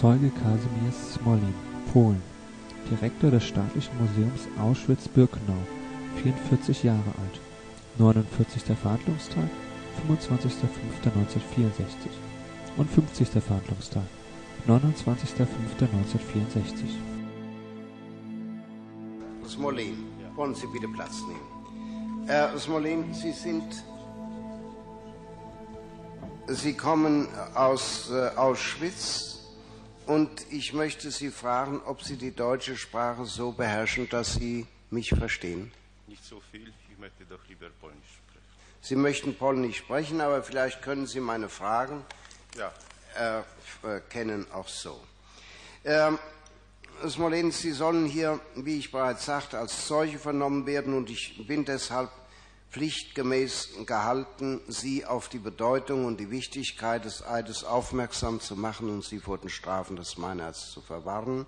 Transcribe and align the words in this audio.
Zeuge 0.00 0.30
Kasimir 0.30 0.92
Smolin, 0.92 1.54
Polen, 1.92 2.22
Direktor 2.90 3.30
des 3.30 3.44
Staatlichen 3.44 3.92
Museums 3.98 4.48
Auschwitz-Birkenau, 4.58 5.62
44 6.22 6.84
Jahre 6.84 7.12
alt, 7.20 7.38
49. 7.98 8.62
Verhandlungstag, 8.80 9.50
25.05.1964 10.08 12.08
und 12.78 12.90
50. 12.90 13.28
Verhandlungstag, 13.42 14.04
29.05.1964. 14.66 16.96
Smolin, 19.46 20.06
wollen 20.34 20.54
Sie 20.54 20.66
bitte 20.68 20.88
Platz 20.88 21.20
nehmen. 21.28 22.26
Herr 22.26 22.58
Smolin, 22.58 23.12
Sie 23.12 23.32
sind, 23.32 23.84
Sie 26.48 26.72
kommen 26.72 27.28
aus 27.54 28.10
äh, 28.10 28.30
Auschwitz 28.34 29.39
und 30.06 30.30
ich 30.50 30.72
möchte 30.72 31.10
Sie 31.10 31.30
fragen, 31.30 31.80
ob 31.84 32.02
Sie 32.02 32.16
die 32.16 32.34
deutsche 32.34 32.76
Sprache 32.76 33.24
so 33.24 33.52
beherrschen, 33.52 34.08
dass 34.08 34.34
Sie 34.34 34.66
mich 34.90 35.10
verstehen. 35.10 35.72
Nicht 36.06 36.24
so 36.24 36.40
viel, 36.50 36.72
ich 36.90 36.98
möchte 36.98 37.24
doch 37.24 37.40
lieber 37.48 37.68
Polnisch 37.80 37.98
sprechen. 38.26 38.44
Sie 38.80 38.96
möchten 38.96 39.34
Polnisch 39.36 39.78
sprechen, 39.78 40.20
aber 40.20 40.42
vielleicht 40.42 40.82
können 40.82 41.06
Sie 41.06 41.20
meine 41.20 41.48
Fragen 41.48 42.04
Ja, 42.56 42.72
erkennen 43.82 44.46
auch 44.52 44.68
so. 44.68 45.00
Ähm, 45.84 46.18
Smolen, 47.08 47.50
Sie 47.50 47.72
sollen 47.72 48.06
hier, 48.06 48.40
wie 48.56 48.78
ich 48.78 48.90
bereits 48.90 49.24
sagte, 49.24 49.58
als 49.58 49.86
Zeuge 49.86 50.18
vernommen 50.18 50.66
werden 50.66 50.94
und 50.94 51.08
ich 51.08 51.46
bin 51.46 51.64
deshalb 51.64 52.10
pflichtgemäß 52.70 53.70
gehalten, 53.86 54.60
Sie 54.68 55.04
auf 55.04 55.28
die 55.28 55.38
Bedeutung 55.38 56.04
und 56.04 56.20
die 56.20 56.30
Wichtigkeit 56.30 57.04
des 57.04 57.26
Eides 57.26 57.64
aufmerksam 57.64 58.40
zu 58.40 58.56
machen 58.56 58.88
und 58.90 59.04
Sie 59.04 59.18
vor 59.18 59.38
den 59.38 59.50
Strafen 59.50 59.96
des 59.96 60.18
Meinerts 60.18 60.70
zu 60.70 60.80
verwarnen. 60.80 61.46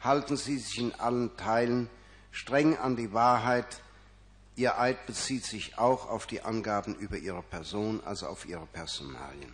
Halten 0.00 0.36
Sie 0.36 0.58
sich 0.58 0.78
in 0.78 0.94
allen 0.94 1.36
Teilen 1.36 1.90
streng 2.30 2.76
an 2.76 2.96
die 2.96 3.12
Wahrheit. 3.12 3.82
Ihr 4.54 4.78
Eid 4.78 5.06
bezieht 5.06 5.44
sich 5.44 5.78
auch 5.78 6.08
auf 6.08 6.26
die 6.26 6.42
Angaben 6.42 6.94
über 6.94 7.16
Ihre 7.16 7.42
Person, 7.42 8.00
also 8.04 8.26
auf 8.26 8.46
Ihre 8.46 8.66
Personalien. 8.66 9.52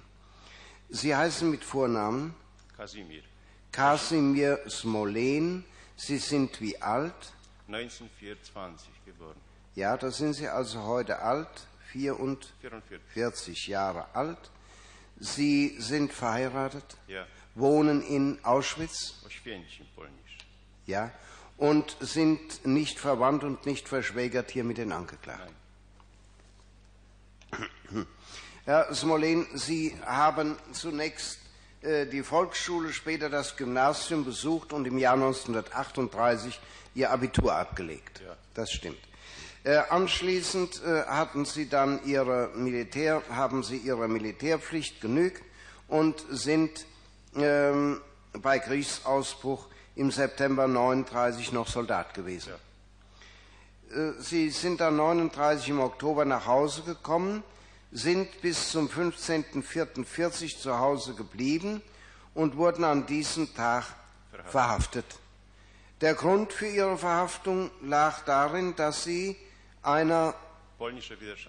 Sie 0.90 1.14
heißen 1.14 1.50
mit 1.50 1.64
Vornamen 1.64 2.34
Kasimir, 2.76 3.22
Kasimir 3.72 4.58
Smolen. 4.68 5.64
Sie 5.96 6.18
sind 6.18 6.60
wie 6.60 6.80
alt? 6.80 7.32
1924 7.66 8.88
geboren. 9.04 9.47
Ja, 9.78 9.96
da 9.96 10.10
sind 10.10 10.34
Sie 10.34 10.48
also 10.48 10.82
heute 10.82 11.20
alt, 11.20 11.46
44 11.92 12.50
44. 13.14 13.68
Jahre 13.68 14.12
alt. 14.12 14.50
Sie 15.20 15.76
sind 15.78 16.12
verheiratet, 16.12 16.96
Ja, 17.06 17.24
wohnen 17.54 18.02
in 18.02 18.44
Auschwitz, 18.44 19.14
ja, 20.86 21.12
und 21.58 21.96
sind 22.00 22.66
nicht 22.66 22.98
verwandt 22.98 23.44
und 23.44 23.66
nicht 23.66 23.88
verschwägert 23.88 24.50
hier 24.50 24.64
mit 24.64 24.78
den 24.78 24.90
Angeklagten. 24.90 25.54
Herr 28.64 28.92
Smolen, 28.92 29.46
Sie 29.54 29.96
haben 30.04 30.56
zunächst 30.72 31.38
äh, 31.82 32.06
die 32.06 32.24
Volksschule, 32.24 32.92
später 32.92 33.30
das 33.30 33.56
Gymnasium 33.56 34.24
besucht 34.24 34.72
und 34.72 34.88
im 34.88 34.98
Jahr 34.98 35.14
1938 35.14 36.58
Ihr 36.96 37.12
Abitur 37.12 37.54
abgelegt. 37.54 38.22
Ja. 38.26 38.36
Das 38.54 38.72
stimmt. 38.72 39.07
Äh, 39.68 39.82
anschließend 39.90 40.82
äh, 40.82 41.04
hatten 41.04 41.44
Sie 41.44 41.68
dann 41.68 42.02
Ihre 42.06 42.48
Militär, 42.54 43.22
haben 43.28 43.62
Sie 43.62 43.76
Ihrer 43.76 44.08
Militärpflicht 44.08 45.02
genügt 45.02 45.42
und 45.88 46.24
sind 46.30 46.86
ähm, 47.36 48.00
bei 48.32 48.60
Kriegsausbruch 48.60 49.66
im 49.94 50.10
September 50.10 50.66
39 50.66 51.52
noch 51.52 51.68
Soldat 51.68 52.14
gewesen. 52.14 52.54
Äh, 53.90 54.12
Sie 54.20 54.48
sind 54.48 54.80
dann 54.80 54.96
39 54.96 55.68
im 55.68 55.80
Oktober 55.80 56.24
nach 56.24 56.46
Hause 56.46 56.80
gekommen, 56.80 57.42
sind 57.92 58.40
bis 58.40 58.70
zum 58.70 58.88
15.04.40 58.88 60.58
zu 60.58 60.78
Hause 60.78 61.12
geblieben 61.12 61.82
und 62.32 62.56
wurden 62.56 62.84
an 62.84 63.04
diesem 63.04 63.54
Tag 63.54 63.84
verhaftet. 64.46 65.04
Der 66.00 66.14
Grund 66.14 66.54
für 66.54 66.68
Ihre 66.68 66.96
Verhaftung 66.96 67.70
lag 67.82 68.24
darin, 68.24 68.74
dass 68.74 69.04
Sie 69.04 69.36
einer. 69.82 70.34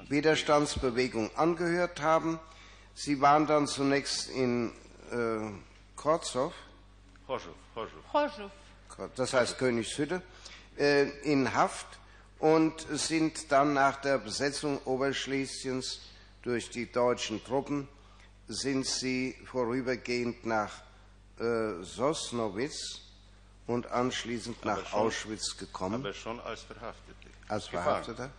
Widerstandsbewegung 0.10 1.30
angehört 1.36 2.02
haben. 2.02 2.40
Sie 2.96 3.22
waren 3.22 3.46
dann 3.48 3.68
zunächst 3.68 4.30
in 4.30 4.72
äh, 5.12 5.52
Korzow, 5.96 6.54
Chorzów, 7.28 7.54
Chorzów. 7.74 8.04
Chorzów. 8.12 8.52
das 9.16 9.34
heißt 9.34 9.58
Königshütte, 9.58 10.22
äh, 10.78 11.04
in 11.24 11.54
Haft 11.54 11.88
und 12.40 12.86
sind 12.92 13.52
dann 13.52 13.74
nach 13.74 14.02
der 14.02 14.18
Besetzung 14.18 14.80
Oberschlesiens 14.86 16.00
durch 16.42 16.70
die 16.72 16.92
deutschen 16.92 17.44
Truppen, 17.44 17.88
sind 18.48 18.86
sie 18.86 19.36
vorübergehend 19.46 20.46
nach 20.46 20.82
äh, 21.40 21.84
Sosnowitz 21.84 23.02
und 23.68 23.88
anschließend 23.92 24.66
nach 24.66 24.86
schon- 24.88 25.00
Auschwitz 25.00 25.56
gekommen 25.58 26.02
Aber 26.04 26.14
schon 26.14 26.40
als 26.40 26.62
Verhaftete. 26.64 27.19
Als. 27.50 27.68
Verhafteter. 27.68 28.32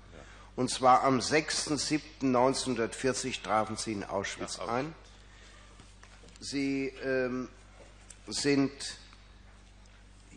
Und 0.56 0.70
zwar 0.70 1.04
am 1.04 1.20
6.7.1940 1.20 3.42
trafen 3.42 3.76
sie 3.76 3.92
in 3.92 4.02
Auschwitz 4.04 4.58
ein. 4.58 4.94
Sie 6.40 6.88
ähm, 7.04 7.48
sind, 8.26 8.72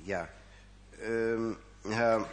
ja, 0.05 0.27
ähm, 1.01 1.57
Herr 1.89 2.29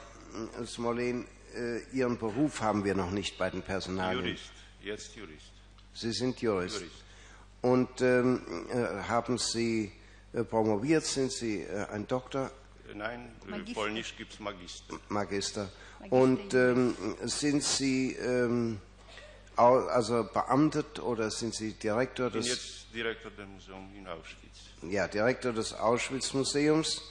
Smolen, 0.66 1.26
äh, 1.54 1.78
Ihren 1.92 2.18
Beruf 2.18 2.60
haben 2.60 2.84
wir 2.84 2.94
noch 2.94 3.10
nicht 3.10 3.38
bei 3.38 3.48
den 3.50 3.62
Personalien. 3.62 4.24
Jurist, 4.24 4.52
jetzt 4.82 5.16
Jurist. 5.16 5.52
Sie 5.94 6.12
sind 6.12 6.40
Jurist. 6.40 6.80
Jurist. 6.80 7.04
Und 7.62 8.00
ähm, 8.00 8.42
äh, 8.72 9.02
haben 9.08 9.38
Sie 9.38 9.92
äh, 10.32 10.44
promoviert? 10.44 11.04
Sind 11.04 11.32
Sie 11.32 11.62
äh, 11.62 11.86
ein 11.90 12.06
Doktor? 12.06 12.50
Nein, 12.94 13.32
Magister. 13.46 13.80
Polnisch 13.80 14.16
gibt 14.16 14.32
es 14.32 14.40
Magister. 14.40 14.98
Magister. 15.08 15.68
Und 16.08 16.54
ähm, 16.54 16.94
sind 17.24 17.62
Sie 17.62 18.14
ähm, 18.14 18.80
also 19.56 20.24
beamtet 20.32 20.98
oder 21.00 21.30
sind 21.30 21.54
Sie 21.54 21.74
Direktor 21.74 22.28
Ich 22.28 22.32
bin 22.32 22.42
des, 22.42 22.48
jetzt 22.50 22.94
Direktor 22.94 23.30
des 23.32 23.46
Museums 23.46 23.94
in 23.96 24.06
Auschwitz. 24.08 24.90
ja, 24.90 25.06
Direktor 25.06 25.52
des 25.52 25.74
Auschwitz-Museums? 25.74 27.02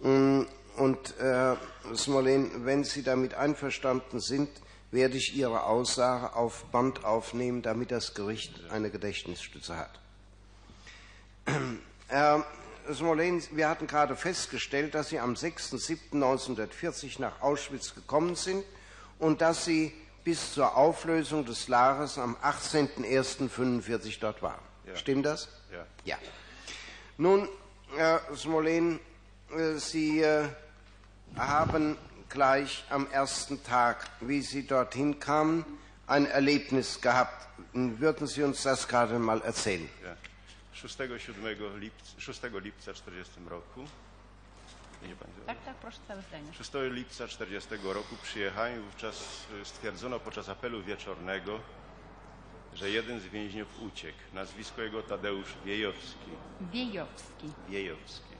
Mm, 0.00 0.42
Und 0.76 1.18
äh, 1.18 1.56
Smolen, 1.94 2.64
wenn 2.66 2.84
Sie 2.84 3.02
damit 3.02 3.34
einverstanden 3.34 4.20
sind, 4.20 4.48
werde 4.92 5.16
ich 5.16 5.34
Ihre 5.34 5.64
Aussage 5.64 6.34
auf 6.34 6.64
Band 6.66 7.04
aufnehmen, 7.04 7.62
damit 7.62 7.90
das 7.90 8.14
Gericht 8.14 8.60
eine 8.70 8.90
Gedächtnisstütze 8.90 9.76
hat. 9.76 9.98
Herr 12.08 12.44
Smolen, 12.94 13.42
wir 13.52 13.68
hatten 13.68 13.86
gerade 13.86 14.16
festgestellt, 14.16 14.94
dass 14.94 15.10
Sie 15.10 15.18
am 15.18 15.34
6.7.1940 15.34 17.20
nach 17.20 17.40
Auschwitz 17.40 17.94
gekommen 17.94 18.36
sind 18.36 18.64
und 19.18 19.40
dass 19.40 19.64
Sie 19.64 19.92
bis 20.24 20.54
zur 20.54 20.76
Auflösung 20.76 21.44
des 21.44 21.68
Lagers 21.68 22.18
am 22.18 22.36
18.01.1945 22.36 24.18
dort 24.20 24.42
waren. 24.42 24.60
Ja. 24.86 24.96
Stimmt 24.96 25.26
das? 25.26 25.48
Ja. 25.72 25.86
Ja. 26.04 26.18
Nun, 27.16 27.48
Herr 27.96 28.22
Smolen, 28.34 29.00
äh, 29.56 29.74
Sie 29.76 30.22
äh, 30.22 30.48
haben 31.36 31.96
gleich 32.28 32.84
am 32.90 33.06
ersten 33.10 33.62
Tag, 33.62 34.06
wie 34.20 34.40
Sie 34.42 34.66
dorthin 34.66 35.18
kamen, 35.20 35.64
ein 36.06 36.26
Erlebnis 36.26 37.00
gehabt. 37.00 37.48
Würden 37.72 38.26
Sie 38.26 38.42
uns 38.42 38.62
das 38.62 38.88
gerade 38.88 39.18
mal 39.18 39.40
erzählen? 39.42 39.88
Ja. 40.02 40.16
6, 40.80 40.98
7 41.18 41.78
lipca, 41.78 42.20
6 42.20 42.40
lipca 42.62 42.94
40 42.94 43.32
roku. 43.46 43.84
Tak, 45.46 45.64
tak, 45.64 45.76
proszę 45.76 45.98
całe 46.08 46.22
zdanie. 46.22 46.52
6 46.52 46.70
lipca 46.90 47.28
40 47.28 47.68
roku 47.82 48.16
przyjechałem 48.22 48.80
i 48.80 48.84
wówczas 48.84 49.46
y, 49.62 49.64
stwierdzono 49.64 50.20
podczas 50.20 50.48
apelu 50.48 50.82
wieczornego, 50.82 51.60
że 52.74 52.90
jeden 52.90 53.20
z 53.20 53.24
więźniów 53.26 53.82
uciekł. 53.82 54.18
Nazwisko 54.34 54.82
jego 54.82 55.02
Tadeusz 55.02 55.54
Wiejowski. 55.64 56.30
Wiejowski. 56.60 57.52
Wiejowski. 57.68 58.30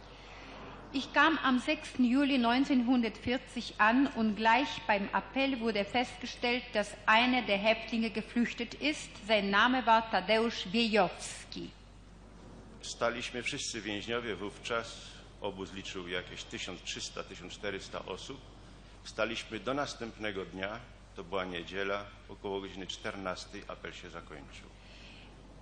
Ich 0.92 1.12
kam 1.12 1.38
am 1.42 1.60
6. 1.60 1.82
Juli 1.98 2.38
1940 2.38 3.74
an 3.78 4.08
und 4.16 4.36
gleich 4.36 4.80
beim 4.86 5.08
Appell 5.12 5.60
wurde 5.60 5.84
festgestellt, 5.84 6.64
dass 6.72 6.96
einer 7.06 7.42
der 7.42 7.58
Häftlinge 7.58 8.10
geflüchtet 8.10 8.74
ist. 8.74 9.10
Sein 9.28 9.50
Name 9.50 9.86
war 9.86 10.10
Tadeusz 10.10 10.66
Wiejowski. 10.72 11.70
Staliśmy 12.82 13.42
wszyscy 13.42 13.80
więźniowie 13.80 14.36
wówczas, 14.36 14.96
obóz 15.40 15.72
liczył 15.72 16.08
jakieś 16.08 16.44
1300-1400 16.44 18.08
osób. 18.08 18.40
Staliśmy 19.04 19.60
do 19.60 19.74
następnego 19.74 20.44
dnia, 20.44 20.78
to 21.16 21.24
była 21.24 21.44
niedziela, 21.44 22.04
około 22.28 22.60
godziny 22.60 22.86
14 22.86 23.48
apel 23.68 23.92
się 23.92 24.10
zakończył. 24.10 24.68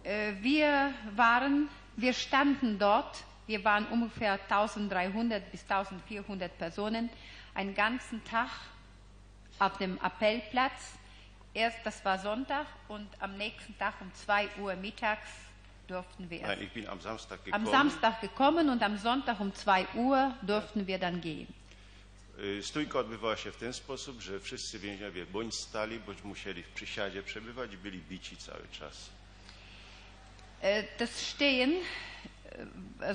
Äh, 0.04 0.40
Wir 0.42 0.92
waren, 1.16 1.68
wir 1.98 2.14
standen 2.14 2.78
dort 2.78 3.22
Wir 3.48 3.64
waren 3.64 3.86
ungefähr 3.86 4.38
1300 4.46 5.50
bis 5.50 5.64
1400 5.64 6.58
Personen, 6.58 7.08
einen 7.54 7.74
ganzen 7.74 8.22
Tag 8.24 8.50
auf 9.58 9.78
dem 9.78 9.98
Appellplatz. 10.02 10.98
Erst, 11.54 11.78
das 11.82 12.04
war 12.04 12.18
Sonntag 12.18 12.66
und 12.88 13.08
am 13.20 13.38
nächsten 13.38 13.76
Tag 13.78 13.94
um 14.02 14.12
2 14.12 14.48
Uhr 14.58 14.76
mittags 14.76 15.47
durften 15.88 16.30
wir 16.30 16.42
Nein, 16.42 16.62
ich 16.62 16.72
bin 16.72 16.86
am 16.88 17.00
Samstag 17.00 17.44
gekommen. 17.44 17.66
am 17.66 17.72
Samstag 17.72 18.20
gekommen 18.20 18.68
und 18.68 18.82
am 18.82 18.96
Sonntag 18.98 19.40
um 19.40 19.52
2 19.54 19.86
Uhr 19.94 20.34
durften 20.42 20.86
wir 20.86 20.98
dann 20.98 21.20
gehen. 21.20 21.46
Stójka 22.62 22.98
odbywała 22.98 23.36
się 23.36 23.52
w 23.52 23.56
ten 23.56 23.72
sposób, 23.72 24.20
że 24.20 24.40
wszyscy 24.40 24.78
więźniowie 24.78 25.26
bądź 25.26 25.54
stali, 25.54 25.98
bądź 26.00 26.24
musieli 26.24 26.62
w 26.62 26.68
przysiadzie 26.68 27.22
przebywać, 27.22 27.76
byli 27.76 27.98
bici 27.98 28.36
cały 28.36 28.68
czas. 28.72 29.10
Das 30.98 31.10
Stehen 31.10 31.72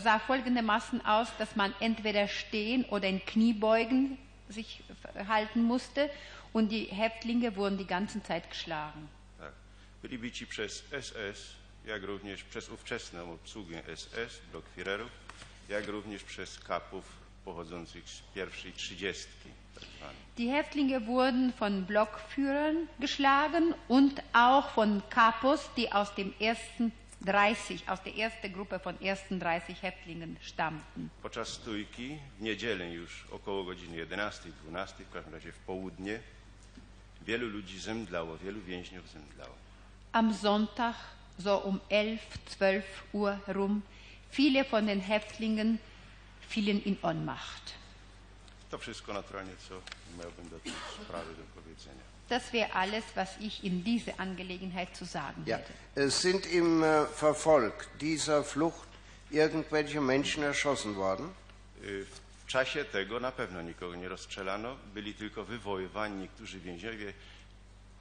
sah 0.04 0.22
folgendermaßen 0.26 1.02
aus, 1.06 1.28
dass 1.38 1.56
man 1.56 1.74
entweder 1.80 2.28
stehen 2.28 2.86
oder 2.86 3.10
in 3.10 3.20
Kniebeugen 3.26 4.18
sich 4.50 4.84
halten 5.28 5.64
musste 5.64 6.10
und 6.54 6.70
die 6.72 6.86
Häftlinge 6.86 7.56
wurden 7.56 7.78
die 7.78 7.88
ganze 7.88 8.22
Zeit 8.24 8.50
geschlagen. 8.50 9.10
Tak. 9.40 9.54
Byli 10.02 10.18
bici 10.18 10.48
przez 10.48 10.84
SS, 10.92 11.56
jak 11.86 12.04
również 12.04 12.44
przez 12.44 12.70
ówczesną 12.70 13.34
obsługę 13.34 13.82
SS, 13.96 14.40
blokfirerów, 14.52 15.12
jak 15.70 15.88
również 15.88 16.24
przez 16.24 16.60
kapów 16.60 17.06
pochodzących 17.46 18.10
z 18.10 18.22
pierwszej 18.36 18.74
trzydziestki. 18.74 19.50
Tak. 20.00 20.10
Die 20.38 20.52
Häftlinge 20.52 21.06
wurden 21.06 21.52
von 21.60 21.86
Blockführern 21.86 22.88
geschlagen 23.00 23.74
und 23.88 24.22
auch 24.34 24.76
von 24.76 25.02
Kapos, 25.10 25.70
die 25.78 25.94
aus 25.94 26.16
dem 26.16 26.34
ersten 26.40 26.92
30, 27.26 27.88
aus 27.88 28.02
der 28.02 28.16
ersten 28.18 28.52
Gruppe 28.54 28.80
von 28.80 28.98
ersten 29.02 29.40
30 29.40 29.82
Häftlingen 29.82 30.36
stammten. 30.42 31.10
Podczas 31.22 31.50
stójki 31.50 32.20
w 32.40 32.42
niedzielę 32.42 32.92
już 32.92 33.26
około 33.32 33.64
godziny 33.64 33.98
11, 33.98 34.50
12, 34.64 35.04
w 35.04 35.12
każdym 35.12 35.34
razie 35.34 35.52
w 35.52 35.58
południe, 35.58 36.20
wielu 37.22 37.50
ludzi 37.50 37.80
zemdlało, 37.80 38.38
wielu 38.38 38.62
więźniów 38.62 39.10
zemdlało. 39.10 39.56
Am 40.12 40.34
Sonntag, 40.34 40.96
so 41.40 41.58
um 41.58 41.80
11, 41.90 42.20
12 42.58 42.84
Uhr 43.14 43.40
herum, 43.46 43.82
viele 44.32 44.64
von 44.66 44.88
den 44.88 45.02
Häftlingen 45.02 45.80
fielen 46.50 46.82
in 46.84 46.98
Ohnmacht. 47.02 47.74
To 48.72 48.78
wszystko 48.78 49.14
naturalnie, 49.14 49.54
co 49.70 49.76
miałbym 50.20 50.50
do 50.50 50.60
tej 50.60 50.72
sprawy 51.06 51.36
do 51.36 51.44
powiedzenia. 51.62 52.04
Das 52.30 52.52
wäre 52.54 52.72
alles, 52.74 53.04
was 53.16 53.30
ich 53.42 53.64
in 53.64 53.84
diese 53.84 54.20
Angelegenheit 54.20 54.96
zu 54.98 55.06
sagen 55.06 55.44
Ja. 55.46 55.58
hätte. 55.58 55.74
Es 55.96 56.22
Sind 56.22 56.46
im 56.46 56.84
äh, 56.84 57.06
Verfolg 57.06 57.88
dieser 58.00 58.44
Flucht 58.44 58.88
irgendwelche 59.32 60.02
Menschen 60.02 60.44
erschossen 60.44 60.96
worden? 60.96 61.30
W 61.82 62.48
czasie 62.48 62.86
tego 62.86 63.20
na 63.20 63.32
pewno 63.32 63.62
nikogo 63.62 63.96
nie 63.96 64.10
rozstrzelano, 64.10 64.76
byli 64.94 65.14
tylko 65.14 65.44
wywoływani 65.46 66.18
niektórzy 66.22 66.60
więźniowie. 66.60 67.14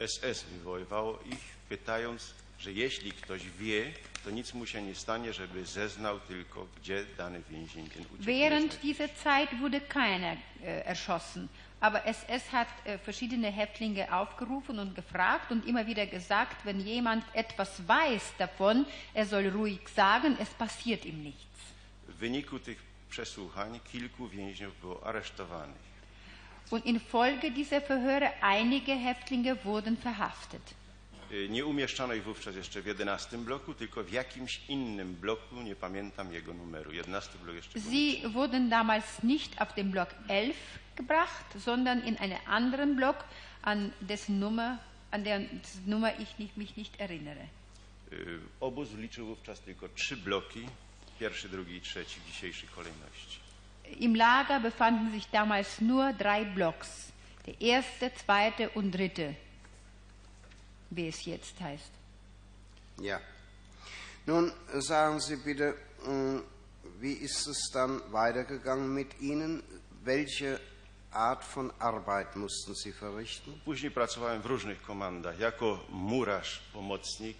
SS 0.01 0.43
wywoływało 0.45 1.19
ich, 1.27 1.41
pytając, 1.69 2.35
że 2.63 2.73
jeśli 2.73 3.13
ktoś 3.13 3.43
wie, 3.59 3.93
to 4.25 4.31
nic 4.31 4.55
mu 4.55 4.67
się 4.67 4.83
nie 4.83 4.95
stanie, 4.95 5.33
żeby 5.33 5.67
zeznał 5.67 6.21
tylko, 6.21 6.67
gdzie 6.77 7.05
dany 7.17 7.43
więzień 7.51 7.89
ten. 7.91 8.05
Während 8.21 8.81
dieser 8.83 9.11
Zeit 9.25 9.51
wurde 9.61 9.81
keiner 9.81 10.37
äh, 10.37 10.87
erschossen. 10.87 11.49
Aber 11.81 12.03
SS 12.05 12.49
hat 12.53 12.69
äh, 12.85 12.99
verschiedene 12.99 13.51
Häftlinge 13.51 14.13
aufgerufen 14.13 14.79
und 14.79 14.95
gefragt 14.95 15.51
und 15.51 15.67
immer 15.67 15.87
wieder 15.87 16.07
gesagt, 16.07 16.65
wenn 16.65 16.81
jemand 16.81 17.25
etwas 17.35 17.89
weiß 17.89 18.23
davon, 18.39 18.87
er 19.15 19.27
soll 19.27 19.49
ruhig 19.49 19.89
sagen, 19.89 20.37
es 20.39 20.51
passiert 20.51 21.05
ihm 21.05 21.23
nichts. 21.23 21.59
W 22.09 22.15
wyniku 22.15 22.59
tych 22.59 22.83
przesłuchań 23.11 23.81
kilku 23.93 24.29
więźniów 24.29 24.81
było 24.81 25.07
aresztowanych. 25.07 25.93
Und 26.71 26.87
infolge 26.87 27.51
dieser 27.51 27.83
Verhöre 27.83 28.31
einige 28.41 28.95
Häftlinge 28.95 29.57
wurden 29.65 29.97
verhaftet. 29.97 30.63
Y, 31.33 31.49
Nie 31.49 31.67
umieszczono 31.67 32.15
ich 32.15 32.25
wówczas 32.25 32.57
jeszcze 32.57 32.83
w 32.83 32.87
11 32.87 33.39
bloku, 33.39 33.75
tylko 33.75 34.05
w 34.05 34.13
jakimś 34.13 34.61
innym 34.69 35.15
bloku, 35.15 35.63
nie 35.63 35.77
pamiętam 35.77 36.33
jego 36.33 36.55
numeru. 36.55 36.93
11 36.93 37.39
blok 37.43 37.57
jeszcze 37.57 37.81
Sie 37.81 38.29
wurden 38.29 38.69
damals 38.69 39.23
nicht 39.23 39.61
auf 39.61 39.75
den 39.75 39.91
Block 39.91 40.15
11 40.29 40.55
gebracht, 40.97 41.45
sondern 41.59 42.01
in 42.07 42.17
einen 42.17 42.39
anderen 42.47 42.97
Block, 42.97 43.25
an 43.63 43.91
dessen 44.01 44.39
Nummer, 44.39 44.79
an 45.11 45.25
deren 45.25 45.49
Nummer 45.87 46.21
ich 46.21 46.39
nicht, 46.39 46.57
mich 46.57 46.77
nicht 46.77 47.01
erinnere. 47.01 47.47
Y, 48.13 48.39
Obóz 48.61 48.89
liczył 48.95 49.27
wówczas 49.27 49.61
tylko 49.61 49.89
trzy 49.89 50.17
bloki, 50.17 50.67
pierwszy, 51.21 51.49
drugi 51.49 51.77
i 51.77 51.81
trzeci 51.81 52.21
w 52.21 52.27
dzisiejszej 52.27 52.69
kolejności. 52.69 53.41
Im 54.01 54.17
Lager 54.17 54.61
befanden 54.63 55.13
sich 55.13 55.31
damals 55.31 55.81
nur 55.81 56.13
drei 56.15 56.45
Blocks. 56.45 57.13
Der 57.47 57.55
erste, 57.61 58.11
zweite 58.11 58.71
und 58.71 58.91
dritte, 58.91 59.35
wie 60.97 61.09
es 61.09 61.25
jetzt 61.25 61.61
heißt. 61.61 61.91
Ja. 63.01 63.21
Nun 64.27 64.53
sagen 64.81 65.21
Sie 65.21 65.37
bitte, 65.37 65.75
mh, 66.07 66.43
wie 67.01 67.13
ist 67.13 67.47
es 67.47 67.71
dann 67.73 68.01
weitergegangen 68.13 68.93
mit 68.95 69.21
Ihnen? 69.21 69.63
Welche 70.05 70.61
Art 71.11 71.45
von 71.45 71.73
Arbeit 71.79 72.37
mussten 72.37 72.75
Sie 72.75 72.93
verrichten? 72.93 73.53
Później 73.65 73.91
pracowałem 73.91 74.43
w 74.43 74.47
różnych 74.47 74.83
komandach 74.83 75.39
jako 75.39 75.85
murarz, 75.91 76.59
pomocnik, 76.73 77.37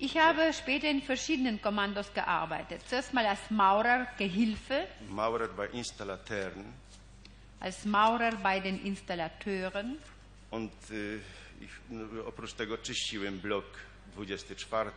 Ich 0.00 0.14
habe 0.16 0.52
später 0.52 0.88
in 0.90 1.02
verschiedenen 1.02 1.58
Kommandos 1.60 2.12
gearbeitet. 2.14 2.82
Zuerst 2.88 3.12
mal 3.12 3.26
als 3.26 3.40
Maurer, 3.50 4.06
Gehilfe, 4.18 4.86
Maurer 5.08 5.48
bei 5.48 5.66
Installateuren 5.72 6.72
als 7.60 7.84
Maurer 7.84 8.36
bei 8.36 8.60
den 8.60 8.78
Installateuren. 8.84 9.98
und 10.50 10.70
no, 10.90 10.96
oprócz 12.26 12.52
tego 12.52 12.78
czyściłem 12.78 13.38
blok 13.38 13.64
24, 14.14 14.90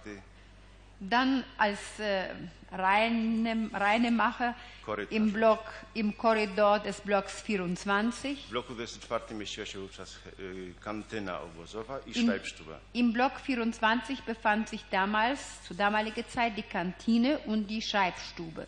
Dann 1.04 1.44
als 1.58 1.80
äh, 2.00 2.36
Reine, 2.72 3.70
Reinemacher 3.74 4.54
Korridor. 4.86 5.14
im 5.14 5.32
Block, 5.32 5.64
im 5.96 6.14
Korridor 6.14 6.80
des 6.80 7.02
Blocks 7.02 7.44
24. 7.44 8.36
w 8.36 8.50
bloku 8.50 8.74
24 8.74 9.36
mieściła 9.36 9.66
się 9.66 9.80
wówczas 9.80 10.20
y, 10.40 10.74
kantyna 10.84 11.42
obozowa 11.42 12.00
i 12.00 12.20
Im, 12.20 12.28
Schreibstube. 12.28 12.80
Im 12.94 13.14
Block 13.14 13.42
24 13.42 14.22
befand 14.28 14.70
sich 14.70 14.82
damals, 14.92 15.40
zu 15.68 15.74
damaliger 15.74 16.28
Zeit, 16.28 16.56
die 16.56 16.64
Kantine 16.64 17.40
und 17.40 17.68
die 17.68 17.82
Schreibstube. 17.82 18.66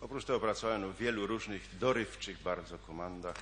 Oprócz 0.00 0.24
tego 0.24 0.40
pracowałem 0.40 0.92
w 0.92 0.96
wielu 0.98 1.26
różnych 1.26 1.78
dorywczych 1.78 2.42
bardzo 2.42 2.78
komandach. 2.78 3.36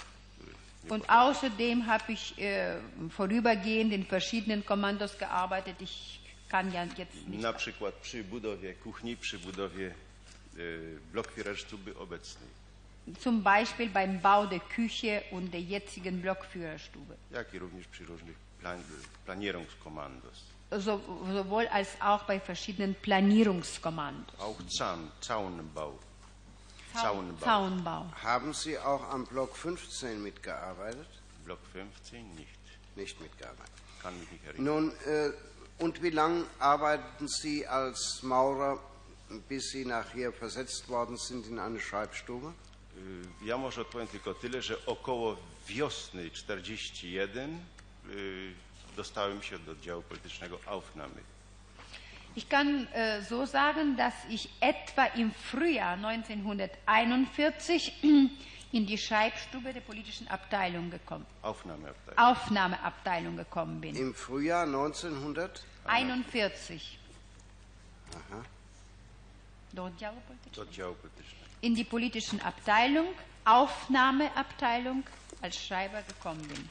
Und 0.89 1.09
außerdem 1.09 1.87
habe 1.87 2.13
ich 2.13 2.39
äh, 2.39 2.77
vorübergehend 3.11 3.93
in 3.93 4.05
verschiedenen 4.07 4.65
Kommandos 4.65 5.17
gearbeitet. 5.19 5.77
Ich 5.81 6.21
kann 6.49 6.73
ja 6.73 6.85
jetzt 6.97 7.29
nicht. 7.29 7.43
Na 7.43 7.53
przykład 7.53 7.95
przy 7.95 8.25
budowie 8.25 8.75
kuchni, 8.75 9.17
przy 9.17 9.39
budowie 9.39 9.95
blokfierersztuby 11.13 11.95
obecnej, 11.99 12.49
Zum 13.21 13.43
Beispiel 13.43 13.91
beim 13.91 14.21
Bau 14.21 14.47
der 14.47 14.61
Küche 14.61 15.23
und 15.31 15.53
der 15.53 15.61
jetzigen 15.61 16.21
Blockführerstube. 16.23 17.15
jak 17.31 17.55
i 17.55 17.59
również 17.59 17.87
przy 17.87 18.05
różnych 18.07 18.37
plan, 18.61 18.79
Planierungskommandos. 19.25 20.43
So, 20.71 21.01
sowohl 21.33 21.69
als 21.69 21.89
auch 22.01 22.25
bei 22.27 22.41
verschiedenen 22.41 22.95
Planierungskommandos. 22.95 24.41
Auch 24.41 24.63
Zaun, 24.79 25.11
Zaunbau. 25.21 25.99
Zaunbau. 27.03 27.45
Zaunbau. 27.45 28.07
Haben 28.23 28.53
Sie 28.55 28.79
auch 28.79 29.11
am 29.11 29.27
Block 29.27 29.57
15 29.57 30.23
mitgearbeitet? 30.23 31.07
Block 31.45 31.61
15 31.73 32.35
nicht. 32.35 32.49
Nicht 32.97 33.21
mitgearbeitet. 33.21 33.73
Kann 34.03 34.19
mich 34.21 34.31
nicht 34.31 34.45
erinnern. 34.45 34.65
Nun, 34.65 34.93
äh, 35.07 35.33
und 35.79 36.03
wie 36.03 36.11
lange 36.11 36.45
arbeiteten 36.59 37.29
Sie 37.29 37.67
als 37.67 38.23
Maurer, 38.23 38.79
bis 39.49 39.71
Sie 39.71 39.85
nachher 39.85 40.33
versetzt 40.33 40.89
worden 40.89 41.17
sind 41.17 41.47
in 41.47 41.59
eine 41.59 41.81
Schreibstube? 41.81 42.53
Ja 43.43 43.59
może 43.59 43.81
odpowiem 43.81 44.09
tylko 44.09 44.35
tyle, 44.35 44.63
że 44.63 44.87
około 44.87 45.37
wiosny 45.69 46.31
41 46.31 47.59
y, 48.11 48.55
dostałem 48.97 49.43
się 49.43 49.59
do 49.59 49.73
oddziału 49.73 50.03
politycznego 50.03 50.59
Aufnahme. 50.67 51.34
Ich 52.37 52.49
kann 52.49 52.87
äh, 52.93 53.23
so 53.23 53.47
sagen, 53.47 53.97
dass 53.97 54.15
ich 54.29 54.49
etwa 54.61 55.05
im 55.17 55.33
Frühjahr 55.33 55.93
1941 55.93 58.03
in 58.73 58.87
die 58.87 58.99
Schreibstube 58.99 59.73
der 59.73 59.81
politischen 59.81 60.27
Abteilung 60.29 60.91
gekommen, 60.91 61.25
Aufnahmeabteilung. 61.43 62.19
Aufnahmeabteilung 62.19 63.37
gekommen 63.37 63.81
bin. 63.81 63.95
Im 63.95 64.15
Frühjahr 64.15 64.65
1900? 64.65 65.65
41. 65.85 66.99
Aha. 68.13 68.43
In 71.61 71.75
die 71.75 71.85
politischen 71.85 72.41
Abteilung, 72.41 73.07
Aufnahmeabteilung 73.45 75.05
als 75.41 75.65
Schreiber 75.65 76.03
gekommen 76.03 76.43
bin. 76.49 76.69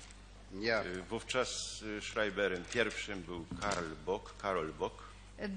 Ja. 0.62 0.84
Y, 0.84 1.03
Wówczas 1.10 1.82
y, 1.82 2.01
Schreiberem 2.01 2.63
pierwszym 2.65 3.22
był 3.22 3.46
Karl 3.62 3.96
Bock, 4.05 4.38
Karol 4.38 4.74
Bock. 4.74 5.02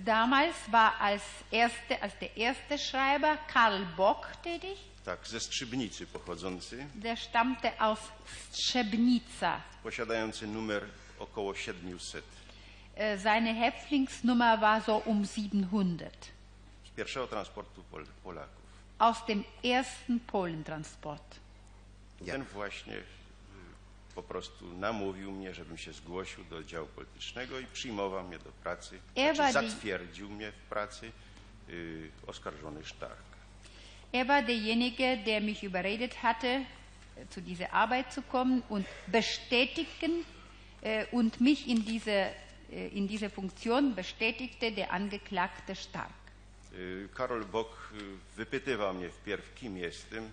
Damals 0.04 0.54
war 0.70 1.00
als, 1.00 1.22
erste, 1.50 2.02
als 2.02 2.12
der 2.18 2.36
erste 2.36 2.78
Schreiber 2.78 3.36
Karl 3.52 3.84
Bock 3.96 4.26
tätig. 4.42 4.78
tak, 5.04 5.26
ze 5.26 5.38
Strzybnicy 5.40 6.06
pochodzący, 6.06 6.86
Der 6.94 7.16
stammte 7.16 7.72
aus 7.80 7.98
Trzebnica. 8.52 9.60
posiadający 9.82 10.46
numer 10.46 10.82
około 11.18 11.54
700. 11.54 12.24
Äh, 12.96 13.18
Seine 13.18 13.52
Häftlingsnummer 13.54 14.58
war 14.60 14.80
so 14.82 14.96
um 15.04 15.24
700. 15.24 16.12
Z 16.86 16.90
pierwszego 16.96 17.26
transportu 17.26 17.82
Pol 17.90 18.06
Polaków. 18.24 18.66
Aus 18.98 19.24
dem 19.26 19.44
ersten 19.64 20.20
Polentransport. 20.20 21.36
Ja. 22.20 22.32
Ten 22.32 22.44
właśnie 22.44 22.94
po 24.16 24.22
prostu 24.22 24.78
namówił 24.78 25.32
mnie, 25.32 25.54
żebym 25.54 25.78
się 25.78 25.92
zgłosił 25.92 26.44
do 26.44 26.56
oddziału 26.56 26.86
politycznego 26.86 27.60
i 27.60 27.66
przyjmował 27.66 28.28
mnie 28.28 28.38
do 28.38 28.52
pracy. 28.52 28.98
Znaczy, 29.14 29.52
zatwierdził 29.52 30.30
mnie 30.30 30.52
w 30.52 30.68
pracy 30.68 31.12
y, 31.68 32.10
oskarżony 32.26 32.84
Stark. 32.84 33.26
Er 34.12 34.26
war 34.26 34.44
derjenige, 34.44 35.16
der 35.16 35.42
mich 35.42 35.62
überredet 35.62 36.14
hatte, 36.14 36.64
zu 37.30 37.40
dieser 37.40 37.72
Arbeit 37.72 38.12
zu 38.12 38.22
kommen 38.22 38.62
und 38.68 38.86
bestätigen 39.06 40.24
äh, 40.82 41.06
und 41.12 41.40
mich 41.40 41.68
in 41.68 41.84
diese, 41.84 42.30
äh, 42.70 42.88
in 42.92 43.08
diese 43.08 43.30
Funktion 43.30 43.94
bestätigte 43.94 44.72
der 44.72 44.92
Angeklagte 44.92 45.74
Stark. 45.74 46.10
Y, 46.72 47.08
Karol 47.14 47.44
Bock 47.44 47.92
wypytywał 48.36 48.94
mnie 48.94 49.08
wpierw, 49.10 49.54
kim 49.54 49.76
jestem, 49.76 50.30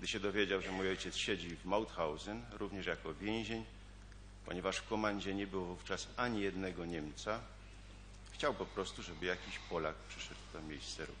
gdy 0.00 0.08
się 0.08 0.20
dowiedział, 0.20 0.60
że 0.60 0.72
mój 0.72 0.88
ojciec 0.88 1.16
siedzi 1.16 1.56
w 1.56 1.64
Mauthausen, 1.64 2.42
również 2.52 2.86
jako 2.86 3.14
więzień, 3.14 3.64
ponieważ 4.46 4.76
w 4.76 4.88
komandzie 4.88 5.34
nie 5.34 5.46
było 5.46 5.64
wówczas 5.64 6.08
ani 6.16 6.40
jednego 6.40 6.84
Niemca. 6.86 7.40
Chciał 8.32 8.54
po 8.54 8.66
prostu, 8.66 9.02
żeby 9.02 9.26
jakiś 9.26 9.58
Polak 9.58 9.94
przyszedł 10.08 10.40
w 10.48 10.52
to 10.52 10.62
miejsce 10.62 11.02
również. 11.06 11.20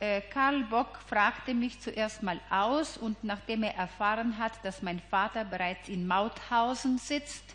Äh, 0.00 0.22
Karl 0.34 0.64
Bock 0.64 0.98
fragte 0.98 1.54
mich 1.54 1.74
zuerst 1.82 2.22
mal 2.22 2.40
aus 2.50 2.96
und 2.98 3.16
nachdem 3.24 3.64
er 3.64 3.74
erfahren 3.78 4.32
hat, 4.38 4.52
dass 4.64 4.82
mein 4.82 5.00
Vater 5.10 5.44
bereits 5.46 5.88
in 5.88 6.06
Mauthausen 6.06 6.98
sitzt 6.98 7.54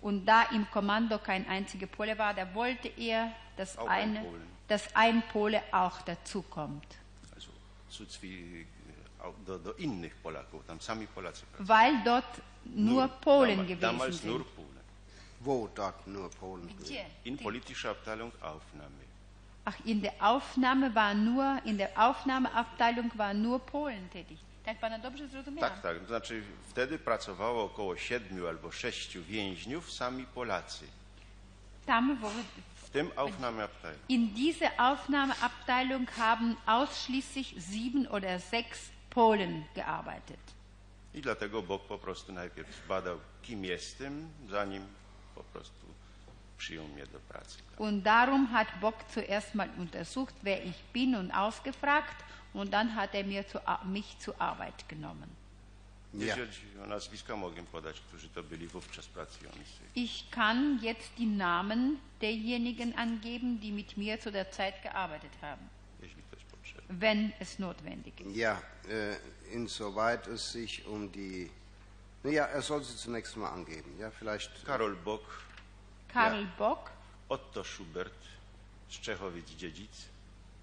und 0.00 0.24
da 0.24 0.44
im 0.44 0.66
Kommando 0.70 1.18
kein 1.18 1.46
einziger 1.48 1.86
Pole 1.86 2.16
war, 2.18 2.34
da 2.34 2.54
wollte 2.54 2.88
er, 2.96 3.32
dass, 3.56 3.76
Auch 3.76 3.88
ein 3.88 4.16
eine, 4.16 4.20
Polen. 4.28 4.42
dass 4.68 4.94
ein 4.96 5.22
Pole 5.32 5.62
auch 5.72 6.00
dazukommt. 6.02 6.86
Also 7.34 7.50
zwi- 8.04 8.64
au- 8.64 8.73
do, 9.46 9.58
do 9.58 9.72
innych 9.74 10.14
Polaków, 10.16 10.64
tam 10.66 10.80
sami 10.80 11.06
Polacy 11.06 11.46
pracują. 11.46 11.66
Weil 11.68 12.04
dort 12.04 12.40
nur 12.66 13.08
Polen 13.08 13.56
damals, 13.56 13.68
gewesen 13.68 13.80
damals 13.80 14.16
sind. 14.16 14.32
nur 14.32 14.44
Polen. 14.46 14.84
Wo 15.40 15.68
dort 15.74 16.06
nur 16.06 16.30
Polen? 16.30 16.68
Gdzie? 16.80 17.04
In 17.24 17.38
politische 17.38 17.90
Abteilung 17.90 18.32
Aufnahme. 18.40 19.04
Ach, 19.66 19.76
in 19.86 20.00
der 20.00 20.12
Aufnahme 20.20 20.94
war 20.94 21.14
nur, 21.14 21.60
in 21.64 21.78
der 21.78 21.90
Aufnahmeabteilung 21.96 23.10
war 23.16 23.34
nur 23.34 23.58
Polen 23.60 24.08
tätig. 24.10 24.38
Tak 24.64 24.78
pana 24.80 24.98
dobrze 24.98 25.28
zrozumiałam? 25.28 25.70
Tak, 25.70 25.82
tak. 25.82 25.98
To 26.00 26.06
znaczy 26.06 26.42
wtedy 26.70 26.98
pracowało 26.98 27.64
około 27.64 27.96
siedmiu 27.96 28.48
albo 28.48 28.72
sześciu 28.72 29.22
więźniów, 29.22 29.92
sami 29.92 30.24
Polacy. 30.34 30.86
Tam, 31.86 32.16
wo, 32.20 32.30
W 32.76 32.90
tym 32.90 33.10
Aufnahmeabteilung. 33.16 34.00
in 34.08 34.34
dieser 34.34 34.70
Aufnahmeabteilung 34.78 36.06
haben 36.18 36.56
ausschließlich 36.66 37.54
sieben 37.70 38.06
oder 38.06 38.38
sechs 38.38 38.90
Polen 39.14 39.64
gearbeitet. 39.74 40.54
I 41.14 41.20
dlatego 41.20 41.62
Bóg 41.62 41.82
po 41.82 41.98
prostu 41.98 42.32
najpierw 42.32 42.84
zbadał, 42.84 43.18
kim 43.42 43.64
jestem, 43.64 44.28
zanim 44.50 44.82
po 45.34 45.44
prostu 45.44 45.86
przyjął 46.58 46.88
mnie 46.88 47.06
do 47.06 47.18
pracy. 47.18 47.58
Und 47.78 48.02
darum 48.02 48.46
hat 48.46 48.68
Bock 48.80 48.96
zuerst 49.14 49.54
mal 49.54 49.68
untersucht, 49.78 50.34
wer 50.42 50.66
ich 50.66 50.82
bin 50.92 51.14
und 51.14 51.30
ausgefragt. 51.30 52.24
Und 52.54 52.70
dann 52.70 52.94
hat 52.94 53.14
er 53.14 53.24
mir 53.24 53.46
zu, 53.46 53.58
mich 53.84 54.18
zur 54.18 54.40
Arbeit 54.40 54.88
genommen. 54.88 55.44
Ja. 56.18 56.36
Ich 59.94 60.30
kann 60.30 60.78
jetzt 60.82 61.10
die 61.18 61.26
Namen 61.26 61.98
derjenigen 62.20 62.94
angeben, 62.96 63.60
die 63.60 63.72
mit 63.72 63.96
mir 63.96 64.20
zu 64.20 64.30
der 64.30 64.50
Zeit 64.50 64.82
gearbeitet 64.82 65.32
haben, 65.42 65.68
jeśli 66.02 66.22
to 66.30 66.36
jest 66.36 66.50
potrzebne. 66.50 66.83
Wenn 67.00 67.32
es 67.40 67.58
notwendig 67.58 68.20
ist. 68.20 68.36
Ja, 68.36 68.62
äh, 68.88 69.16
insoweit 69.54 70.26
es 70.26 70.52
sich 70.52 70.86
um 70.86 71.10
die. 71.12 71.50
Ja, 72.24 72.44
er 72.46 72.62
soll 72.62 72.82
sie 72.82 72.96
zunächst 72.96 73.36
mal 73.36 73.50
angeben. 73.50 73.98
Ja, 73.98 74.10
vielleicht. 74.10 74.64
Karol 74.64 74.94
Bok, 74.96 75.22
Karl 76.08 76.42
Ja. 76.42 76.48
Bock, 76.58 76.90
Otto 77.28 77.62
Schubert 77.64 78.12
z 78.88 79.00
Czechowic-Dziedzic, 79.00 80.08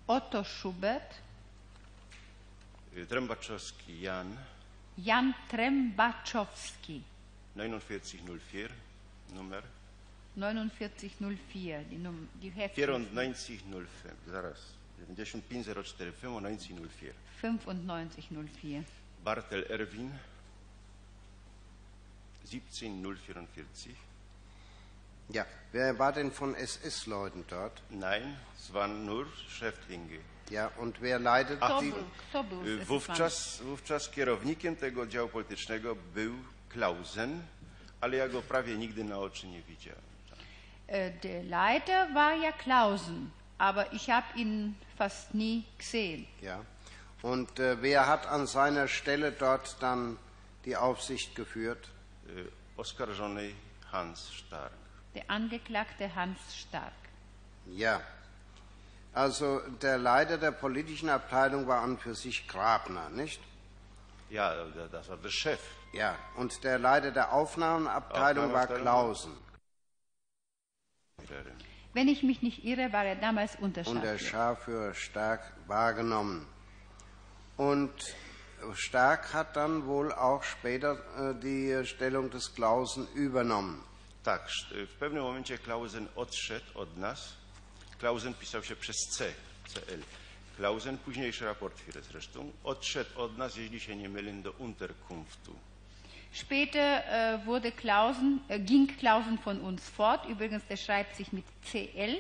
Otto 0.08 0.44
Schubert, 0.44 1.14
y, 2.96 3.06
Trębaczowski 3.06 4.02
Jan, 4.02 4.38
Jan 4.98 5.34
Trembaczowski, 5.50 7.04
4904 7.56 8.70
Numer, 9.34 9.64
4904, 10.36 11.84
die, 11.90 12.00
Num 12.00 12.28
die 12.42 12.52
Häftling 12.52 13.14
9405, 13.14 14.14
zaraz, 14.32 14.60
95045 15.08 16.38
1904. 16.38 17.14
9504. 17.42 18.84
Bartel 19.24 19.64
Erwin 19.70 20.12
17044. 22.46 23.96
Ja, 25.30 25.46
wer 25.72 25.98
war 25.98 26.12
denn 26.12 26.32
von 26.32 26.56
SS-Leuten 26.56 27.46
dort? 27.48 27.82
Nein, 27.90 28.36
es 28.58 28.74
waren 28.74 29.06
nur 29.06 29.26
Schäftlinge. 29.50 30.20
Ja, 30.50 30.68
und 30.78 31.02
wer 31.02 31.20
leitet 31.20 31.60
Kto 31.62 31.80
die? 31.82 31.92
był, 31.92 32.04
kto 32.30 32.44
był? 32.44 32.86
Wówczas, 32.86 33.62
wówczas 33.62 34.10
kierownikiem 34.10 34.76
tego 34.76 35.02
oddziału 35.02 35.30
politycznego 35.30 35.96
był 36.14 36.34
Klausen, 36.70 37.42
ale 38.02 38.18
ja 38.18 38.28
go 38.30 38.42
prawie 38.42 38.78
nigdy 38.78 39.04
na 39.04 39.18
oczy 39.20 39.48
nie 39.48 39.62
widziałem. 39.62 40.02
Äh, 40.88 41.12
Der 41.22 41.44
Leiter 41.46 42.14
war 42.14 42.38
ja 42.38 42.52
Klausen, 42.52 43.30
aber 43.58 43.94
ich 43.94 44.08
habe 44.10 44.28
ihn 44.36 44.74
fast 45.02 45.34
nie 45.34 45.64
gesehen. 45.78 46.28
Ja. 46.42 46.58
Und 47.24 47.60
äh, 47.60 47.82
wer 47.82 48.06
hat 48.08 48.28
an 48.28 48.46
seiner 48.48 48.88
Stelle 48.88 49.32
dort 49.32 49.78
dann 49.82 50.18
die 50.66 50.76
Aufsicht 50.78 51.36
geführt? 51.36 51.90
Y, 52.28 52.48
Oskarżony 52.78 53.56
Hans 53.92 54.32
Stark. 54.34 54.72
Der 55.16 55.24
Angeklagte 55.28 56.14
Hans 56.16 56.40
Stark. 56.56 56.94
Ja. 57.66 58.02
Also 59.14 59.60
der 59.82 59.98
Leiter 59.98 60.38
der 60.38 60.52
politischen 60.52 61.10
Abteilung 61.10 61.68
war 61.68 61.82
an 61.82 61.98
für 61.98 62.16
sich 62.16 62.48
Grabner, 62.48 63.10
nicht? 63.10 63.42
Ja, 64.30 64.46
da- 64.78 64.88
das 64.88 65.10
war 65.10 65.18
der 65.18 65.30
Chef. 65.30 65.60
Ja. 65.94 66.16
Und 66.38 66.64
der 66.64 66.78
Leiter 66.80 67.12
der 67.12 67.34
Aufnahmeabteilung 67.34 68.54
war. 68.54 68.68
Klausen. 68.68 69.34
Wenn 71.94 72.08
ich 72.08 72.24
mich 72.24 72.42
nicht 72.42 72.64
irre, 72.64 72.94
war 72.94 73.06
er 73.06 73.16
damals 73.16 73.56
Und 73.58 73.76
der 73.76 73.86
Unterscharführer. 73.88 74.30
Scharführer 74.30 74.94
Stark 74.94 75.42
wahrgenommen. 75.68 76.48
Und 77.58 77.92
Stark 78.74 79.34
hat 79.34 79.56
dann 79.56 79.86
wohl 79.86 80.12
auch 80.14 80.44
später 80.44 80.98
äh, 81.18 81.40
die 81.40 81.86
Stellung 81.86 82.30
des 82.30 82.54
Klausen 82.54 83.08
übernommen. 83.14 83.84
Tak, 84.24 84.50
w 84.72 85.00
pewnym 85.00 85.24
momencie 85.24 85.58
Klausen 85.58 86.08
odszedł 86.16 86.66
od 86.76 86.98
nas. 86.98 87.34
Klausen 88.00 88.34
pisał 88.34 88.64
się 88.64 88.76
przez 88.76 88.96
C, 89.12 89.34
CL. 89.68 90.02
Klausen, 90.58 90.98
późniejszy 90.98 91.46
Raportführer 91.46 92.04
zresztą, 92.04 92.52
odszedł 92.64 93.22
od 93.22 93.38
nas, 93.38 93.56
jeśli 93.56 93.80
się 93.80 93.96
nie 93.96 94.10
mylę, 94.10 94.34
do 94.34 94.52
Unterkunftu. 94.52 95.56
Später 96.34 96.80
äh, 97.40 97.46
wurde 97.46 97.72
Klausen, 97.72 98.40
äh, 98.48 98.60
ging 98.60 98.88
Klausen 98.98 99.38
von 99.40 99.60
uns 99.62 99.88
fort. 99.90 100.28
Übrigens, 100.30 100.64
der 100.70 100.78
schreibt 100.78 101.16
sich 101.16 101.32
mit 101.34 101.44
CL. 101.70 102.20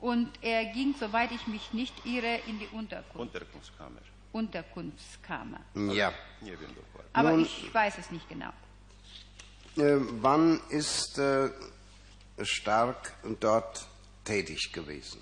Und 0.00 0.30
er 0.42 0.64
ging, 0.66 0.94
soweit 0.98 1.30
ich 1.32 1.46
mich 1.46 1.72
nicht 1.72 1.94
irre, 2.04 2.40
in 2.46 2.58
die 2.58 2.66
Unterkunft, 2.72 3.16
Unterkunftskammer. 3.16 4.00
Unterkunftskammer. 4.32 5.60
Ja. 5.92 6.12
Aber 7.12 7.30
Nun- 7.32 7.42
ich 7.42 7.72
weiß 7.72 7.98
es 7.98 8.10
nicht 8.10 8.28
genau. 8.28 8.52
Äh, 9.76 9.96
wann 10.20 10.60
ist 10.70 11.18
äh, 11.18 11.50
Stark 12.42 13.14
dort 13.40 13.86
tätig 14.24 14.72
gewesen? 14.72 15.20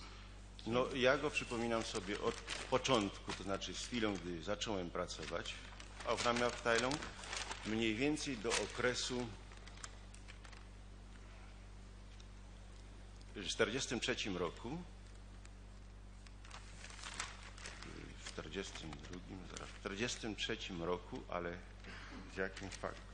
No, 0.67 0.87
ja 0.95 1.17
go 1.17 1.31
przypominam 1.31 1.83
sobie 1.83 2.21
od 2.21 2.35
początku, 2.71 3.33
to 3.33 3.43
znaczy 3.43 3.75
z 3.75 3.87
chwilą, 3.87 4.15
gdy 4.15 4.43
zacząłem 4.43 4.91
pracować 4.91 5.55
w 6.05 6.09
Aufnahmeabteilung, 6.09 6.95
mniej 7.67 7.95
więcej 7.95 8.37
do 8.37 8.49
okresu 8.51 9.27
w 13.35 13.35
1943 13.35 14.31
roku, 14.39 14.79
w 18.25 18.29
42, 18.33 19.19
zaraz, 19.51 19.69
w 19.69 19.81
43 19.81 20.57
roku, 20.81 21.21
ale 21.29 21.53
z 22.35 22.37
jakim 22.37 22.71
faktem? 22.71 23.05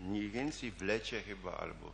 Mniej 0.00 0.30
więcej 0.30 0.70
w 0.70 0.82
lecie 0.82 1.22
chyba, 1.22 1.56
albo 1.56 1.92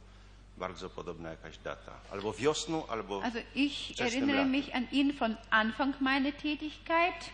bardzo 0.56 0.90
podobna 0.90 1.30
jakaś 1.30 1.58
data. 1.58 1.92
Albo 2.10 2.32
wiosną, 2.32 2.86
albo 2.86 3.22
Also 3.24 3.38
ich 3.54 4.00
erinnere 4.00 4.38
latem. 4.38 4.50
mich 4.50 4.74
an 4.74 4.86
ihn 4.92 5.12
von 5.18 5.36
Anfang 5.50 6.00
meiner 6.00 6.32
Tätigkeit 6.36 7.30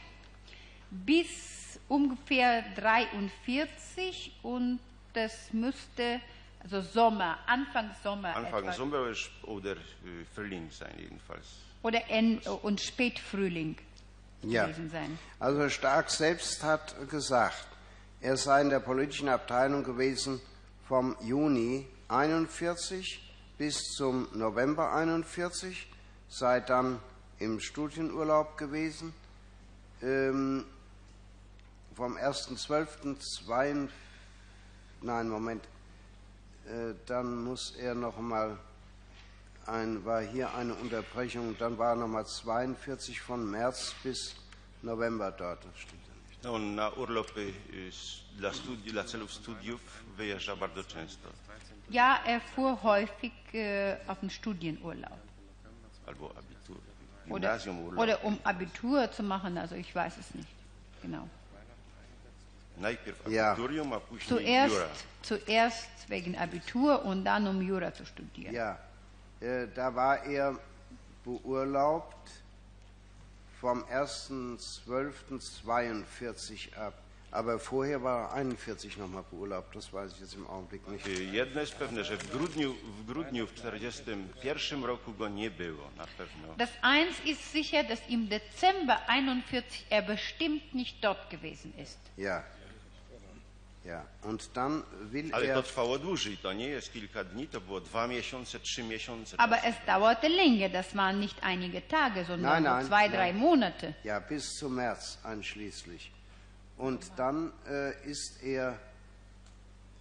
bis 0.92 1.55
ungefähr 1.88 2.62
43 2.76 4.32
und 4.42 4.80
das 5.12 5.52
müsste 5.52 6.20
also 6.62 6.80
Sommer, 6.80 7.38
Anfang 7.46 7.90
Sommer 8.02 8.34
Anfang 8.34 8.64
etwa, 8.64 8.72
Sommer 8.72 9.12
oder 9.44 9.72
äh, 9.72 9.76
Frühling 10.34 10.68
sein 10.70 10.94
jedenfalls. 10.98 11.46
oder 11.82 12.00
en, 12.10 12.38
und 12.62 12.80
Spätfrühling 12.80 13.76
Ja. 14.42 14.64
gewesen 14.64 14.90
sein. 14.90 15.18
Also 15.38 15.68
Stark 15.68 16.10
selbst 16.10 16.62
hat 16.62 16.94
gesagt, 17.08 17.66
er 18.20 18.36
sei 18.36 18.62
in 18.62 18.70
der 18.70 18.80
politischen 18.80 19.28
Abteilung 19.28 19.84
gewesen 19.84 20.40
vom 20.88 21.16
Juni 21.20 21.86
41 22.08 23.20
bis 23.58 23.78
zum 23.96 24.28
November 24.34 24.92
41, 24.94 25.86
sei 26.28 26.60
dann 26.60 27.00
im 27.38 27.60
Studienurlaub 27.60 28.56
gewesen, 28.58 29.14
ähm, 30.02 30.64
vom 31.96 32.16
1.12. 32.16 33.88
Nein, 35.02 35.28
Moment, 35.28 35.64
äh, 36.66 36.94
dann 37.06 37.44
muss 37.44 37.74
er 37.76 37.94
noch 37.94 38.18
mal 38.18 38.56
ein, 39.66 40.04
war 40.04 40.20
hier 40.22 40.54
eine 40.54 40.74
Unterbrechung, 40.74 41.56
dann 41.58 41.76
war 41.78 41.94
noch 41.96 42.08
mal 42.08 42.24
42 42.26 43.20
von 43.20 43.50
März 43.50 43.94
bis 44.02 44.36
November 44.82 45.30
dort. 45.32 45.64
Das 45.64 45.78
stimmt 45.78 46.02
ja 46.06 46.14
nicht. 46.28 46.44
No, 46.44 46.52
On 46.54 46.74
na 46.74 46.92
urlopy 46.96 47.52
dla, 48.38 48.50
studi- 48.52 48.90
dla 48.92 49.04
celów 49.04 49.30
studiów 49.32 49.80
wyjeżdża 50.16 50.56
bardzo 50.56 50.84
często. 50.84 51.28
Ja, 51.90 52.18
er 52.24 52.40
fuhr 52.40 52.76
häufig 52.82 53.32
äh, 53.54 53.96
auf 54.08 54.18
den 54.20 54.30
Studienurlaub. 54.30 55.18
Albo 56.06 56.30
abitur, 56.36 56.76
Oder, 57.28 57.58
oder 57.96 58.24
um 58.24 58.38
Abitur 58.44 59.10
zu 59.12 59.22
machen, 59.22 59.58
also 59.58 59.74
ich 59.74 59.94
weiß 59.94 60.18
es 60.18 60.34
nicht. 60.34 60.48
Genau. 61.02 61.28
Ja. 63.28 63.56
Zuerst, 64.26 65.04
zuerst 65.22 65.88
wegen 66.08 66.36
Abitur 66.36 67.04
und 67.04 67.24
dann 67.24 67.46
um 67.46 67.60
Jura 67.60 67.92
zu 67.92 68.06
studieren. 68.06 68.54
Ja, 68.54 68.78
äh, 69.40 69.66
da 69.74 69.94
war 69.94 70.24
er 70.24 70.58
beurlaubt 71.24 72.30
vom 73.60 73.82
1.12.42 73.84 76.74
ab. 76.76 76.94
Aber 77.32 77.58
vorher 77.58 78.02
war 78.02 78.30
er 78.30 78.34
41 78.34 78.96
nochmal 78.96 79.24
beurlaubt, 79.30 79.74
das 79.74 79.92
weiß 79.92 80.12
ich 80.12 80.20
jetzt 80.20 80.34
im 80.34 80.46
Augenblick 80.46 80.86
nicht. 80.88 81.06
Y, 81.06 81.32
Jedno 81.32 81.60
jest 81.60 81.74
pewne, 81.74 82.04
że 82.04 82.16
w 82.16 82.30
grudniu 82.30 82.74
w 82.74 83.06
grudniu 83.06 83.46
w 83.46 83.54
41 83.54 84.84
roku 84.84 85.12
go 85.12 85.28
nie 85.28 85.50
było, 85.50 85.90
na 85.96 86.06
pewno. 86.06 86.54
Das 86.56 86.70
eins 86.82 87.16
ist 87.24 87.42
sicher, 87.52 87.84
dass 87.84 88.00
im 88.08 88.28
Dezember 88.28 89.08
41 89.08 89.86
er 89.90 90.02
bestimmt 90.02 90.74
nicht 90.74 91.02
dort 91.04 91.28
gewesen 91.30 91.74
ist. 91.78 91.98
Ja. 92.16 92.42
Ja, 93.86 94.04
und 94.22 94.50
dann 94.54 94.82
will 95.12 95.32
Ale 95.34 95.46
to 95.46 95.52
er, 95.52 95.62
trwało 95.62 95.98
dłużej, 95.98 96.36
to 96.38 96.52
nie 96.52 96.68
jest 96.68 96.92
kilka 96.92 97.24
dni, 97.24 97.48
to 97.48 97.60
było 97.60 97.80
dwa 97.80 98.06
miesiące, 98.08 98.60
trzy 98.60 98.82
miesiące. 98.82 99.36
Aber 99.40 99.58
es 99.64 99.74
dauerte 99.86 100.28
länger, 100.28 100.70
das 100.72 100.94
waren 100.94 101.20
nicht 101.20 101.36
einige 101.42 101.82
Tage, 101.82 102.24
sondern 102.24 102.52
Nein, 102.52 102.62
nur 102.62 102.72
nein, 102.72 102.86
zwei, 102.86 103.08
nein. 103.08 103.12
drei 103.12 103.32
Monate. 103.32 103.94
ja, 104.04 104.20
bis 104.20 104.54
zum 104.58 104.74
März 104.74 105.18
einschließlich. 105.24 106.10
Und 106.78 107.12
dann 107.16 107.52
äh, 107.68 108.10
ist 108.10 108.42
er 108.42 108.78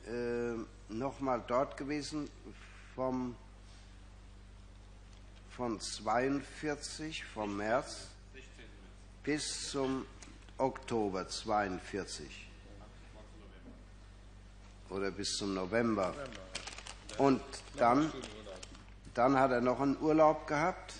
äh, 0.07 0.11
nochmal 0.89 1.43
dort 1.47 1.77
gewesen 1.77 2.29
vom, 2.95 3.35
von 5.55 5.79
42, 5.79 7.23
vom 7.23 7.57
März 7.57 8.07
bis 9.23 9.69
zum 9.69 10.05
Oktober 10.57 11.27
42. 11.27 12.44
Oder 14.89 15.11
bis 15.11 15.37
zum 15.37 15.53
November. 15.53 16.13
Und 17.17 17.41
dann, 17.77 18.11
dann 19.13 19.37
hat 19.37 19.51
er 19.51 19.61
noch 19.61 19.79
einen 19.79 19.97
Urlaub 19.99 20.47
gehabt. 20.47 20.93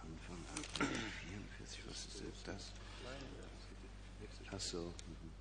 Anfang 0.00 0.38
April 0.56 0.86
44, 1.58 1.82
was 1.88 2.04
ist 2.06 2.46
das? 2.46 2.72
Ach 4.52 4.60
so. 4.60 4.78
mhm. 4.78 5.34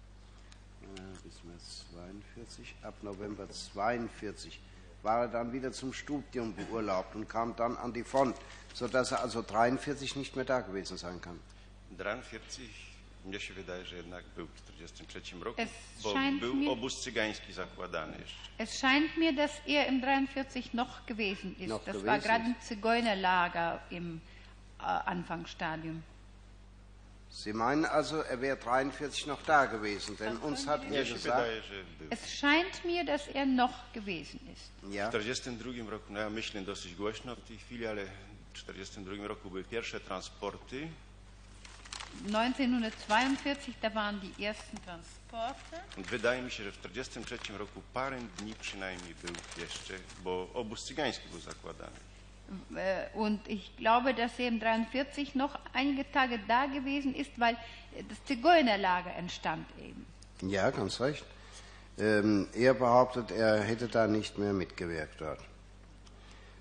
Ja, 0.96 1.04
bis 1.24 1.44
März 1.44 1.86
42, 1.94 2.76
ab 2.82 2.96
November 3.02 3.50
42 3.50 4.60
war 5.04 5.20
er 5.22 5.28
dann 5.28 5.52
wieder 5.52 5.72
zum 5.72 5.94
Studium 5.94 6.56
beurlaubt 6.56 7.16
und 7.16 7.28
kam 7.30 7.56
dann 7.56 7.78
an 7.78 7.94
die 7.94 8.04
Front, 8.04 8.36
sodass 8.74 9.12
er 9.12 9.22
also 9.22 9.42
43 9.42 10.16
nicht 10.16 10.36
mehr 10.36 10.46
da 10.46 10.62
gewesen 10.62 10.98
sein 10.98 11.20
kann. 11.22 11.40
43, 11.98 12.70
mnie 13.26 13.40
się 13.40 13.54
wydaje, 13.54 13.86
że 13.86 13.96
jednak 13.98 14.24
był 14.36 14.48
w 14.48 14.62
43 14.78 15.36
roku, 15.44 15.62
Es 15.62 15.70
bo 16.04 16.12
scheint 16.12 16.40
był 16.40 16.54
mir- 16.56 16.70
obóz 16.72 17.02
cygański 17.04 17.54
zakładany 17.54 18.18
jeszcze. 18.18 18.36
Es 18.58 18.78
scheint 18.80 19.18
mir, 19.18 19.36
dass 19.36 19.52
er 19.68 19.88
im 19.88 20.02
43 20.02 20.74
noch 20.74 21.06
gewesen 21.06 21.56
ist. 21.60 21.68
Noch 21.70 21.84
das 21.86 21.96
gewesen 21.96 22.06
war 22.08 22.20
gerade 22.20 22.44
ein 22.46 22.56
Zigeunerlager 22.62 23.80
im 23.90 24.22
äh, 24.80 24.84
Anfangsstadium. 24.84 26.02
Sie 27.34 27.52
meinen 27.52 27.86
also, 27.86 28.22
er 28.22 28.42
wäre 28.42 28.58
43 28.58 29.26
noch 29.26 29.42
da 29.42 29.66
gewesen, 29.66 30.16
denn 30.18 30.38
uns 30.38 30.68
hat 30.68 30.82
er 30.92 31.04
gesagt, 31.04 31.48
był. 31.98 32.08
Es 32.12 32.32
scheint 32.32 32.86
mir, 32.86 33.04
dass 33.06 33.28
er 33.28 33.46
noch 33.48 33.74
gewesen 33.92 34.40
ist. 34.54 34.72
W 34.84 34.94
ja, 34.94 35.10
1942 35.10 35.90
roku, 35.92 36.14
no 36.14 36.20
ja 36.20 36.30
myślę 36.30 36.62
dosyć 36.62 36.96
głośno 36.96 37.36
w 37.36 37.42
tej 37.42 37.58
chwili, 37.58 37.88
ale 37.88 38.06
w 38.06 38.54
1942 38.54 39.28
roku 39.28 39.50
były 39.50 39.64
pierwsze 39.64 40.00
transporty 40.00 40.88
1942, 42.28 43.74
da 43.82 43.90
waren 43.90 44.20
die 44.20 44.48
ersten 44.50 44.80
Transporte. 44.80 45.84
Wydaje 45.98 46.42
mi 46.42 46.52
się, 46.52 46.64
że 46.64 46.72
w 46.72 46.78
1943 46.78 47.58
roku 47.58 47.82
parę 47.94 48.20
dni 48.38 48.56
przynajmniej 48.62 49.16
był 49.16 49.34
jeszcze, 49.58 49.94
bo 50.24 50.50
obóz 50.54 50.86
cygański 50.86 51.30
był 51.30 51.40
zakładany. 51.40 52.13
Äh, 52.76 53.18
Und 53.18 53.48
ich 53.48 53.76
glaube, 53.78 54.14
dass 54.14 54.38
er 54.38 54.48
im 54.48 54.60
43 54.60 55.36
noch 55.36 55.58
einige 55.74 56.10
Tage 56.12 56.40
da 56.48 56.66
gewesen 56.66 57.16
ist, 57.16 57.32
weil 57.40 57.58
das 58.10 58.24
Zigeunerlager 58.26 59.14
entstand 59.16 59.66
eben. 59.80 60.06
ja, 60.42 60.70
ganz 60.72 61.00
recht. 61.00 61.26
Ähm, 61.98 62.48
er 62.56 62.74
behauptet, 62.74 63.30
er 63.32 63.62
hätte 63.62 63.88
da 63.88 64.08
nicht 64.08 64.38
mehr 64.40 64.52
mitgewirkt 64.54 65.22
dort. 65.22 65.40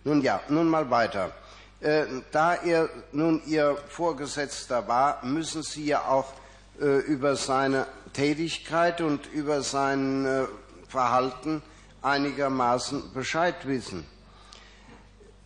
Nun 0.04 0.20
ja, 0.20 0.40
nun 0.48 0.68
mal 0.68 0.90
weiter. 0.90 1.32
Äh, 1.80 2.04
da 2.30 2.54
er 2.54 2.88
nun 3.12 3.40
Ihr 3.46 3.76
Vorgesetzter 3.88 4.86
war, 4.86 5.24
müssen 5.24 5.62
Sie 5.62 5.86
ja 5.86 6.04
auch 6.06 6.32
äh, 6.80 6.98
über 7.00 7.34
seine 7.36 7.86
Tätigkeit 8.12 9.00
und 9.00 9.26
über 9.32 9.62
sein 9.62 10.46
Verhalten 10.88 11.62
einigermaßen 12.02 13.14
Bescheid 13.14 13.66
wissen. 13.66 14.06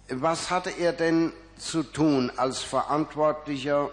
Was 0.08 0.50
hatte 0.50 0.70
er 0.70 0.92
denn 0.92 1.32
zu 1.58 1.82
tun 1.82 2.30
als 2.36 2.62
Verantwortlicher 2.62 3.90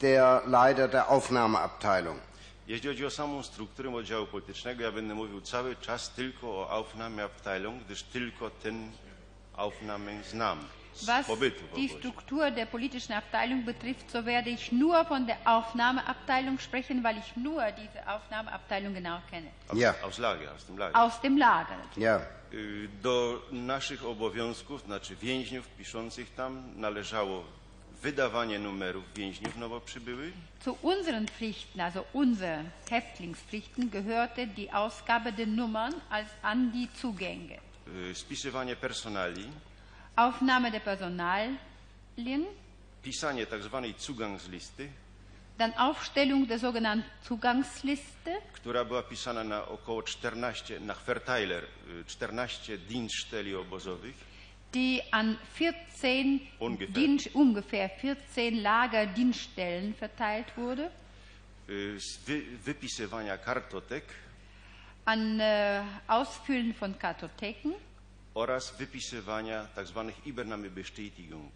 der 0.00 0.42
Leiter 0.46 0.88
der 0.88 1.10
Aufnahmeabteilung? 1.10 2.18
Jeśli 2.66 2.88
chodzi 2.88 3.06
o 3.06 3.10
samą 3.10 3.42
strukturę 3.42 3.94
oddziału 3.94 4.26
politycznego, 4.26 4.82
ja 4.82 4.92
będę 4.92 5.14
mówił 5.14 5.40
cały 5.40 5.76
czas 5.76 6.10
tylko 6.10 6.46
o 6.46 6.70
Aufnahmeabteilung, 6.70 7.84
gdyż 7.84 8.02
tylko 8.02 8.50
ten 8.50 8.90
Aufnahme 9.56 10.22
znam 10.30 10.58
Was 11.06 11.26
die. 11.76 11.88
Struktur 11.88 12.50
der 12.50 12.66
politischen 12.66 13.12
Abteilung 13.14 13.64
betrifft, 13.64 14.10
so 14.10 14.24
werde 14.24 14.50
ich 14.50 14.72
nur 14.72 15.04
von 15.04 15.26
der 15.26 15.36
Aufnahmeabteilung 15.44 16.58
sprechen, 16.58 17.02
weil 17.04 17.18
ich 17.18 17.36
nur 17.36 17.62
diese 17.72 18.08
Aufnahmeabteilung 18.08 18.94
genau 18.94 19.18
kenne. 19.30 19.48
Aus, 19.68 19.78
Ja. 19.78 19.94
aus 20.02 20.18
Lager, 20.18 20.52
aus 20.54 20.64
tym 20.66 20.78
Lager. 20.78 20.96
Aus 21.02 21.20
dem 21.20 21.36
Lager. 21.38 21.78
Ja, 21.96 22.20
Y, 22.52 22.88
Do 23.02 23.42
naszych 23.50 24.04
obowiązków, 24.04 24.82
znaczy 24.82 25.16
więźniów 25.16 25.66
piszących 25.68 26.34
tam, 26.34 26.62
należało 26.80 27.44
wydawanie 28.02 28.58
numerów 28.58 29.04
więźniów 29.14 29.56
nowo 29.56 29.80
przybyłych, 29.80 30.34
Zu 30.64 30.76
unseren 30.82 31.26
Pflichten, 31.26 31.80
also 31.80 32.04
unsere 32.12 32.64
Häftlingspflichten, 32.90 33.90
gehörte 33.90 34.46
die 34.46 34.72
Ausgabe 34.72 35.32
der 35.32 35.46
Nummern 35.48 35.94
als 36.10 36.28
an 36.42 36.70
die 36.72 36.88
Zugänge. 37.00 37.58
spisywanie 38.14 38.76
personali, 38.76 39.44
Aufnahme 40.16 40.70
der 40.70 40.80
Personalien, 40.80 41.58
pisanie 43.02 43.46
zwanej 43.46 43.96
Zugangslisty, 43.96 44.88
dann 45.58 45.72
Aufstellung 45.74 46.46
der 46.46 46.58
sogenannten 46.58 47.08
Zugangsliste, 47.22 48.40
która 48.52 48.84
była 48.84 49.02
pisana 49.02 49.44
na 49.44 49.68
około 49.68 50.02
14, 50.02 50.80
na 50.80 50.94
Verteiler, 50.94 51.64
y, 51.64 52.04
14 52.06 52.78
Dienststeli 52.78 53.54
obozowych, 53.54 54.14
die 54.74 55.02
an 55.10 55.36
14 55.54 56.40
Ungefähr. 56.60 56.92
Dienst, 56.92 57.30
ungefähr 57.34 57.88
14 57.88 58.62
Lagerdienststellen 58.62 59.94
verteilt 59.94 60.56
wurde. 60.56 60.90
z 61.98 62.18
wy, 62.26 62.42
wypisywania 62.64 63.38
kartotek. 63.38 64.04
An 65.04 65.40
äh, 65.40 65.82
Ausfüllen 66.08 66.74
von 66.74 66.98
Kartotheken 66.98 67.74
oraz 68.34 68.76
wypisywania 68.78 69.68
tzw. 69.74 70.12
Übernahmebestätigung. 70.26 71.50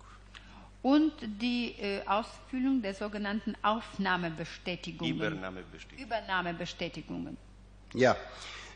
und 0.83 1.13
die 1.21 1.75
äh, 1.81 2.07
Ausfüllung 2.07 2.83
der 2.83 2.95
sogenannten 2.95 3.57
Aufnahmebestätigungen. 3.63 5.17
Übernahmebestätigung. 5.17 6.07
Übernahmebestätigungen. 6.07 7.37
Ja, 7.95 8.17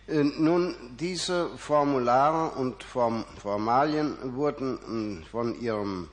äh, 0.08 0.24
nun, 0.24 0.74
diese 0.98 1.56
Formulare 1.56 2.50
und 2.56 2.82
Form 2.82 3.24
Formalien 3.40 4.34
wurden 4.34 5.22
äh, 5.22 5.26
von, 5.26 5.60
ihrem, 5.60 6.08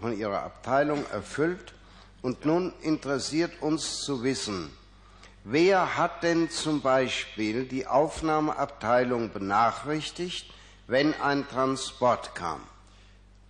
von 0.00 0.18
ihrer 0.18 0.42
Abteilung 0.42 1.04
erfüllt 1.12 1.74
und 2.22 2.44
nun 2.44 2.72
interessiert 2.82 3.62
uns 3.62 4.00
zu 4.00 4.24
wissen, 4.24 4.70
wer 5.44 5.96
hat 5.96 6.24
denn 6.24 6.50
zum 6.50 6.80
Beispiel 6.80 7.66
die 7.66 7.86
Aufnahmeabteilung 7.86 9.30
benachrichtigt, 9.30 10.52
wenn 10.88 11.14
ein 11.20 11.44
Transport 11.48 12.34
kam? 12.34 12.60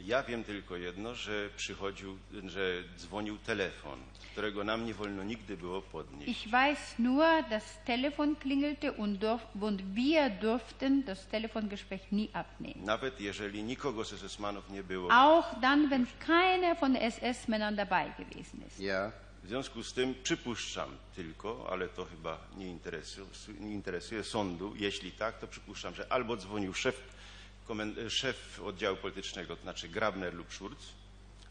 Ja 0.00 0.22
wiem 0.22 0.44
tylko 0.44 0.76
jedno, 0.76 1.14
że 1.14 1.50
przychodził, 1.56 2.18
że 2.46 2.82
dzwonił 2.98 3.38
telefon, 3.38 3.98
którego 4.32 4.64
nam 4.64 4.86
nie 4.86 4.94
wolno 4.94 5.24
nigdy 5.24 5.56
było 5.56 5.82
podnieść. 5.82 6.28
Ich 6.46 6.50
weiß 6.52 6.98
nur, 6.98 7.24
das 7.50 7.62
Telefon 7.84 8.36
klingelte 8.36 8.92
und, 8.92 9.18
durf, 9.18 9.42
und 9.60 9.82
wir 9.94 10.30
durften 10.30 11.04
das 11.04 11.26
Telefongespräch 11.26 12.12
nie 12.12 12.26
abnehmen. 12.32 12.84
Nawet 12.84 13.20
jeżeli 13.20 13.62
nikogo 13.62 14.04
z 14.04 14.12
SS-manów 14.12 14.70
nie 14.70 14.82
było. 14.82 15.08
Auch 15.12 15.60
dann, 15.60 15.90
wenn 15.90 16.06
keiner 16.26 16.76
von 16.80 16.96
SS-Männern 16.96 17.76
dabei 17.76 18.10
gewesen 18.18 18.62
ist. 18.66 18.80
Ja, 18.80 19.12
W 19.46 19.48
związku 19.48 19.82
z 19.82 19.92
tym 19.92 20.14
przypuszczam 20.22 20.90
tylko, 21.16 21.66
ale 21.70 21.88
to 21.88 22.04
chyba 22.04 22.38
nie 22.56 22.66
interesuje, 22.66 23.26
nie 23.60 23.72
interesuje 23.72 24.24
sądu. 24.24 24.74
Jeśli 24.76 25.12
tak, 25.12 25.38
to 25.38 25.46
przypuszczam, 25.46 25.94
że 25.94 26.12
albo 26.12 26.36
dzwonił 26.36 26.74
szef, 26.74 27.15
szef 28.08 28.60
oddziału 28.64 28.96
politycznego, 28.96 29.56
to 29.56 29.62
znaczy 29.62 29.88
Grabner 29.88 30.34
lub 30.34 30.52
Schurz, 30.52 30.92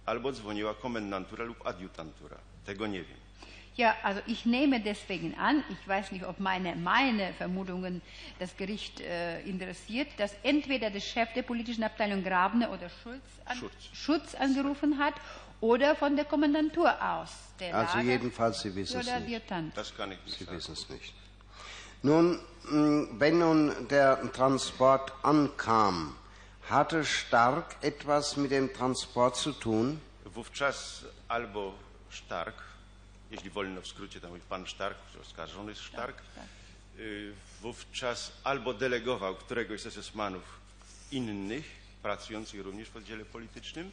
albo 0.05 0.31
dzwoniła 0.31 0.73
komendantura 0.73 1.43
lub 1.45 1.67
adiutantura. 1.67 2.37
Tego 2.65 2.87
nie 2.87 3.03
wiem. 3.03 3.17
Ja, 3.77 3.93
also 4.03 4.21
ich 4.27 4.45
nehme 4.45 4.79
deswegen 4.79 5.35
an, 5.35 5.63
ich 5.69 5.87
weiß 5.87 6.11
nicht, 6.13 6.23
ob 6.25 6.39
meine, 6.39 6.75
meine 6.77 7.33
Vermutungen 7.33 8.01
das 8.39 8.55
Gericht 8.55 9.01
äh, 9.01 9.41
interessiert, 9.41 10.07
dass 10.17 10.33
entweder 10.43 10.89
der 10.89 11.01
Chef 11.01 11.33
der 11.33 11.43
politischen 11.43 11.83
Abteilung 11.83 12.23
Grabner 12.23 12.71
oder 12.71 12.89
Schulz, 13.03 13.23
an, 13.45 13.57
Schutz. 13.57 13.73
Schutz 13.93 14.35
angerufen 14.35 14.97
hat 14.97 15.13
oder 15.59 15.95
von 15.95 16.15
der 16.15 16.23
Kommandantur 16.25 16.89
aus. 17.01 17.31
Der 17.59 17.75
also 17.75 17.97
Lager- 17.97 18.11
jedenfalls, 18.11 18.61
Sie 18.61 18.73
wissen 18.75 19.01
es 19.01 19.19
nicht. 19.19 19.41
Das 19.75 19.93
kann 19.97 20.11
ich 20.13 20.19
nicht 20.25 20.37
Sie 20.39 20.45
sagen. 20.45 20.57
wissen 20.57 20.73
es 20.73 20.89
nicht. 20.89 21.13
Nun, 22.05 22.37
mh, 22.69 23.19
wenn 23.19 23.39
nun 23.39 23.87
der 23.89 24.19
Transport 24.31 25.11
ankam, 25.23 26.15
hatte 26.69 27.03
Stark 27.03 27.75
etwas 27.81 28.37
mit 28.37 28.51
dem 28.51 28.71
Transport 28.73 29.35
zu 29.35 29.53
tun? 29.53 29.99
Wówczas 30.25 31.05
albo 31.27 31.73
Stark, 32.11 32.55
jeśli 33.31 33.49
wolno 33.49 33.81
w 33.81 33.87
skrócie 33.87 34.21
tam 34.21 34.29
mówić 34.29 34.45
pan 34.49 34.67
Stark, 34.67 34.97
oskarżony 35.21 35.71
jest 35.71 35.81
Stark, 35.83 36.21
y, 36.99 37.33
wówczas 37.61 38.31
albo 38.43 38.73
delegował 38.73 39.35
któregoś 39.35 39.81
z 39.81 39.85
SS-manów 39.87 40.43
innych, 41.11 41.65
pracujących 42.03 42.61
również 42.63 42.89
w 42.89 42.95
oddziale 42.95 43.25
politycznym, 43.25 43.91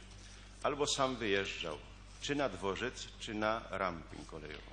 albo 0.63 0.87
sam 0.87 1.15
wyjeżdżał, 1.15 1.77
czy 2.21 2.35
na 2.35 2.49
dworzec, 2.49 3.07
czy 3.19 3.33
na 3.33 3.61
rampę 3.71 4.15
kolejową. 4.27 4.71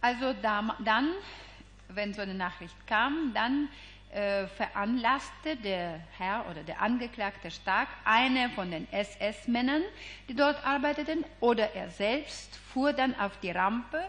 Also 0.00 0.34
dam- 0.34 0.72
dann, 0.80 1.14
wenn 1.88 2.14
so 2.14 2.22
eine 2.22 2.34
Nachricht 2.34 2.76
kam, 2.86 3.32
dann 3.34 3.68
äh, 4.12 4.46
veranlasste 4.46 5.56
der 5.56 6.00
Herr 6.18 6.44
oder 6.50 6.62
der 6.62 6.80
Angeklagte 6.80 7.50
Stark 7.50 7.88
eine 8.04 8.50
von 8.50 8.70
den 8.70 8.86
SS-Männern, 8.92 9.82
die 10.28 10.34
dort 10.34 10.64
arbeiteten, 10.66 11.24
oder 11.40 11.74
er 11.74 11.90
selbst 11.90 12.56
fuhr 12.56 12.92
dann 12.92 13.14
auf 13.18 13.32
die 13.40 13.50
Rampe, 13.50 14.02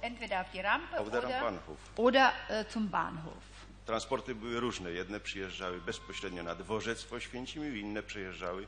entweder 0.00 0.40
auf 0.42 0.50
die 0.52 0.60
Rampe 0.60 1.00
oder, 1.00 1.22
Bahnhof. 1.22 1.78
oder 1.96 2.32
äh, 2.48 2.64
zum 2.68 2.90
Bahnhof. 2.90 3.42
Transporty 3.86 4.34
były 4.34 4.60
różne. 4.60 4.90
Jedne 4.90 5.20
przyjeżdżały 5.20 5.80
bezpośrednio 5.80 6.42
na 6.42 6.54
dworzec 6.54 7.02
w 7.04 7.12
Oświęcimiu, 7.12 7.74
inne 7.74 8.02
przyjeżdżały. 8.02 8.66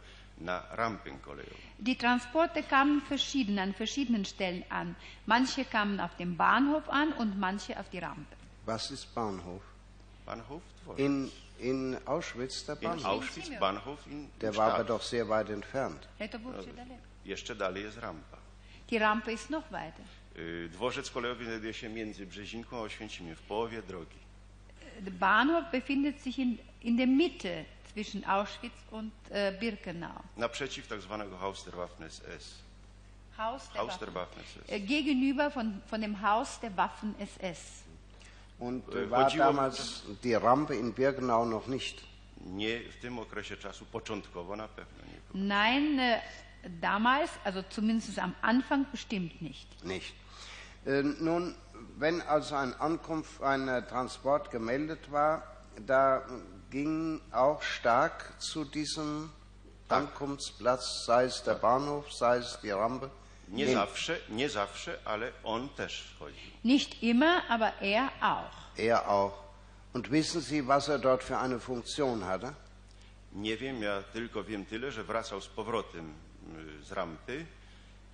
Die 1.78 1.96
Transporte 1.96 2.62
kamen 2.62 3.00
verschieden 3.02 3.58
an 3.58 3.74
verschiedenen 3.74 4.24
Stellen 4.24 4.64
an. 4.68 4.94
Manche 5.26 5.64
kamen 5.64 6.00
auf 6.00 6.16
dem 6.16 6.36
Bahnhof 6.36 6.88
an 6.88 7.12
und 7.12 7.38
manche 7.38 7.78
auf 7.78 7.88
die 7.90 7.98
Rampe. 7.98 8.36
Was 8.66 8.90
ist 8.90 9.14
Bahnhof? 9.14 9.62
Bahnhof 10.26 10.62
in, 10.96 11.30
in 11.58 11.96
Auschwitz 12.06 12.64
der 12.66 12.76
Bahnhof. 12.76 13.00
In 13.00 13.06
Auschwitz 13.06 13.50
Bahnhof 13.58 13.98
in 14.06 14.30
Der 14.40 14.54
war 14.56 14.74
aber 14.74 14.84
doch 14.84 15.02
sehr 15.02 15.28
weit 15.28 15.50
entfernt. 15.50 16.08
Also, 16.18 16.38
die 18.90 18.96
Rampe 18.96 19.32
ist 19.32 19.50
noch 19.50 19.70
weiter. 19.72 20.02
Dworzec 20.72 21.10
kolejowy 21.10 21.44
znajduje 21.44 21.74
się 21.74 21.88
między 21.88 22.26
Brzezinką 22.26 22.76
a 22.76 22.80
Oświęcimiem, 22.80 23.36
w 23.36 23.42
połowie 23.42 23.82
drogi. 23.82 24.18
Der 25.00 25.12
Bahnhof 25.12 25.70
befindet 25.72 26.20
sich 26.20 26.38
in, 26.38 26.58
in 26.82 26.96
der 26.96 27.06
Mitte 27.06 27.64
zwischen 27.92 28.24
Auschwitz 28.24 28.72
und 28.90 29.12
äh, 29.30 29.52
Birkenau. 29.58 30.20
Naprzeciw 30.36 30.86
tak 30.88 31.00
zwanego 31.02 31.40
Haus 31.40 31.64
der 31.64 31.76
Waffen 31.76 32.04
SS. 32.06 32.60
Haus 33.38 33.70
der 33.72 33.82
Haus 33.82 33.98
der 33.98 34.14
Waffen. 34.14 34.40
SS. 34.42 34.68
Äh, 34.72 34.80
gegenüber 34.80 35.50
von, 35.50 35.80
von 35.88 36.00
dem 36.00 36.20
Haus 36.22 36.60
der 36.60 36.76
Waffen 36.76 37.14
SS. 37.18 37.84
Und 38.58 38.88
Äh, 38.94 39.04
äh, 39.04 39.10
war 39.10 39.26
chodziło- 39.28 39.38
damals 39.38 40.02
die 40.22 40.34
Rampe 40.34 40.74
in 40.74 40.92
Birkenau 40.92 41.44
noch 41.44 41.66
nicht? 41.68 42.02
Nie 42.44 42.80
w 42.92 42.96
tym 43.00 43.18
okresie 43.18 43.56
czasu, 43.56 43.84
początkowo 43.84 44.56
na 44.56 44.68
pewno 44.68 45.04
nie 45.04 45.20
było. 45.32 45.44
Nein, 45.44 45.98
äh, 46.00 46.20
damals, 46.80 47.30
also 47.44 47.62
zumindest 47.70 48.18
am 48.18 48.34
Anfang 48.42 48.86
bestimmt 48.92 49.42
nicht. 49.42 49.84
Nicht. 49.84 50.14
Äh, 50.86 51.02
nun, 51.20 51.54
wenn 51.98 52.20
also 52.22 52.56
ein 52.56 52.74
Ankunft, 52.80 53.42
ein 53.42 53.68
äh, 53.68 53.82
Transport 53.82 54.50
gemeldet 54.50 55.10
war, 55.10 55.42
da 55.86 56.22
ging 56.70 57.20
auch 57.32 57.62
stark 57.62 58.34
zu 58.38 58.64
diesem 58.64 59.30
Ankunftsplatz, 59.88 61.04
sei 61.06 61.24
es 61.24 61.42
der 61.42 61.54
Bahnhof, 61.54 62.12
sei 62.12 62.38
es 62.38 62.58
die 62.62 62.72
Rampe. 62.72 63.10
Nie 63.48 63.66
hin. 63.66 63.74
zawsze, 63.74 64.20
nie 64.28 64.48
zawsze, 64.48 64.98
ale 65.04 65.32
on 65.44 65.68
też 65.68 66.14
chodził. 66.18 66.50
Nicht 66.64 67.02
immer, 67.02 67.42
aber 67.48 67.72
er 67.80 68.10
auch. 68.20 68.78
Er 68.78 69.08
auch. 69.08 69.32
Und 69.94 70.10
wissen 70.10 70.42
Sie, 70.42 70.66
was 70.66 70.88
er 70.88 70.98
dort 70.98 71.22
für 71.22 71.38
eine 71.38 71.58
Funktion 71.58 72.24
hatte? 72.24 72.52
Nie 73.32 73.56
wiem, 73.56 73.82
ja 73.82 74.02
tylko 74.12 74.44
wiem 74.44 74.66
tyle, 74.66 74.92
że 74.92 75.04
wracał 75.04 75.40
z 75.40 75.46
powrotem 75.46 76.14
y, 76.80 76.84
z 76.84 76.92
rampy 76.92 77.46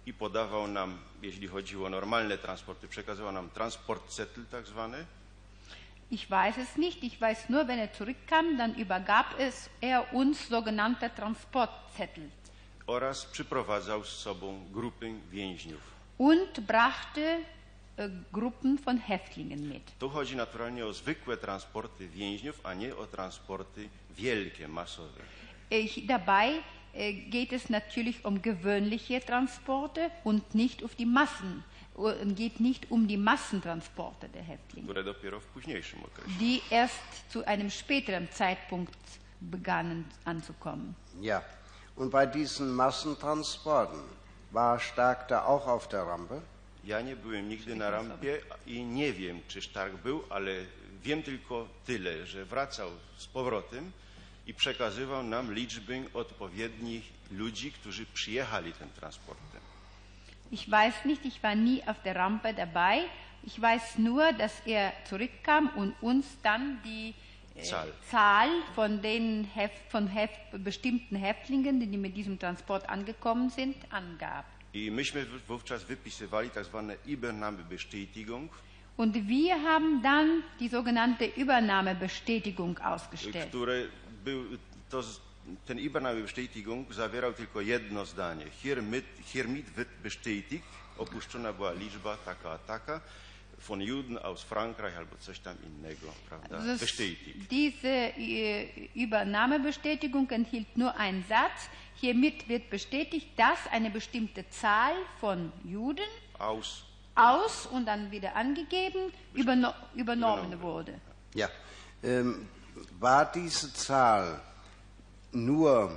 i 0.07 0.13
podawał 0.15 0.67
nam, 0.69 0.99
jeśli 1.23 1.49
chodziło 1.49 1.87
o 1.87 1.91
normalne 1.91 2.39
transporty, 2.39 2.89
przekazywał 2.89 3.33
nam 3.33 3.51
transportzettel 3.51 4.47
tak 4.47 4.67
zwany, 4.67 5.07
Ich 6.15 6.31
weiß 6.31 6.59
es 6.59 6.77
nicht. 6.77 7.03
Ich 7.03 7.21
weiß 7.21 7.49
nur, 7.49 7.67
wenn 7.67 7.81
er 7.81 7.93
zurückkam, 7.93 8.57
dann 8.57 8.75
übergab 8.77 9.27
es 9.39 9.69
er 9.81 10.15
uns 10.15 10.49
sogenannte 10.49 11.11
Transportzettel 11.11 12.29
oraz 12.87 13.25
przyprowadzał 13.25 14.05
z 14.05 14.09
sobą 14.09 14.61
grupy 14.73 15.15
więźniów. 15.31 15.81
und 16.19 16.61
brachte 16.61 17.39
äh, 17.97 18.09
Gruppen 18.33 18.79
von 18.79 18.99
Häftlingen 18.99 19.69
mit. 19.69 19.83
Tu 19.99 20.09
chodzi 20.09 20.37
naturalnie 20.37 20.87
o 20.87 20.93
zwykłe 20.93 21.37
transporty 21.37 22.09
więźniów, 22.09 22.61
a 22.67 22.75
nie 22.75 22.97
o 22.97 23.07
transporty 23.07 23.89
wielkie, 24.17 24.69
masowe. 24.69 25.21
Ich, 25.71 26.07
dabei 26.07 26.49
äh, 26.95 27.13
geht 27.31 27.53
es 27.53 27.71
natürlich 27.71 28.25
um 28.25 28.43
gewöhnliche 28.43 29.21
Transporte 29.21 30.11
und 30.25 30.55
nicht 30.55 30.85
auf 30.85 30.95
die 30.95 31.07
Massen, 31.07 31.63
geht 32.25 32.61
nicht 32.61 32.91
um 32.91 33.07
die 33.07 33.17
Massentransporte 33.17 34.29
der 34.29 34.43
Häftlinge, 34.43 35.15
die 36.41 36.63
erst 36.71 37.31
zu 37.31 37.45
einem 37.47 37.71
späteren 37.71 38.29
Zeitpunkt 38.31 38.95
begannen 39.41 40.05
anzukommen. 40.25 40.97
Ja. 41.21 41.43
Und 41.97 42.11
bei 42.11 42.27
diesen 42.27 42.75
Massentransporten 42.75 44.01
war 44.51 44.81
Stark 44.81 45.29
da 45.29 45.45
auch 45.45 45.67
auf 45.67 45.89
der 45.89 46.03
Rampe? 46.03 46.43
Ja 46.85 47.01
nie 47.01 47.17
byłem 47.17 47.49
nigdy 47.49 47.75
na 47.75 47.91
rampie 47.91 48.41
i 48.67 48.85
nie 48.85 49.13
wiem, 49.13 49.41
czy 49.49 49.63
Stark 49.63 50.03
był, 50.03 50.25
ale 50.31 50.67
wiem 51.03 51.23
tylko 51.23 51.69
tyle, 51.87 52.27
że 52.27 52.45
wracał 52.45 52.91
z 53.17 53.27
powrotem 53.27 53.93
i 54.47 54.55
przekazywał 54.55 55.23
nam 55.23 55.55
liczbę 55.55 56.05
odpowiednich 56.15 57.13
ludzi, 57.31 57.73
którzy 57.73 58.07
przyjechali 58.07 58.73
tym 58.73 58.91
transportem. 58.91 59.64
Ich 60.57 60.71
weiß 60.71 60.97
nicht, 61.05 61.23
ich 61.25 61.43
war 61.43 61.55
nie 61.69 61.83
auf 61.91 62.01
der 62.07 62.15
Rampe 62.17 62.55
dabei. 62.55 62.97
Ich 63.43 63.57
weiß 63.61 63.99
nur, 63.99 64.33
dass 64.33 64.55
er 64.67 64.93
zurückkam 65.11 65.69
und 65.81 65.95
uns 66.01 66.27
dann 66.43 66.79
die 66.85 67.13
äh, 67.57 67.63
Zahl. 67.63 67.89
Zahl 68.11 68.49
von 68.75 69.03
den 69.03 69.45
Heft, 69.55 69.83
von 69.91 70.07
Heft, 70.07 70.41
bestimmten 70.71 71.17
Häftlingen, 71.17 71.81
die 71.81 71.99
mit 71.99 72.17
diesem 72.17 72.39
Transport 72.39 72.89
angekommen 72.89 73.51
sind, 73.51 73.77
angab. 73.91 74.45
I 74.75 74.91
myśmy 74.91 75.25
w- 75.25 75.49
wówczas 75.49 75.85
wypisywali 75.85 76.51
tak 76.51 76.65
zwane 76.67 76.97
Übernahmebestätigung, 77.07 78.49
Und 78.97 79.15
wir 79.29 79.55
haben 79.63 80.03
dann 80.03 80.43
die 80.61 80.69
sogenannte 80.69 81.25
Übernahmebestätigung 81.37 82.79
ausgestellt. 82.79 83.49
które 83.49 83.87
był, 84.25 84.45
to, 84.91 85.03
ten 85.67 85.79
Übernahmebestätigung 85.79 86.93
zawierał 86.93 87.33
tylko 87.33 87.61
jedno 87.61 88.05
zdanie. 88.05 88.45
Hiermit, 88.63 89.05
hiermit 89.25 89.71
wird 89.77 89.89
bestätigt, 90.03 90.65
opuszczona 90.99 91.53
była 91.53 91.73
liczba 91.73 92.17
taka 92.17 92.51
a 92.51 92.59
taka, 92.59 93.01
von 93.59 93.81
Juden 93.81 94.19
aus 94.19 94.43
Frankreich 94.43 94.97
albo 94.99 95.17
coś 95.17 95.39
tam 95.41 95.57
innego, 95.63 96.07
prawda? 96.29 96.59
Das, 96.59 96.81
Bestätigt. 96.81 97.49
diese 97.51 97.89
äh, 97.89 98.89
Übernahmebestätigung 98.95 100.31
enthielt 100.31 100.77
nur 100.77 100.95
einen 100.97 101.25
Satz. 101.29 101.69
Hiermit 102.01 102.49
wird 102.49 102.71
bestätigt, 102.71 103.29
dass 103.37 103.59
eine 103.71 103.91
bestimmte 103.91 104.49
Zahl 104.51 104.95
von 105.21 105.53
Juden 105.65 106.09
Aus 106.39 106.85
aus 107.15 107.67
und 107.67 107.87
dann 107.87 108.11
wieder 108.11 108.35
angegeben 108.35 109.13
überno 109.35 109.73
übernommen 109.95 110.53
Übernommen. 110.53 110.63
wurde. 110.63 111.01
Ja. 111.35 111.49
Ähm, 112.03 112.49
war 112.99 113.31
diese 113.31 113.73
Zahl 113.73 114.41
nur 115.35 115.91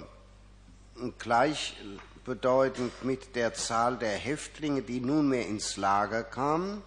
gleichbedeutend 1.17 3.04
mit 3.04 3.36
der 3.36 3.54
Zahl 3.54 3.97
der 3.97 4.17
Häftlinge, 4.17 4.82
die 4.82 5.00
nunmehr 5.00 5.47
ins 5.47 5.78
Lager 5.78 6.23
kamen, 6.23 6.82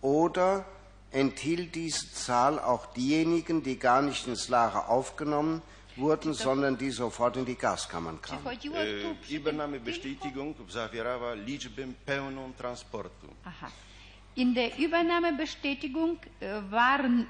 oder 0.00 0.64
enthielt 1.10 1.74
diese 1.74 2.12
Zahl 2.12 2.58
auch 2.58 2.86
diejenigen, 2.94 3.62
die 3.62 3.78
gar 3.78 4.02
nicht 4.02 4.26
ins 4.26 4.48
Lager 4.48 4.88
aufgenommen 4.88 5.62
wurden, 5.96 6.34
sondern 6.34 6.76
die 6.76 6.90
sofort 6.90 7.36
in 7.36 7.44
die 7.44 7.54
Gaskammern 7.54 8.20
kamen? 8.20 8.42
Tym 8.60 9.16
Übernahmebestätigung 9.30 10.54
zawierała 10.68 11.34
liczbę 11.34 11.86
pełną 12.06 12.52
transportu. 12.52 13.28
Aha. 13.44 13.70
In 14.36 14.54
der 14.54 14.78
Übernahmebestätigung 14.78 16.16
äh, 16.40 16.62
waren 16.70 17.26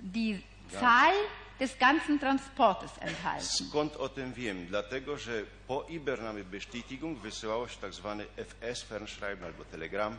die 0.00 0.40
Zahl 0.70 1.14
des 1.58 1.76
ganzen 1.78 2.18
Transportes 2.18 2.90
enthalten. 3.00 3.68
Skąd 3.68 3.96
o 3.96 4.08
tym 4.08 4.32
wiem? 4.32 4.66
Dlatego, 4.66 5.18
że 5.18 5.42
po 5.66 5.86
Übernahmebestätigung 5.88 7.18
wysyłało 7.18 7.68
się 7.68 7.76
tak 7.80 7.94
zwany 7.94 8.26
FS, 8.36 8.82
Fernschreiben 8.82 9.44
albo 9.44 9.64
telegram, 9.64 10.16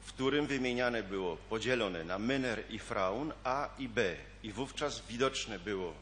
w 0.00 0.12
którym 0.12 0.46
wymieniane 0.46 1.02
było 1.02 1.36
podzielone 1.36 2.04
na 2.04 2.18
Männer 2.18 2.62
i 2.70 2.78
Frauen 2.78 3.32
A 3.44 3.68
i 3.78 3.88
B. 3.88 4.16
I 4.42 4.52
wówczas 4.52 5.02
widoczne 5.08 5.58
było 5.58 5.94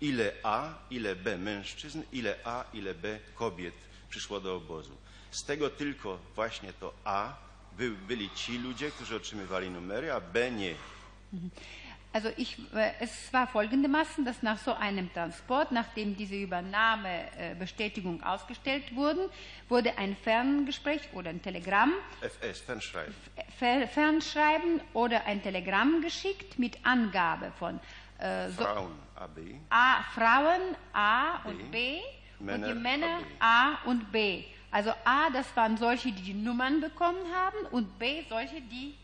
ile 0.00 0.32
A, 0.42 0.74
ile 0.90 1.16
B 1.16 1.38
mężczyzn, 1.38 2.02
ile 2.12 2.36
A, 2.44 2.64
ile 2.72 2.94
B 2.94 3.18
kobiet 3.34 3.74
przyszło 4.10 4.40
do 4.40 4.56
obozu. 4.56 4.96
Z 5.30 5.44
tego 5.44 5.70
tylko 5.70 6.18
właśnie 6.34 6.72
to 6.72 6.94
A 7.04 7.36
by, 7.78 7.90
byli 7.90 8.30
ci 8.30 8.58
ludzie, 8.58 8.90
którzy 8.90 9.16
otrzymywali 9.16 9.70
numery, 9.70 10.12
a 10.12 10.20
B 10.20 10.50
nie. 10.50 10.74
Also 12.14 12.30
ich, 12.36 12.56
äh, 12.72 12.92
es 13.00 13.32
war 13.32 13.48
folgendermaßen, 13.48 14.24
dass 14.24 14.40
nach 14.40 14.58
so 14.58 14.72
einem 14.72 15.12
Transport, 15.12 15.72
nachdem 15.72 16.16
diese 16.16 16.36
Übernahmebestätigung 16.36 18.22
ausgestellt 18.22 18.94
wurden, 18.94 19.28
wurde 19.68 19.98
ein 19.98 20.16
Ferngespräch 20.22 21.08
oder 21.12 21.30
ein 21.30 21.42
Telegramm, 21.42 21.92
FS, 22.20 22.60
Fernschreiben. 22.60 23.12
Fer 23.58 23.88
Fernschreiben 23.88 24.80
oder 24.92 25.24
ein 25.26 25.42
Telegramm 25.42 26.02
geschickt 26.02 26.56
mit 26.56 26.78
Angabe 26.86 27.50
von 27.58 27.80
äh, 28.20 28.48
Frauen 28.50 28.92
AB, 29.16 29.38
A, 29.70 30.04
Frauen 30.14 30.76
A 30.92 31.42
und 31.48 31.72
B 31.72 31.98
und 32.38 32.46
Männer 32.46 32.68
die 32.68 32.74
Männer 32.74 33.18
A, 33.40 33.72
A 33.72 33.78
und 33.86 34.12
B. 34.12 34.44
Also 34.70 34.90
A, 35.04 35.30
das 35.32 35.56
waren 35.56 35.76
solche, 35.76 36.12
die 36.12 36.22
die 36.22 36.34
Nummern 36.34 36.80
bekommen 36.80 37.26
haben 37.34 37.66
und 37.72 37.98
B, 37.98 38.22
solche, 38.28 38.60
die. 38.60 38.94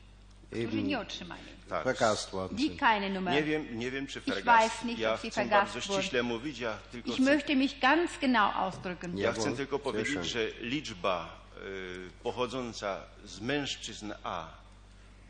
Którzy 0.51 0.83
nie 0.83 0.99
otrzymali. 0.99 1.43
tak. 1.69 1.85
Vergast 1.85 2.31
Die 2.53 2.77
keine 2.77 3.11
Nummer. 3.11 3.35
Nie 3.35 3.43
wiem, 3.43 3.79
nie 3.79 3.91
wiem 3.91 4.07
czy 4.07 4.19
Ich 4.27 4.45
weiß 4.45 4.85
nicht, 4.85 4.99
ja 4.99 5.15
ob 5.15 5.21
sie 5.23 5.31
chcę 5.31 5.41
vergast 5.41 5.73
bardzo 5.75 5.81
wurden. 5.89 6.03
ściśle 6.03 6.23
mówić, 6.23 6.59
ja 6.59 6.79
tylko 6.93 7.11
Ich 7.11 7.17
chcę, 7.17 7.23
möchte 7.25 7.57
mich 7.57 7.79
ganz 7.81 8.11
genau 8.21 8.53
ausdrücken. 8.53 9.19
ja 9.19 9.33
chcę 9.33 9.57
tylko 9.57 9.79
powiedzieć, 9.79 10.25
że 10.27 10.49
liczba 10.61 11.41
y, 11.57 12.11
pochodząca 12.23 13.01
z 13.25 13.41
mężczyzn 13.41 14.13
A 14.25 14.49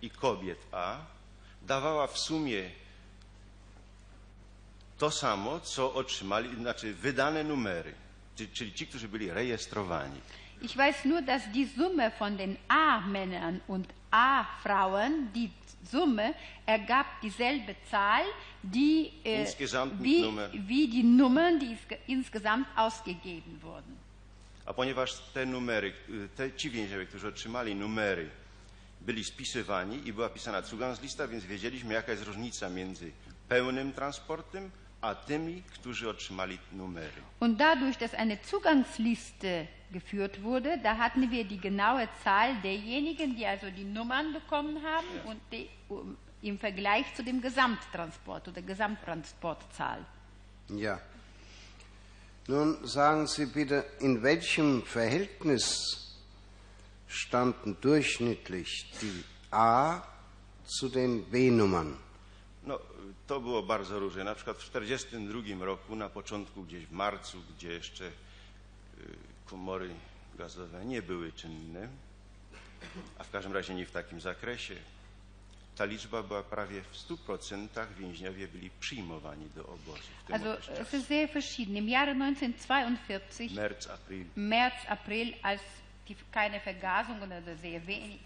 i 0.03 0.11
kobiet 0.11 0.59
A 0.73 0.97
dawała 1.63 2.07
w 2.07 2.19
sumie 2.19 2.71
to 4.99 5.11
samo, 5.11 5.61
co 5.61 5.95
otrzymali, 5.95 6.57
znaczy 6.57 6.95
wydane 6.95 7.45
numery, 7.45 7.95
czyli, 8.37 8.51
czyli 8.51 8.73
ci, 8.73 8.87
którzy 8.87 9.09
byli 9.09 9.31
rejestrowani. 9.31 10.21
Ich 10.63 10.77
weiß 10.77 11.05
nur, 11.05 11.23
dass 11.23 11.43
die 11.53 11.67
Summe 11.77 12.11
von 12.19 12.37
den 12.37 12.57
A-Männern 12.69 13.61
und 13.69 13.87
A-Frauen, 14.11 15.33
die 15.35 15.51
Summe 15.91 16.35
ergab 16.67 17.07
dieselbe 17.23 17.75
Zahl, 17.91 18.25
die, 18.63 19.13
äh, 19.25 19.45
wie, 20.03 20.23
wie 20.69 20.89
die 20.89 21.05
Nummern, 21.05 21.59
die 21.59 21.67
insge- 21.77 21.99
insgesamt 22.09 22.67
ausgegeben 22.77 23.61
wurden. 23.63 23.97
A 24.67 24.73
ponieważ 24.73 25.19
te 25.35 25.47
numery, 25.47 25.93
y, 26.09 26.29
te, 26.37 26.53
ci 26.53 26.71
więźniowie, 26.71 27.07
którzy 27.07 27.29
otrzymali 27.29 27.75
numery, 27.75 28.31
byli 29.01 29.25
spisywani 29.25 30.09
i 30.09 30.13
była 30.13 30.29
pisana 30.29 30.63
Zugangslista, 30.63 31.29
więc 31.29 31.45
wiedzieliśmy, 31.45 31.95
jaka 31.95 32.13
jest 32.13 32.25
różnica 32.25 32.69
między 32.69 33.13
pełnym 33.49 33.93
transportem, 33.93 34.71
a 35.01 35.15
tymi, 35.15 35.63
którzy 35.63 36.09
otrzymali 36.09 36.59
numery. 36.73 37.23
Und 37.41 37.59
dadurch, 37.59 37.97
dass 37.99 38.15
eine 38.15 38.43
Zugangsliste 38.43 39.67
geführt 39.93 40.43
wurde, 40.43 40.79
da 40.83 40.97
hatten 40.97 41.31
wir 41.31 41.45
die 41.45 41.59
genaue 41.59 42.09
Zahl 42.25 42.55
derjenigen, 42.63 43.37
die 43.37 43.47
also 43.47 43.71
die 43.71 43.85
Nummern 43.85 44.33
bekommen 44.33 44.83
haben 44.85 45.09
und 45.25 45.41
die, 45.53 45.69
um, 45.89 46.17
im 46.43 46.59
Vergleich 46.59 47.15
zu 47.15 47.23
dem 47.23 47.41
Gesamttransport 47.41 48.49
oder 48.49 48.63
Gesamttransportzahl. 48.63 50.05
Ja. 50.69 51.01
Nun 52.47 52.87
sagen 52.87 53.27
Sie 53.27 53.47
bitte, 53.47 53.85
in 54.01 54.23
welchem 54.23 54.83
Verhältnis 54.83 56.17
standen 57.07 57.77
durchschnittlich 57.81 58.91
die 59.01 59.25
A 59.51 60.03
zu 60.65 60.89
den 60.89 61.25
B-Nummern? 61.31 61.97
No, 62.65 62.79
to 63.27 63.41
było 63.41 63.63
bardzo 63.63 63.99
różnie. 63.99 64.25
Na 64.25 64.35
przykład 64.35 64.57
w 64.57 64.71
1942 64.71 65.65
roku, 65.65 65.97
na 65.97 66.09
początku, 66.09 66.63
gdzieś 66.63 66.87
w 66.87 66.93
marcu, 66.93 67.39
gdzie 67.57 67.69
jeszcze 67.69 68.05
y, 68.05 68.11
komory 69.47 69.91
gazowe 70.39 70.85
nie 70.85 71.03
były 71.03 71.33
czynne, 71.33 71.89
a 73.19 73.25
w 73.25 73.31
każdym 73.31 73.53
razie 73.53 73.75
nie 73.75 73.87
w 73.87 73.91
takim 73.91 74.21
zakresie, 74.21 74.77
ta 75.77 75.85
liczba 75.85 76.23
była 76.23 76.43
prawie 76.43 76.83
w 76.83 77.09
100% 77.09 77.69
więźniowie 77.99 78.49
byli 78.49 78.71
przyjmowani 78.81 79.51
do 79.57 79.63
obozu 79.63 80.03
w 80.23 80.27
tym 80.27 80.35
Also 80.35 80.73
es 80.73 80.95
ist 80.95 81.09
sehr 81.09 81.29
verschieden. 81.29 81.77
Im 81.77 81.89
Jahre 81.89 82.15
1942, 82.15 83.55
März, 83.55 83.87
April, 83.87 84.25
März, 84.37 84.87
April, 84.89 85.35
als 85.43 85.61
die, 86.09 86.17
keine 86.33 86.61
Vergasung 86.61 87.23
oder 87.23 87.57
sehr 87.57 87.81
wenig, 87.87 88.21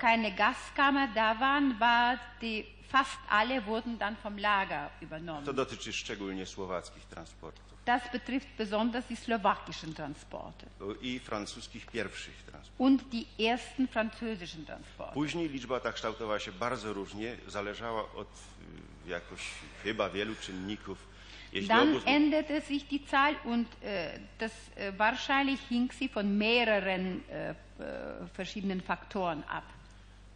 Keine 0.00 0.32
Gaskammer 0.32 1.08
da 1.14 1.34
waren, 1.40 1.78
war 1.80 2.18
die, 2.40 2.64
fast 2.88 3.18
alle 3.28 3.60
wurden 3.66 3.98
dann 3.98 4.16
vom 4.16 4.38
Lager 4.38 4.90
To 5.00 5.04
übernommen. 5.04 5.54
dotyczy 5.54 5.92
szczególnie 5.92 6.46
słowackich 6.46 7.04
transportów 7.06 7.70
Das 7.84 8.02
betrifft 8.12 8.48
besonders 8.58 9.06
die 9.06 9.16
slowakischen 9.16 9.94
Transporte 9.94 10.66
i 11.02 11.18
francuskich 11.18 11.86
pierwszych 11.86 12.42
transportów. 12.42 12.80
und 12.80 13.02
die 13.10 13.24
ersten 13.52 13.88
französischen 13.88 14.66
Transporte. 14.66 15.14
Później 15.14 15.48
liczba 15.48 15.80
ta 15.80 15.92
kształtowała 15.92 16.38
się 16.40 16.52
bardzo 16.52 16.92
różnie, 16.92 17.36
zależała 17.48 18.02
od 18.14 18.28
y, 19.06 19.10
jakoś 19.10 19.40
chyba 19.82 20.10
wielu 20.10 20.34
czynników. 20.34 21.09
Dann 21.52 22.00
änderte 22.06 22.60
sich 22.60 22.86
die 22.86 23.04
Zahl 23.06 23.34
und 23.44 23.66
äh, 23.82 24.18
das, 24.38 24.52
äh, 24.76 24.92
wahrscheinlich 24.96 25.60
hing 25.68 25.90
sie 25.92 26.08
von 26.08 26.38
mehreren 26.38 27.22
äh, 27.28 27.50
äh, 27.50 28.26
verschiedenen 28.34 28.80
Faktoren 28.80 29.42
ab. 29.48 29.64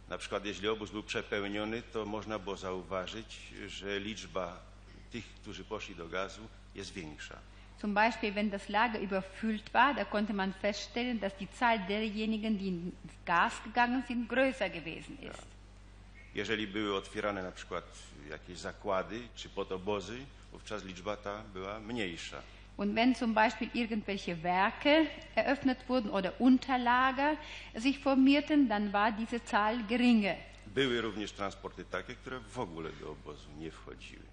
na 0.09 0.17
przykład 0.17 0.45
jeśli 0.45 0.67
obóz 0.67 0.91
był 0.91 1.03
przepełniony, 1.03 1.81
to 1.81 2.05
można 2.05 2.39
było 2.39 2.57
zauważyć, 2.57 3.53
że 3.67 3.99
liczba 3.99 4.59
tych, 5.11 5.25
którzy 5.25 5.63
poszli 5.63 5.95
do 5.95 6.07
gazu 6.07 6.41
jest 6.75 6.93
większa. 6.93 7.35
Zum 7.81 7.93
Beispiel, 7.93 8.33
wenn 8.33 8.49
das 8.49 8.69
Lager 8.69 9.01
überfüllt 9.01 9.69
war, 9.73 9.95
da 9.95 10.05
konnte 10.05 10.33
man 10.33 10.53
feststellen, 10.53 11.19
dass 11.19 11.35
die 11.37 11.47
Zahl 11.59 11.79
derjenigen, 11.87 12.57
die 12.57 12.67
ins 12.67 12.93
Gas 13.25 13.53
gegangen 13.63 14.03
sind, 14.07 14.29
größer 14.29 14.69
gewesen 14.69 15.17
ist. 15.21 15.45
Jeżeli 16.35 16.67
były 16.67 16.95
otwierane 16.95 17.43
na 17.43 17.51
przykład 17.51 17.83
jakieś 18.29 18.57
zakłady 18.57 19.21
czy 19.35 19.49
podobozy, 19.49 20.17
wówczas 20.55 20.83
liczba 20.83 21.17
ta 21.17 21.43
była 21.53 21.79
mniejsza. 21.79 22.41
Und 22.77 22.95
wenn 22.95 23.15
zum 23.15 23.33
Beispiel 23.33 23.69
irgendwelche 23.73 24.35
Werke 24.35 25.05
eröffnet 25.35 25.77
wurden 25.87 26.11
oder 26.11 26.31
Unterlager 26.39 27.37
sich 27.79 27.99
formierten, 27.99 28.67
dann 28.67 28.91
war 28.91 29.11
diese 29.11 29.39
Zahl 29.39 29.83
geringer. 29.87 30.35
Były 30.67 31.01
również 31.01 31.31
transporty 31.31 31.85
takie, 31.85 32.15
które 32.15 32.39
w 32.39 32.59
ogóle 32.59 32.91
do 32.91 33.11
obozu 33.11 33.49
nie 33.59 33.71
wchodziły. 33.71 34.23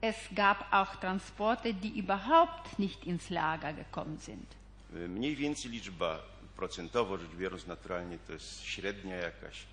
Es 0.00 0.16
gab 0.32 0.64
auch 0.70 0.96
Transporte, 0.96 1.74
die 1.74 1.98
überhaupt 1.98 2.78
nicht 2.78 3.04
ins 3.04 3.30
Lager 3.30 3.74
gekommen 3.74 4.18
sind. 4.18 4.46
Mniej 5.08 5.36
więcej 5.36 5.70
liczba 5.70 6.22
procentowo 6.56 7.18
rzecz 7.18 7.30
biorąc 7.30 7.66
naturalnie 7.66 8.18
to 8.18 8.32
jest 8.32 8.64
średnia 8.64 9.16
jakaś, 9.16 9.64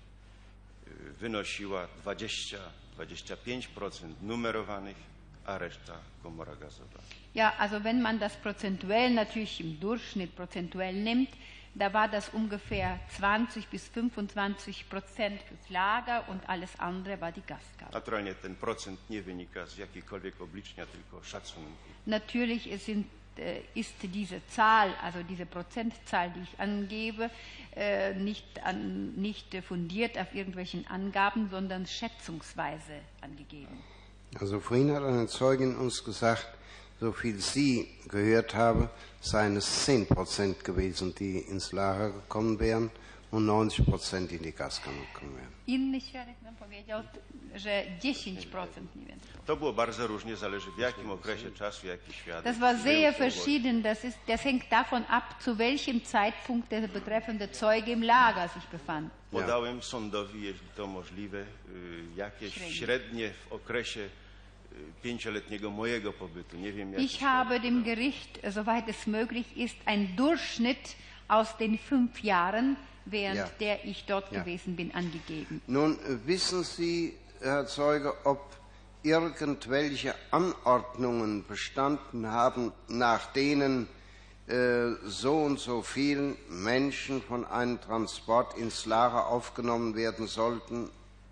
wynosiła 1.20 1.88
20-25% 2.04 2.58
numerowanych, 4.22 5.15
Ja, 7.34 7.52
also 7.58 7.84
wenn 7.84 8.02
man 8.02 8.18
das 8.18 8.36
prozentuell 8.36 9.10
natürlich 9.10 9.60
im 9.60 9.78
Durchschnitt 9.80 10.34
prozentuell 10.34 10.94
nimmt, 10.94 11.28
da 11.78 11.92
war 11.92 12.08
das 12.08 12.30
ungefähr 12.30 12.98
20 13.18 13.68
bis 13.68 13.86
25 13.88 14.88
Prozent 14.88 15.42
fürs 15.42 15.68
Lager 15.68 16.26
und 16.28 16.48
alles 16.48 16.70
andere 16.80 17.20
war 17.20 17.32
die 17.32 17.42
Gasgabe. 17.42 17.92
Naturalnie 17.92 18.34
ten 18.34 18.56
procent 18.56 18.98
nie 19.10 19.20
wynika 19.20 19.66
z 19.66 19.78
jakiejkolwiek 19.78 20.40
obliczenia, 20.40 20.86
tylko 20.86 21.22
szacunku. 21.22 21.70
Natürlich 22.06 22.82
sind, 22.82 23.06
äh, 23.38 23.60
ist 23.74 23.94
diese 24.02 24.40
Zahl, 24.46 24.94
also 25.02 25.22
diese 25.22 25.44
Prozentzahl, 25.44 26.30
die 26.30 26.40
ich 26.40 26.58
angebe, 26.58 27.30
äh, 27.74 28.14
nicht, 28.14 28.64
an, 28.64 29.14
nicht 29.14 29.54
fundiert 29.62 30.16
auf 30.16 30.34
irgendwelchen 30.34 30.86
Angaben, 30.86 31.50
sondern 31.50 31.86
schätzungsweise 31.86 33.02
angegeben. 33.20 33.84
Also 34.38 34.60
vorhin 34.60 34.92
hat 34.92 35.02
eine 35.02 35.26
Zeugin 35.28 35.76
uns 35.76 36.04
gesagt, 36.04 36.46
so 37.00 37.12
viel 37.12 37.40
sie 37.40 37.88
gehört 38.08 38.54
habe, 38.54 38.88
seien 39.20 39.56
es 39.56 39.84
10 39.84 40.06
Prozent 40.06 40.64
gewesen, 40.64 41.14
die 41.14 41.38
ins 41.38 41.72
Lager 41.72 42.10
gekommen 42.10 42.58
wären 42.58 42.90
und 43.30 43.46
90 43.46 43.86
Prozent 43.86 44.32
in 44.32 44.42
die 44.42 44.52
Gaskammer 44.52 45.00
gekommen 45.12 45.34
wären. 45.36 45.48
Inny 45.66 46.00
świadek 46.00 46.34
nam 46.42 46.56
powiedział, 46.56 47.02
że 47.54 47.84
10% 48.00 48.66
mniej 48.94 49.06
więcej. 49.06 49.30
To 49.46 49.56
było 49.56 49.72
bardzo 49.72 50.06
różnie, 50.06 50.36
zależy 50.36 50.70
w 50.76 50.78
jakim 50.78 51.10
okresie 51.10 51.50
czasu, 51.50 51.86
jaki 51.86 52.12
świadek. 52.12 52.44
Das 52.44 52.58
war 52.58 52.76
sehr 52.78 53.14
verschieden. 53.14 53.82
Das, 53.82 54.04
ist, 54.04 54.18
das 54.26 54.44
hängt 54.44 54.70
davon 54.70 55.04
ab, 55.08 55.34
zu 55.40 55.56
welchem 55.58 56.04
Zeitpunkt 56.04 56.70
der 56.70 56.88
betreffende 56.88 57.48
Zeuge 57.48 57.92
im 57.92 58.02
Lager 58.02 58.48
sich 58.48 58.64
befand. 58.72 59.10
Podałem 59.30 59.82
sądowi, 59.82 60.42
jeśli 60.42 60.68
to 60.76 60.86
możliwe, 60.86 61.38
y, 61.38 61.44
jakieś 62.16 62.54
Średnie. 62.54 62.74
średnie 62.74 63.30
w 63.30 63.52
okresie 63.52 64.00
y, 64.00 64.08
pięcioletniego 65.02 65.70
mojego 65.70 66.12
pobytu. 66.12 66.56
Nie 66.56 66.72
wiem, 66.72 66.92
jak 66.92 67.02
Ich 67.02 67.20
habe 67.20 67.60
dem 67.60 67.82
Gericht, 67.84 68.40
soweit 68.54 68.88
es 68.88 69.06
möglich 69.06 69.56
ist, 69.56 69.76
einen 69.84 70.16
Durchschnitt 70.16 70.96
aus 71.28 71.56
den 71.56 71.78
fünf 71.78 72.24
Jahren, 72.24 72.76
während 73.06 73.36
Ja. 73.38 73.50
der 73.60 73.84
ich 73.84 74.04
dort 74.06 74.30
Ja. 74.32 74.40
gewesen 74.40 74.76
bin, 74.76 74.94
angegeben. 74.94 75.60
Nun 75.66 75.98
äh, 76.00 76.26
wissen 76.26 76.62
Sie, 76.64 77.14
Herr 77.40 77.66
Zeuge, 77.66 78.12
ob 78.24 78.40
irgendwelche 79.02 80.14
Anordnungen 80.30 81.44
bestanden 81.46 82.26
haben, 82.30 82.72
nach 82.88 83.32
denen 83.32 83.88
äh, 84.48 84.90
so 85.04 85.42
und 85.42 85.58
so 85.58 85.82
viele 85.82 86.36
Menschen 86.48 87.20
von 87.22 87.44
einem 87.44 87.80
Transport 87.80 88.56
ins 88.58 88.86
Lager 88.86 89.26
aufgenommen 89.26 89.94
werden 89.96 90.26
sollten 90.26 90.88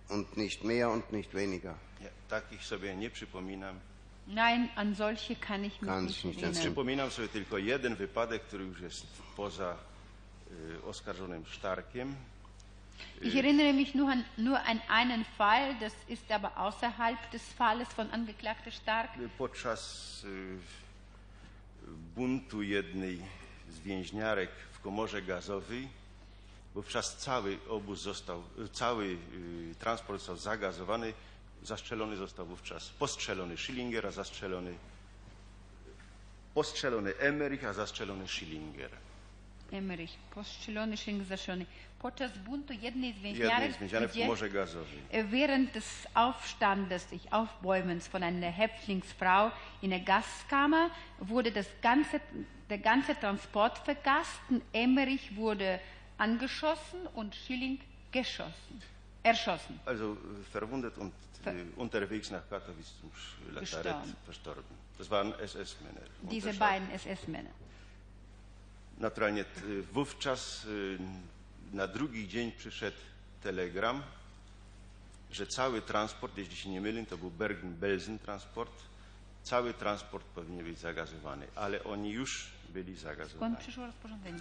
und 0.09 0.37
nicht 0.37 0.65
mehr 0.65 0.91
und 0.91 1.13
nicht 1.13 1.33
weniger. 1.35 1.75
Ja, 2.03 2.09
takich 2.29 2.63
sobie 2.67 2.95
nie 2.95 3.09
przypominam. 3.11 3.77
Nein, 4.27 4.69
an 4.77 4.95
solche 4.95 5.35
kann 5.37 5.65
ich 5.65 5.81
mich 5.83 5.91
Kann 5.91 6.07
nicht 6.07 6.19
ich 6.19 6.25
nicht 6.25 6.43
erinnern. 6.43 6.61
Przypominam 6.61 7.11
sobie 7.11 7.29
tylko 7.29 7.59
jeden 7.59 7.95
wypadek, 7.97 8.43
który 8.43 8.65
już 8.65 8.81
jest 8.81 9.07
poza 9.37 9.77
oskarżonym 10.87 11.47
Sztarkiem. 11.47 12.17
Ich 13.23 13.37
erinnere 13.37 13.73
mich 13.73 13.95
nur 13.95 14.11
an, 14.11 14.25
nur 14.37 14.59
an 14.59 14.81
einen 14.89 15.25
Fall, 15.25 15.75
das 15.81 15.93
ist 16.09 16.31
aber 16.31 16.57
außerhalb 16.57 17.19
des 17.31 17.43
Falles 17.53 17.89
von 17.93 18.11
Angeklagter 18.11 18.71
Stark. 18.71 19.11
Podczas 19.39 20.25
y, 20.25 20.59
buntu 22.15 22.63
jednej 22.63 23.23
z 23.71 23.79
więźniarek 23.81 24.51
w 24.73 24.81
komorze 24.81 25.23
gazowej, 25.23 25.89
wówczas 26.75 27.17
cały 27.17 27.59
obóz 27.69 28.01
został, 28.01 28.43
y, 28.59 28.69
cały 28.69 29.05
y, 29.05 29.75
transport 29.79 30.19
został 30.21 30.37
zagazowany, 30.37 31.13
zastrzelony 31.63 32.17
został 32.17 32.47
wówczas 32.47 32.89
postrzelony 32.89 33.57
Schillinger, 33.57 34.07
a 34.07 34.11
zastrzelony 34.11 34.75
postrzelony 36.55 37.17
Emmerich, 37.19 37.65
a 37.65 37.73
zastrzelony 37.73 38.29
Schillinger. 38.29 38.91
Emmerich, 39.73 40.17
postrzelony, 40.35 40.97
zastrzelony. 41.29 41.67
Podczas 41.99 42.39
buntu 42.39 42.73
jednej 42.73 43.13
z 43.13 43.17
Jednej 43.17 43.35
więźniarek, 43.35 43.73
z 43.73 43.77
w 43.77 44.17
äh, 45.13 45.25
während 45.31 45.73
des 45.73 46.07
Aufstandes, 46.15 47.03
sich 47.09 47.33
Aufbäumens 47.33 48.07
von 48.09 48.23
einer 48.23 48.51
Häftlingsfrau 48.53 49.51
in 49.83 49.91
der 49.91 50.01
Gaskammer 50.01 50.91
wurde 51.19 51.51
das 51.51 51.67
ganze, 51.83 52.21
der 52.69 52.79
ganze 52.79 53.15
Transport 53.15 53.79
vergast. 53.79 54.41
Emmerich 54.73 55.35
wurde 55.37 55.81
angeschossen 56.19 57.07
und 57.15 57.35
Schilling 57.35 57.79
geschossen, 58.13 58.83
erschossen. 59.23 59.81
Also 59.87 60.13
äh, 60.13 60.51
verwundet 60.53 60.99
und 60.99 61.13
Ver- 61.43 61.53
äh, 61.55 61.65
unterwegs 61.77 62.31
nach 62.31 62.49
Katowice 62.51 62.93
zum 63.01 63.11
Lazarett 63.55 63.97
verstorben. 64.25 64.63
Das 64.99 65.11
waren 65.11 65.33
SS-Männer. 65.41 66.01
Diese 66.31 66.53
beiden 66.55 66.91
SS-Männer. 66.91 67.51
Naturalnie 68.99 69.45
wówczas 69.93 70.65
y, 70.65 70.99
na 71.73 71.89
drugi 71.89 72.29
dzień 72.29 72.53
przyszedł 72.53 72.97
telegram, 73.43 74.03
że 75.31 75.47
cały 75.47 75.83
transport, 75.83 76.39
jeśli 76.39 76.57
się 76.57 76.69
nie 76.71 76.81
mylę, 76.81 77.07
to 77.07 77.19
był 77.19 77.31
Bergen-Belsen 77.31 78.19
transport, 78.19 78.73
cały 79.43 79.75
transport 79.75 80.27
powinien 80.27 80.65
być 80.65 80.79
zagazowany, 80.79 81.47
ale 81.55 81.85
oni 81.85 82.11
już 82.11 82.51
byli 82.69 82.97
zagazowani. 82.97 83.55
Skąd 83.55 83.59
przyszło 83.59 83.87
rozporządzenie? 83.87 84.41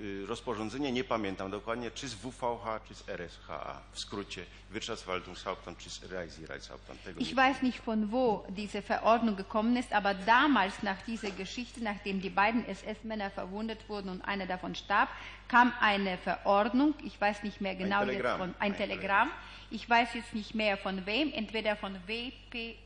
Y, 0.00 0.26
Rozporządzenie 0.26 0.92
nie 0.92 1.04
pamiętam 1.04 1.50
dokładnie, 1.50 1.90
czy 1.90 2.08
z 2.08 2.14
WVH, 2.14 2.80
czy 2.88 2.94
z 2.94 3.08
RSHA, 3.08 3.80
w 3.92 3.98
skrócie 4.00 4.44
Wirtschaftsverwaltungshauptamt, 4.70 5.78
czy 5.78 5.90
z 5.90 6.00
Reichshauptamt. 6.48 7.02
Tego 7.04 7.20
Ich 7.20 7.28
nie 7.30 7.36
weiß 7.36 7.62
nicht, 7.62 7.78
von 7.84 8.06
wo 8.10 8.44
diese 8.50 8.82
Verordnung 8.82 9.36
gekommen 9.36 9.76
ist, 9.76 9.92
aber 9.92 10.14
damals 10.14 10.82
nach 10.82 11.02
dieser 11.06 11.30
Geschichte, 11.30 11.80
nachdem 11.82 12.20
die 12.20 12.30
beiden 12.30 12.64
SS-Männer 12.66 13.30
verwundet 13.30 13.88
wurden 13.88 14.08
und 14.10 14.22
einer 14.22 14.46
davon 14.46 14.74
starb, 14.74 15.08
kam 15.48 15.72
eine 15.80 16.18
Verordnung, 16.18 16.94
ich 17.04 17.18
weiß 17.20 17.42
nicht 17.42 17.60
mehr 17.60 17.74
genau 17.74 18.00
jetzt 18.00 18.08
Telegramm. 18.10 18.38
von, 18.38 18.48
ein 18.58 18.72
Ein 18.72 18.76
Telegramm, 18.76 19.30
ich 19.70 19.88
weiß 19.88 20.08
jetzt 20.14 20.34
nicht 20.34 20.54
mehr 20.54 20.76
von 20.76 21.06
wem, 21.06 21.32
entweder 21.32 21.76
von 21.76 21.94
WP, 22.06 22.76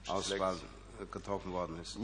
Auswahl 0.07 0.57
getroffen 1.13 1.53
worden 1.53 1.81
ist? 1.81 1.99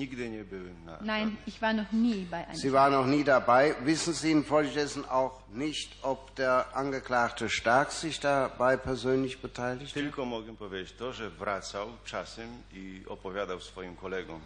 Nein, 1.00 1.36
ich 1.46 1.60
war 1.60 1.72
noch 1.72 1.92
nie 1.92 2.26
bei 2.30 2.46
einem. 2.46 2.56
Sie 2.56 2.72
waren 2.72 2.92
noch 2.92 3.06
nie 3.06 3.24
dabei. 3.24 3.74
Wissen 3.84 4.14
Sie 4.14 4.30
infolgedessen 4.30 5.04
auch 5.08 5.40
nicht, 5.52 5.96
ob 6.02 6.34
der 6.36 6.76
Angeklagte 6.76 7.48
Stark 7.48 7.90
sich 7.92 8.20
dabei 8.20 8.76
persönlich 8.76 9.40
beteiligt 9.42 9.94
hat? 9.94 10.02
Tylko 10.02 10.24
mogę 10.24 10.56
powiedzieć 10.56 10.92
to, 10.92 11.12
że 11.12 11.30
wracał 11.30 11.88
czasem 12.04 12.48
i 12.72 13.02
opowiadał 13.08 13.60
swoim 13.60 13.96
kolegom 13.96 14.40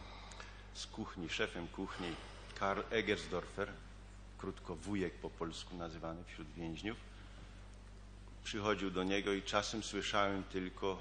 z 0.75 0.87
kuchni, 0.87 1.29
szefem 1.29 1.69
kuchni, 1.69 2.09
Karl 2.59 2.81
Egersdorfer, 2.91 3.69
krótko 4.39 4.77
wujek 4.77 5.15
po 5.15 5.31
polsku 5.31 5.77
nazywany 5.77 6.25
wśród 6.25 6.49
więźniów. 6.57 7.08
Przychodził 8.49 8.91
do 8.91 9.05
niego 9.05 9.33
i 9.33 9.43
czasem 9.43 9.83
słyszałem 9.83 10.43
tylko, 10.43 10.99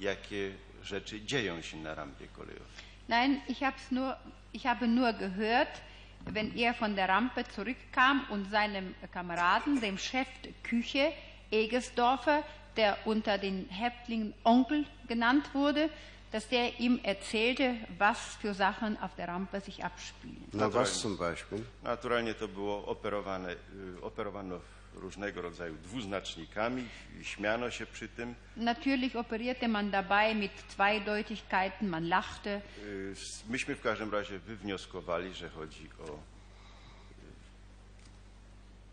jakie 0.00 0.52
rzeczy 0.82 1.20
dzieją 1.20 1.62
się 1.62 1.76
na 1.76 1.94
rampie 1.94 2.26
kolejowej. 2.36 2.68
Nein, 3.08 3.40
ich, 3.48 3.60
hab's 3.60 3.90
nur, 3.90 4.16
ich 4.52 4.64
habe 4.64 4.86
nur 4.86 5.12
gehört, 5.12 5.80
wenn 6.26 6.58
er 6.58 6.74
von 6.74 6.94
der 6.94 7.08
Rampe 7.08 7.44
zurückkam 7.44 8.26
und 8.30 8.50
seinem 8.50 8.94
Kameraden, 9.12 9.80
dem 9.80 9.96
Chef 9.96 10.26
der 10.42 10.52
Küche, 10.64 11.12
Egersdorfer, 11.52 12.42
der 12.76 12.96
unter 13.04 13.38
den 13.38 13.68
Häftlingen 13.68 14.34
Onkel 14.42 14.86
genannt 15.06 15.54
wurde, 15.54 15.88
dass 16.32 16.48
der 16.48 16.80
ihm 16.80 16.98
erzählte, 17.04 17.76
was 17.98 18.18
für 18.40 18.54
Sachen 18.54 18.96
auf 19.00 19.14
der 19.14 19.28
Rampe 19.28 19.60
sich 19.60 19.84
abspielen. 19.84 20.48
Na, 20.52 20.74
was 20.74 21.00
zum 21.00 21.16
Beispiel? 21.16 21.64
Naturalnie 21.84 22.34
to 22.34 22.48
było 22.48 22.88
operowane, 22.88 23.52
y, 23.52 24.02
operowano 24.02 24.60
różnego 24.94 25.42
rodzaju 25.42 25.74
dwuznacznikami, 25.82 26.88
śmiano 27.22 27.70
się 27.70 27.86
przy 27.86 28.08
tym. 28.08 28.34
Natürlich 28.56 29.16
operierte 29.16 29.68
man 29.68 29.90
dabei 29.90 30.34
mit 30.34 30.52
Zweideutigkeiten, 30.70 31.88
man 31.88 32.08
lachte. 32.08 32.60
Y, 32.78 33.14
Myśmy 33.48 33.74
w 33.76 33.80
każdym 33.80 34.12
razie 34.12 34.38
wywnioskowali, 34.38 35.34
że 35.34 35.48
chodzi 35.48 35.88
o 36.00 36.04
y, 36.12 36.14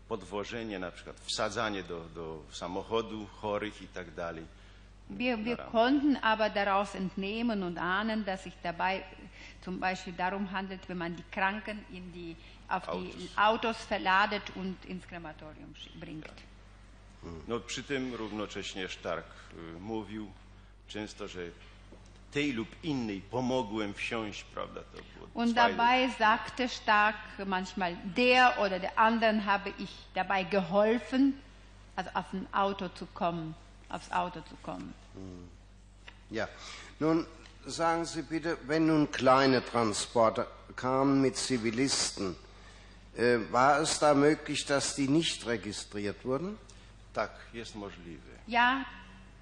podwożenie, 0.08 0.78
na 0.78 0.90
przykład 0.90 1.20
wsadzanie 1.20 1.82
do, 1.82 2.04
do 2.14 2.42
samochodu 2.52 3.26
chorych 3.26 3.82
i 3.82 3.88
tak 3.88 4.14
dalej. 4.14 4.44
Wir, 5.10 5.36
wir 5.44 5.58
konnten 5.58 6.16
aber 6.16 6.50
daraus 6.50 6.94
entnehmen 6.94 7.62
und 7.62 7.78
ahnen, 7.78 8.24
dass 8.24 8.44
sich 8.44 8.54
dabei 8.62 9.02
zum 9.64 9.78
Beispiel 9.78 10.12
darum 10.14 10.50
handelt, 10.52 10.88
wenn 10.88 10.98
man 10.98 11.16
die 11.16 11.24
Kranken 11.30 11.84
in 11.90 12.12
die, 12.12 12.36
auf 12.68 12.84
die 12.84 12.90
Autos. 12.90 13.36
Autos 13.36 13.76
verladet 13.76 14.42
und 14.54 14.84
ins 14.84 15.06
Krematorium 15.06 15.74
bringt. 15.94 16.32
No, 17.48 17.60
przy 17.60 17.82
tym 17.82 18.14
równocześnie 18.14 18.88
Stark 18.88 19.26
y, 19.76 19.80
mówił 19.80 20.30
często, 20.88 21.28
że 21.28 21.40
tej 22.32 22.52
lub 22.52 22.68
innej 22.82 23.20
pomogłem 23.20 23.94
wsiąść, 23.94 24.44
prawda? 24.44 24.80
To 24.80 25.02
było 25.14 25.28
Und 25.34 25.54
dabei 25.54 26.10
sagte 26.18 26.68
Stark 26.68 27.16
manchmal, 27.46 27.96
der 28.16 28.58
oder 28.58 28.80
der 28.80 28.98
anderen 28.98 29.44
habe 29.44 29.70
ich 29.78 29.90
dabei 30.14 30.44
geholfen, 30.44 31.32
also 31.96 32.10
auf 32.14 32.34
ein 32.34 32.46
Auto 32.52 32.88
zu 32.88 33.06
kommen, 33.14 33.54
aufs 33.88 34.10
Auto 34.10 34.40
zu 34.40 34.56
kommen. 34.62 34.92
Ja. 36.30 36.48
Nun 37.00 37.26
sagen 37.66 38.06
Sie 38.06 38.22
bitte, 38.22 38.56
wenn 38.66 38.86
nun 38.86 39.10
kleine 39.10 39.62
Transporte 39.64 40.46
kamen 40.76 41.20
mit 41.20 41.36
Zivilisten, 41.36 42.36
war 43.50 43.80
es 43.80 43.98
da 43.98 44.14
möglich, 44.14 44.64
dass 44.66 44.94
die 44.94 45.08
nicht 45.08 45.46
registriert 45.46 46.24
wurden? 46.24 46.56
Tak, 47.12 47.30
jest 47.52 47.74
możliwe. 47.74 48.30
Ja, 48.48 48.84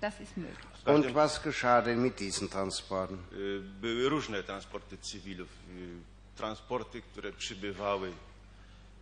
das 0.01 0.21
ist 0.21 0.37
möglich. 0.37 0.57
Und 0.87 1.15
was 1.15 1.43
geschah 1.43 1.83
denn 1.83 2.03
mit 2.03 2.19
diesen 2.19 2.49
Transporten? 2.49 3.19
Y, 3.33 3.61
Były 3.81 4.09
różne 4.09 4.43
transporty 4.43 4.99
cywilów. 4.99 5.49
y, 5.69 6.37
Transporty, 6.37 7.03
które 7.03 7.33
przybywały 7.33 8.09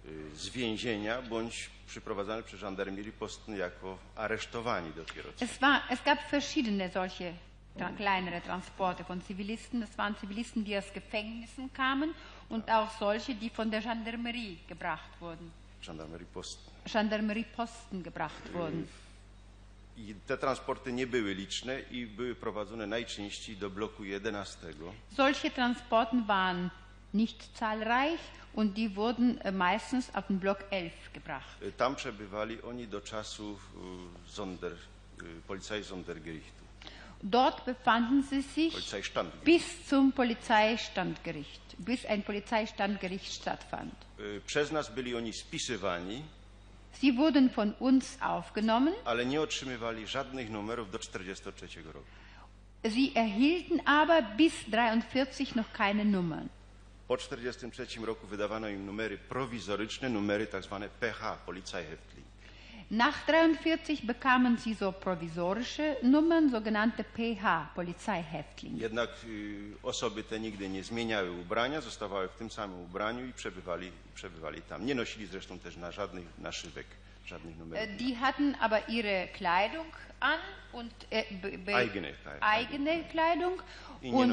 y, 0.07 0.37
z 0.37 0.49
więzienia 0.49 1.23
bądź 1.23 1.71
przyprowadzane 1.87 2.43
przez 2.43 2.61
żandarmerię 2.61 3.13
Postny 3.13 3.57
jako 3.57 3.99
aresztowani 4.17 4.93
dopiero. 4.97 5.31
Es, 5.41 5.59
war, 5.59 5.83
es 5.91 6.03
gab 6.05 6.19
verschiedene 6.31 6.91
solche 6.91 7.33
kleinere 7.97 8.41
Transporte 8.41 9.05
von 9.05 9.21
Zivilisten. 9.23 9.81
Das 9.81 9.97
waren 9.99 10.15
Zivilisten, 10.21 10.65
die 10.65 10.77
aus 10.79 10.93
Gefängnissen 10.95 11.73
kamen 11.73 12.13
und 12.49 12.71
auch 12.71 12.91
solche, 12.99 13.35
die 13.35 13.51
von 13.51 13.71
der 13.71 13.83
Gendarmerie 13.83 14.59
gebracht 14.69 15.11
wurden. 15.21 15.51
Żandarmerii 15.83 16.27
Postny. 16.27 16.73
Gendarmerieposten 16.93 18.03
gebracht 18.03 18.53
wurden. 18.53 18.87
I 19.97 20.15
te 20.27 20.39
transporty 20.39 20.93
nie 20.93 21.07
były 21.07 21.35
liczne 21.35 21.81
i 21.81 22.07
były 22.07 22.35
prowadzone 22.35 22.87
najczęściej 22.87 23.57
do 23.57 23.71
bloku 23.71 24.05
11. 24.05 24.59
Solche 25.17 25.51
Transporten 25.51 26.25
waren 26.27 26.71
nicht 27.15 27.57
zahlreich 27.59 28.21
und 28.55 28.75
die 28.75 28.89
wurden 28.97 29.39
äh, 29.39 29.53
meistens 29.53 30.15
auf 30.15 30.27
den 30.27 30.39
Block 30.39 30.59
11 30.71 30.95
gebracht. 31.13 31.59
Tam 31.77 31.97
przebywali 31.97 32.63
oni 32.63 32.89
do 32.89 33.01
czasów 33.01 33.73
y, 34.27 34.31
Sonder, 34.31 34.73
y, 34.73 35.41
Polizeisondergerichtu, 35.47 36.58
Dort 37.23 37.65
befanden 37.65 38.23
sie 38.23 38.43
sich 38.43 38.75
bis 39.45 39.87
zum 39.89 40.13
Polizeistandgericht, 40.13 41.61
bis 41.79 42.05
ein 42.07 42.23
Polizeistandgericht 42.23 43.33
stattfand. 43.33 43.93
Przez 44.47 44.71
nas 44.73 44.89
byli 44.95 45.15
oni 45.15 45.33
spisywani, 45.33 46.23
Sie 47.01 47.17
wurden 47.17 47.51
von 47.51 47.75
uns 47.81 48.19
aufgenommen. 48.21 48.95
ale 49.05 49.27
nie 49.27 49.41
otrzymywali 49.41 50.07
żadnych 50.07 50.51
numerów 50.51 50.91
do 50.91 50.99
43 50.99 51.83
roku. 51.83 52.07
Sie 52.85 53.13
erhielten 53.15 53.81
aber 53.87 54.23
bis 54.37 54.53
43 54.71 55.55
noch 55.55 55.73
keine 55.73 56.05
Nummern. 56.05 56.49
Po 57.09 57.17
1943 57.17 58.01
roku 58.07 58.27
wydawano 58.27 58.69
im 58.69 58.87
numery 58.87 59.19
prowizoryczne, 59.19 60.09
numery 60.09 60.47
zwane 60.63 60.89
PH, 60.89 61.37
Polizeihäftling. 61.47 62.28
Nach 62.91 63.27
43 63.27 64.07
bekamen 64.07 64.57
sie 64.57 64.73
so 64.75 64.93
provisorische 64.93 65.97
Nummern, 66.03 66.51
sogenannte 66.51 67.05
PH, 67.05 67.71
Polizeihäftlinge. 67.75 68.81
Jednak 68.81 69.11
y, 69.25 69.77
osoby 69.83 70.23
te 70.23 70.41
nigdy 70.41 70.69
nie 70.69 70.83
zmieniały 70.85 71.31
ubrania, 71.31 71.81
zostawały 71.81 72.29
w 72.29 72.37
tym 72.37 72.51
samym 72.51 72.81
ubraniu 72.81 73.27
i 73.27 73.33
przebywali, 73.33 73.91
przebywali 74.15 74.63
tam. 74.63 74.87
Nie 74.87 74.95
nosili 74.95 75.27
zresztą 75.27 75.59
też 75.59 75.77
na 75.77 75.93
żadnych 75.93 76.39
naszywek, 76.39 76.87
numerów. 77.59 77.97
Die 77.97 78.17
hatten 78.17 78.55
aber 78.61 78.89
ihre 78.89 79.29
Kleidung 79.29 79.93
an 80.21 80.39
und 80.73 80.93
äh, 81.11 81.75
Eigene 81.75 82.13
eigene 82.41 83.05
Kleidung 83.05 83.63
und, 84.03 84.33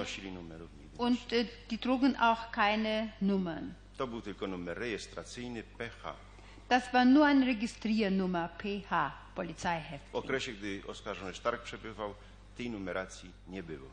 und 0.98 1.34
äh, 1.34 1.46
die 1.70 1.78
trugen 1.78 2.16
auch 2.16 2.52
keine 2.52 3.12
Nummern. 3.22 3.74
To 3.98 4.08
był 4.08 4.22
tylko 4.22 4.48
numer 4.48 4.78
rejestracyjny 4.78 5.64
PH. 5.64 6.25
Das 6.70 6.94
war 6.94 7.06
nur 7.06 7.26
eine 7.26 7.46
Registriernummer 7.46 8.50
PH, 8.58 9.10
W 9.10 9.36
Polizeihäftling. 9.36 10.14
okresie, 10.14 10.54
gdy 10.54 10.82
oskarżony 10.88 11.34
Stark 11.34 11.64
przebywał, 11.64 12.14
tej 12.58 12.70
numeracji 12.70 13.32
nie 13.48 13.64
było. 13.64 13.88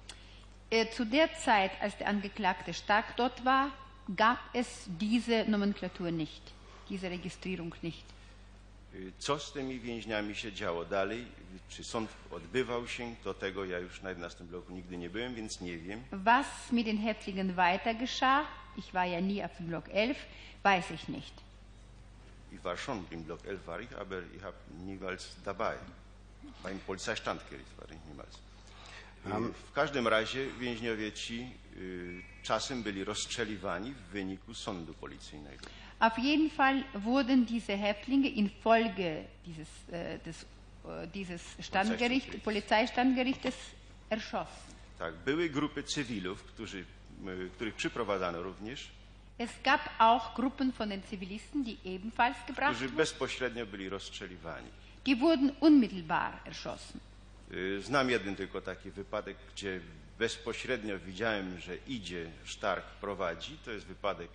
Äh, 0.70 0.94
Zu 0.96 1.04
der 1.04 1.28
Zeit, 1.44 1.72
als 1.82 1.96
der 1.98 2.08
Angeklagte 2.08 2.72
Stark 2.74 3.16
dort 3.16 3.44
war, 3.44 3.70
gab 4.08 4.38
es 4.54 4.84
diese 4.88 5.44
Nomenklatur 5.48 6.12
nicht, 6.12 6.42
diese 6.90 7.08
Registrierung 7.10 7.82
nicht. 7.82 8.04
Y, 8.94 9.12
Co 9.18 9.38
z 9.38 9.52
tymi 9.52 9.80
więźniami 9.80 10.34
się 10.34 10.52
działo 10.52 10.84
dalej? 10.84 11.26
Czy 11.68 11.84
sąd 11.84 12.10
odbywał 12.30 12.88
się? 12.88 13.14
Do 13.24 13.34
tego 13.34 13.64
ja 13.64 13.78
już 13.78 14.02
na 14.02 14.08
11 14.10 14.44
bloku 14.44 14.72
nigdy 14.72 14.96
nie 14.96 15.10
byłem, 15.10 15.34
więc 15.34 15.60
nie 15.60 15.78
wiem. 15.78 16.00
Was 16.12 16.46
mit 16.72 16.86
den 16.86 16.98
Häftlingen 16.98 17.52
weiter 17.54 17.96
geschah, 17.96 18.46
ich 18.76 18.92
war 18.92 19.06
ja 19.08 19.20
nie 19.20 19.44
auf 19.44 19.56
dem 19.58 19.66
Block 19.66 19.88
11, 19.88 20.20
weiß 20.64 20.90
ich 20.94 21.08
nicht. 21.08 21.41
Ich 22.54 22.64
war 22.64 22.76
schon 22.76 23.04
im 23.10 23.24
Block 23.24 23.40
11 23.46 23.66
war 23.66 23.80
ich, 23.80 23.96
aber 23.96 24.18
ich 24.36 24.42
habe 24.42 24.56
niemals 24.86 25.36
dabei. 25.44 25.76
Beim 26.62 26.78
Polizeistandgericht 26.80 27.78
war 27.78 27.86
ich 27.90 27.98
niemals. 28.08 28.38
W 29.70 29.72
każdym 29.72 30.08
razie 30.08 30.46
więźniowie 30.60 31.12
ci 31.12 31.50
y, 31.76 32.22
czasem 32.42 32.82
byli 32.82 33.04
rozstrzeliwani 33.04 33.92
w 33.92 34.12
wyniku 34.12 34.54
sądu 34.54 34.94
policyjnego. 34.94 35.66
Auf 36.00 36.18
jeden 36.18 36.50
Fall 36.50 36.84
wurden 36.94 37.46
diese 37.46 37.76
Häftlinge 37.76 38.28
infolge 38.28 39.24
dieses, 39.46 39.68
äh, 39.92 40.18
des, 40.24 40.44
äh, 40.84 41.06
dieses 41.14 41.42
Standgericht, 41.60 42.42
Polizeistandgerichtes 42.44 43.54
erschossen. 44.10 44.72
Tak, 44.98 45.14
były 45.14 45.48
grupy 45.50 45.82
cywilów, 45.82 46.42
którzy, 46.44 46.84
których 47.54 47.74
przyprowadzano 47.74 48.42
również, 48.42 48.90
Es 49.42 49.50
gab 49.64 49.80
auch 49.98 50.34
Gruppen 50.34 50.72
von 50.72 50.88
den 50.90 51.02
Zivilisten, 51.10 51.64
die 51.64 51.76
ebenfalls 51.84 52.36
gebracht 52.46 52.70
którzy 52.76 52.84
wurden. 52.88 52.96
bezpośrednio 52.96 53.66
byli 53.66 53.88
rozstrzeliwani. 53.88 54.68
Die 55.06 55.16
wurden 55.16 55.52
unmittelbar 55.60 56.32
erschossen. 56.46 57.00
Y, 57.52 57.82
Znam 57.82 58.10
jeden 58.10 58.36
tylko 58.36 58.60
taki 58.60 58.90
wypadek, 58.90 59.36
gdzie 59.54 59.80
bezpośrednio 60.18 60.98
widziałem, 60.98 61.60
że 61.60 61.76
idzie 61.88 62.26
Stark 62.46 62.84
prowadzi. 63.00 63.56
To 63.64 63.70
jest 63.70 63.86
wypadek 63.86 64.28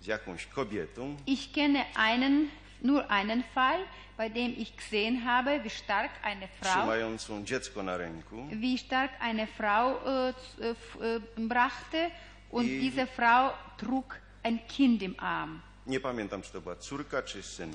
z 0.00 0.06
jakąś 0.06 0.46
kobietą. 0.46 1.16
Ich 1.26 1.52
kenne 1.52 1.84
einen, 1.96 2.48
nur 2.82 3.04
einen 3.10 3.42
Fall, 3.54 3.80
bei 4.18 4.30
dem 4.30 4.56
ich 4.56 4.76
gesehen 4.76 5.24
habe, 5.24 5.60
wie 5.60 5.70
stark 5.70 6.10
eine 6.22 6.48
Frau, 6.48 6.70
trzymającą 6.72 7.44
dziecko 7.44 7.82
na 7.82 7.96
ręku. 7.96 8.46
wie 8.52 8.78
stark 8.78 9.12
eine 9.20 9.46
Frau 9.46 9.94
äh, 9.94 10.34
z- 10.34 10.58
äh, 10.60 10.70
f- 10.70 10.98
äh, 11.00 11.40
brachte 11.48 12.10
und 12.50 12.66
I- 12.66 12.80
diese 12.80 13.06
Frau 13.06 13.50
trug 13.78 14.04
ein 14.44 14.58
Kind 14.68 15.02
im 15.02 15.14
Arm. 15.18 15.60
Nie 15.86 16.00
pamiętam, 16.00 16.42
czy 16.42 16.52
to 16.52 16.60
była 16.60 16.76
córka, 16.76 17.22
czy 17.22 17.42
syn. 17.42 17.72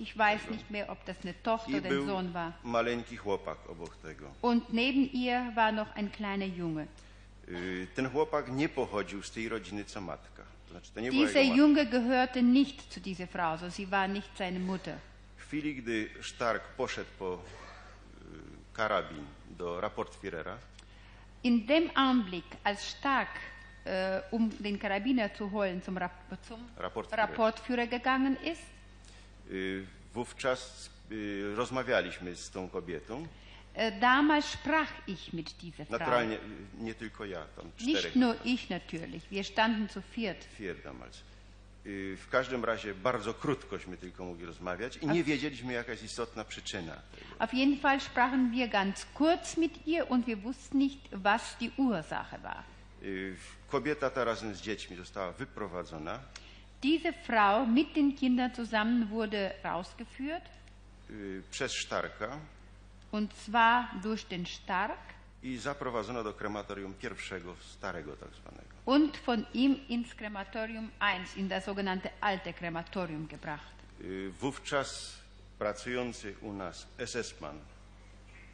Ich 0.00 0.16
weiß 0.16 0.50
nicht 0.50 0.70
mehr, 0.70 0.90
ob 0.90 1.04
das 1.04 1.16
eine 1.24 1.34
Tochter 1.34 1.70
I 1.70 1.78
oder 1.78 1.90
ein 1.92 1.96
był 1.96 2.06
Sohn 2.06 2.32
war. 2.32 2.52
maleńki 2.64 3.16
chłopak 3.16 3.58
obok 3.70 3.96
tego. 3.96 4.26
Und 4.42 4.72
neben 4.72 5.04
ihr 5.12 5.52
war 5.54 5.72
noch 5.72 5.88
ein 5.96 6.10
kleiner 6.10 6.48
Junge. 6.48 6.86
Y, 7.48 7.86
Ten 7.94 8.10
chłopak 8.10 8.48
nie 8.52 8.68
pochodził 8.68 9.22
z 9.22 9.30
tej 9.30 9.48
rodziny, 9.48 9.84
co 9.84 10.00
matka. 10.00 10.42
To 10.66 10.70
znaczy, 10.72 10.90
to 10.94 11.00
nie 11.00 11.10
była 11.12 11.26
Dieser 11.26 11.42
jego 11.42 11.48
matka. 11.56 11.62
Junge 11.62 11.86
gehörte 11.86 12.42
nicht 12.42 12.92
zu 12.94 13.00
dieser 13.00 13.28
Frau, 13.28 13.58
so 13.58 13.70
sie 13.70 13.86
war 13.86 14.08
nicht 14.08 14.28
seine 14.38 14.58
Mutter. 14.58 14.96
W 15.36 15.42
chwili, 15.42 15.74
gdy 15.74 16.08
Stark 16.22 16.62
poszedł 16.76 17.10
po 17.18 17.34
y, 17.34 17.38
karabin 18.72 19.24
do 19.58 19.80
Rapportführera, 19.80 20.58
In 21.44 21.66
dem 21.66 21.90
Augenblick, 21.94 22.44
als 22.64 22.80
Stark, 22.82 23.28
äh, 23.84 24.20
um 24.30 24.50
den 24.58 24.78
Karabiner 24.78 25.34
zu 25.34 25.50
holen, 25.50 25.82
zum, 25.82 25.96
Rap 25.96 26.12
zum 26.48 26.60
Rapportführer. 26.78 27.22
Rapportführer 27.22 27.86
gegangen 27.86 28.36
ist, 28.44 28.62
y, 29.50 29.84
wówczas 30.14 30.90
rozmawialiśmy 31.56 32.36
z 32.36 32.50
tą 32.50 32.68
kobietą 32.68 33.26
Äh, 33.74 33.92
Damals 34.00 34.52
sprach 34.52 34.88
ich 35.06 35.32
mit 35.32 35.62
dieser 35.62 35.86
Frau. 35.86 35.98
Naturalnie 35.98 36.38
nie 36.78 36.94
tylko 36.94 37.24
ja, 37.24 37.44
tam 37.56 37.72
Nicht 37.80 38.16
nur 38.16 38.36
ich 38.44 38.70
natürlich. 38.70 39.30
Wir 39.30 39.44
standen 39.44 39.88
zu 39.88 40.02
viert. 40.02 40.44
vier 40.58 40.76
damals. 40.82 41.22
W 41.84 42.26
każdym 42.30 42.64
razie 42.64 42.94
bardzo 42.94 43.34
krótkośmy 43.34 43.96
tylko 43.96 44.24
mogli 44.24 44.46
rozmawiać 44.46 44.96
i 44.96 45.06
nie 45.06 45.24
wiedzieliśmy 45.24 45.72
jaka 45.72 45.92
jest 45.92 46.04
istotna 46.04 46.44
przyczyna 46.44 46.92
tego. 46.92 47.26
Auf 47.38 47.54
jeden 47.54 47.78
Fall 47.80 48.00
sprachen 48.00 48.50
wir 48.50 48.68
ganz 48.68 49.06
kurz 49.14 49.56
mit 49.56 49.86
ihr 49.86 50.10
und 50.10 50.26
wir 50.26 50.38
wussten 50.42 50.78
nicht, 50.78 50.98
was 51.12 51.56
die 51.60 51.70
Ursache 51.76 52.38
war. 52.42 52.62
Kobieta 53.72 54.10
ta 54.10 54.24
razem 54.24 54.54
z 54.54 54.60
dziećmi 54.60 54.96
została 54.96 55.32
wyprowadzona 55.32 56.18
Diese 56.82 57.12
Frau 57.12 57.66
mit 57.66 57.94
den 57.94 58.16
Kindern 58.16 58.54
zusammen 58.54 59.06
wurde 59.08 59.52
rausgeführt 59.64 60.44
y, 61.10 61.42
przez 61.50 61.72
Sztarka 61.72 62.38
und 63.12 63.34
zwar 63.34 63.84
durch 64.02 64.24
den 64.28 64.46
Stark 64.46 64.98
i 65.42 65.56
zaprowadzona 65.58 66.22
do 66.22 66.32
krematorium 66.34 66.94
pierwszego, 66.94 67.54
starego 67.60 68.16
tak 68.16 68.28
zwanego. 68.34 68.74
und 68.86 69.16
von 69.16 69.44
ihm 69.54 69.76
ins 69.88 70.14
Krematorium 70.14 70.90
1, 71.00 71.36
in 71.36 71.48
das 71.48 71.64
sogenannte 71.64 72.10
alte 72.20 72.52
Krematorium 72.52 73.26
gebracht. 73.26 73.74
Y, 74.00 74.30
Wówczas 74.40 75.16
pracujący 75.58 76.34
u 76.40 76.52
nas 76.52 76.86
SS-man, 76.98 77.58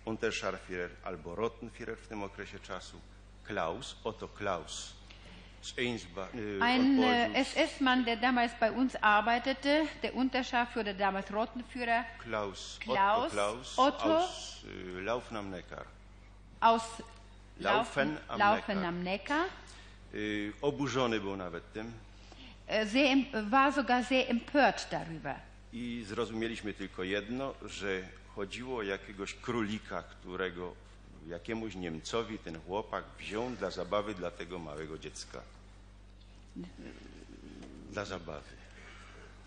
Unterscharführer 0.04 0.90
albo 1.04 1.34
Rottenführer 1.34 1.98
w 1.98 2.08
tym 2.08 2.22
okresie 2.22 2.58
czasu, 2.58 3.00
Klaus, 3.44 3.96
Otto 4.04 4.28
Klaus 4.28 4.97
Ein 6.60 6.98
od 6.98 7.04
äh, 7.04 7.34
SS-Mann, 7.44 8.04
der 8.04 8.16
damals 8.16 8.52
bei 8.60 8.70
uns 8.70 8.94
arbeitete, 9.02 9.86
der 10.02 10.14
Unterscharführer, 10.14 10.84
der 10.84 10.94
damals 10.94 11.30
Rottenführer 11.32 12.04
Klaus, 12.22 12.78
Klaus, 12.80 13.24
Otto 13.26 13.34
Klaus 13.34 13.78
Otto. 13.78 14.16
aus 14.18 14.62
y, 14.64 15.00
Laufen 15.04 15.36
am 15.36 15.50
Neckar. 15.50 15.84
aus 16.60 16.82
Laufen 17.58 18.16
am 18.28 18.38
Laufen 18.38 18.74
Neckar. 18.76 18.88
am 18.88 19.02
Neckar. 19.02 19.44
Y, 20.14 20.52
Oburzony 20.62 21.20
był 21.20 21.36
nawet 21.36 21.72
tym 21.72 21.92
Äh, 22.70 22.86
Sehr, 22.86 23.16
war 23.50 23.72
sogar 23.72 24.04
sehr 24.04 24.28
empört 24.28 24.88
darüber. 24.90 25.34
i 25.72 26.04
zrozumieliśmy 26.06 26.72
tylko 26.74 27.02
jedno, 27.02 27.54
że 27.62 28.00
chodziło 28.36 28.78
o 28.78 28.82
jakiegoś 28.82 29.34
królika, 29.34 30.02
którego 30.02 30.74
jakiemuś 31.28 31.74
Niemcowi 31.74 32.38
ten 32.38 32.60
chłopak 32.60 33.04
wziął 33.18 33.50
dla 33.50 33.70
zabawy 33.70 34.14
dla 34.14 34.30
tego 34.30 34.58
małego 34.58 34.98
dziecka. 34.98 35.40
Dla 37.92 38.04
zabawy. 38.04 38.50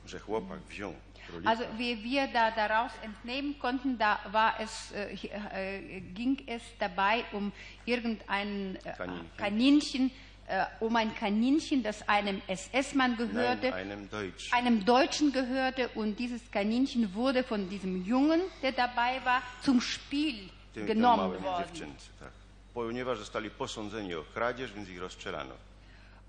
Że 0.06 0.20
chłopak 0.20 0.60
wziął 0.60 0.94
królika. 1.28 1.50
Also 1.50 1.64
wie 1.78 1.96
wir 1.98 2.32
da 2.34 2.52
daraus 2.52 2.92
entnehmen 3.02 3.54
konnten, 3.60 3.98
da 3.98 4.20
war 4.32 4.54
es, 4.60 4.92
äh, 4.94 5.14
äh, 5.14 6.02
ging 6.14 6.38
es 6.48 6.62
dabei 6.80 7.24
um 7.32 7.52
irgendein 7.86 8.78
äh, 8.84 8.94
Kaninchen. 8.98 9.38
Kaninchen, 9.38 10.12
äh, 10.48 10.66
um 10.80 10.96
ein 10.96 11.16
Kaninchen, 11.16 11.84
das 11.84 12.08
einem 12.10 12.42
SS-Mann 12.48 13.18
gehörte, 13.18 13.70
Nein, 13.70 13.74
einem 13.74 14.10
Deutsch. 14.10 14.54
einem 14.54 14.86
Deutschen 14.86 15.32
gehörte 15.32 15.90
und 15.90 16.18
dieses 16.20 16.42
Kaninchen 16.52 17.14
wurde 17.14 17.44
von 17.44 17.70
diesem 17.70 18.04
Jungen, 18.06 18.42
der 18.62 18.72
dabei 18.72 19.24
war, 19.24 19.42
zum 19.62 19.80
Spiel 19.82 20.50
Tym, 20.74 20.88
tym 20.88 20.96
genommen 20.96 21.28
małym 21.28 21.44
worden. 21.44 21.68
dziewczynce, 21.68 22.08
tak. 22.20 22.30
Ponieważ 22.74 23.20
zostali 23.20 23.50
posądzeni 23.50 24.16
o 24.16 24.24
kradzież, 24.34 24.74
więc 24.74 24.90
ich 24.90 25.00
rozstrzelano. 25.00 25.54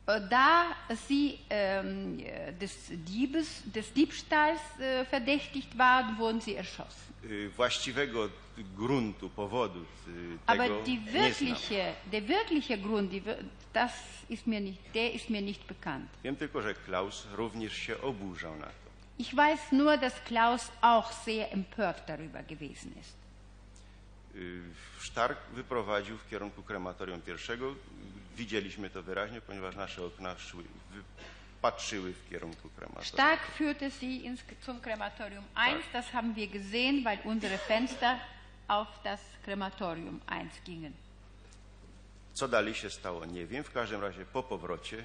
Äh, 0.07 0.29
Da 0.29 0.65
sie 1.09 1.39
ähm, 1.51 2.19
äh, 2.21 2.53
des, 2.59 2.75
Diebes, 2.91 3.63
des 3.67 3.93
Diebstahls 3.93 4.61
äh, 4.81 5.05
verdächtigt 5.05 5.79
waren, 5.79 6.19
wurden 6.19 6.41
sie 6.41 6.57
erschossen. 6.57 7.13
Y, 7.25 7.51
Właściwego 7.57 8.29
gruntu, 8.77 9.31
powodu 9.31 9.79
y, 9.81 10.39
Aber 10.47 10.65
tego 10.69 10.83
die 10.83 10.99
nie 10.99 11.11
znam. 11.11 11.23
wirkliche, 11.23 11.95
der 12.13 12.23
wirkliche 12.29 12.79
Grund, 12.79 13.11
die, 13.13 13.21
wir- 13.25 13.45
das 13.73 13.93
ist 14.29 14.47
mir 14.47 14.61
nicht, 14.61 14.79
der 14.95 15.15
ist 15.15 15.31
mir 15.31 15.43
nicht 15.43 15.67
bekannt. 15.67 16.09
Wiem 16.25 16.37
tylko, 16.37 16.63
że 16.63 16.75
Klaus 16.75 17.27
również 17.37 17.73
się 17.73 18.01
oburzał 18.01 18.57
na 18.57 18.67
to. 18.67 18.73
Ich 19.19 19.35
weiß 19.35 19.73
nur, 19.73 19.99
dass 19.99 20.15
Klaus 20.25 20.69
auch 20.81 21.13
sehr 21.13 21.53
empört 21.53 22.07
darüber 22.09 22.43
gewesen 22.43 22.93
ist. 23.01 23.15
Y, 24.35 24.63
Sztark 25.01 25.39
wyprowadził 25.55 26.19
w 26.19 26.29
kierunku 26.29 26.63
krematorium 26.63 27.23
pierwszego. 27.23 27.75
Widzieliśmy 28.37 28.91
to 28.91 29.03
wyraźnie, 29.03 29.41
ponieważ 29.41 29.77
nasze 29.77 30.05
okna 30.05 30.39
szły, 30.39 30.65
patrzyły 31.63 32.13
w 32.13 32.31
kierunku 32.31 32.69
krematorium. 32.69 33.13
Stark 33.13 33.41
führte 33.59 33.91
sie 33.91 34.07
ins, 34.07 34.41
zum 34.67 34.81
Krematorium 34.81 35.45
1, 35.57 35.83
das 35.93 36.13
haben 36.13 36.35
wir 36.35 36.49
gesehen, 36.49 37.05
weil 37.05 37.19
unsere 37.25 37.59
Fenster 37.59 38.17
auf 38.69 38.89
das 39.05 39.21
Krematorium 39.45 40.21
1 40.31 40.51
gingen. 40.65 40.93
Co 42.35 42.49
dalej 42.49 42.75
się 42.75 42.91
stało, 42.91 43.25
nie 43.25 43.47
wiem. 43.47 43.65
W 43.65 43.73
każdym 43.73 44.01
razie 44.01 44.25
po 44.25 44.43
powrocie 44.43 45.05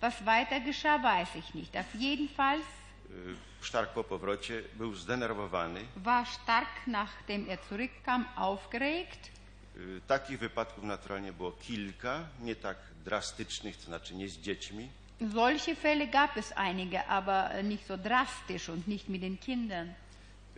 Was 0.00 0.24
weiter 0.24 0.60
geschah, 0.60 1.02
weiß 1.02 1.36
ich 1.36 1.54
nicht. 1.54 1.76
Auf 1.76 1.94
jeden 1.94 2.28
Fall 2.28 2.58
y, 2.58 3.36
Sztark 3.64 3.90
po 3.92 4.04
powrocie 4.04 4.62
był 4.74 4.94
zdenerwowany. 4.94 5.80
war 5.96 6.26
Stark, 6.28 6.68
nachdem 6.86 7.50
er 7.50 7.58
zurückkam, 7.70 8.24
aufgeregt. 8.36 9.30
Y, 9.76 10.00
Takich 10.06 10.38
wypadków 10.38 10.84
naturalnie 10.84 11.32
było 11.32 11.52
kilka, 11.52 12.20
nie 12.40 12.56
tak 12.56 12.76
drastycznych, 13.04 13.76
to 13.76 13.82
znaczy 13.82 14.14
nie 14.14 14.28
z 14.28 14.38
dziećmi. 14.38 14.88
Solche 15.32 15.74
Fälle 15.76 16.06
gab 16.08 16.36
es 16.36 16.52
einige, 16.56 17.06
aber 17.06 17.50
äh, 17.50 17.62
nicht 17.64 17.86
so 17.86 17.96
drastisch 17.96 18.68
und 18.68 18.88
nicht 18.88 19.08
mit 19.08 19.20
den 19.22 19.38
Kindern. 19.38 19.94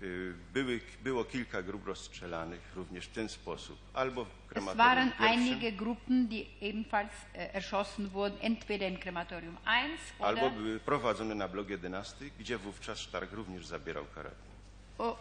Y, 0.02 0.34
Były, 0.52 0.80
było 1.04 1.24
kilka 1.24 1.62
grup 1.62 1.86
rozstrzelanych 1.86 2.60
również 2.76 3.06
w 3.06 3.12
ten 3.12 3.28
sposób. 3.28 3.78
Albo 3.94 4.24
w 4.24 4.28
Es 4.28 4.34
krematorium 4.48 4.76
waren 4.78 5.08
pierwszym, 5.10 5.26
einige 5.26 5.72
Gruppen, 5.72 6.28
die 6.28 6.44
ebenfalls 6.60 7.12
äh, 7.12 7.54
erschossen 7.54 8.08
wurden, 8.08 8.38
entweder 8.40 8.90
im 8.90 8.98
Krematorium 8.98 9.56
1 9.66 9.98
albo 10.20 10.50
były 10.50 10.80
prowadzone 10.80 11.34
na 11.34 11.48
blok 11.48 11.68
11, 11.68 12.30
gdzie 12.38 12.58
wówczas 12.58 12.98
Sztark 12.98 13.32
również 13.32 13.66
zabierał 13.66 14.04
karabin. 14.14 14.46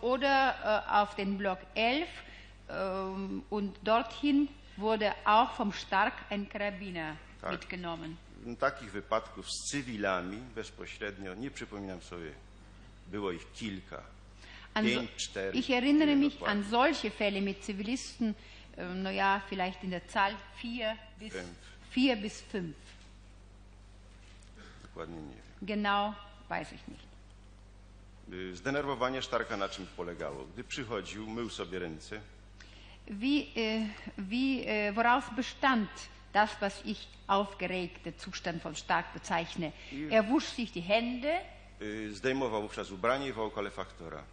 oder 0.02 0.54
äh, 0.64 0.84
auf 0.88 1.16
den 1.16 1.38
Block 1.38 1.60
11 1.76 2.08
ähm, 2.70 3.44
und 3.50 3.80
dorthin 3.84 4.48
wurde 4.78 5.14
auch 5.26 5.52
vom 5.52 5.74
Stark 5.74 6.14
ein 6.30 6.50
Karabiner 6.50 7.16
Tak. 7.42 7.52
mitgenommen. 7.52 8.16
Takich 8.60 8.92
wypadków 8.92 9.52
z 9.52 9.72
cywilami 9.72 10.38
bezpośrednio 10.56 11.34
nie 11.36 11.52
przypominam 11.52 12.02
sobie. 12.02 12.32
Było 13.08 13.32
ich 13.32 13.52
kilka. 13.54 14.15
So, 14.76 15.08
cztery. 15.18 15.58
ich 15.58 15.70
erinnere 15.70 16.16
mich 16.16 16.42
an 16.44 16.64
solche 16.64 17.10
Fälle 17.12 17.42
mit 17.42 17.64
Zivilisten, 17.64 18.36
äh, 18.78 18.94
naja, 18.94 19.42
vielleicht 19.50 19.84
in 19.84 19.92
der 19.92 20.06
Zahl 20.08 20.36
vier 20.62 20.98
bis, 21.20 21.32
Fünf. 21.34 21.48
vier 21.92 22.16
bis 22.18 22.42
fünf. 22.42 22.76
Dokładnie 24.84 25.16
nie 25.22 25.34
wiem. 25.34 25.44
Genau 25.62 26.14
weiß 26.50 26.74
ich 26.74 26.88
nicht. 26.88 27.06
Zdenerwowanie 28.54 29.22
Sztarka 29.22 29.58
na 29.58 29.70
czym 29.70 29.88
polegało? 29.98 30.46
Gdy 30.54 30.64
przychodził, 30.64 31.28
mył 31.30 31.50
sobie 31.50 31.80
ręce, 31.80 32.22
Wie, 33.08 33.46
äh, 33.56 33.88
wie, 34.18 34.66
äh, 34.66 34.94
woraus 34.96 35.24
bestand 35.36 35.90
das, 36.34 36.50
was 36.62 36.82
ich 36.86 37.08
aufgeregte 37.28 38.14
Zustand 38.18 38.62
von 38.64 38.76
Stark 38.76 39.14
bezeichne? 39.14 39.72
Er 40.12 40.24
wusch 40.30 40.48
sich 40.56 40.72
die 40.72 40.82
Hände, 40.82 41.40
zdejmował 42.12 42.62
wówczas 42.62 42.92
ubranie 42.92 43.28
i 43.28 43.34
wołał 43.34 43.52
kalefaktora. 43.52 44.24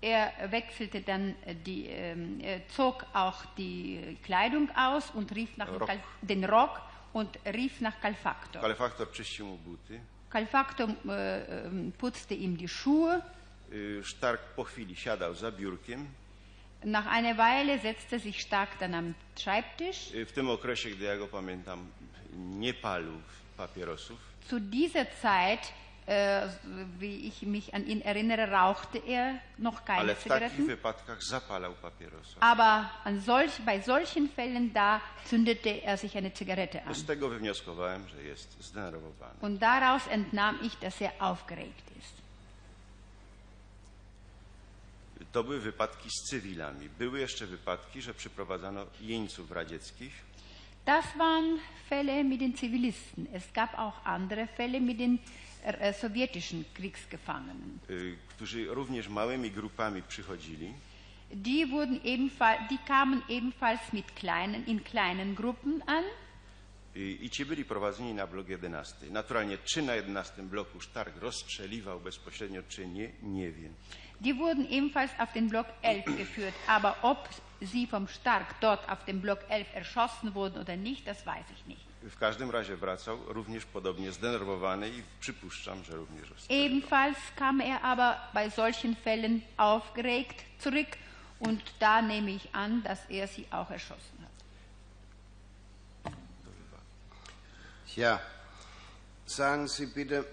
Er 0.00 0.32
wechselte 0.50 1.00
dann 1.00 1.34
äh, 1.46 1.54
die, 1.54 1.86
ähm, 1.86 2.40
er 2.40 2.68
zog 2.68 3.06
auch 3.12 3.44
die 3.56 4.18
Kleidung 4.22 4.70
aus 4.76 5.10
und 5.10 5.34
rief 5.34 5.56
nach 5.56 5.68
Rock. 5.68 5.90
Den 6.22 6.44
Rock 6.44 6.80
und 7.12 7.38
rief 7.46 7.80
nach 7.80 8.00
Kalfaktor. 8.00 8.62
Czyścił 9.12 9.46
mu 9.46 9.56
buty. 9.56 10.00
Kalfaktor 10.30 10.88
äh, 10.88 11.66
ähm, 11.66 11.92
putzte 11.98 12.34
ihm 12.34 12.56
die 12.56 12.68
Schuhe. 12.68 13.22
Y, 13.72 14.04
Sztark 14.04 14.40
po 14.56 14.64
chwili 14.64 14.96
siadał 14.96 15.34
za 15.34 15.52
biurkiem. 15.52 16.06
Nach 16.84 17.06
einer 17.06 17.36
Weile 17.38 17.78
setzte 17.78 18.18
sich 18.18 18.40
Stark 18.40 18.78
dann 18.78 18.94
am 18.94 19.14
Schreibtisch. 19.36 20.12
W 20.26 20.32
tym 20.32 20.50
okresie, 20.50 20.90
gdy 20.90 21.04
ja 21.04 21.16
go 21.16 21.28
pamiętam, 21.28 21.86
nie 22.34 22.74
palił 22.74 23.20
papierosów. 23.56 24.18
Zu 24.50 24.60
dieser 24.60 25.06
Zeit, 25.22 25.72
äh, 26.06 26.48
wie 26.98 27.28
ich 27.28 27.42
mich 27.42 27.74
an 27.74 27.86
ihn 27.86 28.02
erinnere, 28.02 28.50
rauchte 28.50 28.98
er 28.98 29.40
noch 29.58 29.84
keine 29.84 30.18
Zigaretten. 30.18 30.68
Aber 32.40 32.90
an 33.04 33.20
solch, 33.20 33.52
bei 33.64 33.80
solchen 33.80 34.28
Fällen 34.28 34.72
da 34.72 35.00
zündete 35.24 35.82
er 35.82 35.96
sich 35.96 36.16
eine 36.16 36.32
Zigarette 36.32 36.82
an. 36.82 36.94
Und 39.40 39.60
daraus 39.60 40.06
entnahm 40.08 40.58
ich, 40.62 40.74
dass 40.78 41.00
er 41.00 41.12
aufgeregt 41.18 41.90
ist. 41.98 42.14
To 45.32 45.42
były 45.44 45.60
wypadki 45.60 46.10
z 46.10 46.30
cywilami. 46.30 46.88
Były 46.88 47.20
jeszcze 47.20 47.46
wypadki, 47.46 48.02
że 48.02 48.14
przyprowadzano 48.14 48.86
jeńców 49.00 49.50
radzieckich, 49.50 50.12
Das 50.84 51.04
waren 51.16 51.58
Fälle 51.88 52.22
mit 52.22 52.40
den 52.40 52.54
Zivilisten. 52.54 53.26
Es 53.32 53.50
gab 53.54 53.78
auch 53.78 54.04
andere 54.04 54.46
Fälle 54.46 54.80
mit 54.80 55.00
den 55.00 55.18
äh, 55.64 55.92
sowjetischen 55.92 56.64
Kriegsgefangenen. 56.74 57.78
y, 57.90 58.16
którzy 58.28 58.66
również 58.66 59.08
małymi 59.08 59.50
grupami 59.50 60.02
przychodzili. 60.02 60.72
Die, 61.30 61.66
wurden 61.66 62.00
ebenfalls, 62.04 62.60
die 62.70 62.78
kamen 62.86 63.22
ebenfalls 63.28 63.92
mit 63.92 64.12
kleinen, 64.14 64.66
in 64.66 64.80
kleinen 64.84 65.34
Gruppen 65.34 65.82
an. 65.86 66.04
I, 66.96 67.18
I 67.22 67.30
ci 67.30 67.44
byli 67.46 67.64
prowadzeni 67.64 68.14
na 68.14 68.26
blok 68.26 68.48
11. 68.48 69.10
Naturalnie, 69.10 69.58
czy 69.64 69.82
na 69.82 69.94
11 69.94 70.42
bloku 70.42 70.80
Stark 70.80 71.16
rozstrzeliwał 71.16 72.00
bezpośrednio, 72.00 72.62
czy 72.68 72.86
nie, 72.86 73.10
nie 73.22 73.52
wiem. 73.52 73.74
Die 74.20 74.34
wurden 74.34 74.66
ebenfalls 74.70 75.10
auf 75.18 75.32
den 75.32 75.48
Block 75.48 75.66
11 75.82 76.16
geführt, 76.16 76.54
aber 76.66 76.94
ob 77.02 77.28
sie 77.62 77.86
vom 77.86 78.08
Stark 78.08 78.54
dort 78.60 78.88
auf 78.88 79.04
dem 79.04 79.20
Block 79.20 79.38
11 79.48 79.74
erschossen 79.74 80.34
wurden 80.34 80.60
oder 80.60 80.76
nicht, 80.76 81.06
das 81.06 81.26
weiß 81.26 81.44
ich 81.56 81.66
nicht. 81.66 81.84
W 82.10 82.18
każdym 82.18 82.50
razie 82.50 82.76
wracał 82.76 83.18
również 83.26 83.64
podobnie 83.64 84.12
zdenerwowany 84.12 84.88
i 84.88 85.02
przypuszczam, 85.20 85.84
że 85.84 85.96
również. 85.96 86.28
Ebenfalls 86.48 87.18
kam 87.36 87.60
er 87.60 87.82
aber 87.82 88.16
bei 88.34 88.50
solchen 88.50 88.96
Fällen 88.96 89.40
aufgeregt 89.56 90.44
zurück 90.58 90.88
und 91.40 91.62
da 91.78 92.02
nehme 92.02 92.30
ich 92.30 92.48
an, 92.52 92.82
dass 92.82 92.98
er 93.10 93.28
sie 93.28 93.46
auch 93.50 93.70
erschossen 93.70 94.18
hat. 94.22 94.34
Ja, 97.96 98.20
sagen 99.26 99.68
Sie 99.68 99.86
bitte, 99.86 100.24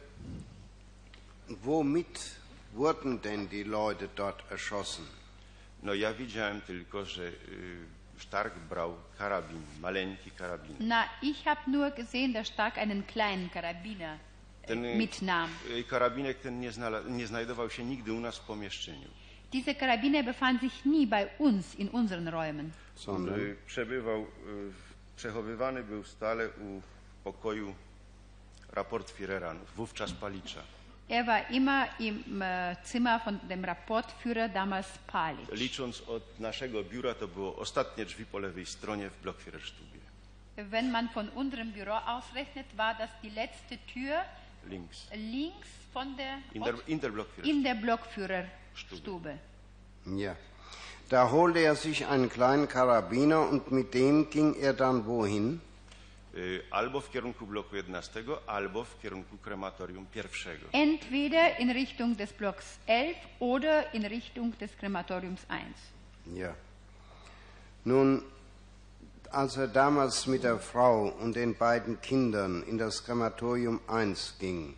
womit 1.47 2.35
wurden 2.73 3.21
denn 3.21 3.47
die 3.47 3.63
Leute 3.63 4.09
dort 4.15 4.43
erschossen? 4.51 5.05
No 5.83 5.93
ja 5.93 6.13
widziałem 6.13 6.61
tylko, 6.61 7.05
że 7.05 7.23
y, 7.23 7.85
Stark 8.21 8.53
brał 8.69 8.95
karabin, 9.17 9.61
maleńki 9.81 10.31
karabin. 10.31 10.75
Na, 10.79 11.03
ich 11.21 11.43
habe 11.45 11.61
nur 11.71 11.91
gesehen, 11.91 12.33
dass 12.33 12.47
Stark 12.47 12.77
einen 12.77 13.03
kleinen 13.07 13.49
Karabiner 13.49 14.17
äh, 14.63 14.67
Ten 14.67 14.81
mitnahm. 14.97 15.49
y, 15.69 15.83
karabinek 15.83 16.37
ten 16.41 16.59
nie, 16.59 16.71
znala- 16.71 17.09
nie 17.09 17.27
znajdował 17.27 17.69
się 17.69 17.83
nigdy 17.85 18.13
u 18.13 18.19
nas 18.19 18.37
w 18.37 18.41
pomieszczeniu. 18.45 19.07
Dieser 19.51 19.77
Karabiner 19.77 20.23
befand 20.25 20.61
sich 20.61 20.85
nie 20.85 21.07
bei 21.07 21.27
uns 21.39 21.75
in 21.75 21.89
unseren 21.89 22.27
Räumen. 22.27 22.71
Sondern 22.95 23.55
Przebywał, 23.67 24.21
y, 24.21 24.27
przechowywany 25.15 25.83
był 25.83 26.03
stale 26.03 26.49
u 26.49 26.81
pokoju 27.23 27.75
raport 28.73 29.11
Führera, 29.11 29.55
wówczas 29.75 30.11
Palicza. 30.11 30.61
Er 31.11 31.27
war 31.27 31.49
immer 31.49 31.87
im 31.99 32.41
äh, 32.41 32.75
Zimmer 32.85 33.19
von 33.19 33.37
dem 33.49 33.65
Rapportführer, 33.65 34.47
damals 34.47 34.87
Palic. 35.07 35.45
Licząc 35.51 36.01
od 36.07 36.39
naszego 36.39 36.83
biura, 36.83 37.13
to 37.13 37.27
było 37.27 37.55
ostatnie 37.57 38.05
drzwi 38.05 38.25
po 38.25 38.39
lewej 38.39 38.65
stronie 38.65 39.09
w 39.09 39.21
Blockführerstubie. 39.21 39.99
Wenn 40.55 40.91
man 40.91 41.09
von 41.09 41.29
unserem 41.35 41.71
Büro 41.71 41.97
ausrechnet, 42.05 42.65
war 42.77 42.95
das 42.97 43.09
die 43.23 43.29
letzte 43.29 43.77
Tür 43.93 44.21
Links. 44.69 45.07
links 45.13 45.67
von 45.93 46.15
der 46.17 46.37
In 46.53 46.63
der, 46.63 46.75
in 46.87 46.99
der 46.99 47.09
Blockführerstube. 47.09 47.49
in 47.57 47.63
der 47.63 47.75
Blockführerstube. 47.75 49.37
Ja. 50.05 50.35
Da 51.09 51.29
holte 51.29 51.59
er 51.59 51.75
sich 51.75 52.07
einen 52.07 52.29
kleinen 52.29 52.69
Karabiner 52.69 53.49
und 53.49 53.69
mit 53.71 53.93
dem 53.93 54.29
ging 54.29 54.55
er 54.55 54.73
dann 54.73 55.05
wohin? 55.05 55.59
Albo 56.71 57.01
w 57.01 57.09
kierunku 57.09 57.45
bloku 57.45 57.75
11, 57.75 58.23
albo 58.47 58.83
w 58.83 58.99
kierunku 59.01 59.37
krematorium 59.37 60.05
pierwszego. 60.05 60.65
Entweder 60.71 61.59
in 61.59 61.71
Richtung 61.71 62.17
des 62.17 62.33
Blocks 62.33 62.79
11 62.87 63.15
oder 63.39 63.93
in 63.93 64.05
Richtung 64.05 64.57
des 64.57 64.71
Krematoriums 64.75 65.45
1. 65.49 65.63
Ja. 66.33 66.53
Nun, 67.85 68.21
als 69.31 69.57
er 69.57 69.67
damals 69.67 70.27
mit 70.27 70.43
der 70.43 70.59
Frau 70.59 71.09
und 71.19 71.35
den 71.35 71.55
beiden 71.55 71.99
Kindern 72.01 72.63
in 72.63 72.77
das 72.77 73.03
Krematorium 73.03 73.79
1 73.87 74.37
ging, 74.39 74.75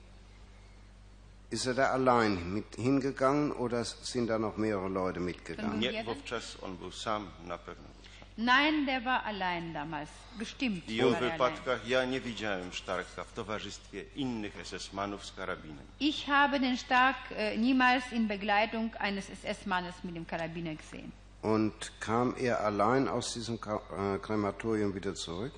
ist 1.49 1.67
er 1.67 1.75
da 1.75 1.91
allein 1.91 2.53
mit 2.53 2.75
hingegangen 2.75 3.51
oder 3.51 3.83
sind 3.85 4.27
da 4.27 4.39
noch 4.39 4.57
mehrere 4.57 4.89
Leute 4.89 5.19
mitgegangen? 5.19 5.79
Nie, 5.79 6.03
wówczas 6.03 6.57
on 6.63 6.77
był 6.77 6.91
sam, 6.91 7.27
na 7.45 7.57
pewno. 7.57 7.92
Nein, 8.37 8.85
der 8.85 9.05
war 9.05 9.23
allein 9.25 9.73
damals. 9.73 10.09
Bestimmt. 10.37 10.89
I 10.89 11.01
wypadkach 11.01 11.87
ja 11.87 12.05
nie 12.05 12.21
widziałem 12.21 12.73
Sztarka 12.73 13.23
w 13.23 13.33
towarzystwie 13.33 14.03
innych 14.15 14.53
SS-manów 14.65 15.25
z 15.25 15.31
karabinem. 15.31 15.85
Ich 15.99 16.27
habe 16.27 16.59
den 16.59 16.77
Stark 16.77 17.17
äh, 17.31 17.57
niemals 17.57 18.11
in 18.11 18.27
Begleitung 18.27 18.95
eines 18.95 19.29
SS-Mannes 19.29 20.03
mit 20.03 20.15
dem 20.15 20.25
Karabiner 20.25 20.75
gesehen. 20.75 21.11
Und 21.41 21.91
kam 21.99 22.35
er 22.39 22.61
allein 22.61 23.07
aus 23.07 23.33
diesem 23.33 23.55
äh, 23.55 24.17
Krematorium 24.19 24.95
wieder 24.95 25.13
zurück? 25.13 25.53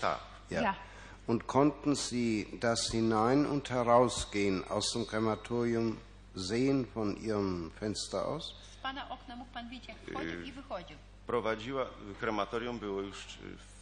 Tak. 0.00 0.20
Ja. 0.50 0.74
Und 1.26 1.46
konnten 1.46 1.94
Sie 1.94 2.46
das 2.60 2.90
Hinein- 2.90 3.46
und 3.46 3.70
Herausgehen 3.70 4.64
aus 4.68 4.92
dem 4.92 5.06
Krematorium 5.06 5.98
sehen 6.34 6.86
von 6.94 7.16
Ihrem 7.16 7.70
Fenster 7.78 8.26
aus? 8.26 8.54
Z 8.72 8.82
pana 8.82 9.10
okna 9.10 9.36
mógł 9.36 9.50
pan 9.52 9.68
widzieć, 9.68 9.88
jak 9.88 9.98
wchodził 9.98 10.42
i 10.42 10.52
wychodził. 10.52 10.96
Prowadziła, 11.36 11.86
krematorium 12.20 12.78
było 12.78 13.00
już 13.00 13.16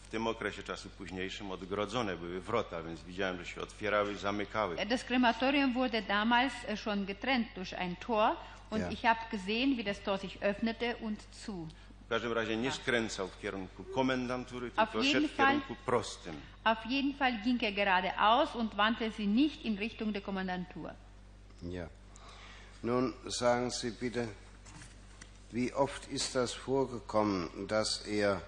w 0.05 0.11
tym 0.11 0.26
okresie 0.26 0.62
czasu 0.62 0.88
późniejszym 0.98 1.51
odgrodzone 1.51 2.16
były 2.16 2.40
wrota, 2.40 2.82
więc 2.82 3.03
widziałem, 3.03 3.38
że 3.38 3.46
się 3.46 3.61
otwierały, 3.61 4.16
zamykały. 4.16 4.76
Das 4.86 5.05
Krematorium 5.05 5.72
wurde 5.74 6.03
damals 6.03 6.53
äh, 6.68 6.76
schon 6.76 7.07
getrennt 7.07 7.48
durch 7.55 7.74
ein 7.74 7.96
Tor 7.96 8.36
und 8.70 8.80
Ja. 8.82 8.90
ich 8.90 9.03
habe 9.03 9.20
gesehen, 9.32 9.76
wie 9.76 9.84
das 9.84 10.01
Tor 10.03 10.18
sich 10.18 10.38
öffnete 10.42 10.96
und 11.01 11.18
zu. 11.32 11.66
W 12.07 12.09
każdym 12.09 12.32
razie 12.32 12.57
nie 12.57 12.72
skręcał 12.72 13.28
w 13.28 13.40
kierunku 13.40 13.84
komendantury, 13.84 14.70
Auf 14.76 14.90
tylko 14.90 15.05
jeden 15.05 15.22
szedł 15.22 15.34
w 15.34 15.36
Fall- 15.36 15.46
kierunku 15.46 15.76
prostym. 15.86 16.34
Auf 16.64 16.86
jeden 16.86 17.14
Fall 17.14 17.32
ging 17.44 17.62
er 17.62 17.72
geradeaus 17.74 18.55
und 18.57 18.74
wandte 18.76 19.11
sie 19.11 19.26
nicht 19.28 19.62
in 19.64 19.78
Richtung 19.78 20.12
der 20.12 20.22
Kommandantur. 20.22 20.90
Ja. 21.62 21.86
Nun 22.82 23.12
sagen 23.40 23.70
Sie 23.70 23.90
bitte, 24.01 24.28
wie 25.53 25.72
oft 25.74 26.09
ist 26.11 26.34
das 26.34 26.53
vorgekommen, 26.53 27.48
dass 27.68 28.07
er 28.07 28.40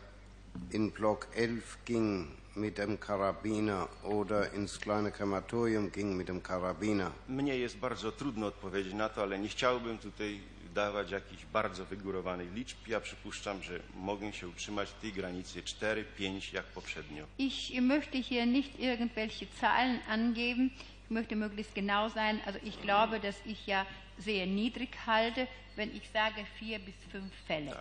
in 0.70 0.90
Block 0.90 1.28
11 1.34 1.78
ging 1.84 2.28
mit 2.55 2.78
dem 2.78 3.00
Karabiner 3.00 3.88
oder 4.05 4.53
ins 4.53 4.78
kleine 4.78 5.11
Krematorium 5.11 5.90
ging 5.90 6.16
mit 6.16 6.28
dem 6.28 6.42
Karabiner? 6.42 7.12
Mnie 7.28 7.59
jest 7.59 7.78
bardzo 7.78 8.12
trudno 8.12 8.46
odpowiedzieć 8.46 8.94
na 8.94 9.09
to, 9.09 9.22
ale 9.22 9.38
nie 9.38 9.48
chciałbym 9.48 9.98
tutaj 9.98 10.40
dawać 10.74 11.11
jakichś 11.11 11.44
bardzo 11.53 11.84
wygórowanych 11.84 12.55
liczb. 12.55 12.76
Ja 12.88 13.00
przypuszczam, 13.00 13.62
że 13.62 13.80
mogę 13.94 14.32
się 14.32 14.48
utrzymać 14.48 14.88
w 14.90 15.00
tej 15.00 15.12
granicy 15.12 15.62
4-5 15.62 16.55
jak 16.55 16.64
poprzednio. 16.64 17.26
Ich 17.38 17.70
möchte 17.80 18.22
hier 18.22 18.46
nicht 18.46 18.80
irgendwelche 18.80 19.46
Zahlen 19.61 20.00
angeben. 20.09 20.70
Ich 21.05 21.11
möchte 21.11 21.36
möglichst 21.36 21.74
genau 21.74 22.09
sein. 22.09 22.40
Also 22.46 22.59
ich 22.62 22.80
glaube, 22.80 23.20
dass 23.20 23.36
ich 23.46 23.66
ja 23.66 23.86
sehr 24.25 24.47
niedrig 24.47 24.91
halte, 25.07 25.47
wenn 25.77 25.95
ich 25.97 26.09
sage 26.12 26.45
vier 26.59 26.79
bis 26.79 26.95
fünf 27.11 27.33
Fälle. 27.49 27.77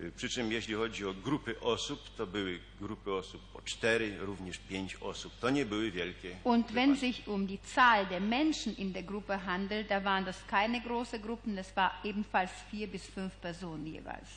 Y, 0.00 0.12
Przy 0.16 0.28
czym 0.28 0.52
jeśli 0.52 0.74
chodzi 0.74 1.06
o 1.06 1.14
grupy 1.14 1.60
osób, 1.60 2.16
to 2.16 2.26
były 2.26 2.60
grupy 2.80 3.12
osób 3.12 3.42
po 3.52 3.62
4, 3.62 4.18
również 4.18 4.58
5 4.58 4.96
osób. 5.00 5.32
To 5.40 5.50
nie 5.50 5.66
były 5.66 5.90
wielkie. 5.90 6.36
Und 6.44 6.72
wenn 6.72 6.96
sich 6.96 7.28
um 7.28 7.46
die 7.46 7.58
Zahl 7.74 8.06
der 8.06 8.20
Menschen 8.20 8.76
in 8.76 8.92
der 8.92 9.02
Gruppe 9.02 9.38
handelt, 9.38 9.90
da 9.90 10.00
waren 10.04 10.24
das 10.24 10.44
keine 10.46 10.80
große 10.80 11.18
Gruppen, 11.18 11.56
das 11.56 11.76
war 11.76 11.90
ebenfalls 12.04 12.50
vier 12.70 12.88
bis 12.88 13.06
fünf 13.06 13.34
Personen 13.36 13.86
jeweils. 13.86 14.28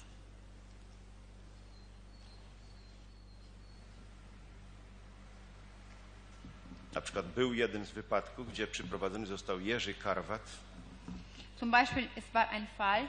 Na 6.94 7.02
przykład 7.02 7.26
był 7.26 7.54
jeden 7.54 7.86
z 7.86 7.92
wypadków, 7.92 8.52
gdzie 8.52 8.68
przyprowadzony 8.68 9.26
został 9.28 9.60
Jerzy 9.60 9.94
Karwat, 9.94 10.50
Zum 11.62 11.70
Beispiel, 11.70 12.07
es 12.16 12.24
war 12.34 12.49
ein 12.49 12.68
Fall, 12.76 13.03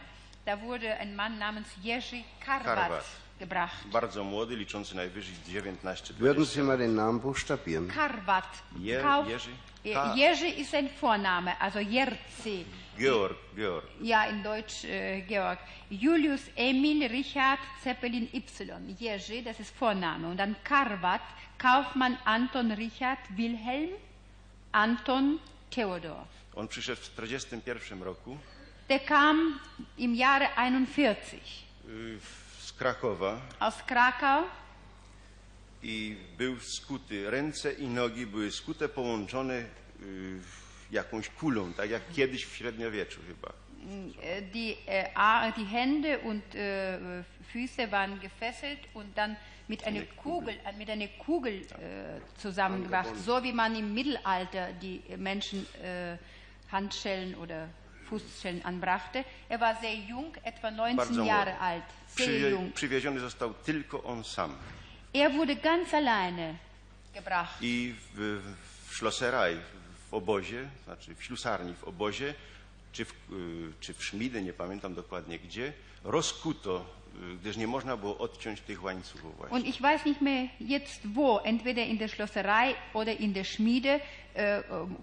da 0.44 0.61
wurde 0.61 0.92
ein 1.00 1.16
Mann 1.16 1.38
namens 1.38 1.68
Jerzy 1.82 2.22
Karvat, 2.44 2.64
Karvat. 2.76 3.05
gebracht. 3.38 3.86
bardzo 3.92 4.24
młody, 4.24 4.57
liczący 4.57 4.94
najwyżej 4.96 5.34
19 5.48 6.14
Würden 6.14 6.44
Sie 6.44 6.62
mal 6.62 6.76
den 6.78 6.94
Namen 6.94 7.18
buchstabieren? 7.20 7.88
Karvat. 7.88 8.44
Je- 8.78 9.00
Kauf- 9.03 9.28
Jerzy? 9.28 9.50
Ka- 9.94 10.14
Jerzy 10.14 10.48
ist 10.48 10.74
ein 10.74 10.88
Vorname, 11.00 11.59
also 11.61 11.78
Jerzy. 11.80 12.64
Georg, 12.98 13.36
Georg. 13.57 13.84
Ja, 14.03 14.26
in 14.26 14.42
Deutsch 14.42 14.84
äh, 14.84 15.22
Georg. 15.22 15.59
Julius 15.90 16.42
Emil 16.57 17.07
Richard 17.07 17.59
Zeppelin 17.82 18.28
Y. 18.34 18.94
Jerzy, 18.98 19.42
das 19.42 19.59
ist 19.61 19.74
Vorname. 19.74 20.28
Und 20.28 20.36
dann 20.36 20.57
Karvat, 20.62 21.22
Kaufmann 21.59 22.18
Anton 22.26 22.70
Richard 22.72 23.18
Wilhelm 23.36 23.90
Anton 24.72 25.38
Theodor. 25.70 26.26
On 26.55 26.68
przyszedł 26.68 27.00
w 27.00 27.09
1941 27.09 28.03
roku. 28.03 28.38
Der 28.88 29.05
kam 29.05 29.59
im 29.98 30.14
Jahre 30.14 30.48
41 30.55 31.40
y, 31.88 32.18
z 32.59 32.72
Krakowa. 32.72 33.40
Aus 33.61 33.82
Krakau. 33.82 34.44
i 35.82 36.16
był 36.38 36.61
skuty. 36.61 37.30
Ręce 37.30 37.72
i 37.72 37.88
nogi 37.88 38.26
były 38.26 38.50
skute, 38.50 38.88
połączone 38.88 39.55
y, 39.55 40.40
jakąś 40.90 41.28
kulą, 41.28 41.72
tak 41.72 41.90
jak 41.90 42.03
kiedyś 42.12 42.44
w 42.44 42.57
średniowieczu 42.57 43.20
chyba. 43.28 43.53
Äh, 44.22 44.42
Die, 44.53 44.76
äh, 44.86 45.53
die 45.57 45.64
Hände 45.64 46.18
und 46.20 46.55
äh, 46.55 47.24
Füße 47.53 47.90
waren 47.90 48.20
gefesselt 48.20 48.78
und 48.94 49.16
dann 49.16 49.36
mit 49.66 49.84
einer 49.84 50.03
Kugel, 50.16 50.55
äh, 50.64 50.72
mit 50.78 50.88
einer 50.88 51.09
Kugel 51.18 51.53
äh, 51.53 52.20
zusammengebracht, 52.38 53.16
so 53.16 53.42
wie 53.42 53.53
man 53.53 53.74
im 53.74 53.92
Mittelalter 53.92 54.72
die 54.80 55.03
Menschen 55.16 55.66
äh, 55.82 56.16
Handschellen 56.72 57.34
oder 57.34 57.68
Fußschellen 58.08 58.64
anbrachte. 58.64 59.24
Er 59.48 59.60
war 59.60 59.76
sehr 59.80 59.94
jung, 59.94 60.36
etwa 60.44 60.70
19 60.70 60.96
bardzo 60.96 61.24
Jahre 61.24 61.58
alt, 61.58 61.84
sehr 62.06 62.26
Przywie, 62.26 62.50
jung. 62.50 62.74
przywieziony 62.74 63.20
został 63.20 63.54
tylko 63.54 64.02
on 64.04 64.24
sam. 64.24 64.56
Er 65.14 65.30
wurde 65.32 65.56
ganz 65.56 65.94
alleine 65.94 66.54
gebracht. 67.14 67.58
I 67.60 67.94
w, 68.14 68.40
w 68.88 68.94
Schlosserei, 68.94 69.56
w 70.10 70.14
obozie, 70.14 70.68
znaczy 70.84 71.14
w 71.14 71.22
ślusarni 71.24 71.74
w 71.74 71.84
obozie, 71.84 72.34
czy 72.92 73.04
w, 73.04 73.10
y, 73.10 73.72
czy 73.80 73.94
w 73.94 74.04
Szmidy, 74.04 74.42
nie 74.42 74.52
pamiętam 74.52 74.94
dokładnie 74.94 75.38
gdzie, 75.38 75.72
rozkuto, 76.04 76.84
gdyż 77.40 77.56
nie 77.56 77.66
można 77.66 77.96
było 77.96 78.18
odciąć 78.18 78.60
tych 78.60 78.84
łańcuchów 78.84 79.36
właśnie. 79.36 79.56
Und 79.56 79.66
ich 79.66 79.80
weiß 79.80 80.04
nicht 80.04 80.20
mehr 80.20 80.48
jetzt 80.60 81.00
wo, 81.14 81.44
entweder 81.44 81.86
in 81.86 81.98
der 81.98 82.08
Schlosserei 82.08 82.74
oder 82.94 83.20
in 83.20 83.32
der 83.32 83.44
Schmiede, 83.44 84.00
äh, 84.34 84.58
äh, 84.58 84.62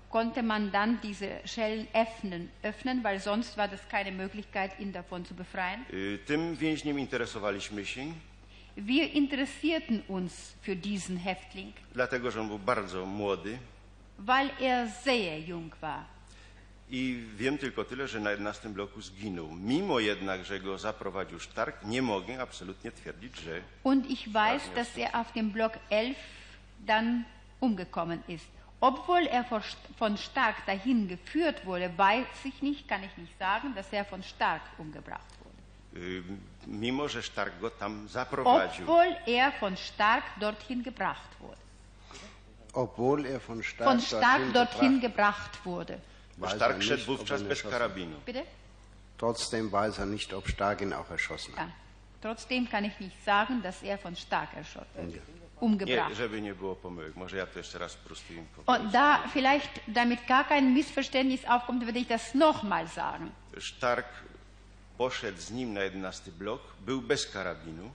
konnte 0.10 0.44
man 0.44 0.72
dann 0.72 1.00
diese 1.04 1.28
Schellen 1.46 1.88
öffnen, 1.94 2.50
öffnen, 2.64 3.04
weil 3.04 3.20
sonst 3.20 3.58
war 3.58 3.68
das 3.68 3.88
keine 3.90 4.12
Möglichkeit, 4.12 4.80
ihn 4.80 4.92
davon 4.92 5.26
zu 5.26 5.34
befreien. 5.34 5.86
Y, 5.94 6.20
Tym 6.26 6.56
więźniem 6.56 7.00
interesowaliśmy 7.00 7.86
się, 7.86 8.06
Wir 8.78 9.14
interessierten 9.14 10.02
uns 10.08 10.56
für 10.62 10.76
diesen 10.76 11.18
Häftling, 11.18 11.74
dlatego 11.94 12.32
że 12.32 12.42
on 12.42 12.48
był 12.48 12.60
bardzo 12.60 13.06
młody 13.06 13.58
weil 14.20 14.50
er 14.60 14.88
sehr 15.04 15.40
jung 15.40 15.72
war. 15.82 16.06
I 16.90 17.24
wiem 17.38 17.58
tylko 17.58 17.84
tyle, 17.86 18.08
że 18.08 18.20
na 18.20 18.32
11 18.32 18.70
bloku 18.70 19.02
zginął. 19.02 19.52
Mimo 19.52 20.00
jednak, 20.00 20.46
że 20.46 20.60
go 20.60 20.78
zaprowadził 20.78 21.40
Sztark, 21.40 21.86
nie 21.86 22.02
mogę 22.02 22.42
absolutnie 22.42 22.92
twierdzić, 22.92 23.40
że 23.40 23.62
Und 23.84 24.10
ich 24.10 24.30
weiß, 24.30 24.62
dass 24.76 24.98
er 24.98 25.16
auf 25.16 25.32
dem 25.34 25.52
Block 25.52 25.74
11 25.90 26.20
dann 26.80 27.24
umgekommen 27.60 28.24
ist. 28.28 28.48
Obwohl 28.82 29.28
er 29.28 29.46
von 29.98 30.18
Stark 30.18 30.66
dahin 30.66 31.08
geführt 31.08 31.66
wurde, 31.66 31.98
weiß 31.98 32.46
ich 32.46 32.62
nicht, 32.62 32.88
kann 32.88 33.04
ich 33.04 33.18
nicht 33.18 33.38
sagen, 33.40 33.76
dass 33.76 33.94
er 33.94 34.06
von 34.06 34.24
Stark 34.24 34.62
umgebracht 34.78 35.26
wurde. 35.44 36.24
mimo, 36.68 37.08
że 37.08 37.24
Sztark 37.24 37.60
go 37.60 37.70
tam 37.70 38.08
zaprowadził. 38.08 38.84
Obwohl 38.84 39.16
er 39.28 39.52
von 39.60 39.78
Stark 39.78 40.24
dorthin 40.40 40.84
gebracht 40.84 41.40
wurde. 41.40 41.58
Obwohl 42.74 43.26
er 43.26 43.40
von 43.40 43.64
Stark, 43.64 43.90
Von 43.90 44.02
Stark 44.02 44.54
dorthin 44.54 45.00
gebracht, 45.00 45.52
gebracht 45.52 45.66
wurde. 45.66 46.00
Weiß 46.40 46.56
Stark 46.56 46.72
er 46.72 46.78
ob 46.78 47.08
wówczas 47.08 47.42
bez 47.42 47.58
erschossen- 47.60 47.72
karabinu. 47.72 48.16
Bitte? 48.26 48.44
Trotzdem 49.18 49.70
weiß 49.70 50.00
er 50.00 50.06
nicht, 50.06 50.34
ob 50.34 50.48
Stark 50.48 50.82
ihn 50.82 50.94
auch 50.94 51.12
erschossen 51.12 51.56
hat. 51.56 51.68
Ja. 51.68 51.74
Trotzdem 52.22 52.68
kann 52.70 52.86
ich 52.86 53.00
nicht 53.00 53.26
sagen, 53.26 53.62
dass 53.62 53.84
er 53.84 53.98
von 53.98 54.16
Stark 54.16 54.50
erschot- 54.56 54.86
Nie, 54.96 55.20
umgebracht 55.60 56.16
żeby 56.16 56.42
nie 56.42 56.56
było 56.56 56.76
pomyłek. 56.76 57.16
Może 57.16 57.38
ja 57.38 57.46
to 57.48 57.60
jeszcze 57.60 57.80
raz 57.80 57.96
powiem. 57.96 58.46
Und 58.84 58.92
da 58.92 59.20
vielleicht, 59.34 59.80
damit 59.88 60.20
gar 60.28 60.48
kein 60.48 60.74
Missverständnis 60.74 61.46
aufkommt, 61.46 61.84
würde 61.84 62.00
ich 62.00 62.08
das 62.08 62.34
nochmal 62.36 62.88
sagen. 62.88 63.32
Sztark 63.58 64.06
poszedł 64.98 65.38
z 65.42 65.52
nim 65.52 65.74
na 65.74 65.82
11 65.82 66.32
blok, 66.32 66.62
był 66.86 67.02
bez 67.02 67.26
karabinu. 67.32 67.92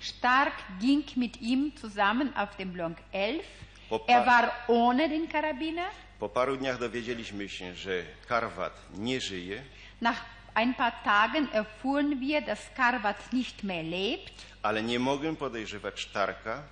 Stark 0.00 0.54
ging 0.80 1.16
mit 1.16 1.40
ihm 1.42 1.72
zusammen 1.80 2.36
auf 2.36 2.56
dem 2.56 2.72
Block 2.72 2.92
11. 3.12 3.44
Opa. 3.90 4.12
Er 4.12 4.26
war 4.26 4.50
ohne 4.68 5.08
den 5.08 5.28
Karabiner. 5.28 5.90
Po 6.18 6.28
paru 6.28 6.56
dniach 6.56 6.78
dowiedzieliśmy 6.78 7.48
się, 7.48 7.74
że 7.74 8.02
Karwat 8.28 8.72
nie 8.94 9.20
żyje, 9.20 9.62
Nach 10.00 10.24
ein 10.54 10.74
paar 10.74 10.92
Tagen 11.04 11.48
erfuhren 11.52 12.20
wir, 12.20 12.44
dass 12.44 12.58
Karvat 12.76 13.32
nicht 13.32 13.62
mehr 13.64 13.84
lebt. 13.84 14.32
ale 14.62 14.82
nie 14.82 14.98
mogę 14.98 15.36
podejrzewać 15.36 16.00
Sztarka, 16.00 16.62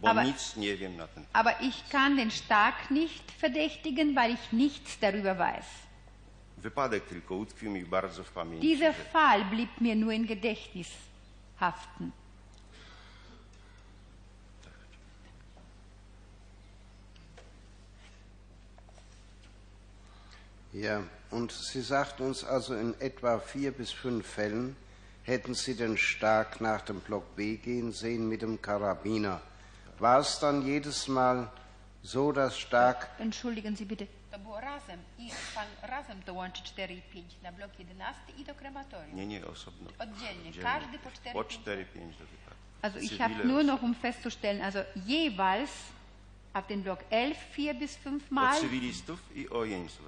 bo 0.00 0.08
Aber- 0.08 0.24
nic 0.26 0.56
nie 0.56 0.76
wiem 0.76 0.96
na 0.96 1.06
ten 1.06 1.24
temat. 1.24 1.30
Aber 1.32 1.54
ich 1.60 1.88
kann 1.88 2.16
den 2.16 2.30
Stark 2.30 2.90
nicht 2.90 3.32
verdächtigen, 3.40 4.14
weil 4.14 4.30
ich 4.34 4.52
nichts 4.52 4.98
darüber 5.00 5.38
weiß. 5.38 5.64
Wypadek 6.58 7.04
tylko 7.04 7.34
utkwił 7.34 7.70
mi 7.70 7.84
bardzo 7.84 8.24
w 8.24 8.30
pamięci. 8.32 8.60
Dieser 8.76 8.94
Fall 9.12 9.44
blieb 9.44 9.80
mir 9.80 9.96
nur 9.96 10.12
im 10.12 10.26
Gedächtnis 10.26 10.88
haften. 11.56 12.12
Ja, 20.72 21.02
und 21.30 21.52
sie 21.52 21.82
sagt 21.82 22.20
uns 22.20 22.44
also, 22.44 22.74
in 22.74 22.98
etwa 23.00 23.38
vier 23.38 23.72
bis 23.72 23.92
fünf 23.92 24.26
Fällen 24.26 24.74
hätten 25.22 25.54
sie 25.54 25.74
den 25.76 25.98
Stark 25.98 26.60
nach 26.60 26.80
dem 26.80 27.00
Block 27.00 27.36
B 27.36 27.56
gehen 27.56 27.92
sehen 27.92 28.28
mit 28.28 28.40
dem 28.42 28.60
Karabiner. 28.60 29.40
War 29.98 30.20
es 30.20 30.38
dann 30.38 30.66
jedes 30.66 31.08
Mal 31.08 31.50
so, 32.02 32.32
dass 32.32 32.58
Stark 32.58 33.08
Entschuldigen 33.18 33.76
Sie 33.76 33.84
bitte. 33.84 34.06
To 34.30 34.38
było 34.38 34.60
razem 34.60 34.98
i 35.18 35.30
pan 35.54 35.66
razem 35.82 36.22
dołączy 36.26 36.62
4 36.62 36.94
i 36.94 37.02
5 37.02 37.42
na 37.42 37.52
blok 37.52 37.70
11 37.78 38.20
i 38.38 38.44
do 38.44 38.54
krematorium. 38.54 39.16
Nie, 39.16 39.26
nie, 39.26 39.46
osobno. 39.46 39.90
Oddzielnie. 39.98 40.52
Każdy 40.62 40.98
po 40.98 41.10
4 41.10 41.32
Po 41.32 41.40
4-5 41.40 41.54
do 42.18 42.26
wypadku. 42.26 42.62
Also 42.82 42.98
ich 42.98 43.20
habe 43.20 43.44
nur 43.44 43.64
noch, 43.64 43.82
um 43.82 43.94
festzustellen, 43.94 44.62
also 44.62 44.78
jeweils 45.06 45.70
auf 46.54 46.66
den 46.66 46.82
Block 46.82 46.98
11 47.10 47.36
vier 47.52 47.74
bis 47.74 47.96
fünf 47.96 48.30
Mal 48.30 48.54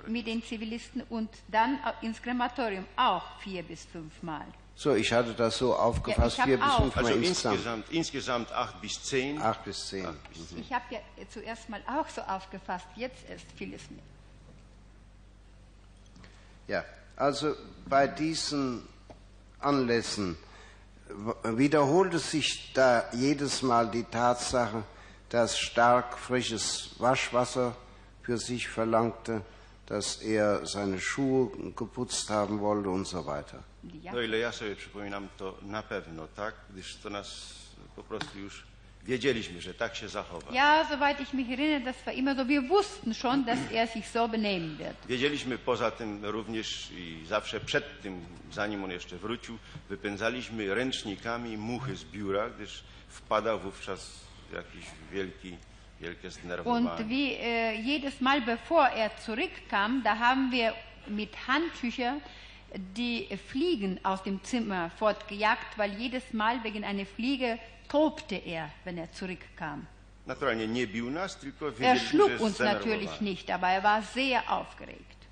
mit 0.06 0.26
den 0.26 0.42
Zivilisten 0.42 1.02
und 1.08 1.30
dann 1.48 1.78
ins 2.02 2.20
Krematorium 2.20 2.84
auch 2.96 3.40
vier 3.40 3.62
bis 3.62 3.84
fünf 3.86 4.22
Mal. 4.22 4.44
So, 4.76 4.94
ich 4.94 5.12
hatte 5.12 5.34
das 5.34 5.58
so 5.58 5.74
aufgefasst, 5.74 6.38
Ja, 6.38 6.44
vier 6.44 6.58
bis 6.58 6.74
fünf 6.74 6.96
Mal 6.96 7.04
Also 7.06 7.18
insgesamt. 7.18 7.54
insgesamt, 7.54 7.90
insgesamt 7.92 8.52
8 8.52 8.80
bis 8.80 9.02
10. 9.04 9.40
Acht 9.40 9.64
bis 9.64 9.86
zehn. 9.88 10.06
Acht 10.06 10.32
bis 10.32 10.48
10. 10.48 10.58
Ich 10.58 10.72
habe 10.72 10.84
ja 10.90 10.98
zuerst 11.30 11.68
mal 11.68 11.80
auch 11.86 12.08
so 12.08 12.20
aufgefasst, 12.22 12.86
jetzt 12.96 13.28
erst 13.28 13.46
fiel 13.56 13.72
es 13.74 13.88
mir. 13.90 14.02
Ja, 16.66 16.84
also 17.16 17.54
bei 17.86 18.06
diesen 18.08 18.82
Anlässen 19.60 20.36
wiederholte 21.44 22.18
sich 22.18 22.72
da 22.74 23.04
jedes 23.12 23.62
Mal 23.62 23.88
die 23.90 24.04
Tatsache, 24.04 24.82
dass 25.28 25.58
Stark 25.58 26.18
frisches 26.18 26.90
Waschwasser 26.98 27.74
für 28.22 28.38
sich 28.38 28.68
verlangte, 28.68 29.42
dass 29.86 30.22
er 30.22 30.64
seine 30.66 31.00
Schuhe 31.00 31.50
geputzt 31.76 32.30
haben 32.30 32.60
wollte 32.60 32.88
und 32.88 33.06
so 33.06 33.26
weiter. 33.26 33.62
Ja. 34.02 34.12
No 34.12 34.20
ile 34.20 34.38
ja 34.38 34.52
sobie 34.52 34.76
przypominam, 34.76 35.28
to 35.36 35.58
na 35.62 35.82
pewno 35.82 36.26
tak, 36.36 36.54
gdyż 36.70 36.96
to 36.96 37.10
nas 37.10 37.54
po 37.96 38.02
prostu 38.02 38.38
już 38.38 38.62
wiedzieliśmy, 39.04 39.60
że 39.60 39.74
tak 39.74 39.96
się 39.96 40.08
zachowa. 40.08 40.52
ja, 40.52 40.86
soweit 40.88 41.20
ich 41.20 41.34
mich 41.34 41.50
erinnere, 41.50 41.80
das 41.84 41.96
war 42.06 42.14
immer 42.14 42.36
so. 42.36 42.46
Wir 42.46 42.62
wussten 42.68 43.14
schon, 43.14 43.44
dass 43.44 43.58
er 43.72 43.88
sich 43.88 44.08
so 44.08 44.28
benehmen 44.28 44.76
wird. 44.78 44.96
Wiedzieliśmy 45.08 45.58
poza 45.58 45.90
tym 45.90 46.24
również 46.24 46.90
i 46.90 47.26
zawsze 47.26 47.60
przed 47.60 48.02
tym, 48.02 48.24
zanim 48.52 48.84
on 48.84 48.90
jeszcze 48.90 49.16
wrócił, 49.16 49.58
wypędzaliśmy 49.88 50.74
ręcznikami 50.74 51.56
muchy 51.58 51.96
z 51.96 52.04
biura, 52.04 52.50
gdyż 52.50 52.84
wpadał 53.08 53.60
wówczas 53.60 54.24
Und 56.64 57.08
wie 57.08 57.32
äh, 57.32 57.72
jedes 57.80 58.20
Mal, 58.20 58.40
bevor 58.42 58.86
er 58.88 59.16
zurückkam, 59.18 60.02
da 60.02 60.18
haben 60.18 60.50
wir 60.50 60.74
mit 61.06 61.30
Handtüchern 61.46 62.20
die 62.74 63.28
Fliegen 63.48 64.00
aus 64.04 64.22
dem 64.22 64.42
Zimmer 64.42 64.90
fortgejagt, 64.98 65.78
weil 65.78 65.92
jedes 65.94 66.32
Mal 66.32 66.62
wegen 66.64 66.84
einer 66.84 67.06
Fliege 67.06 67.58
tobte 67.88 68.34
er, 68.34 68.70
wenn 68.84 68.98
er 68.98 69.10
zurückkam. 69.12 69.86
Naturalnie 70.26 70.66
nie 70.66 70.86
bił 70.86 71.10
nas, 71.10 71.38
tylko 71.38 71.70
Er 71.80 71.98
schlug 71.98 72.40
uns 72.40 72.58
natürlich 72.58 73.20
nicht, 73.20 73.50
aber 73.50 73.68
er 73.68 73.82
war 73.82 74.02
sehr 74.02 74.50
aufgeregt. 74.50 75.28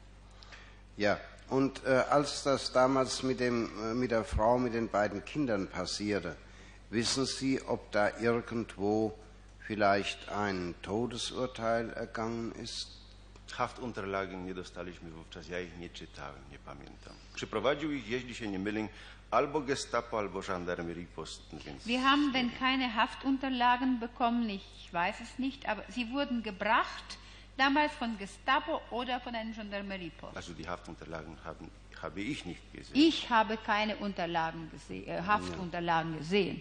Ja, 0.99 1.19
und 1.49 1.83
äh, 1.87 2.05
als 2.11 2.43
das 2.43 2.73
damals 2.73 3.23
mit, 3.23 3.41
dem, 3.41 3.71
äh, 3.83 3.95
mit 3.95 4.11
der 4.11 4.25
Frau 4.25 4.59
mit 4.59 4.75
den 4.75 4.89
beiden 4.89 5.25
Kindern 5.25 5.67
passierte, 5.69 6.37
wissen 6.93 7.27
Sie, 7.27 7.61
ob 7.67 7.91
da 7.93 8.11
irgendwo 8.21 9.13
vielleicht 9.67 10.29
ein 10.29 10.75
Todesurteil 10.83 11.91
ergangen 11.91 12.53
ist? 12.63 12.99
Haftunterlagen 13.53 14.45
nie 14.47 14.55
dostaliśmy 14.55 15.11
wówczas, 15.11 15.49
ja 15.49 15.61
ich 15.61 15.79
nie 15.79 15.91
czytałem, 15.91 16.43
nie 16.51 16.59
pamiętam. 16.59 17.13
Przyprowadził 17.35 17.93
ich, 17.93 18.09
jeśli 18.09 18.35
się 18.35 18.49
nie 18.49 18.59
mylę, 18.59 18.89
albo 19.31 19.61
Gestapo, 19.61 20.19
albo 20.19 20.41
Gendarmerie 20.41 21.07
Posten, 21.07 21.59
Wir 21.87 22.01
haben 22.01 22.33
denn 22.33 22.51
keine 22.59 22.89
Haftunterlagen 22.95 23.99
bekommen, 24.01 24.51
ich 24.51 24.89
weiß 24.93 25.21
es 25.21 25.39
nicht, 25.39 25.67
aber 25.69 25.83
sie 25.91 26.11
wurden 26.11 26.43
gebracht, 26.43 27.19
damals 27.59 27.93
von 27.93 28.17
Gestapo 28.19 28.81
oder 28.91 29.21
von 29.21 29.35
einem 29.35 29.55
Gendarmeriepost. 29.55 30.37
also 30.37 30.53
die 30.55 30.67
Haftunterlagen 30.69 31.37
haben, 31.45 31.71
habe 32.03 32.21
ich 32.23 32.47
nicht 32.47 32.73
gesehen. 32.73 32.97
Ich 32.97 33.29
habe 33.29 33.59
keine 33.59 33.97
Unterlagen 33.97 34.71
gese 34.71 35.07
äh, 35.07 35.23
Haftunterlagen 35.23 36.17
gesehen. 36.19 36.61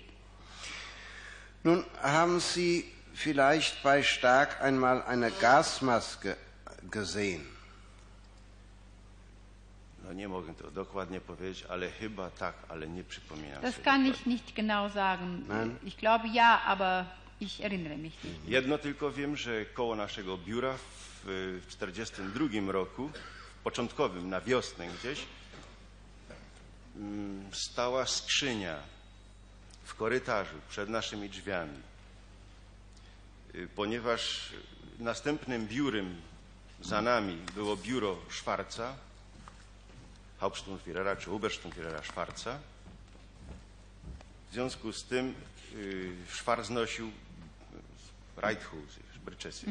Nun 1.64 1.86
haben 2.02 2.40
Sie 2.40 2.86
vielleicht 3.14 3.84
bei 3.84 4.04
Stark 4.04 4.62
einmal 4.62 5.04
eine 5.04 5.32
Gasmaske 5.32 6.36
gesehen. 6.90 7.46
No 10.04 10.14
nie 10.14 10.28
mogę 10.28 10.54
to 10.54 10.72
dokładnie 10.72 11.22
powiedzieć, 11.22 11.66
ale 11.70 11.92
chyba 11.92 12.30
tak, 12.30 12.56
ale 12.70 12.88
nie 12.88 13.04
przypominam 13.04 13.62
Das 13.62 13.76
sobie 13.76 13.86
kann 13.86 14.06
ich 14.08 14.26
nicht 14.26 14.56
genau 14.56 14.90
sagen. 14.90 15.46
Nein? 15.48 15.76
Ich 15.84 15.98
glaube 15.98 16.28
ja, 16.28 16.62
aber 16.62 17.06
ich 17.40 17.62
erinnere 17.64 17.98
mich 17.98 18.24
nicht. 18.24 18.48
Jedno 18.48 18.78
tylko 18.78 19.12
wiem, 19.12 19.38
że 19.38 19.66
koło 19.66 19.96
naszego 19.96 20.38
biura 20.38 20.78
w 21.26 21.66
1942 21.70 22.72
roku 22.72 23.12
początkowym, 23.64 24.30
na 24.30 24.42
wiosnę 24.42 24.88
gdzieś, 24.88 25.20
mm, 26.96 27.46
stała 27.54 28.06
skrzynia 28.06 28.76
w 29.92 29.96
korytarzu 29.96 30.56
przed 30.70 30.90
naszymi 30.90 31.30
drzwiami. 31.30 31.80
Y, 33.56 33.68
Ponieważ 33.76 34.50
następnym 35.00 35.68
biurem 35.68 36.22
za 36.82 37.02
nami 37.02 37.36
było 37.56 37.78
biuro 37.78 38.18
Szwarca, 38.30 38.96
Hauptsturmführera 40.40 41.16
czy 41.16 41.32
Obersturmführera 41.32 42.04
Szwarca. 42.04 42.60
W 44.50 44.54
związku 44.54 44.94
z 44.94 45.04
tym 45.04 45.36
y, 45.76 46.16
Szwarc 46.34 46.70
nosił 46.70 47.12
Reithhose, 48.38 49.00
bryczesy. 49.26 49.66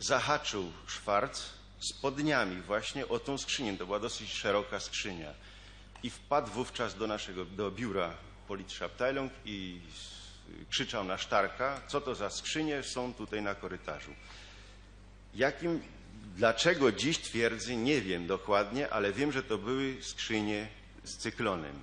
Zahaczył 0.00 0.72
Szwarc 0.86 1.42
spodniami 1.80 2.62
właśnie 2.62 3.08
o 3.08 3.18
tą 3.18 3.38
skrzynię. 3.38 3.78
To 3.78 3.86
była 3.86 4.00
dosyć 4.00 4.32
szeroka 4.32 4.80
skrzynia. 4.80 5.32
I 6.02 6.10
wpadł 6.10 6.52
wówczas 6.52 6.94
do 6.98 7.06
naszego, 7.06 7.44
do 7.44 7.70
biura 7.70 8.14
Polizeiabteilung 8.48 9.32
i 9.44 9.80
krzyczał 10.70 11.04
na 11.04 11.18
Sztarka, 11.18 11.80
co 11.88 12.00
to 12.00 12.14
za 12.14 12.30
skrzynie 12.30 12.82
są 12.82 13.14
tutaj 13.14 13.42
na 13.42 13.54
korytarzu. 13.54 14.10
Jakim, 15.34 15.80
dlaczego 16.36 16.92
dziś 16.92 17.18
twierdzę, 17.18 17.76
nie 17.76 18.00
wiem 18.00 18.26
dokładnie, 18.26 18.90
ale 18.90 19.12
wiem, 19.12 19.32
że 19.32 19.42
to 19.42 19.58
były 19.58 19.96
skrzynie 20.02 20.68
z 21.04 21.16
cyklonem. 21.16 21.74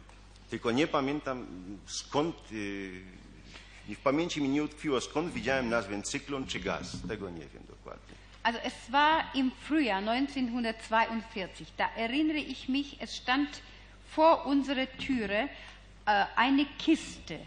Tylko 0.49 0.71
nie 0.71 0.87
pamiętam 0.87 1.47
skąd, 1.87 2.51
yy, 2.51 3.95
w 3.95 3.99
pamięci 4.03 4.41
mi 4.41 4.49
nie 4.49 4.63
utkwiło 4.63 5.01
skąd 5.01 5.33
widziałem 5.33 5.69
nazwę 5.69 6.01
cyklon 6.01 6.47
czy 6.47 6.59
gaz. 6.59 6.97
Tego 7.07 7.29
nie 7.29 7.47
wiem 7.53 7.63
dokładnie. 7.69 8.15
Also 8.43 8.59
es 8.63 8.73
war 8.89 9.25
im 9.33 9.51
Frühjahr 9.69 10.01
1942. 10.27 11.65
Da 11.77 11.89
erinnere 11.95 12.39
ich 12.39 12.69
mich, 12.69 12.95
es 12.99 13.11
stand 13.11 13.61
vor 14.15 14.45
unserer 14.47 14.87
Türe 14.97 15.49
äh, 16.05 16.25
eine 16.35 16.65
Kiste. 16.77 17.39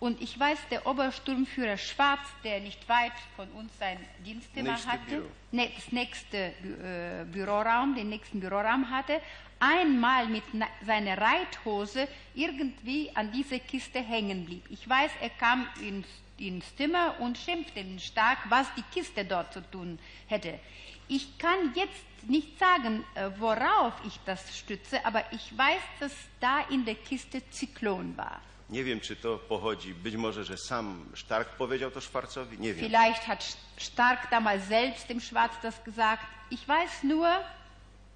Und 0.00 0.22
ich 0.22 0.38
weiß, 0.38 0.58
der 0.70 0.86
Obersturmführer 0.86 1.76
Schwarz, 1.76 2.20
der 2.44 2.60
nicht 2.60 2.88
weit 2.88 3.12
von 3.34 3.48
uns 3.50 3.76
sein 3.78 3.98
Dienstzimmer 4.24 4.72
Nächste 4.72 4.88
hatte, 4.88 5.10
Büro. 5.10 5.26
ne, 5.50 5.70
das 5.74 5.92
nächste 5.92 6.36
äh, 6.36 7.24
Büroraum, 7.24 7.96
den 7.96 8.08
nächsten 8.08 8.38
Büroraum 8.38 8.88
hatte, 8.90 9.20
einmal 9.58 10.26
mit 10.26 10.44
seiner 10.86 11.18
Reithose 11.18 12.06
irgendwie 12.34 13.10
an 13.14 13.32
diese 13.32 13.58
Kiste 13.58 13.98
hängen 13.98 14.44
blieb. 14.44 14.64
Ich 14.70 14.88
weiß, 14.88 15.10
er 15.20 15.30
kam 15.30 15.66
ins, 15.80 16.06
ins 16.38 16.76
Zimmer 16.76 17.16
und 17.18 17.36
schimpfte 17.36 17.80
ihn 17.80 17.98
stark, 17.98 18.38
was 18.48 18.72
die 18.74 18.84
Kiste 18.94 19.24
dort 19.24 19.52
zu 19.52 19.60
tun 19.68 19.98
hätte. 20.28 20.60
Ich 21.08 21.38
kann 21.38 21.72
jetzt 21.74 22.04
nicht 22.26 22.58
sagen, 22.58 23.04
äh, 23.14 23.30
worauf 23.38 23.94
ich 24.04 24.18
das 24.24 24.56
stütze, 24.56 25.04
aber 25.04 25.22
ich 25.32 25.56
weiß, 25.56 25.82
dass 26.00 26.12
da 26.40 26.60
in 26.70 26.84
der 26.84 26.94
Kiste 26.94 27.42
Zyklon 27.50 28.16
war. 28.16 28.40
Nie 28.70 28.84
wiem, 28.84 29.00
czy 29.00 29.16
to 29.16 29.38
pochodzi, 29.38 29.94
być 29.94 30.16
może, 30.16 30.44
że 30.44 30.56
sam 30.56 31.04
Stark 31.14 31.48
powiedział 31.48 31.90
to 31.90 32.00
Szwarcowi, 32.00 32.58
nie 32.58 32.74
wiem. 32.74 32.84
Vielleicht 32.84 33.24
hat 33.24 33.56
Stark 33.76 34.30
damals 34.30 34.64
selbst 34.68 35.08
dem 35.08 35.20
Schwarz 35.20 35.52
das 35.62 35.84
gesagt. 35.84 36.22
Ich 36.50 36.68
weiß 36.68 37.02
nur, 37.02 37.28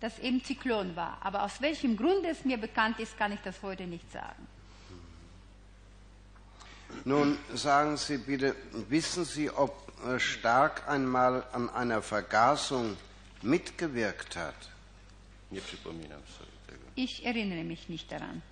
dass 0.01 0.19
eben 0.19 0.45
Zyklon 0.45 0.95
war. 0.97 1.17
Aber 1.21 1.43
aus 1.43 1.61
welchem 1.61 1.97
Grund 1.97 2.25
es 2.27 2.45
mir 2.45 2.59
bekannt 2.59 3.01
ist, 3.01 3.17
kann 3.17 3.33
ich 3.33 3.41
das 3.41 3.63
heute 3.63 3.85
nicht 3.87 4.11
sagen. 4.13 4.47
Nun 7.05 7.39
sagen 7.55 7.97
Sie 7.97 8.19
bitte, 8.19 8.55
wissen 8.89 9.25
Sie, 9.25 9.51
ob 9.51 9.73
äh, 10.05 10.19
Stark 10.19 10.89
einmal 10.89 11.45
an 11.53 11.71
einer 11.71 12.03
Vergasung 12.03 12.97
mitgewirkt 13.43 14.37
hat? 14.37 14.71
Ich 16.95 17.25
erinnere 17.25 17.65
mich 17.65 17.89
nicht 17.89 18.11
daran. 18.11 18.43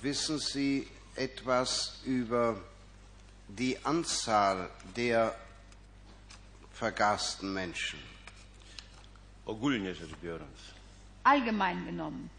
Wissen 0.00 0.38
Sie 0.38 0.88
etwas 1.16 2.00
über 2.04 2.60
die 3.48 3.76
Anzahl 3.84 4.70
der 4.96 5.34
vergasten 6.72 7.52
Menschen? 7.52 7.98
Ogólnie 9.46 9.94
rzecz 9.94 10.14
biorąc. 10.22 10.58
Allgemein 11.24 11.84
genommen. 11.84 12.30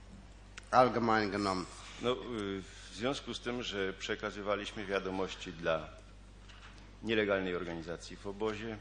Allgemein 0.72 1.32
genommen. 1.32 1.66
No, 2.02 2.16
w 2.16 2.95
związku 2.95 3.34
z 3.34 3.39
tym, 3.39 3.64
że 3.64 3.93
przekazywaliśmy 3.93 4.86
wiadomości 4.86 5.54
dla 5.54 6.01
nielegalnej 7.04 7.56
organizacji 7.56 8.16
w 8.18 8.28
obozie, 8.28 8.78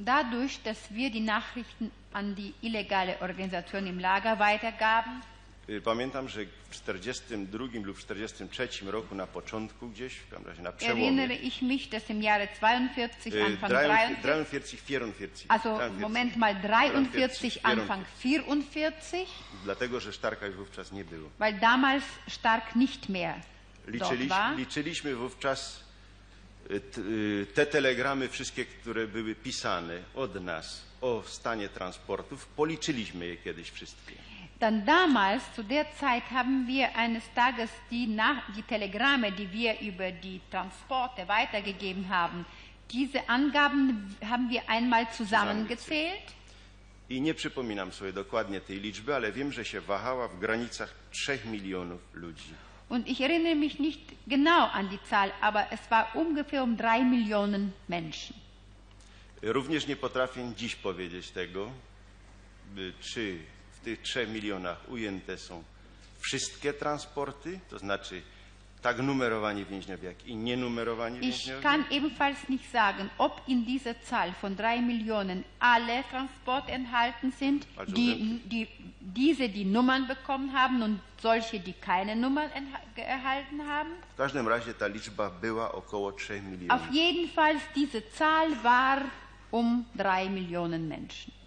Dadurch, 0.00 0.62
dass 0.62 0.78
wir 0.92 1.10
die 1.10 1.20
Nachrichten 1.20 1.90
an 2.12 2.34
die 2.34 2.52
illegale 2.62 3.18
Organisation 3.20 3.86
im 3.86 3.98
Lager 4.00 4.36
weitergaben, 4.38 5.20
y, 5.68 5.80
pamiętam, 5.80 6.28
że 6.28 6.40
w 6.70 6.70
42 6.70 7.64
lub 7.84 7.98
43 7.98 8.90
roku 8.90 9.14
na 9.14 9.26
początku 9.26 9.88
gdzieś, 9.88 10.14
w 10.14 10.28
każdym 10.30 10.46
razie 10.48 10.62
na 10.62 10.70
erinnere 10.70 11.26
przełomie, 11.28 11.34
ich 11.48 11.62
mich, 11.62 11.88
dass 11.88 12.10
im 12.10 12.22
Jahre 12.22 12.48
42, 12.48 13.36
y, 13.36 13.44
Anfang 13.44 13.72
43, 13.72 14.22
43, 14.22 14.76
44, 14.76 15.30
also 15.48 15.76
43, 15.76 16.00
Moment 16.00 16.36
mal 16.36 16.54
43, 16.62 17.50
44, 17.50 17.60
Anfang 17.80 18.06
44, 18.22 19.26
Dlatego, 19.64 20.00
że 20.00 20.12
Starka 20.12 20.46
już 20.46 20.56
wówczas 20.56 20.92
nie 20.92 21.04
było. 21.04 21.30
weil 21.38 21.58
damals 21.58 22.04
Stark 22.28 22.76
nicht 22.76 23.08
mehr 23.08 23.34
Liczyliśmy, 23.86 24.28
war. 24.28 24.56
liczyliśmy 24.56 25.14
wówczas 25.14 25.87
te 27.54 27.66
telegramy, 27.66 28.28
wszystkie, 28.28 28.64
które 28.64 29.06
były 29.06 29.34
pisane 29.34 29.98
od 30.14 30.34
nas 30.42 30.82
o 31.00 31.22
stanie 31.26 31.68
transportów, 31.68 32.46
policzyliśmy 32.46 33.26
je 33.26 33.36
kiedyś 33.36 33.70
wszystkie. 33.70 34.14
Dann 34.60 34.84
damals, 34.84 35.42
zu 35.56 35.62
der 35.62 35.86
Zeit, 36.00 36.24
haben 36.24 36.66
wir 36.66 36.88
eines 36.96 37.22
Tages 37.34 37.70
die, 37.90 38.08
Nach 38.08 38.52
die 38.56 38.62
Telegramme, 38.62 39.32
die 39.32 39.46
wir 39.46 39.80
über 39.80 40.10
die 40.10 40.40
Transporte 40.50 41.28
weitergegeben 41.28 42.08
haben, 42.08 42.44
diese 42.90 43.28
Angaben 43.28 44.16
haben 44.20 44.50
wir 44.50 44.68
einmal 44.68 45.06
zusammengezählt. 45.12 46.34
I 47.10 47.20
nie 47.20 47.34
przypominam 47.34 47.92
sobie 47.92 48.12
dokładnie 48.12 48.60
tej 48.60 48.80
liczby, 48.80 49.14
ale 49.14 49.32
wiem, 49.32 49.52
że 49.52 49.64
się 49.64 49.80
wahała 49.80 50.28
w 50.28 50.38
granicach 50.38 50.94
3 51.10 51.38
milionów 51.44 52.00
ludzi. 52.14 52.54
Und 52.88 53.06
ich 53.06 53.20
erinnere 53.20 53.54
mich 53.54 53.78
nicht 53.78 54.00
genau 54.26 54.66
an 54.68 54.88
die 54.88 55.02
Zahl, 55.02 55.32
aber 55.40 55.66
es 55.72 55.80
war 55.90 56.14
ungefähr 56.14 56.62
um 56.62 56.76
drei 56.76 57.02
Millionen 57.02 57.72
Menschen. 57.88 58.34
Również 59.42 59.86
nie 59.86 59.96
potrafię 59.96 60.52
dziś 60.56 60.76
powiedzieć 60.76 61.30
tego, 61.30 61.70
czy 63.00 63.38
w 63.72 63.80
tych 63.80 64.02
3 64.02 64.26
milionach 64.26 64.88
ujęte 64.88 65.38
są 65.38 65.64
wszystkie 66.20 66.72
transporty, 66.72 67.60
to 67.70 67.78
znaczy 67.78 68.22
Ich 71.20 71.52
kann 71.62 71.84
ebenfalls 71.90 72.48
nicht 72.48 72.70
sagen, 72.70 73.10
ob 73.18 73.42
in 73.46 73.64
dieser 73.66 74.00
Zahl 74.02 74.32
von 74.40 74.56
drei 74.56 74.80
Millionen 74.80 75.44
alle 75.58 76.04
Transporte 76.10 76.72
enthalten 76.72 77.32
sind, 77.32 77.66
Also 77.76 77.94
die, 77.94 78.40
die, 78.44 78.68
diese, 79.00 79.48
die 79.48 79.64
Nummern 79.64 80.06
bekommen 80.06 80.52
haben 80.52 80.82
und 80.82 81.00
solche, 81.20 81.58
die 81.60 81.72
keine 81.72 82.14
Nummern 82.14 82.50
erhalten 82.96 83.66
haben. 83.66 83.90
W 84.14 84.16
każdym 84.16 84.48
razie 84.48 84.74
ta 84.74 84.86
liczba 84.86 85.30
była 85.30 85.72
około 85.72 86.12
3 86.12 86.42
milionów. 86.42 86.70
Auf 86.82 86.94
jeden 86.94 87.28
Fall, 87.28 87.56
diese 87.74 88.02
Zahl 88.12 88.54
war 88.62 89.02
um 89.50 89.84
drei 89.94 90.28
Millionen 90.28 90.88
Menschen. 90.88 91.37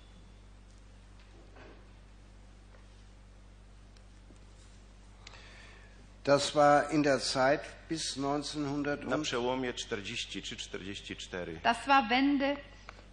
Das 6.24 6.56
war 6.56 6.90
in 6.92 7.04
der 7.04 7.20
Zeit 7.20 7.62
bis 7.90 8.16
1900 8.16 9.04
Na 9.08 9.16
und 9.16 9.24
przełomie 9.24 9.70
43-44. 9.72 11.60
Das 11.64 11.88
war 11.88 12.10
Wende 12.10 12.58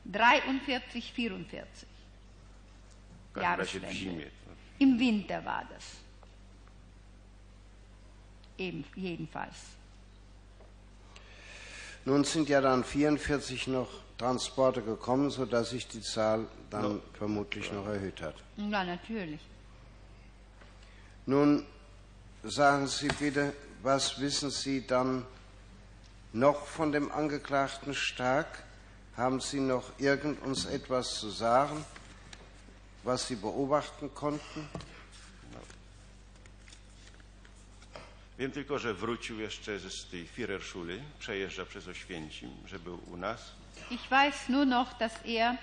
43, 0.05 1.13
44. 1.13 1.89
W 3.35 3.41
każdym 3.41 3.61
razie 3.61 3.81
w 3.81 3.83
Jahreswende. 3.83 3.89
zimie. 3.89 4.27
Im 4.79 4.99
Winter 4.99 5.45
war 5.45 5.65
das. 5.75 5.85
Eben, 8.59 8.85
jedenfalls. 8.97 9.57
nun 12.05 12.25
sind 12.25 12.49
ja 12.49 12.61
dann 12.61 12.85
44 12.85 13.69
noch 13.69 13.89
Transporte 14.17 14.83
gekommen, 14.83 15.31
sodass 15.31 15.71
sich 15.71 15.87
die 15.87 16.01
Zahl 16.01 16.47
dann 16.71 17.01
vermutlich 17.13 17.71
noch 17.73 17.87
erhöht 17.87 18.21
hat. 18.23 18.35
Ja, 18.57 18.85
natürlich. 18.85 19.41
Nun 21.27 21.65
sagen 22.45 22.87
Sie 22.87 23.09
bitte, 23.09 23.53
was 23.83 24.21
wissen 24.21 24.51
Sie 24.51 24.87
dann 24.87 25.27
noch 26.33 26.67
von 26.67 26.93
dem 26.93 27.11
Angeklagten 27.11 27.95
Stark? 27.95 28.65
Haben 29.17 29.41
Sie 29.41 29.61
noch 29.61 29.85
irgend 29.99 30.41
uns 30.43 30.65
etwas 30.67 31.15
zu 31.15 31.31
sagen, 31.31 31.85
was 33.03 33.27
Sie 33.27 33.37
beobachten 33.37 34.15
konnten? 34.15 34.69
Wiem 38.39 38.53
tylko, 38.53 38.79
że 38.79 38.95
wrócił 38.95 39.41
jeszcze 39.41 39.79
ze 39.79 39.91
z 39.91 40.07
tej 40.07 40.27
Führerschule, 40.27 40.99
przejeżdża 41.19 41.65
przez 41.67 41.89
Oświęcim, 41.89 42.51
że 42.67 42.79
był 42.79 43.01
u 43.13 43.17
nas. 43.17 43.41
Ich 43.91 44.11
weiß 44.11 44.49
nur 44.49 44.67
noch, 44.67 44.99
dass 44.99 45.13
er 45.25 45.57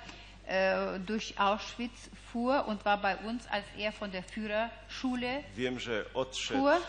äh, 0.47 0.99
durch 0.99 1.33
Auschwitz 1.37 2.09
fuhr 2.35 2.67
und 2.67 2.83
war 2.83 2.97
bei 3.01 3.15
uns, 3.15 3.47
als 3.47 3.65
er 3.77 3.93
von 3.93 4.11
der 4.11 4.23
Führerschule 4.23 5.43
Wiem, 5.55 5.79
że 5.79 6.05
odszedł, 6.13 6.59
fuhr. 6.59 6.81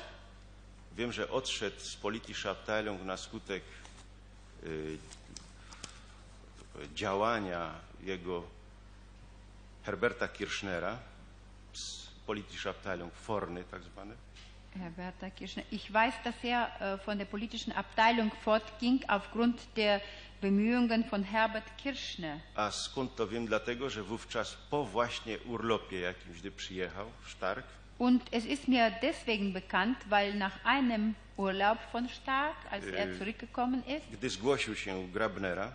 wiem, 0.96 1.12
że 1.12 1.30
odszedł 1.30 1.80
z 1.80 1.96
Politische 1.96 2.50
Abteilung 2.50 3.04
na 3.04 3.16
skutek 3.16 3.62
y, 4.64 4.98
działania 6.94 7.74
jego 8.02 8.42
Herberta 9.84 10.28
Kirchnera 10.28 10.98
z 11.72 12.06
Politische 12.26 12.70
Abteilung 12.70 13.14
Forny 13.14 13.64
tak 13.64 13.82
zwane. 13.82 14.14
Herr 14.76 14.90
Bertha 14.90 15.30
Kirschner, 15.30 15.62
ich 15.70 15.92
weiß, 15.92 16.14
dass 16.24 16.34
er 16.42 16.68
äh, 16.80 16.98
von 16.98 17.18
der 17.18 17.24
politischen 17.26 17.72
Abteilung 17.72 18.30
fortging 18.44 19.00
aufgrund 19.08 19.60
der 19.76 20.00
Bemühungen 20.40 21.04
von 21.04 21.22
Herbert 21.24 21.64
Kirschner. 21.78 22.40
A 22.54 22.70
skąd 22.70 23.16
to 23.16 23.26
wiem? 23.28 23.46
Dlatego, 23.46 23.90
że 23.90 24.02
wówczas 24.02 24.56
po 24.70 24.84
właśnie 24.84 25.38
urlopie 25.38 26.00
jakimś, 26.00 26.40
gdy 26.40 26.50
przyjechał, 26.50 27.06
Stark, 27.26 27.66
Und 27.98 28.22
es 28.32 28.44
ist 28.44 28.68
mir 28.68 28.92
deswegen 29.02 29.52
bekannt, 29.52 29.98
weil 30.08 30.34
nach 30.38 30.64
einem 30.64 31.14
Urlaub 31.36 31.78
von 31.92 32.08
Stark, 32.08 32.56
als 32.70 32.84
er 32.84 33.08
Äh. 33.08 33.18
zurückgekommen 33.18 33.82
ist, 33.86 34.06
gdy 34.12 34.30
zgłosił 34.30 34.74
się 34.76 34.96
u 34.98 35.08
Grabnera 35.08 35.72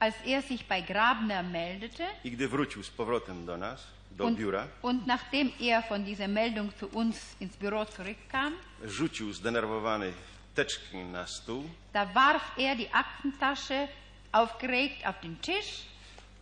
als 0.00 0.14
er 0.26 0.42
sich 0.42 0.66
bei 0.68 0.82
Grabner 0.82 1.44
meldete 1.44 2.06
i 2.24 2.30
gdy 2.30 2.48
wrócił 2.48 2.82
z 2.82 2.90
powrotem 2.90 3.46
do 3.46 3.56
nas, 3.56 3.86
do 4.16 4.24
und, 4.26 4.36
biura, 4.36 4.68
und 4.82 5.06
nachdem 5.06 5.52
er 5.60 5.82
von 5.82 6.04
dieser 6.04 6.28
Meldung 6.28 6.72
zu 6.78 6.88
uns 6.88 7.36
ins 7.40 7.56
Büro 7.56 7.84
zurückkam, 7.84 8.52
rzucił 8.84 9.32
zdenerwowany 9.32 10.12
teczki 10.54 10.96
na 10.96 11.26
stół 11.26 11.64
da 11.92 12.06
warf 12.06 12.58
er 12.58 12.76
die 12.76 12.94
Aktentasche 12.94 13.88
aufgeregt 14.32 15.06
auf 15.06 15.20
den 15.20 15.36
Tisch 15.40 15.86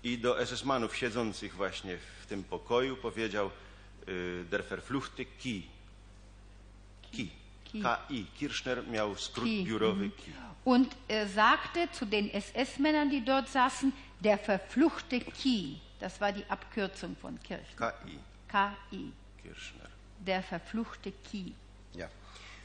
i 0.05 0.19
do 0.19 0.47
SS-manów 0.47 0.97
siedzących 0.97 1.55
właśnie 1.55 1.99
w 2.23 2.27
tym 2.27 2.45
pokoju 2.45 2.97
powiedział 2.97 3.51
y, 4.09 4.45
Der 4.51 4.65
verfluchte 4.65 5.25
Ki. 5.25 5.67
Ki. 7.13 7.42
Ki. 7.73 7.83
K-I. 7.83 8.27
Kirchner 8.39 8.89
miał 8.89 9.17
skrót 9.17 9.45
Ki. 9.45 9.65
biurowy 9.65 10.11
Ki. 10.11 10.33
und 10.65 10.97
äh, 11.09 11.27
sagte 11.27 11.89
zu 11.93 12.07
den 12.07 12.31
SS-Männern, 12.31 13.11
die 13.11 13.25
dort 13.25 13.49
saßen, 13.49 13.93
der 14.21 14.39
verfluchte 14.39 15.21
Ki. 15.21 15.81
Das 16.01 16.21
war 16.21 16.33
die 16.33 16.45
Abkürzung 16.49 17.17
von 17.17 17.39
Kirchen. 17.43 17.77
K-I. 17.77 18.19
K-I. 18.49 19.13
Kirchner. 19.43 19.89
Der 20.19 20.43
verfluchte 20.43 21.13
Ki. 21.13 21.55
Ja. 21.95 22.09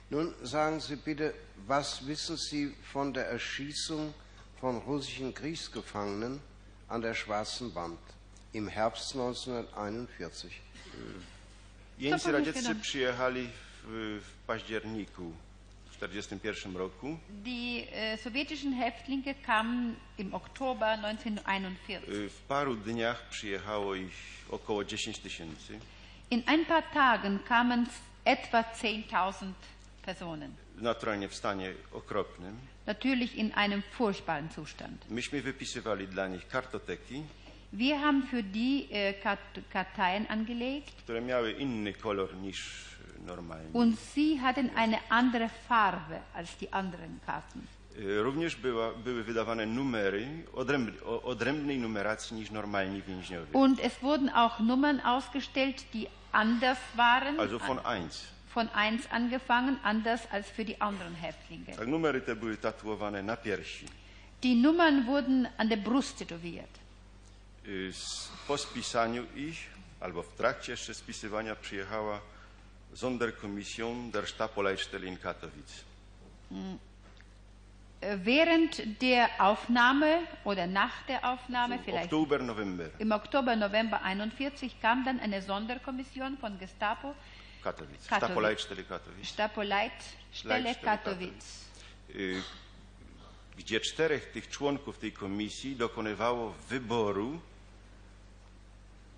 Nun 0.10 0.34
sagen 0.44 0.80
Sie 0.80 0.96
bitte, 0.96 1.34
was 1.68 2.06
wissen 2.06 2.38
Sie 2.38 2.76
von 2.94 3.14
der 3.14 3.28
Erschießung 3.30 4.14
von 4.60 4.78
russischen 4.78 5.34
Kriegsgefangenen 5.34 6.40
an 6.88 7.02
der 7.02 7.14
Schwarzen 7.14 7.74
Wand 7.76 8.00
im 8.54 8.68
Herbst 8.68 9.14
1941? 9.14 10.62
Jeńcy 12.00 12.32
radzieccy 12.32 12.76
przyjechali 12.76 13.50
w, 13.88 14.22
październiku 14.48 15.32
w 15.86 15.98
1941 16.00 16.76
roku. 16.78 17.18
Die 17.30 17.88
äh, 17.92 18.18
sowjetischen 18.24 18.74
Häftlinge 18.74 19.34
kamen 19.46 19.96
im 20.18 20.34
Oktober 20.34 20.98
1941. 20.98 22.10
Y, 22.14 22.30
W 22.30 22.42
paru 22.48 22.76
dniach 22.76 23.30
przyjechało 23.30 23.96
ich 23.96 24.46
około 24.50 24.84
10 24.86 25.20
tysięcy. 25.20 25.80
In 26.32 26.44
ein 26.46 26.66
paar 26.66 26.84
Tagen 26.94 27.40
kamen 27.40 27.86
etwa 28.26 28.62
10.000 28.62 29.52
Personen. 30.06 30.52
Naturalnie 30.78 31.28
w 31.30 31.36
stanie 31.36 31.74
okropnym. 31.94 32.56
Natürlich 32.86 33.36
in 33.36 33.52
einem 33.54 33.82
furchtbaren 33.92 34.50
Zustand. 34.56 35.10
Myśmy 35.10 35.42
wypisywali 35.42 36.08
dla 36.08 36.28
nich 36.28 36.48
kartoteki, 36.48 37.24
Wir 37.74 37.98
haben 38.00 38.28
für 38.28 38.44
die 38.44 38.88
Kat- 39.24 39.60
Karteien 39.74 40.26
angelegt 40.30 40.92
które 41.04 41.22
miały 41.22 41.52
inny 41.52 41.94
kolor 41.94 42.36
niż 42.36 42.86
und 43.74 44.00
sie 44.16 44.40
hatten 44.42 44.70
eine 44.76 44.98
andere 45.10 45.50
Farbe 45.68 46.20
als 46.34 46.58
die 46.58 46.74
anderen 46.74 47.20
Karten. 47.26 47.62
Y, 48.00 48.24
Również 48.24 48.56
była, 48.56 48.92
były 48.94 49.24
wydawane 49.24 49.66
numery 49.66 50.28
odręb, 50.54 50.90
odrębnej 51.24 51.78
numeracji 51.80 52.38
niż 52.38 52.52
normalni 52.52 53.02
więźniowie. 53.02 53.54
Und 53.54 53.80
es 53.80 53.94
wurden 54.02 54.30
auch 54.30 54.60
Nummern 54.60 55.00
ausgestellt, 55.00 55.86
die 55.94 56.08
anders 56.32 56.78
waren, 56.96 57.40
Also 57.40 57.60
von 57.60 57.80
1. 57.86 58.28
von 58.54 58.70
1 58.74 59.08
angefangen, 59.12 59.78
anders 59.84 60.22
als 60.32 60.48
für 60.50 60.66
die 60.66 60.82
anderen 60.82 61.16
Häftlinge. 61.16 61.76
Tak, 61.76 61.88
numery 61.88 62.22
te 62.22 62.36
były 62.36 62.58
tatuowane 62.58 63.24
na 63.24 63.38
piersi. 63.38 63.86
Die 64.44 64.56
Nummern 64.56 65.06
wurden 65.06 65.48
an 65.58 65.68
der 65.70 65.78
Brust 65.80 66.18
tätowiert. 66.20 66.80
Z- 67.92 68.30
Po 68.48 68.58
spisaniu 68.58 69.24
ich, 69.36 69.58
albo 70.00 70.24
w 70.24 70.36
trakcie 70.36 70.72
jeszcze 70.72 70.94
spisywania, 70.94 71.56
przyjechała 71.56 72.20
Sonderkommission 72.98 74.12
der 74.12 74.26
Stapelleitstelle 74.26 75.06
in 75.06 75.20
Katowice. 75.22 75.84
Äh, 78.02 78.18
Während 78.24 79.02
der 79.02 79.30
Aufnahme 79.40 80.20
oder 80.44 80.66
nach 80.66 81.04
der 81.08 81.24
Aufnahme, 81.32 81.78
vielleicht 81.86 82.06
Oktober, 82.06 82.40
November, 82.40 82.90
im 83.00 83.12
Oktober, 83.12 83.56
November 83.56 84.02
41, 84.02 84.82
kam 84.82 85.04
dann 85.06 85.20
eine 85.20 85.42
Sonderkommission 85.44 86.38
von 86.40 86.58
Gestapo, 86.58 87.14
Katowice. 87.64 88.08
Katowice. 88.08 88.18
Stapelleitstelle 88.26 88.84
Katowice. 88.84 89.28
Stapo-Leitstelle 89.34 90.64
Leitstelle 90.64 90.76
Katowice. 90.98 91.66
y, 92.16 92.42
gdzie 93.58 93.80
czterech 93.80 94.32
tych 94.32 94.50
członków 94.50 94.98
tej 94.98 95.12
komisji 95.12 95.76
dokonywało 95.76 96.54
wyboru 96.70 97.40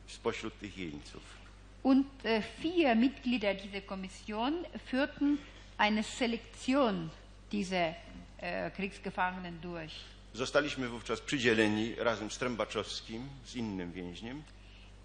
spośród 0.07 0.59
tych 0.59 0.77
jeńców. 0.77 1.38
Und 1.83 2.05
äh, 2.25 2.41
vier 2.61 2.95
Mitglieder 2.95 3.53
dieser 3.53 3.81
Kommission 3.81 4.53
führten 4.89 5.37
eine 5.77 6.03
Selektion 6.03 7.09
dieser 7.51 7.95
äh, 8.41 8.69
Kriegsgefangenen 8.75 9.59
durch. 9.61 9.93
Zostaliśmy 10.33 10.89
wówczas 10.89 11.21
przydzieleni 11.21 11.95
razem 11.95 12.31
z 12.31 12.37
Trębaczowskim, 12.37 13.29
z 13.45 13.55
innym 13.55 13.91
więźniem, 13.91 14.43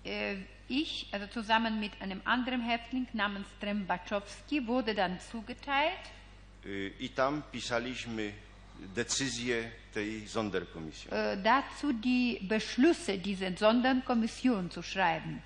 Äh, 0.04 0.36
ich, 0.68 1.06
also 1.12 1.26
zusammen 1.32 1.80
mit 1.80 1.92
einem 2.00 2.20
anderen 2.26 2.60
Häftling 2.62 3.06
namens 3.14 3.46
Trembaczowski, 3.60 4.66
wurde 4.66 4.94
dann 4.94 5.18
zugeteilt 5.32 6.10
i 7.00 7.08
tam 7.10 7.42
pisaliśmy 7.52 8.32
decyzje 8.94 9.70
tej 9.94 10.26
Sonderkommission. 10.28 11.12
dazu 11.42 11.92
die 11.92 12.38
Beschlüsse 12.42 13.18
dieser 13.18 13.56
Sonderkommission 13.56 14.70
zu 14.70 14.82
schreiben. 14.82 15.42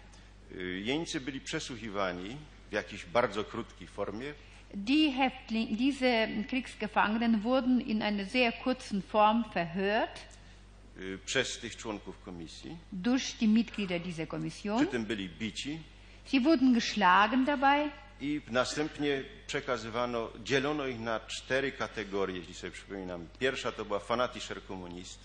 Y, 0.57 0.81
Jeńcy 0.85 1.21
byli 1.21 1.41
przesłuchiwani 1.41 2.37
w 2.71 2.73
jakiejś 2.73 3.05
bardzo 3.05 3.45
krótkiej 3.45 3.89
formie. 3.89 4.35
Die 4.75 5.13
Häftling, 5.13 5.77
diese 5.77 6.29
Kriegsgefangenen 6.49 7.41
wurden 7.41 7.81
in 7.81 8.03
einer 8.03 8.27
sehr 8.27 8.53
kurzen 8.53 9.03
Form 9.03 9.45
verhört 9.55 10.21
y, 11.01 11.19
przez 11.27 11.59
tych 11.59 11.77
członków 11.77 12.19
komisji. 12.25 12.77
durch 12.93 13.33
die 13.41 13.49
Mitglieder 13.49 14.01
dieser 14.01 14.27
Przy 14.27 14.31
Kommission. 14.31 14.87
tym 14.87 15.05
byli 15.05 15.29
bici 15.29 15.79
Sie 16.25 16.41
wurden 16.41 16.75
geschlagen 16.75 17.45
dabei 17.45 17.91
i 18.21 18.41
następnie 18.51 19.23
przekazywano, 19.47 20.29
dzielono 20.45 20.87
ich 20.87 21.01
na 21.01 21.21
cztery 21.21 21.73
kategorie, 21.73 22.37
jeśli 22.37 22.55
sobie 22.55 22.71
przypominam. 22.71 23.27
Pierwsza 23.39 23.73
to 23.73 23.85
była 23.85 23.99
fanatischer 23.99 24.63
Kommunist, 24.67 25.19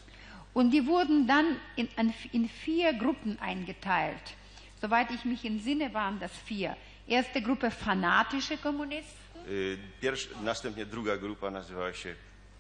und 0.54 0.72
die 0.72 0.82
wurden 0.82 1.26
dann 1.28 1.56
in, 1.78 1.88
in 2.34 2.48
vier 2.66 2.94
Gruppen 2.94 3.38
eingeteilt. 3.40 4.34
Soweit 4.84 5.12
ich 5.12 5.24
mich 5.24 5.46
entsinne, 5.46 5.94
waren 5.94 6.20
das 6.20 6.32
vier. 6.46 6.76
Erste 7.08 7.42
Gruppe 7.42 7.72
fanatische 7.72 8.58
Kommunisten, 8.58 9.24
Y, 9.48 9.78
Pierwsza, 10.02 10.30
następnie 10.42 10.86
druga 10.86 11.18
grupa 11.18 11.52
nazywała 11.52 11.94
się 11.94 12.16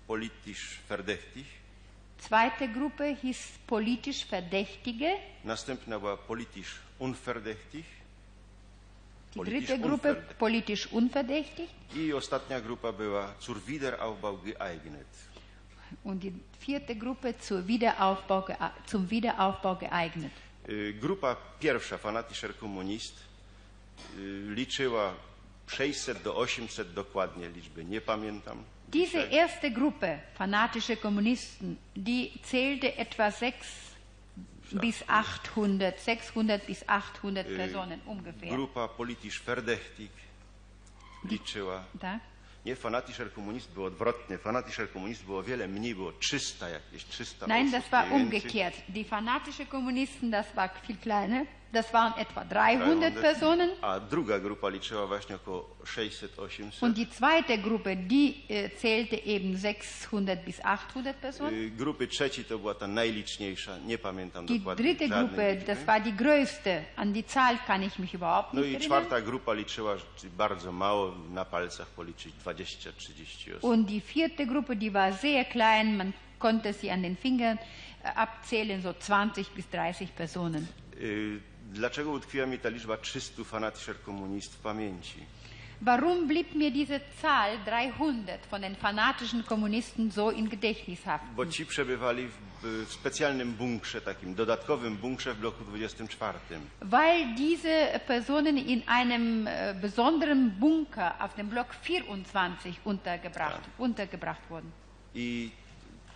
politisch 0.07 0.80
verdächtig, 0.89 1.45
zweite 2.19 2.67
Gruppe 2.67 3.15
hieß 3.15 3.38
politisch 3.67 4.26
Verdächtige, 4.26 5.15
następna 5.43 5.99
była 5.99 6.17
politisch 6.17 6.80
unverdächtig 6.99 7.86
die 9.36 9.43
dritte 9.43 9.78
Gruppe 9.80 10.15
politisch 10.39 10.88
unverdächtig 10.91 11.69
i 11.95 12.13
ostatnia 12.13 12.61
grupa 12.61 12.91
była 12.93 13.34
zur 13.39 13.65
Wiederaufbau 13.65 14.38
geeignet. 14.38 15.07
und 16.03 16.24
die 16.24 16.34
vierte 16.59 16.95
Gruppe 16.95 17.34
zur 17.39 17.67
Wiederaufbau, 17.67 18.45
zum 18.86 19.09
Wiederaufbau 19.09 19.76
geeignet. 19.76 20.32
Y, 20.70 20.93
Grupa 20.93 21.36
pierwsza, 21.59 21.97
fanatischer 21.97 22.57
Kommunist, 22.57 23.20
y, 24.18 24.55
liczyła 24.55 25.14
600 25.68 26.22
do 26.22 26.36
800 26.36 26.93
dokładnie 26.93 27.49
liczby, 27.49 27.86
nie 27.86 28.01
pamiętam. 28.01 28.64
Diese 28.89 29.18
erste 29.32 29.72
Gruppe 29.72 30.20
fanatische 30.36 30.97
Kommunisten, 30.97 31.76
die 31.95 32.32
zählte 32.43 32.97
etwa 32.97 33.32
sechs 33.32 33.68
bis 34.72 35.03
800, 35.07 36.01
600 36.01 36.66
bis 36.66 36.84
800 36.88 37.47
Personen 37.55 38.01
ungefähr. 38.05 38.49
Grupa 38.49 38.88
politisch 38.88 39.39
verdächtig 39.39 40.11
liczyła 41.30 41.84
Tak? 41.99 42.20
Nie, 42.66 42.76
fanatischer 42.76 43.34
komunist 43.34 43.72
było 43.74 43.86
odwrotnie. 43.88 44.38
Fanatischer 44.38 44.91
komunist 44.91 45.26
było 45.26 45.43
wiele 45.43 45.68
mniej, 45.68 45.95
było 45.95 46.11
300 46.11 46.70
jakieś, 46.70 47.05
300 47.05 47.47
Nein, 47.47 47.72
das 47.72 47.89
war 47.89 48.11
umgekehrt. 48.11 48.76
Die 48.89 49.03
fanatische 49.03 49.66
Kommunisten, 49.66 50.32
das 50.32 50.45
war 50.55 50.70
viel 50.88 50.97
kleiner. 50.97 51.45
Das 51.74 51.91
waren 51.93 52.13
etwa 52.17 52.45
300 52.45 53.09
300. 53.09 53.21
Personen. 53.21 53.69
A 53.82 53.99
druga 53.99 54.39
grupa 54.39 54.69
liczyła 54.69 55.07
właśnie 55.07 55.36
około 55.36 55.69
600-800. 55.86 56.84
Und 56.86 56.95
die 56.95 57.07
zweite 57.07 57.57
Gruppe, 57.57 57.95
die 57.95 58.34
äh, 58.49 58.69
zählte 58.78 59.15
eben 59.26 59.57
600 59.57 60.45
bis 60.45 60.59
800 60.59 61.15
Personen. 61.17 61.71
Trzeci 62.09 62.45
to 62.45 62.59
była 62.59 62.76
ta 62.76 62.88
najliczniejsza, 62.88 63.78
nie 63.78 63.97
pamiętam 63.97 64.45
Die 64.45 64.59
dokładnie 64.59 64.84
dritte 64.86 65.07
Gruppe, 65.09 65.51
liczby. 65.55 65.65
das 65.76 65.84
war 65.86 66.01
die 66.01 66.13
größte. 66.13 66.84
An 66.95 67.13
die 67.13 67.24
Zahl 67.26 67.57
kann 67.67 67.84
ich 67.84 67.99
mich 67.99 68.13
überhaupt 68.13 68.53
No 68.53 68.61
nicht 68.61 68.71
i 68.71 68.76
erinnern. 68.76 68.88
czwarta 68.88 69.21
grupa 69.21 69.53
liczyła 69.53 69.95
bardzo 70.38 70.71
mało, 70.71 71.11
na 71.32 71.45
palcach 71.45 71.88
policzyć 71.88 72.36
20-30 72.45 73.51
osób. 73.57 73.63
Und 73.63 73.88
die 73.89 74.01
vierte 74.01 74.45
Gruppe, 74.45 74.76
die 74.76 74.91
war 74.91 75.13
sehr 75.13 75.45
klein. 75.49 75.97
Man 75.97 76.13
konnte 76.39 76.74
sie 76.74 76.91
an 76.91 77.01
den 77.01 77.15
Fingern 77.17 77.57
äh, 77.57 78.13
abzählen, 78.15 78.82
so 78.82 78.93
20 78.93 79.49
bis 79.55 79.65
30 79.69 80.11
Personen. 80.15 80.67
Y, 81.01 81.41
Dlaczego 81.74 82.11
utkwiła 82.11 82.45
mi 82.45 82.59
ta 82.59 82.69
liczba 82.69 82.97
300 82.97 83.43
fanatischer 83.43 84.01
komunist 84.01 84.55
w 84.55 84.59
pamięci? 84.59 85.19
Warum 85.82 86.28
blieb 86.28 86.55
mir 86.55 86.71
diese 86.71 86.99
Zahl 87.21 87.57
300 87.65 88.47
von 88.49 88.61
den 88.61 88.76
fanatischen 88.76 89.43
Kommunisten 89.43 90.11
so 90.11 90.32
in 90.32 90.49
Gedächtnis 90.49 91.03
haften? 91.03 91.36
Bo 91.36 91.45
ci 91.45 91.65
przebywali 91.65 92.28
w, 92.28 92.88
w 92.88 92.93
specjalnym 92.93 93.53
bunkrze, 93.53 94.01
takim 94.01 94.36
dodatkowym 94.36 94.97
bunkrze 94.97 95.34
w 95.34 95.39
bloku 95.39 95.63
24. 95.63 96.39
Weil 96.82 97.36
diese 97.36 97.99
Personen 98.07 98.57
in 98.57 98.84
einem 98.88 99.47
äh, 99.47 99.74
besonderen 99.82 100.51
Bunker 100.59 101.21
auf 101.21 101.34
dem 101.34 101.49
Block 101.49 101.67
24 101.84 102.80
untergebracht, 102.86 103.61
untergebracht 103.78 104.41
wurden. 104.49 104.71
I 105.15 105.51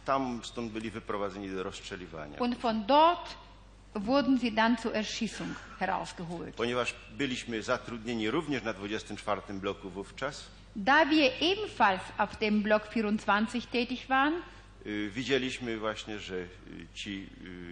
tam 0.05 0.41
stąd 0.43 0.71
byli 0.71 0.91
wyprowadzeni 0.91 1.49
do 1.49 1.63
rozstrzeliwania. 1.63 2.39
Und 2.39 2.57
von 2.57 2.85
dort 2.85 3.46
wurden 3.93 4.37
sie 4.39 4.51
dann 4.51 4.77
zur 4.77 4.93
Erschießung 4.93 5.55
herausgeholt. 5.79 6.55
Ponieważ 6.55 6.93
byliśmy 7.17 7.61
zatrudnieni 7.63 8.31
również 8.31 8.63
na 8.63 8.73
24 8.73 9.59
bloku 9.59 9.89
wówczas, 9.89 10.45
Da 10.75 11.05
wir 11.05 11.31
ebenfalls 11.41 12.01
auf 12.17 12.37
dem 12.37 12.61
Block 12.61 12.87
24 12.93 13.61
tätig 13.71 14.07
waren, 14.07 14.33
widzieliśmy 15.09 15.77
właśnie, 15.77 16.19
że 16.19 16.45
ci 16.93 17.29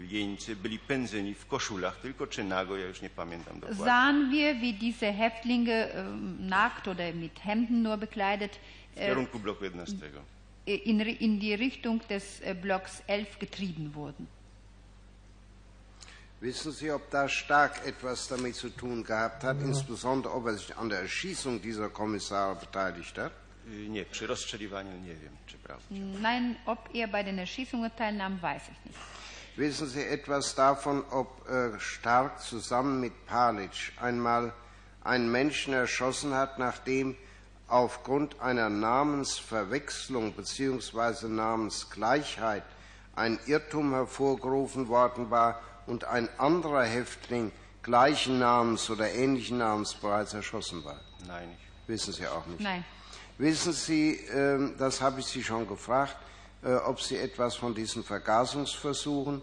jeńcy 0.10 0.56
byli 0.56 0.80
pędzeni 0.80 1.34
w 1.34 1.46
koszulach, 1.48 1.98
tylko 2.02 2.28
czy 2.28 2.44
nago, 2.44 2.78
ja 2.78 2.88
już 2.88 3.02
nie 3.02 3.10
pamiętam 3.10 3.60
dokładnie. 3.60 3.86
sahen 3.86 4.32
wir, 4.32 4.56
wie 4.56 4.74
diese 4.74 5.14
Häftlinge 5.14 5.94
ähm, 5.94 6.48
nackt 6.48 6.88
oder 6.88 7.14
mit 7.16 7.40
Hemden 7.40 7.84
nur 7.84 7.98
bekleidet 7.98 8.60
W 8.96 8.98
äh, 8.98 9.06
kierunku 9.06 9.40
bloku 9.40 9.66
11. 9.66 9.94
in, 10.66 11.00
in 11.02 11.40
die 11.40 11.56
Richtung 11.56 12.02
des 12.10 12.42
äh, 12.42 12.56
Blocks 12.56 13.04
11 13.08 13.40
getrieben 13.40 13.94
wurden. 13.94 14.28
Wissen 16.46 16.72
Sie, 16.72 16.92
ob 16.92 17.10
da 17.10 17.28
stark 17.28 17.88
etwas 17.88 18.28
damit 18.28 18.56
zu 18.56 18.70
tun 18.70 19.04
gehabt 19.04 19.44
hat, 19.44 19.60
insbesondere 19.62 20.32
ob 20.32 20.46
er 20.46 20.54
sich 20.54 20.78
an 20.78 20.90
der 20.90 21.00
Erschießung 21.00 21.60
dieser 21.60 21.90
Kommissare 21.90 22.56
beteiligt 22.56 23.18
hat? 23.18 23.32
Y, 23.68 23.90
Nie, 23.90 24.06
przy 24.06 24.28
rozstrzeliwaniu 24.28 24.98
nie 24.98 25.16
wiem, 25.16 25.34
czy 25.48 25.58
prawda. 25.58 25.86
Nein, 26.22 26.56
ob 26.66 26.90
er 26.94 27.08
bei 27.08 27.24
den 27.24 27.40
Erschießungen 27.40 27.92
teilnahm, 27.98 28.40
weiß 28.42 28.62
ich 28.62 28.86
nicht. 28.86 29.00
Wissen 29.56 29.88
Sie 29.88 30.04
etwas 30.04 30.54
davon, 30.54 31.04
ob 31.10 31.50
äh, 31.50 31.80
Stark 31.80 32.40
zusammen 32.42 33.00
mit 33.00 33.26
Palitsch 33.26 33.92
einmal 34.00 34.54
einen 35.04 35.32
Menschen 35.32 35.74
erschossen 35.74 36.36
hat, 36.36 36.60
nachdem 36.60 37.16
aufgrund 37.68 38.40
einer 38.40 38.70
Namensverwechslung 38.70 40.34
bzw. 40.34 41.28
Namensgleichheit 41.28 42.64
ein 43.16 43.40
Irrtum 43.48 43.94
hervorgerufen 43.94 44.88
worden 44.90 45.32
war 45.32 45.60
und 45.88 46.06
ein 46.06 46.30
anderer 46.38 46.84
Häftling 46.84 47.52
gleichen 47.84 48.40
Namens 48.40 48.90
oder 48.90 49.12
ähnlichen 49.12 49.60
Namens 49.60 49.94
bereits 49.94 50.34
erschossen 50.34 50.84
war? 50.84 51.00
Nein, 51.28 51.50
ich 51.58 51.88
Wissen 51.88 52.14
Sie 52.14 52.28
auch 52.28 52.46
nicht. 52.48 52.62
Nein. 52.62 52.84
Wissen 53.38 53.74
Sie, 53.74 54.16
ähm, 54.34 54.76
das 54.78 55.02
habe 55.02 55.20
ich 55.20 55.28
Sie 55.28 55.44
schon 55.44 55.68
gefragt, 55.68 56.16
äh, 56.64 56.74
ob 56.74 57.02
Sie 57.02 57.18
etwas 57.18 57.56
von 57.56 57.76
diesen 57.76 58.04
Vergasungsversuchen 58.04 59.42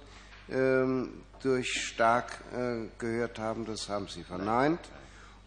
ähm, 0.51 1.23
durch 1.43 1.71
Stark 1.73 2.43
äh, 2.53 2.87
gehört 2.99 3.39
haben. 3.39 3.65
Das 3.65 3.89
haben 3.89 4.09
Sie 4.09 4.25
verneint. 4.25 4.81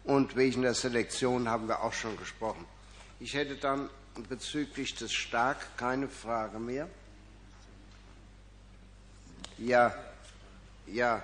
Und 0.04 0.36
wegen 0.36 0.62
der 0.62 0.74
Selektion 0.74 1.48
haben 1.48 1.68
wir 1.68 1.82
auch 1.82 1.92
schon 1.92 2.16
gesprochen. 2.16 2.64
Ich 3.18 3.34
hätte 3.34 3.56
dann 3.56 3.90
bezüglich 4.28 4.94
des 4.94 5.12
Stark 5.12 5.76
keine 5.76 6.08
Frage 6.08 6.58
mehr. 6.58 6.88
Ja, 9.58 9.92
ja. 10.88 11.22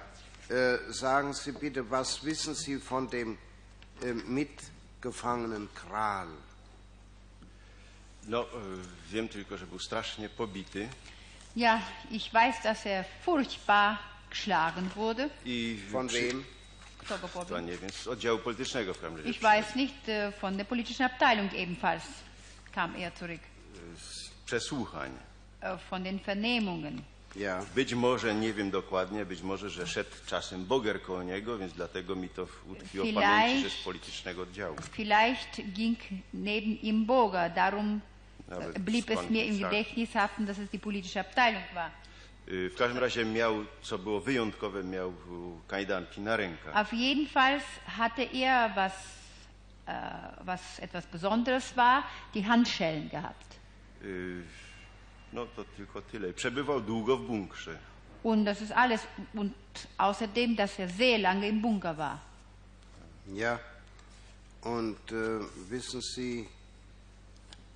Äh, 0.49 0.79
sagen 0.93 1.33
Sie 1.35 1.53
bitte, 1.53 1.89
was 1.91 2.25
wissen 2.25 2.55
Sie 2.55 2.79
von 2.81 3.09
dem 3.09 3.39
äh, 4.03 4.13
Mitgefangenen 4.13 5.69
Kral? 5.75 6.29
No, 8.29 8.43
y, 8.43 8.47
wiem 9.11 9.29
tylko, 9.29 9.59
że 9.59 9.67
był 9.67 9.79
strasznie 9.79 10.29
pobity 10.29 10.89
Ja, 11.57 11.81
ich 12.11 12.33
weiß, 12.33 12.63
dass 12.63 12.87
er 12.87 13.05
furchtbar 13.25 13.99
geschlagen 14.31 14.91
wurde. 14.97 15.29
i 15.45 15.79
Von 15.91 16.09
przy- 16.09 16.29
wem? 16.29 16.45
Kto 16.99 17.19
go 17.19 17.29
To 17.29 17.45
pobił? 17.45 17.59
nie 17.59 17.77
wiem, 17.79 17.91
z 17.91 18.07
oddziału 18.07 18.39
politycznego 18.39 18.95
w 18.95 19.01
każdym 19.01 19.17
razie. 19.17 19.31
Ich 19.31 19.41
weiß 19.43 19.77
nicht, 19.77 20.09
äh, 20.09 20.33
von 20.41 20.57
der 20.57 20.67
politischen 20.67 21.07
Abteilung 21.07 21.53
ebenfalls 21.55 22.05
kam 22.75 22.95
er 22.97 23.13
zurück. 23.19 23.41
Z 23.99 24.31
przesłuchań. 24.47 25.11
Äh, 25.61 25.79
Von 25.91 26.03
den 26.05 26.19
Vernehmungen. 26.21 27.03
Ja. 27.37 27.65
Być 27.75 27.95
może, 27.95 28.35
nie 28.35 28.53
wiem 28.53 28.71
dokładnie, 28.71 29.25
być 29.25 29.43
może, 29.43 29.71
że 29.71 29.87
szedł 29.87 30.11
czasem 30.27 30.65
Boger 30.65 31.03
koło 31.03 31.23
niego, 31.23 31.59
więc 31.59 31.73
dlatego 31.73 32.17
mi 32.17 32.29
to 32.29 32.47
utkwiło 32.69 33.07
w 33.07 33.15
pamięci, 33.15 33.63
że 33.63 33.71
z 33.71 33.85
politycznego 33.85 34.43
oddziału. 34.43 34.77
Vielleicht 34.93 35.61
ging 35.73 35.99
neben 36.35 36.73
ihm 36.83 37.05
Boger, 37.07 37.53
darum 37.55 38.01
Aber 38.51 38.73
äh, 38.77 38.79
blieb 38.81 39.11
es 39.11 39.31
mir 39.31 39.47
im? 39.47 39.59
Gedächtnis 39.59 40.13
haften, 40.13 40.47
dass 40.47 40.59
es 40.59 40.69
die 40.71 40.79
politische 40.79 41.21
Abteilung 41.21 41.63
war. 41.75 41.91
Y, 42.49 42.71
W 42.71 42.77
każdym 42.77 42.99
razie 42.99 43.25
miał, 43.25 43.65
co 43.83 43.99
było 43.99 44.21
wyjątkowe, 44.21 44.85
miał 44.85 45.11
y, 45.11 45.15
kajdanki 45.69 46.21
na 46.21 46.37
rękach. 46.37 46.77
Auf 46.77 46.93
jeden 46.93 47.27
Fall 47.27 47.61
hatte 47.87 48.23
er, 48.35 48.75
was, 48.75 48.93
äh, 49.87 49.93
was 50.45 50.81
etwas 50.81 51.07
Besonderes 51.07 51.73
war, 51.77 52.03
die 52.35 52.45
Handschellen 52.47 53.09
gehabt. 53.09 53.57
Y, 54.03 54.43
No 55.33 55.47
to 55.47 55.65
tylko 55.77 56.03
tyle. 56.03 56.33
Przebywał 56.33 56.81
długo 56.81 57.17
w 57.17 57.27
bunkrze. 57.27 57.79
Und 58.23 58.45
das 58.45 58.61
ist 58.61 58.73
alles. 58.73 59.01
Und 59.35 59.53
außerdem, 59.99 60.57
dass 60.57 60.79
er 60.79 60.89
sehr 60.89 61.19
lange 61.19 61.49
im 61.49 61.61
Bunker 61.61 61.97
war. 61.97 62.19
Ja. 63.27 63.59
Und 64.63 65.13
äh, 65.13 65.41
wissen 65.71 66.01
Sie 66.01 66.49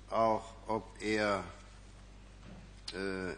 auch, 0.09 0.53
ob 0.67 0.83
er 1.01 1.43
äh, 2.93 3.33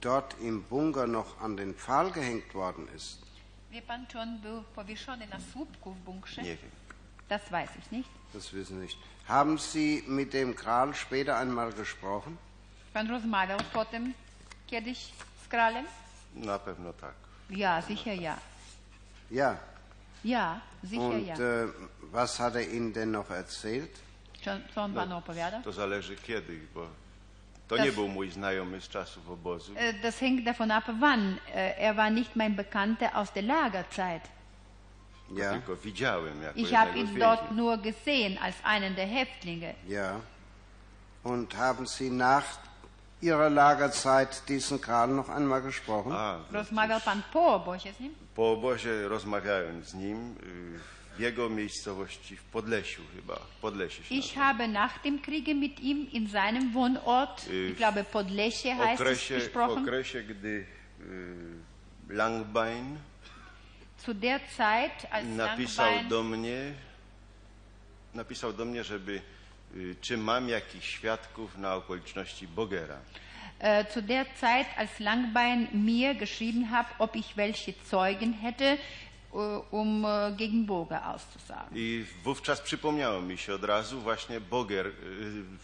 dort 0.00 0.36
im 0.40 0.62
Bunker 0.62 1.06
noch 1.06 1.40
an 1.40 1.56
den 1.56 1.74
Pfahl 1.74 2.12
gehängt 2.12 2.54
worden 2.54 2.88
ist? 2.96 3.18
Wie 3.70 3.82
pan 3.82 4.06
czy 4.06 4.18
on 4.18 4.38
był 4.38 4.62
powieszony 4.74 5.26
na 5.26 5.40
słupku 5.52 5.92
w 5.92 5.98
bunkrze? 5.98 6.42
Nie 6.42 6.56
wiem. 6.56 6.70
Das 7.28 7.50
weiß 7.50 7.70
ich 7.78 7.90
nicht. 7.90 8.10
Das 8.32 8.52
wissen 8.52 8.76
Sie 8.76 8.82
nicht. 8.82 8.98
Haben 9.28 9.58
Sie 9.58 10.02
mit 10.06 10.32
dem 10.32 10.54
Kral 10.54 10.94
später 10.94 11.36
einmal 11.36 11.72
gesprochen? 11.72 12.38
Pan 12.92 13.10
rozmawiał 13.10 13.58
potem 13.72 14.12
kiedyś 14.66 14.98
z 15.44 15.48
kralem? 15.48 15.86
Na 16.34 16.58
pewno 16.58 16.92
tak. 16.92 17.14
Ja, 17.50 17.82
sicher 17.82 18.14
ja. 18.20 18.36
Ja. 19.30 19.56
Ja, 20.24 20.60
sicher 20.90 21.00
Und 21.02 21.26
ja. 21.26 21.34
äh, 21.36 21.68
was 22.12 22.38
hat 22.38 22.54
er 22.56 22.68
Ihnen 22.68 22.92
denn 22.92 23.10
noch 23.10 23.30
erzählt? 23.30 23.90
Co, 24.44 24.50
co 24.74 24.82
on 24.82 24.94
panu 24.94 25.16
opowiadał? 25.16 25.62
To 25.62 25.72
zależy 25.72 26.16
kiedy, 26.16 26.60
bo 26.74 26.86
to 27.68 27.76
Das- 27.76 27.84
nie 27.84 27.92
był 27.92 28.08
mój 28.08 28.30
znajomy 28.30 28.80
z 28.80 28.88
czasów 28.88 29.30
obozu. 29.30 29.74
Das 30.02 30.18
hängt 30.20 30.44
davon 30.44 30.70
ab, 30.70 30.84
wann. 31.00 31.36
Er 31.54 31.96
war 31.96 32.12
nicht 32.12 32.36
mein 32.36 32.54
Bekannter 32.56 33.16
aus 33.16 33.32
der 33.32 33.44
Lagerzeit. 33.44 34.28
Ja. 35.36 35.52
Tylko 35.52 35.76
widziałem 35.76 36.42
jako 36.42 36.58
Ich 36.58 36.72
habe 36.72 36.98
ihn 36.98 37.18
dort 37.18 37.40
więźniów. 37.40 37.56
nur 37.56 37.78
gesehen 37.78 38.38
als 38.38 38.56
einen 38.64 38.94
der 38.94 39.08
Häftlinge. 39.08 39.74
Ja. 39.88 40.20
Und 41.24 41.54
haben 41.56 41.86
Sie 41.86 42.10
nach 42.10 42.44
Ihrer 43.22 43.50
Lagerzeit 43.50 44.42
diesen 44.48 44.80
Kral 44.80 45.08
noch 45.08 45.28
einmal 45.28 45.62
gesprochen? 45.62 46.12
A, 46.12 46.38
Rozmawiał 46.52 47.00
pan 47.00 47.22
po 47.32 47.54
obozie 47.54 47.92
z 47.92 48.00
nim? 48.00 48.14
po 48.34 48.52
obozie 48.52 49.08
rozmawiałem 49.08 49.84
z 49.84 49.94
nim 49.94 50.34
w 51.16 51.20
jego 51.20 51.48
miejscowości 51.48 52.36
w 52.36 52.42
Podlesiu 52.44 53.02
chyba. 53.16 53.40
Podlesie 53.60 54.04
się 54.04 54.14
Ich 54.14 54.24
nazywa. 54.24 54.40
habe 54.44 54.68
nach 54.68 55.02
dem 55.02 55.18
Kriege 55.22 55.54
mit 55.54 55.80
ihm 55.80 56.06
in 56.12 56.28
seinem 56.28 56.72
Wohnort, 56.72 57.46
ich 57.70 57.76
glaube 57.76 58.04
Podlesie 58.04 58.74
w 58.74 58.78
heißt 58.78 58.94
es, 58.94 59.00
okresie, 59.00 59.34
w 59.34 59.42
gesprochen. 59.44 59.82
okresie 59.84 60.22
gdy 60.22 60.66
y, 61.00 61.58
Langbein 62.08 62.96
Zu 64.06 64.14
der 64.14 64.40
Zeit, 64.56 65.06
als 65.10 65.26
napisał 65.36 65.86
Langbein 65.86 66.08
do 66.08 66.22
mnie 66.22 66.72
napisał 68.14 68.52
do 68.52 68.64
mnie, 68.64 68.84
żeby 68.84 69.20
czy 70.00 70.16
mam 70.16 70.48
jakichś 70.48 70.88
świadków 70.88 71.58
na 71.58 71.74
okoliczności 71.74 72.48
Bogera. 72.48 72.96
Äh, 73.60 73.84
zu 73.92 74.00
der 74.00 74.24
Zeit, 74.36 74.66
als 74.78 74.98
Langbein 74.98 75.68
mir 75.72 76.14
geschrieben 76.14 76.70
hat, 76.70 76.86
ob 76.98 77.14
ich 77.14 77.36
welche 77.36 77.74
Zeugen 77.84 78.32
hätte, 78.32 78.78
äh, 79.34 79.36
um 79.70 80.04
äh, 80.04 80.32
gegen 80.36 80.66
Burger 80.66 81.06
auszusagen. 81.06 81.68
I 81.74 82.04
wówczas 82.24 82.60
przypomniało 82.60 83.20
mi 83.22 83.38
się 83.38 83.54
od 83.54 83.64
razu 83.64 84.00
właśnie 84.00 84.40
Boger, 84.40 84.86
y, 84.86 84.92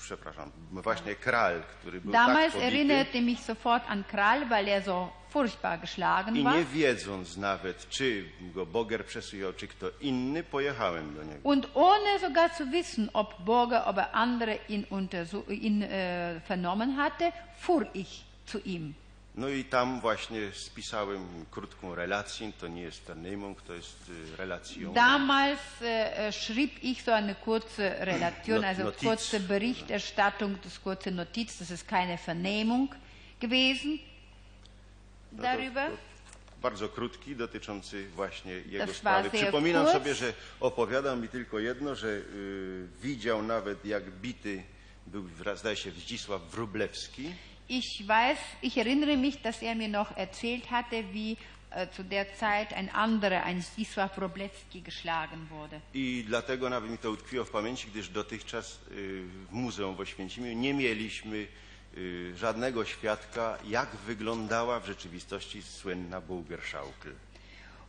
przepraszam, 0.01 0.51
właśnie 0.73 1.15
Kral, 1.15 1.63
który 1.81 2.01
był 2.01 2.13
Damals 2.13 2.53
tak 2.53 2.53
pobity 2.53 2.67
erinnerte 2.67 3.23
mich 3.23 3.41
sofort 3.41 3.85
an 3.89 4.05
Krall, 4.05 4.49
weil 4.49 4.69
er 4.69 4.85
so 4.85 5.13
furchtbar 5.37 5.79
geschlagen 5.79 6.37
i 6.37 6.43
war. 6.43 6.57
nie 6.57 6.65
wiedząc 6.65 7.37
nawet, 7.37 7.89
czy 7.89 8.25
go 8.55 8.67
Boger 8.67 9.07
przesłuchał, 9.07 9.53
czy 9.53 9.69
kto 9.69 9.91
inny, 10.01 10.43
pojechałem 10.43 11.15
do 11.15 11.23
niego. 11.23 11.41
Und 11.43 11.69
ohne 11.75 12.19
sogar 12.21 12.51
zu 12.59 12.67
wissen, 12.67 13.11
ob 13.13 13.43
Burger, 13.43 13.83
ob 13.85 13.99
er 13.99 14.09
andere 14.13 14.59
ihn, 14.69 14.87
ihn 15.49 15.83
äh, 15.83 15.89
vernommen 16.49 16.97
hatte, 16.97 17.33
fuhr 17.61 17.87
ich 17.95 18.25
zu 18.47 18.59
ihm. 18.59 18.95
No 19.35 19.49
i 19.49 19.65
tam 19.65 20.01
właśnie 20.01 20.53
spisałem 20.53 21.27
krótką 21.51 21.95
relację, 21.95 22.53
to 22.61 22.69
nie 22.69 22.83
jest 22.83 23.07
Vernehmung, 23.07 23.63
to 23.63 23.75
jest 23.75 24.11
relacją. 24.39 24.93
Damals 24.93 25.61
äh, 25.83 26.33
schrieb 26.33 26.85
ich 26.85 27.03
so 27.03 27.15
eine 27.15 27.35
kurze 27.35 27.97
Relation, 28.01 28.65
also 28.65 28.85
Notiz. 28.85 29.01
kurze 29.01 29.41
Berichterstattung, 29.41 30.59
das 30.65 30.79
kurze 30.79 31.11
Notiz, 31.11 31.59
das 31.59 31.71
ist 31.71 31.89
keine 31.89 32.19
Vernehmung 32.19 32.89
gewesen 33.41 33.99
darüber. 35.33 35.91
to 35.91 35.97
Bardzo 36.63 36.89
krótki, 36.89 37.37
dotyczący 37.37 38.09
właśnie 38.09 38.53
jego 38.53 38.87
Das 38.87 38.97
sprawy. 38.97 39.31
Przypominam 39.31 39.87
sobie, 39.87 40.15
że 40.15 40.33
opowiadał 40.61 41.17
mi 41.17 41.29
tylko 41.29 41.59
jedno, 41.59 41.95
że 41.95 42.09
y, 42.09 42.89
widział 43.03 43.43
nawet 43.43 43.85
jak 43.85 44.11
bity 44.11 44.63
był, 45.07 45.29
zdaje 45.55 45.77
się, 45.77 45.91
Zdzisław 45.91 46.43
Wróblewski. 46.51 47.33
Ich 47.69 48.07
weiß, 48.07 48.39
ich 48.63 48.79
erinnere 48.79 49.17
mich, 49.17 49.43
dass 49.43 49.63
er 49.63 49.77
mir 49.77 49.89
noch 49.89 50.17
erzählt 50.17 50.71
hatte, 50.71 51.03
wie 51.13 51.37
äh, 51.71 51.91
zu 51.91 52.05
der 52.05 52.35
Zeit 52.35 52.73
ein 52.73 52.89
anderer, 52.91 53.43
ein 53.45 53.63
Zdzisław 53.63 54.17
Wróblewski, 54.17 54.83
geschlagen 54.83 55.49
wurde. 55.51 55.81
I 55.95 56.25
dlatego 56.27 56.71
nawet 56.71 56.91
mi 56.91 56.99
to 56.99 57.11
utkwiło 57.11 57.45
w 57.45 57.51
pamięci, 57.51 57.89
gdyż 57.91 58.09
dotychczas 58.09 58.73
y, 58.73 59.23
w 59.49 59.53
Muzeum 59.53 59.97
w 59.97 60.01
Oświęcimiu 60.01 60.53
nie 60.53 60.75
mieliśmy 60.75 61.47
żadnego 62.35 62.85
świadka, 62.85 63.59
jak 63.65 63.89
wyglądała 63.97 64.81
w 64.81 64.87
rzeczywistości 64.87 65.63
słynna 65.63 66.21
Bulgerschaukel. 66.21 67.13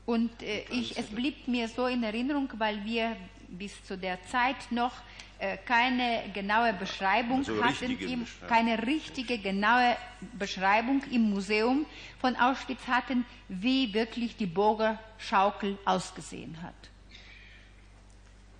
Und 0.05 0.31
äh, 0.41 0.71
ich, 0.71 0.97
es 0.97 1.07
blieb 1.07 1.47
mir 1.47 1.67
so 1.69 1.89
in 1.89 2.03
Erinnerung, 2.03 2.49
weil 2.59 2.85
wir 2.85 3.15
bis 3.49 3.73
zu 3.83 3.97
der 3.97 4.17
Zeit 4.31 4.71
noch 4.71 4.93
äh, 5.39 5.57
keine 5.65 6.23
genaue 6.33 6.73
Beschreibung 6.73 7.39
Also 7.39 7.61
hatten, 7.63 7.91
im, 7.99 8.25
keine 8.47 8.77
richtige 8.77 9.37
genaue 9.37 9.97
Beschreibung 10.33 11.01
im 11.11 11.21
Museum 11.29 11.85
von 12.21 12.35
Auschwitz 12.37 12.87
hatten, 12.87 13.25
wie 13.49 13.93
wirklich 13.93 14.37
die 14.37 14.45
Burger 14.47 14.97
Schaukel 15.19 15.77
ausgesehen 15.85 16.55
hat. 16.61 16.89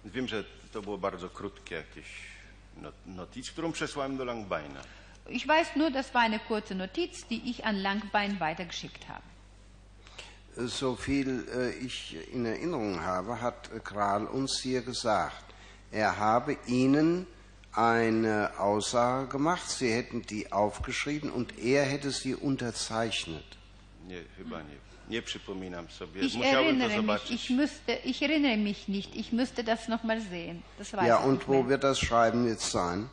Wiem, 0.05 0.27
że 0.27 0.43
to 0.71 0.81
było 0.81 0.97
bardzo 0.97 1.29
krótkie 1.29 1.75
jakieś 1.75 2.07
not- 2.81 3.05
notiz, 3.05 3.51
którą 3.51 3.71
przesłałem 3.71 4.17
do 4.17 4.25
Langbeina. 4.25 4.81
Ich 5.29 5.47
weiß 5.47 5.75
nur, 5.75 5.91
das 5.91 6.13
war 6.13 6.21
eine 6.21 6.39
kurze 6.39 6.75
Notiz, 6.75 7.27
die 7.27 7.41
ich 7.49 7.65
an 7.65 7.75
Langbein 7.75 8.39
weitergeschickt 8.39 9.07
habe. 9.09 9.23
So 10.69 10.95
viel 10.95 11.45
äh, 11.55 11.71
ich 11.85 12.15
in 12.33 12.45
Erinnerung 12.45 13.01
habe, 13.01 13.41
hat 13.41 13.69
Kral 13.83 14.25
uns 14.25 14.59
hier 14.59 14.81
gesagt, 14.81 15.43
er 15.91 16.17
habe 16.17 16.57
ihnen 16.65 17.27
eine 17.73 18.51
Aussage 18.57 19.27
gemacht, 19.27 19.69
sie 19.69 19.91
hätten 19.93 20.23
die 20.23 20.51
aufgeschrieben 20.51 21.29
und 21.29 21.59
er 21.59 21.83
hätte 21.85 22.09
sie 22.09 22.33
unterzeichnet. 22.33 23.43
Nie, 24.07 24.23
chyba 24.35 24.59
nie. 24.63 24.77
Nie 25.09 25.21
przypominam 25.21 25.87
sobie. 25.89 26.21
Ich 26.21 26.33
Musiałem 26.35 26.81
erinnere 26.81 27.01
mich, 27.03 27.31
ich, 27.31 27.49
müsste, 27.51 27.93
ich 28.03 28.21
erinnere 28.21 28.57
mich 28.57 28.87
nicht, 28.87 29.15
ich 29.15 29.31
müsste 29.31 29.63
das 29.63 29.87
nochmal 29.87 30.19
sehen. 30.21 30.63
Das 30.79 30.91
weiß 30.91 31.07
Ja, 31.07 31.19
ich 31.19 31.25
und 31.25 31.33
nicht 31.35 31.47
wo 31.47 31.53
mehr. 31.61 31.69
wird 31.69 31.83
das 31.83 31.99
Schreiben 31.99 32.47
jetzt 32.47 32.71
sein? 32.71 33.09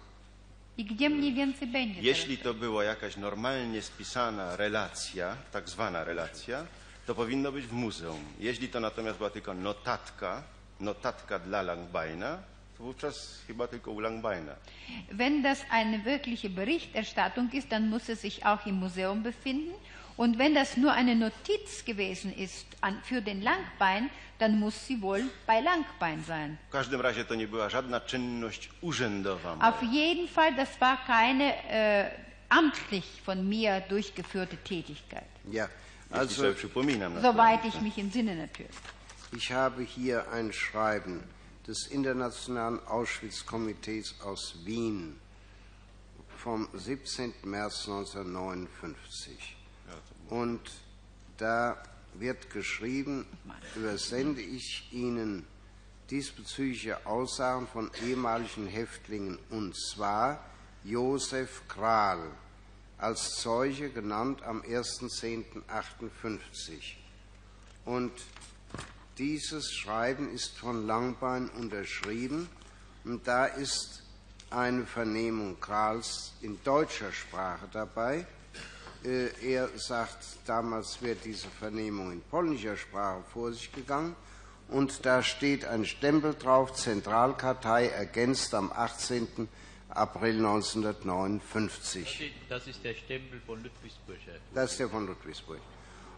I 0.78 0.84
gdzie 0.84 1.10
mniej 1.10 1.34
więcej 1.34 1.68
będzie 1.68 1.94
teraz? 1.94 2.06
Jeśli 2.06 2.38
to 2.38 2.54
była 2.54 2.84
jakaś 2.84 3.16
normalnie 3.16 3.82
spisana 3.82 4.56
relacja, 4.56 5.36
tak 5.52 5.68
zwana 5.68 6.04
relacja, 6.04 6.66
to 7.06 7.14
powinno 7.14 7.52
być 7.52 7.66
w 7.66 7.72
muzeum. 7.72 8.24
Jeśli 8.40 8.68
to 8.68 8.80
natomiast 8.80 9.18
była 9.18 9.30
tylko 9.30 9.54
notatka, 9.54 10.42
notatka 10.80 11.38
dla 11.38 11.62
Langbeina, 11.62 12.38
to 12.78 12.84
wówczas 12.84 13.38
chyba 13.46 13.66
tylko 13.68 13.90
u 13.90 14.00
Langbeina. 14.00 14.52
Wenn 15.12 15.42
das 15.42 15.58
eine 15.70 15.98
wirkliche 16.04 16.50
Berichterstattung 16.50 17.54
ist, 17.54 17.68
dann 17.68 17.88
muss 17.88 18.08
es 18.10 18.20
sich 18.20 18.46
auch 18.46 18.66
im 18.66 18.74
Museum 18.74 19.22
befinden. 19.22 19.74
Und 20.16 20.38
wenn 20.38 20.54
das 20.54 20.76
nur 20.76 20.92
eine 20.92 21.14
Notiz 21.14 21.84
gewesen 21.84 22.32
ist 22.32 22.66
an, 22.80 23.00
für 23.04 23.20
den 23.22 23.42
Langbein, 23.42 24.10
dann 24.38 24.58
muss 24.58 24.86
sie 24.86 25.00
wohl 25.02 25.22
bei 25.46 25.60
Langbein 25.60 26.24
sein. 26.24 26.58
W 26.68 26.72
każdym 26.72 27.00
razie 27.00 27.24
to 27.24 27.34
nie 27.34 27.48
była 27.48 27.68
żadna 27.68 28.00
czynność 28.00 28.70
urzędowa. 28.80 29.56
moja. 29.56 29.68
Auf 29.68 29.82
jeden 29.82 30.28
Fall, 30.28 30.54
das 30.54 30.80
war 30.80 30.98
keine 31.06 31.44
äh, 31.70 32.10
amtlich 32.48 33.22
von 33.24 33.48
mir 33.48 33.80
durchgeführte 33.88 34.56
Tätigkeit. 34.56 35.28
Ja, 35.50 35.68
also. 36.10 36.54
Soweit 37.22 37.64
ich 37.64 37.80
mich 37.80 37.98
entsinne 37.98 38.36
natürlich. 38.36 38.76
ich 39.36 39.52
habe 39.52 39.82
hier 39.82 40.30
ein 40.32 40.52
Schreiben 40.52 41.22
des 41.66 41.86
Internationalen 41.86 42.78
Auschwitz-Komitees 42.86 44.20
aus 44.20 44.54
Wien 44.64 45.18
vom 46.36 46.68
17. 46.74 47.32
März 47.44 47.88
1959. 47.88 49.56
Und 50.28 50.60
da 51.38 51.82
wird 52.18 52.50
geschrieben, 52.50 53.26
übersende 53.74 54.40
ich 54.40 54.88
Ihnen 54.92 55.44
diesbezügliche 56.10 57.06
Aussagen 57.06 57.66
von 57.66 57.90
ehemaligen 58.06 58.66
Häftlingen, 58.66 59.38
und 59.50 59.74
zwar 59.76 60.44
Josef 60.84 61.62
Kral, 61.68 62.30
als 62.98 63.36
Zeuge 63.36 63.90
genannt 63.90 64.42
am 64.42 64.60
1.10.58. 64.62 66.96
Und 67.84 68.12
dieses 69.18 69.72
Schreiben 69.72 70.32
ist 70.32 70.56
von 70.58 70.86
Langbein 70.86 71.48
unterschrieben 71.50 72.48
und 73.04 73.26
da 73.26 73.46
ist 73.46 74.02
eine 74.50 74.86
Vernehmung 74.86 75.58
Krahls 75.60 76.32
in 76.42 76.62
deutscher 76.64 77.12
Sprache 77.12 77.68
dabei. 77.72 78.26
Äh, 79.04 79.28
Er 79.42 79.68
sagt, 79.76 80.24
damals 80.46 81.02
wäre 81.02 81.16
diese 81.16 81.48
Vernehmung 81.48 82.10
in 82.12 82.22
polnischer 82.22 82.76
Sprache 82.76 83.22
vor 83.32 83.52
sich 83.52 83.70
gegangen 83.72 84.16
und 84.68 85.04
da 85.04 85.22
steht 85.22 85.66
ein 85.66 85.84
Stempel 85.84 86.34
drauf, 86.34 86.72
Zentralkartei 86.74 87.88
ergänzt 87.88 88.54
am 88.54 88.72
18. 88.72 89.48
April 89.90 90.36
1959. 90.36 92.32
Das 92.48 92.66
ist 92.66 92.82
der 92.82 92.94
Stempel 92.94 93.40
von 93.46 93.62
Ludwigsburg. 93.62 94.16
Das 94.54 94.72
ist 94.72 94.80
der 94.80 94.88
von 94.88 95.06
Ludwigsburg. 95.06 95.60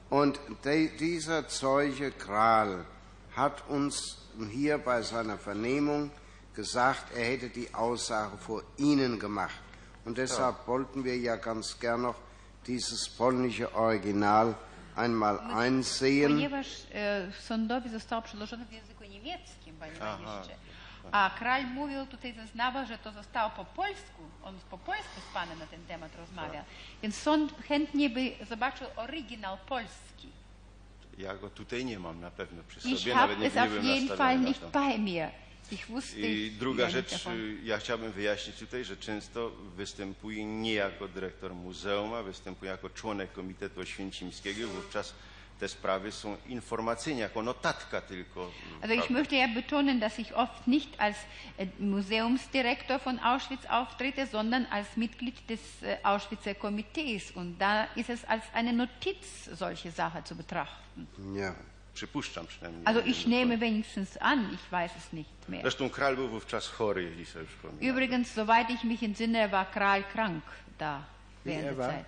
Und 0.09 0.39
de, 0.65 0.97
dieser 0.97 1.49
Zeuge 1.49 2.13
Kral 2.13 2.87
hat 3.35 3.69
uns 3.69 4.19
hier 4.51 4.79
bei 4.79 5.03
seiner 5.03 5.37
Vernehmung 5.37 6.13
gesagt, 6.55 7.13
er 7.15 7.25
hätte 7.25 7.49
die 7.51 7.75
Aussage 7.75 8.39
vor 8.39 8.63
Ihnen 8.77 9.19
gemacht. 9.19 9.61
Und 10.05 10.19
deshalb 10.19 10.69
wollten 10.69 11.05
wir 11.05 11.19
ja 11.19 11.35
ganz 11.35 11.81
gern 11.81 12.03
noch 12.03 12.15
dieses 12.67 13.09
polnische 13.09 13.73
Original 13.73 14.55
einmal 14.97 15.39
einsehen. 15.39 16.33
Ponieważ 16.33 16.67
e, 16.95 17.33
sądowi 17.41 17.91
zostało 17.91 18.23
przełożone 18.23 18.65
w 18.65 18.73
języku 18.73 19.05
niemieckim, 19.05 19.77
panie 19.77 19.93
magistrze, 20.01 20.55
a 21.13 21.31
Kral 21.39 21.67
mówił, 21.67 22.07
tutaj 22.07 22.33
zeznawał, 22.33 22.87
że 22.87 22.99
to 22.99 23.13
zostało 23.13 23.51
po 23.51 23.65
polsku, 23.65 24.23
on 24.45 24.55
po 24.71 24.79
polsku 24.79 25.21
z 25.31 25.35
panem 25.35 25.59
na 25.59 25.67
ten 25.67 25.85
temat 25.85 26.17
rozmawia, 26.17 26.65
więc 27.03 27.15
sąd 27.17 27.55
chętnie 27.69 28.11
by 28.11 28.33
zobaczył 28.49 28.87
oryginał 28.97 29.57
polski. 29.69 30.29
Ja 31.19 31.35
go 31.35 31.51
tutaj 31.51 31.85
nie 31.85 31.99
mam 31.99 32.21
na 32.21 32.31
pewno 32.31 32.63
przy 32.69 32.89
Ich 32.89 32.99
sobie, 32.99 33.15
habe 33.15 33.33
nawet 33.33 33.39
nie, 33.39 33.47
es 33.47 33.55
nie 33.55 33.63
auf 33.63 33.71
byłem 33.71 33.85
jeden 33.85 34.09
Fall 34.09 34.17
nastawiony 34.17 34.43
na 34.43 34.49
nicht 34.49 34.65
bei 34.73 34.99
mir. 34.99 35.31
Ich 35.73 35.87
wusste 35.89 36.21
I 36.21 36.51
druga 36.51 36.91
rzecz, 36.91 37.25
ja 37.65 37.79
chciałbym 37.79 38.13
wyjaśnić 38.13 38.57
tutaj, 38.57 38.85
że 38.85 38.97
często 38.97 39.51
występuję 39.77 40.45
nie 40.45 40.75
jako 40.75 41.09
dyrektor 41.09 41.55
muzeum, 41.55 42.15
a 42.15 42.23
występuję 42.23 42.71
jako 42.71 42.91
członek 42.91 43.33
Komitetu 43.33 43.81
Oświęcimskiego. 43.81 44.69
Wówczas 44.69 45.15
te 45.61 45.69
sprawy 45.69 46.13
są 46.13 46.37
informacyjnie, 46.49 47.21
jako 47.21 47.43
notatka 47.43 48.01
tylko. 48.01 48.51
Also 48.83 48.95
ich 48.95 49.11
möchte 49.11 49.37
ja 49.37 49.49
betonen, 49.49 50.01
dass 50.01 50.19
ich 50.19 50.37
oft 50.37 50.67
nicht 50.67 51.01
als 51.01 51.17
äh, 51.59 51.67
Museumsdirektor 51.79 53.01
von 53.01 53.19
Auschwitz 53.19 53.67
auftrete, 53.69 54.27
sondern 54.27 54.67
als 54.71 54.97
Mitglied 54.97 55.49
des 55.49 55.61
äh, 55.83 55.97
Auschwitzer 56.03 56.55
Komitees. 56.55 57.31
Und 57.31 57.59
da 57.59 57.85
ist 57.97 58.11
es 58.11 58.25
als 58.25 58.45
eine 58.55 58.73
Notiz, 58.73 59.45
solche 59.53 59.91
Sache 59.91 60.25
zu 60.25 60.37
betrachten. 60.37 61.07
Ja. 61.35 61.55
Przypuszczam 61.97 62.47
przynajmniej. 62.47 62.83
Also 62.87 63.01
ich 63.01 63.27
nehme 63.27 63.57
wenigstens 63.59 64.19
an, 64.21 64.53
ich 64.55 64.71
weiß 64.71 64.97
es 64.97 65.13
nicht 65.13 65.49
mehr. 65.49 65.63
Zresztą 65.63 65.91
król 65.91 66.17
był 66.17 66.29
wówczas 66.29 66.69
chory, 66.69 67.03
jeśli 67.03 67.27
sobie 67.27 67.45
przypominam. 67.45 67.85
Übrigens, 67.91 68.33
soweit 68.35 68.71
ich 68.71 68.85
mich 68.85 69.03
entsinne, 69.03 69.49
war 69.49 69.71
Kral 69.71 70.05
krank 70.05 70.45
da 70.79 71.03
während 71.45 71.65
er 71.67 71.77
der? 71.77 71.89
Zeit. 71.91 72.05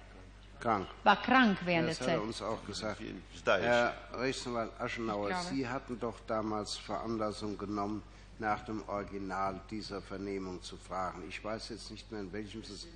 Krank. 0.61 0.87
War 1.05 1.17
krank 1.23 1.59
während 1.65 1.89
Das 1.89 1.99
der 1.99 2.07
hat 2.07 2.15
er 2.15 2.19
Zeit. 2.19 2.27
uns 2.29 2.43
auch 2.43 2.67
gesagt. 2.67 3.01
Herr 3.47 3.95
Rechtsanwalt 4.13 4.71
Aschenauer. 4.81 5.35
Sie 5.35 5.67
hatten 5.67 5.99
doch 5.99 6.21
damals 6.27 6.77
Veranlassung 6.77 7.57
genommen, 7.59 8.03
nach 8.39 8.65
dem 8.65 8.83
Original 8.89 9.61
dieser 9.71 10.03
Vernehmung 10.03 10.63
zu 10.63 10.77
fragen. 10.77 11.23
Ich 11.29 11.43
weiß 11.43 11.71
jetzt 11.71 11.91
nicht 11.91 12.13
mehr, 12.13 12.21
in 12.21 12.33
welchem 12.33 12.61
es 12.61 12.87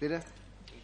Bitte? 0.00 0.22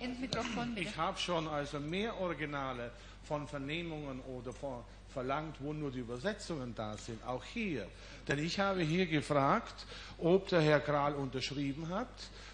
Ins 0.05 0.21
Mikrofon 0.21 0.75
bitte. 0.75 0.89
Ich 0.89 0.97
habe 0.97 1.19
schon 1.19 1.49
also 1.49 1.81
mehr 1.81 2.19
Originale 2.21 2.91
von 3.25 3.49
Vernehmungen 3.49 4.21
oder 4.21 4.53
von, 4.53 4.85
verlangt, 5.15 5.57
wo 5.61 5.73
nur 5.73 5.91
die 5.91 6.01
Übersetzungen 6.01 6.75
da 6.75 6.97
sind, 6.97 7.25
auch 7.25 7.45
hier. 7.45 7.87
Denn 8.29 8.39
ich 8.39 8.59
habe 8.61 8.83
hier 8.83 9.07
gefragt, 9.07 9.87
ob 10.19 10.49
der 10.49 10.61
Herr 10.61 10.81
Kral 10.81 11.15
unterschrieben 11.15 11.89
hat. 11.89 12.09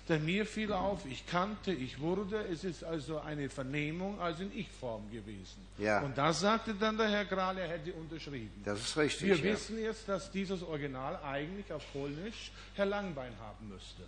Denn 0.08 0.24
mir 0.24 0.44
fiel 0.44 0.72
auf, 0.72 1.06
ich 1.06 1.24
kannte, 1.26 1.72
ich 1.72 2.00
wurde, 2.00 2.44
es 2.52 2.64
ist 2.64 2.82
also 2.82 3.20
eine 3.20 3.48
Vernehmung, 3.48 4.20
also 4.20 4.42
in 4.42 4.56
Ich-Form 4.58 5.10
gewesen. 5.10 5.66
Ja. 5.78 6.00
Und 6.00 6.18
da 6.18 6.32
sagte 6.32 6.74
dann 6.74 6.96
der 6.96 7.08
Herr 7.08 7.24
Kral, 7.24 7.56
er 7.58 7.68
hätte 7.68 7.92
unterschrieben. 7.92 8.62
Das 8.64 8.80
ist 8.80 8.96
richtig. 8.96 9.28
Wir 9.28 9.36
ja. 9.36 9.44
wissen 9.44 9.80
jetzt, 9.80 10.08
dass 10.08 10.30
dieses 10.30 10.62
Original 10.62 11.18
eigentlich 11.24 11.72
auf 11.72 11.84
Polnisch 11.92 12.50
Herr 12.74 12.86
Langbein 12.86 13.32
haben 13.40 13.68
müsste. 13.68 14.02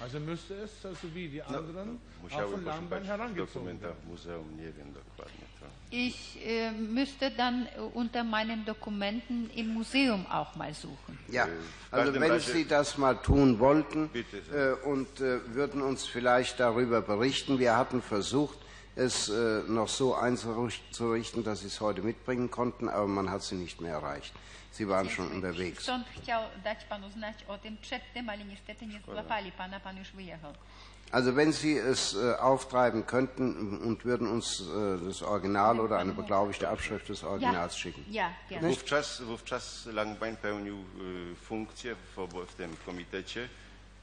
Also 0.00 0.18
müsste 0.20 0.54
es, 0.54 0.84
also 0.84 1.14
wie 1.14 1.28
die 1.28 1.38
No, 1.38 1.58
anderen, 1.58 2.00
auch 2.18 2.22
musiałem 2.22 2.50
von 2.64 2.90
w 2.90 3.04
herangezogen 3.04 3.80
werden. 3.80 3.96
Ich 5.90 6.38
äh, 6.44 6.70
müsste 6.72 7.30
dann 7.30 7.66
äh, 7.66 7.80
unter 7.80 8.24
meinen 8.24 8.64
Dokumenten 8.64 9.50
im 9.54 9.68
Museum 9.74 10.26
auch 10.26 10.54
mal 10.56 10.72
suchen. 10.74 11.18
Ja, 11.28 11.46
Äh, 11.46 11.50
also 11.90 12.12
każdym 12.12 12.22
wenn 12.30 12.40
Sie 12.40 12.66
das 12.66 12.98
mal 12.98 13.14
tun 13.14 13.58
wollten 13.58 14.10
äh, 14.52 14.72
und 14.88 15.20
äh, 15.20 15.40
würden 15.54 15.82
uns 15.82 16.06
vielleicht 16.06 16.58
darüber 16.60 17.00
berichten. 17.02 17.58
Wir 17.58 17.76
hatten 17.76 18.02
versucht, 18.02 18.58
es 18.96 19.28
äh, 19.28 19.62
noch 19.68 19.88
so 19.88 20.14
einzurichten, 20.14 21.44
dass 21.44 21.60
Sie 21.60 21.66
es 21.68 21.80
heute 21.80 22.02
mitbringen 22.02 22.50
konnten, 22.50 22.88
aber 22.88 23.06
man 23.06 23.30
hat 23.30 23.42
Sie 23.42 23.56
nicht 23.56 23.80
mehr 23.80 23.94
erreicht. 23.94 24.32
Sie 24.72 24.86
waren 24.86 25.10
schon 25.10 25.32
unterwegs. 25.32 25.84
Sąd 25.84 26.06
chciał 26.08 26.42
dać 26.64 26.84
panu 26.84 27.10
znać 27.10 27.44
o 27.48 27.58
tym 27.58 27.76
przedtem, 27.76 28.28
ale 28.28 28.44
niestety 28.44 28.86
nie 28.86 29.00
złapali 29.00 29.52
pana, 29.52 29.80
pan 29.80 29.96
już 29.96 30.12
wyjechał. 30.12 30.52
Also 31.12 31.32
wenn 31.32 31.52
Sie 31.52 31.78
es 31.78 32.14
äh, 32.14 32.40
auftreiben 32.40 33.04
könnten 33.04 33.82
und 33.82 34.04
würden 34.06 34.26
uns 34.28 34.60
äh, 34.60 34.98
das 35.06 35.22
Original 35.22 35.78
oder 35.78 35.98
eine 35.98 36.12
beglaubigte 36.12 36.68
Abschrift 36.68 37.08
des 37.08 37.22
Originals 37.22 37.76
schicken. 37.76 38.04
Ja, 38.10 38.30
gerne. 38.48 38.68
Wówczas, 38.68 39.22
wówczas 39.22 39.86
Langbein 39.86 40.36
pełnił 40.36 40.76
y, 40.76 41.34
funkcję 41.36 41.94
w, 41.94 42.28
w 42.46 42.54
tym 42.54 42.76
komitecie 42.86 43.48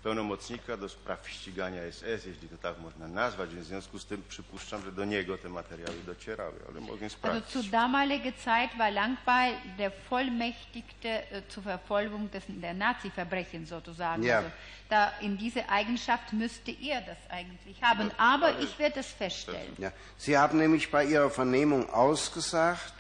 pełnomocnika 0.04 0.78
do 0.78 0.90
spraw 0.90 1.30
ścigania 1.30 1.82
SS, 1.92 2.26
jeśli 2.26 2.50
to 2.50 2.58
tak 2.58 2.80
można 2.80 3.08
nazwać, 3.08 3.54
więc 3.54 3.66
w 3.66 3.68
związku 3.70 4.00
z 4.00 4.06
tym 4.06 4.24
przypuszczam, 4.30 4.82
że 4.84 4.92
do 4.92 5.06
niego 5.06 5.38
te 5.38 5.50
materiały 5.50 5.98
docierały, 6.06 6.54
ale 6.70 6.82
mogę 6.82 7.06
Also 7.06 7.16
sprawdzić. 7.18 7.50
zu 7.50 7.64
damaliger 7.64 8.34
Zeit 8.36 8.72
war 8.78 8.94
Langbeil 8.94 9.56
der 9.78 9.92
Vollmächtigte 10.10 11.32
äh, 11.32 11.42
zur 11.50 11.64
Verfolgung 11.64 12.30
des, 12.32 12.44
der 12.48 12.74
Nazi-Verbrechen 12.74 13.66
sozusagen. 13.66 14.24
Ja. 14.24 14.38
Also 14.38 14.50
da 14.90 15.12
in 15.22 15.38
diese 15.38 15.70
Eigenschaft 15.70 16.34
müsste 16.34 16.72
er 16.72 17.02
das 17.02 17.18
eigentlich 17.30 17.82
haben, 17.84 18.12
aber 18.18 18.60
ich 18.60 18.80
werde 18.80 19.00
es 19.00 19.08
feststellen. 19.08 19.76
Ja. 19.78 19.92
Sie 20.18 20.38
haben 20.38 20.58
nämlich 20.58 20.90
bei 20.92 21.06
Ihrer 21.06 21.30
Vernehmung 21.30 21.90
ausgesagt, 21.90 22.94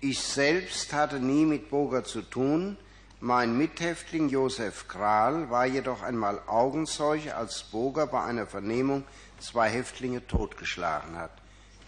ich 0.00 0.18
selbst 0.20 0.92
hatte 0.92 1.20
nie 1.20 1.44
mit 1.44 1.70
Boger 1.70 2.04
zu 2.04 2.22
tun. 2.22 2.76
Mein 3.20 3.56
Mithäftling 3.56 4.28
Josef 4.28 4.88
Kral 4.88 5.48
war 5.48 5.64
jedoch 5.64 6.02
einmal 6.02 6.42
Augenzeuge, 6.46 7.34
als 7.34 7.62
Boger 7.62 8.06
bei 8.06 8.22
einer 8.22 8.46
Vernehmung 8.46 9.04
zwei 9.38 9.70
Häftlinge 9.70 10.26
totgeschlagen 10.26 11.16
hat. 11.16 11.32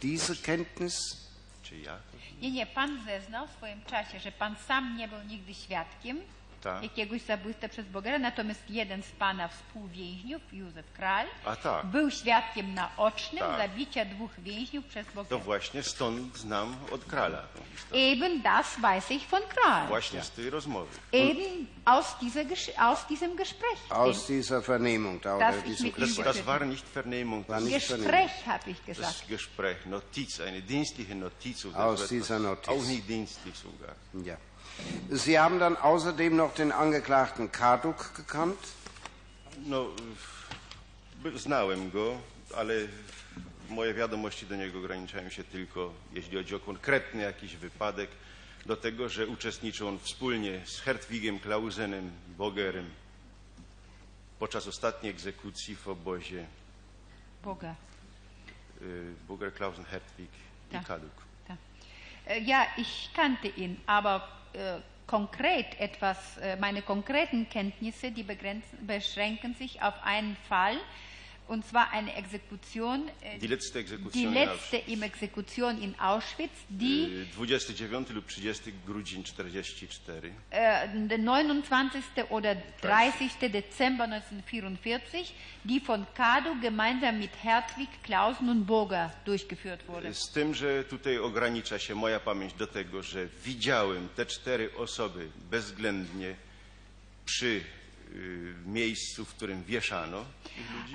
Diese 0.01 0.35
Kenntnis 0.37 1.29
Czy 1.63 1.77
ja? 1.77 1.99
Nie, 2.41 2.51
nie, 2.51 2.67
pan 2.67 3.01
zeznał 3.05 3.47
w 3.47 3.51
swoim 3.51 3.85
czasie, 3.85 4.21
że 4.21 4.33
pan 4.33 4.57
sam 4.69 4.97
nie 4.97 5.09
był 5.09 5.23
nigdy 5.23 5.55
świadkiem 5.55 6.19
Tak. 6.63 6.83
jakiegoś 6.83 7.23
zabójstwa 7.23 7.69
przez 7.69 7.87
Bogera, 7.87 8.19
natomiast 8.19 8.61
jeden 8.71 9.03
z 9.03 9.11
pana 9.11 9.49
współwięźniów, 9.49 10.43
Józef 10.53 10.93
Kral, 10.93 11.27
A 11.45 11.57
tak. 11.57 11.87
był 11.87 12.11
świadkiem 12.11 12.75
naocznym 12.75 13.41
Tak. 13.45 13.59
zabicia 13.59 14.05
dwóch 14.05 14.31
więźniów 14.39 14.85
przez 14.85 15.07
To 15.07 15.13
Bogera. 15.15 15.39
właśnie 15.45 15.83
stąd 15.83 16.37
znam 16.39 16.77
od 16.93 17.05
Krala. 17.05 17.43
Eben 17.93 18.43
das 18.43 18.81
weiß 18.81 19.11
ich 19.11 19.27
von 19.29 19.43
Kral. 19.49 19.87
Właśnie 19.89 20.23
z 20.23 20.31
tej 20.31 20.51
rozmowy. 20.51 20.89
Eben 21.13 21.67
aus, 21.85 22.17
dieser, 22.21 22.45
aus 22.79 23.07
diesem 23.07 23.37
Gespräch. 23.37 23.79
aus 23.91 24.27
dieser 24.27 24.63
Vernehmung, 24.63 25.21
da, 25.21 25.39
Das 25.39 25.63
diesem 25.65 25.91
Das, 25.91 25.97
Gespräch. 25.99 26.25
das 26.25 26.47
war 26.47 26.65
nicht 26.67 26.87
Vernehmung, 26.89 27.45
War 27.49 27.61
das, 27.61 27.65
nicht 27.71 27.89
Gespräch 27.89 28.47
habe 28.47 28.71
ich 28.71 28.79
das 28.87 28.97
gesagt. 28.97 29.29
Gespräch, 29.29 29.87
Notiz, 29.87 30.41
eine 30.41 30.61
dienstliche 30.63 31.15
Notiz. 31.15 31.67
Aus 31.75 32.09
dieser 32.09 32.39
Notiz. 32.39 32.69
Auch 32.69 32.85
nicht 32.85 33.09
dienstlich 33.09 33.55
sogar. 33.55 33.95
Ja. 34.27 34.37
Sie 35.17 35.39
haben 35.39 35.59
dann 35.59 35.77
außerdem 35.77 36.37
noch 36.37 36.55
den 36.55 36.73
Angeklagten 36.73 37.51
Karduk 37.51 38.13
gekannt. 38.17 38.59
No, 39.67 39.87
znałem 41.37 41.91
go, 41.91 42.19
ale 42.57 42.75
moje 43.71 43.95
wiadomości 43.95 44.47
do 44.47 44.57
niego 44.57 44.79
ograniczają 44.79 45.31
się 45.31 45.45
tylko, 45.45 45.93
jeśli 46.13 46.37
chodzi 46.37 46.55
o 46.55 46.61
konkretny 46.61 47.23
jakiś 47.23 47.57
wypadek, 47.57 48.11
do 48.67 48.77
tego, 48.77 49.09
że 49.09 49.27
uczestniczył 49.27 49.89
on 49.89 49.99
wspólnie 49.99 50.61
z 50.67 50.81
Hertwigiem 50.81 51.39
Klausenem 51.39 52.11
Bogerem 52.39 52.91
podczas 54.39 54.67
ostatniej 54.67 55.11
egzekucji 55.13 55.77
w 55.77 55.89
obozie 55.89 56.47
Boga. 57.45 57.75
y, 58.83 59.15
Boger, 59.29 59.53
Klausen, 59.55 59.85
Hertwig 59.85 60.31
i 60.71 60.73
Tak. 60.73 60.87
Kaduk. 60.87 61.11
Da. 61.49 61.57
Äh, 62.27 62.43
Ja, 62.47 62.67
ich 62.77 63.11
kannte 63.15 63.49
ihn, 63.49 63.77
aber 63.87 64.21
äh, 64.53 64.81
konkret 65.07 65.81
etwas, 65.81 66.37
äh, 66.39 66.57
meine 66.57 66.83
konkreten 66.83 67.49
Kenntnisse, 67.49 68.11
die 68.11 68.23
beschränken 68.23 69.55
sich 69.55 69.83
auf 69.83 69.95
einen 70.05 70.37
Fall, 70.49 70.77
und 71.49 71.67
zwar 71.67 71.91
eine 71.93 72.15
Exekution, 72.15 73.09
äh, 73.23 73.39
Die 73.39 73.47
letzte 73.47 73.73
die 73.73 73.79
Exekution 73.81 74.25
in 74.25 74.35
letzte 74.35 74.77
im 74.77 75.03
Exekution 75.03 75.83
in 75.83 75.99
Auschwitz, 75.99 76.51
die 76.69 77.27
Y, 77.37 77.37
29 77.37 78.15
lub 78.15 78.29
30 78.29 78.75
grudzień 78.87 79.25
44. 79.25 80.33
äh, 80.51 81.09
der 81.09 81.19
29. 81.19 82.03
oder 82.31 82.57
30. 82.83 83.51
Dezember 83.51 84.05
1944, 84.05 85.35
die 85.65 85.81
von 85.81 86.07
Kado 86.15 86.55
gemeinsam 86.61 87.19
mit 87.19 87.31
Hertwig, 87.43 87.89
Clausen 88.03 88.49
und 88.49 88.67
Burger 88.67 89.11
durchgeführt 89.25 89.81
wurde. 89.89 90.15
Z 90.15 90.31
tym, 90.33 90.55
że 90.55 90.85
tutaj 90.85 91.19
ogranicza 91.19 91.79
się 91.79 91.95
moja 91.95 92.21
pamięć 92.21 92.53
do 92.55 92.67
tego, 92.67 93.03
że 93.03 93.27
widziałem 93.45 94.09
te 94.17 94.27
cztery 94.27 94.71
osoby 94.77 95.29
bezwzględnie 95.51 96.35
przy 97.25 97.61
miejscu, 98.67 99.25
w 99.25 99.35
którym 99.35 99.65
wieszano. 99.65 100.25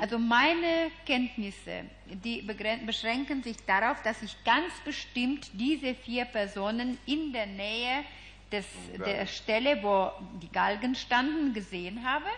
Also 0.02 0.20
meine 0.20 0.92
Kenntnisse, 1.06 1.84
die 2.08 2.44
beschränken 2.86 3.44
sich 3.44 3.58
darauf, 3.68 4.02
dass 4.04 4.24
ich 4.24 4.36
ganz 4.46 4.74
bestimmt 4.86 5.50
diese 5.54 5.96
vier 5.96 6.26
Personen 6.26 6.98
in 7.08 7.32
der 7.34 7.48
Nähe 7.48 8.04
des, 8.52 8.66
der 9.06 9.28
Stelle, 9.28 9.82
wo 9.84 10.12
die 10.42 10.50
Galgen 10.52 10.96
standen, 10.96 11.54
gesehen 11.54 12.04
habe. 12.04 12.30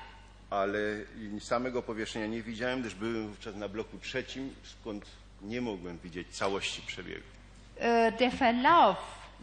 Ale 0.50 0.80
samego 1.40 1.82
powieszenia 1.82 2.28
nie 2.28 2.44
widziałem, 2.44 2.82
gdyż 2.82 2.96
byłem 2.96 3.28
wówczas 3.28 3.56
na 3.56 3.70
bloku 3.70 3.98
trzecim, 3.98 4.54
skąd 4.64 5.06
nie 5.42 5.62
mogłem 5.62 5.98
widzieć 6.04 6.28
całości 6.28 6.82
przebiegu. 6.82 7.24
Äh, 7.80 8.18
Der 8.20 8.32
Verlauf 8.32 8.98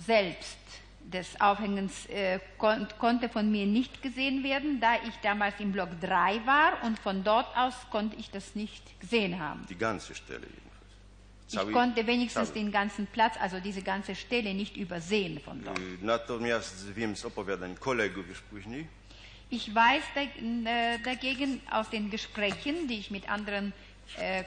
selbst 0.07 0.82
des 1.05 1.41
Aufhängens 1.41 2.07
äh, 2.07 2.39
kon 2.59 2.87
konnte 2.99 3.29
von 3.29 3.51
mir 3.51 3.67
nicht 3.67 4.03
gesehen 4.03 4.43
werden, 4.43 4.81
da 4.81 4.95
ich 5.07 5.15
damals 5.23 5.55
im 5.59 5.73
Block 5.73 5.89
3 6.01 6.47
war 6.47 6.83
und 6.85 6.99
von 6.99 7.23
dort 7.25 7.57
aus 7.57 7.75
konnte 7.91 8.17
ich 8.17 8.31
das 8.31 8.55
nicht 8.55 8.83
gesehen 9.01 9.39
haben. 9.39 9.67
Die 9.69 9.79
ganze 9.79 10.15
Stelle 10.15 10.47
jedenfalls. 10.47 10.63
Ich 11.69 11.73
konnte 11.73 12.07
wenigstens 12.07 12.49
cały. 12.49 12.61
den 12.61 12.73
ganzen 12.73 13.07
Platz, 13.07 13.35
also 13.39 13.61
diese 13.61 13.83
ganze 13.83 14.15
Stelle 14.15 14.55
nicht 14.55 14.77
übersehen 14.77 15.39
von 15.41 15.63
dort. 15.63 15.79
Y, 15.79 16.03
Natomiast 16.03 16.95
wiem 16.95 17.17
z 17.17 17.25
opowiadań 17.25 17.75
kolegów 17.77 18.29
już 18.29 18.41
później, 18.41 18.87
Ich 19.51 19.75
weiß 19.75 20.03
äh, 20.17 20.99
dagegen 21.05 21.61
aus 21.71 21.91
den 21.91 22.09
Gesprächen, 22.09 22.89
die 22.89 22.99
ich 22.99 23.11
mit 23.11 23.29
anderen 23.29 23.67
äh, 23.69 23.92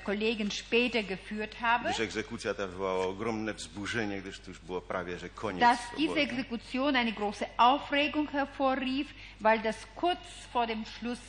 Kollegen 0.04 0.52
später 0.52 1.04
geführt 1.04 1.56
habe, 1.62 1.90
gdyż 1.90 2.00
egzekucja 2.00 2.54
ta 2.54 2.68
wywołała 2.68 3.06
ogromne 3.06 3.54
wzburzenie, 3.54 4.22
gdyż 4.22 4.40
to 4.40 4.50
już 4.50 4.60
było 4.60 4.82
prawie, 4.82 5.20
że 5.20 5.30
koniec 5.30 5.60
dass 5.62 5.80
diese 5.98 6.12
obozu. 6.12 6.22
Exekution 6.22 6.96
eine 6.96 7.12
große 7.12 7.46
Aufregung 7.58 8.32
hervorrief, 8.32 9.08
weil 9.42 9.60
das 9.62 9.76
kurz 9.96 10.20
vor 10.54 10.68
dem 10.68 10.86
Schluss 10.86 11.20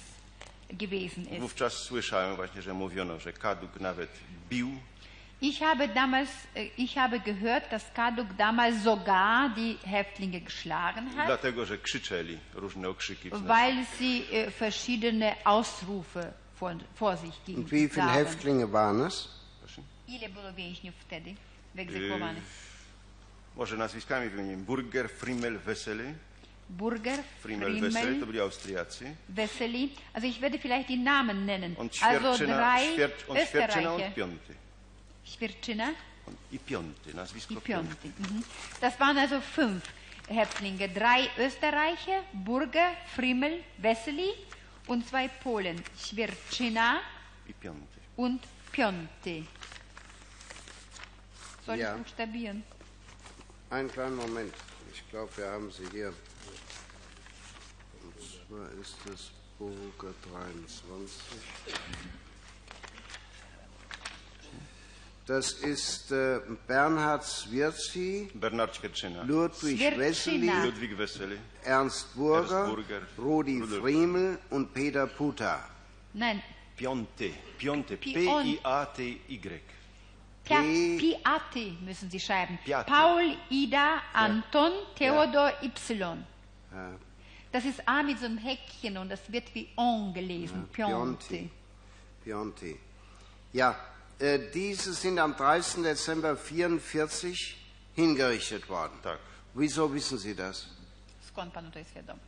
gewesen 0.70 1.24
ist. 1.24 1.40
Wówczas 1.40 1.73
słyszałem 1.73 2.36
właśnie, 2.36 2.62
że 2.62 2.74
mówiono, 2.74 3.20
że 3.20 3.32
Kaduk 3.32 3.81
nawet 3.81 4.11
bił 4.51 4.70
Ich 5.40 5.59
habe 5.61 5.89
damals, 5.89 6.31
äh, 6.55 6.70
ich 6.78 6.94
habe 6.97 7.20
gehört, 7.20 7.70
dass 7.70 7.85
Kaduk 7.94 8.27
damals 8.39 8.82
sogar 8.85 9.51
die 9.55 9.77
Häftlinge 9.86 10.40
geschlagen 10.40 11.11
hat, 11.16 11.27
Dlatego, 11.27 11.66
że 11.66 11.78
krzyczeli 11.78 12.39
różne 12.55 12.89
okrzyki. 12.89 13.31
weil 13.31 13.85
sie 13.98 14.24
äh, 14.32 14.51
verschiedene 14.51 15.35
Ausrufe 15.44 16.32
vor, 16.57 16.74
vor 16.95 17.16
sich 17.16 17.35
Und 17.35 17.45
gingen. 17.47 17.66
wie 17.70 17.89
viele 17.89 18.07
Häftlinge 18.07 18.66
waren 18.73 19.01
es? 19.07 19.28
Ile 20.09 20.28
było 20.28 20.53
więźniów 20.53 20.95
wtedy 21.01 21.35
wyegzekwowanych? 21.74 22.45
Może 23.57 23.77
nazwiskami 23.77 24.28
wymienię. 24.28 24.57
Burger, 24.57 25.09
Frimmel, 25.11 25.59
Wesely. 25.59 26.15
Burger, 26.70 27.23
Frimmel, 27.43 27.81
Wesely 27.81 28.20
to 28.20 28.27
byli 28.27 28.41
Austriacy. 28.41 29.15
Wessely. 29.28 29.89
Also 30.15 30.27
ich 30.27 30.41
werde 30.41 30.59
vielleicht 30.59 30.89
die 30.89 30.99
Namen 30.99 31.47
nennen. 31.47 31.74
Und 31.77 31.93
Also 32.03 32.47
drei 32.47 32.93
Świercz, 32.93 33.20
Świerczyna 33.23 33.41
Österreicher. 33.43 34.07
und 34.07 34.15
piąty. 34.15 34.55
Świerczyna 35.24 35.93
On, 36.28 36.35
I 36.53 36.59
piąty, 36.59 37.15
nazwisko 37.15 37.55
Die 37.55 37.61
piąty. 37.61 37.95
Pionti. 37.97 38.23
Mhm. 38.23 38.43
Das 38.81 38.99
waren 38.99 39.19
also 39.19 39.41
fünf 39.41 39.83
Häftlinge. 40.28 40.89
Drei 40.89 41.28
Österreicher, 41.39 42.23
Burger, 42.35 42.91
Frimmel, 43.16 43.62
Wessely 43.78 44.28
und 44.87 45.09
zwei 45.09 45.29
Polen, 45.29 45.83
Świerczyna 45.99 47.01
I 47.49 47.53
piąty. 47.55 48.01
und 48.17 48.41
Pionty. 48.73 49.47
Soll 51.67 51.79
Ja. 51.79 51.93
ich 51.97 52.03
buchstabieren? 52.03 52.63
Einen 53.71 53.91
kleinen 53.91 54.17
Moment. 54.17 54.55
Ich 54.93 55.03
glaube, 55.11 55.37
wir 55.37 55.51
haben 55.51 55.71
sie 55.73 55.87
hier. 55.91 56.13
Und 58.03 58.15
zwar 58.49 58.71
ist 58.81 58.97
es 59.13 59.31
Burger 59.59 60.15
23. 60.33 61.35
Das 65.27 65.53
ist 65.53 66.12
äh, 66.12 66.40
Bernhard 66.69 67.24
Swirzi, 67.24 68.31
Bernard 68.35 68.77
Świerczyna. 68.77 69.24
Ludwig. 69.24 69.81
Wessely, 69.98 70.48
Ludwig 70.65 70.97
Wesely. 70.97 71.36
Ernst 71.65 72.15
Burger, 72.15 72.59
Ernst 72.66 72.74
Burger, 72.77 73.03
Rudi. 73.19 73.61
Friemel 73.62 74.39
und 74.51 74.73
Peter 74.73 75.07
Puta. 75.09 75.65
Nein, 76.15 76.40
Piąty. 76.77 77.35
Piąty. 77.59 77.97
Pion- 77.97 78.59
P-I-A-T-Y. 78.62 79.61
Pia 80.44 80.61
P- 80.61 80.97
Piaty 80.98 81.77
müssen 81.85 82.09
Sie 82.09 82.20
schreiben. 82.20 82.57
Piaty. 82.65 82.89
Paul, 82.89 83.36
Ida, 83.51 84.01
Anton, 84.12 84.70
Theodor, 84.97 85.53
Y. 85.61 86.24
Ja. 86.73 86.90
Das 87.51 87.65
ist 87.65 87.81
A 87.89 88.03
mit 88.05 88.20
so 88.20 88.27
einem 88.27 88.39
Häkchen 88.39 88.97
und 88.97 89.09
das 89.09 89.20
wird 89.32 89.53
wie 89.57 89.69
on 89.77 90.15
gelesen. 90.15 90.69
Pionty. 90.73 91.51
Pionti. 92.23 92.77
Ja, 93.53 93.70
äh, 93.73 93.74
diese 94.55 94.95
sind 94.95 95.19
am 95.19 95.35
30. 95.37 95.83
Dezember 95.83 96.37
1944 96.37 97.57
hingerichtet 97.95 98.69
worden. 98.69 98.99
Tak. 99.03 99.19
Wieso 99.55 99.89
wissen 99.95 100.19
Sie 100.19 100.35
das? 100.35 100.67
Skąd 101.29 101.53
panu 101.53 101.71
to 101.71 101.79
jest 101.79 101.95
wiadomo? 101.95 102.19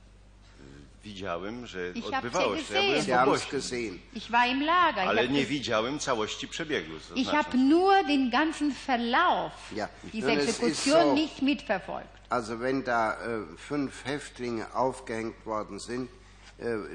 Widziałem, 1.04 1.66
że 1.66 1.92
Ich 1.94 2.04
odbywało 2.14 2.56
się. 2.56 2.74
Ja 2.74 2.80
byłem 2.82 2.94
gesehen. 2.94 3.02
Sie 3.04 3.12
w 3.12 3.14
haben 3.16 3.34
es 3.34 3.42
obozie. 3.42 3.56
gesehen. 3.56 3.98
Ich 4.14 4.30
war 4.30 4.48
im 4.48 4.60
Lager. 4.62 5.02
Ich 5.04 5.08
Ale 5.08 5.28
nie 5.28 5.40
das- 5.40 5.48
widziałem 5.48 5.98
całości 5.98 6.48
przebiegu. 6.48 6.92
to 7.08 7.14
Ich 7.14 7.24
znaczy. 7.28 7.36
habe 7.36 7.58
nur 7.58 8.04
den 8.06 8.30
ganzen 8.30 8.72
Verlauf 8.74 9.52
Ja, 9.72 9.88
dieser 10.12 10.28
nun, 10.28 10.38
es 10.38 10.48
ist 10.48 10.62
Exekution 10.62 11.02
so. 11.02 11.14
nicht 11.14 11.42
mitverfolgt. 11.42 12.08
Also 12.30 12.58
wenn 12.60 12.82
da 12.84 13.12
äh, 13.14 13.56
fünf 13.56 14.04
Häftlinge 14.04 14.66
aufgehängt 14.74 15.46
worden 15.46 15.78
sind, 15.78 16.10
äh, 16.10 16.14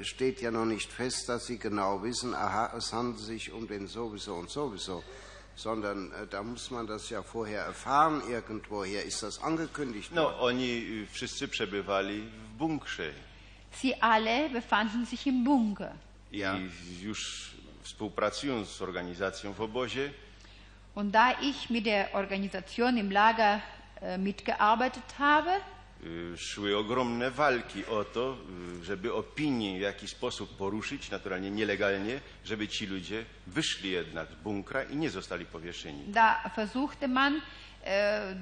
steht 0.02 0.42
ja 0.42 0.50
noch 0.50 0.66
nicht 0.66 0.92
fest, 0.92 1.28
dass 1.28 1.46
sie 1.46 1.58
genau 1.58 2.02
wissen, 2.02 2.34
aha, 2.34 2.72
es 2.76 2.92
handelt 2.92 3.18
sich 3.18 3.52
um 3.52 3.66
den 3.66 3.86
sowieso 3.86 4.34
und 4.34 4.50
sowieso, 4.50 5.02
sondern 5.56 6.12
äh, 6.12 6.26
da 6.26 6.42
muss 6.42 6.70
man 6.70 6.86
das 6.86 7.10
ja 7.10 7.22
vorher 7.22 7.64
erfahren 7.64 8.22
irgendwoher. 8.28 9.04
Ist 9.04 9.22
das 9.22 9.42
angekündigt 9.42 10.14
worden? 10.14 10.36
No, 10.36 10.40
oni 10.40 11.06
wszyscy 11.12 11.48
przebywali 11.48 12.20
w 12.20 12.58
bunkrze 12.58 13.10
Sie 13.82 14.02
alle 14.02 14.50
befanden 14.50 15.06
sich 15.06 15.26
im 15.26 15.44
Bunker. 15.44 15.92
Ja. 16.32 16.56
i 16.58 17.02
już 17.02 17.50
współpracując 17.82 18.68
z 18.68 18.82
organizacją 18.82 19.52
w 19.52 19.60
obozie, 19.60 20.10
Und 20.94 21.10
da 21.10 21.32
ich 21.40 21.70
mit 21.70 21.86
der 21.86 22.14
Organisation 22.14 22.98
im 22.98 23.10
Lager 23.10 23.60
äh, 24.00 24.18
mitgearbeitet 24.18 25.18
habe, 25.18 25.50
szły 26.36 26.76
ogromne 26.76 27.30
walki 27.30 27.86
o 27.86 28.04
to, 28.04 28.36
żeby 28.82 29.14
opinię 29.14 29.78
w 29.78 29.82
jakiś 29.82 30.10
sposób 30.10 30.56
poruszyć, 30.56 31.10
naturalnie 31.10 31.50
nielegalnie, 31.50 32.20
żeby 32.44 32.68
ci 32.68 32.86
ludzie 32.86 33.24
wyszli 33.46 33.90
jednak 33.90 34.28
z 34.30 34.34
bunkra 34.34 34.82
i 34.82 34.96
nie 34.96 35.10
zostali 35.10 35.44
powieszeni. 35.46 36.04
da 36.12 36.50
versuchte 36.56 37.08
man 37.08 37.40
äh, 37.84 38.34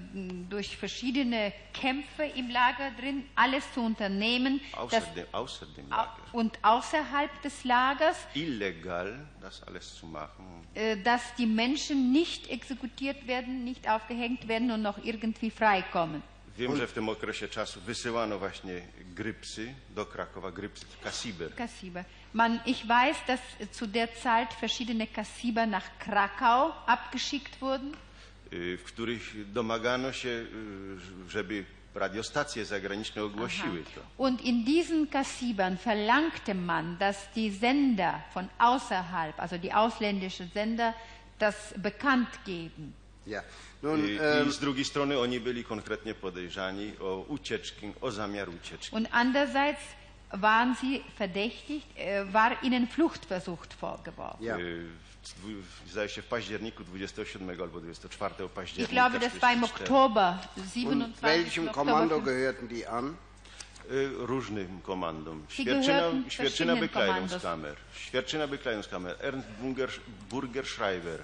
durch 0.49 0.77
verschiedene 0.77 1.53
Kämpfe 1.73 2.27
im 2.27 2.51
Lager 2.51 2.91
drin 2.97 3.23
alles 3.35 3.65
zu 3.75 3.81
unternehmen 3.81 4.61
Außer 4.77 5.01
dem, 5.15 5.27
außer 5.33 5.67
dem 5.77 5.89
Lager. 5.91 6.17
und 6.33 6.59
außerhalb 6.63 7.43
des 7.43 7.65
Lagers, 7.65 8.17
Illegal 8.35 9.27
das 9.41 9.63
alles 9.63 9.95
zu 9.95 10.07
machen. 10.07 10.45
äh, 10.75 10.97
dass 11.03 11.23
die 11.39 11.47
Menschen 11.47 12.13
nicht 12.13 12.51
exekutiert 12.51 13.27
werden, 13.27 13.65
nicht 13.65 13.89
aufgehängt 13.89 14.49
werden 14.49 14.71
und 14.71 14.83
noch 14.83 14.99
irgendwie 15.05 15.51
freikommen. 15.51 16.23
Wiem, 16.59 16.77
że 16.77 16.87
w 16.87 16.93
tym 16.93 17.09
okresie 17.09 17.49
czasu 17.49 17.81
wysyłano 17.81 18.39
właśnie 18.39 18.81
grypsy 19.15 19.75
do 19.91 20.07
Krakowa, 20.07 20.51
grypsy 20.51 20.87
Kasiber. 21.05 21.55
Kassiber. 21.55 22.05
Man, 22.33 22.61
ich 22.67 22.87
weiß, 22.87 23.17
dass 23.27 23.41
zu 23.71 23.87
der 23.87 24.09
Zeit 24.23 24.55
verschiedene 24.61 25.07
Kassiber 25.07 25.67
nach 25.69 25.99
Krakau 25.99 26.73
abgeschickt 26.87 27.61
wurden. 27.61 27.93
w 28.53 28.83
których 28.85 29.53
domagano 29.53 30.13
się, 30.13 30.47
żeby 31.29 31.65
radiostacje 31.95 32.65
zagraniczne 32.65 33.23
ogłosiły 33.25 33.85
to. 33.95 34.01
Und 34.19 34.41
in 34.41 34.65
diesen 34.65 35.07
Kassibern 35.07 35.77
verlangte 35.77 36.55
man, 36.55 36.97
dass 36.99 37.17
die 37.37 37.51
Sender 37.51 38.15
von 38.35 38.49
außerhalb, 38.59 39.41
also 39.41 39.59
die 39.59 39.73
ausländischen 39.73 40.51
Sender, 40.55 40.95
das 41.39 41.75
bekannt 41.77 42.29
geben. 42.47 42.93
Ja. 43.27 43.43
Nun, 43.83 44.05
I, 44.09 44.19
ähm, 44.21 44.49
I 44.49 44.53
z 44.53 44.59
drugiej 44.59 44.85
strony 44.85 45.19
oni 45.19 45.41
byli 45.41 45.65
konkretnie 45.65 46.15
podejrzani 46.15 46.93
o 47.01 47.25
ucieczki, 47.29 47.93
o 48.01 48.11
zamiar 48.11 48.49
ucieczki. 48.49 48.97
Und 48.97 49.09
andererseits 49.11 49.81
waren 50.33 50.75
sie 50.81 51.01
verdächtigt, 51.19 51.87
äh, 51.97 52.33
war 52.33 52.63
ihnen 52.63 52.87
Fluchtversuch 52.87 53.67
vorgeworfen. 53.81 54.47
ja. 54.47 54.59
Y, 54.59 54.87
Zdaje 55.91 56.09
się 56.09 56.23
w 56.23 56.27
październiku 56.27 56.85
27 56.85 57.61
albo 57.63 57.81
24 57.81 58.45
Ich 58.47 58.51
października. 58.53 58.93
glaube, 58.93 59.19
das 59.21 59.39
war 59.41 59.53
im 59.55 59.61
44. 59.61 59.83
Oktober, 59.83 60.39
Und 60.57 60.67
27. 60.67 61.23
welchem 61.23 61.69
Kommando 61.69 62.15
5. 62.17 62.25
gehörten 62.25 62.69
die 62.69 62.89
an? 62.89 63.15
Y, 63.91 64.11
Różnym 64.19 64.81
komandom. 64.83 65.45
Świerczyna, 65.49 66.03
Świerczyna 66.29 66.77
Bekleidungskammer. 66.77 67.77
Świerczyna 67.97 68.47
Bekleidungskammer. 68.47 69.17
Ernst 69.21 69.49
Burger, 69.61 69.91
Burger 70.31 70.67
Schreiber. 70.67 71.19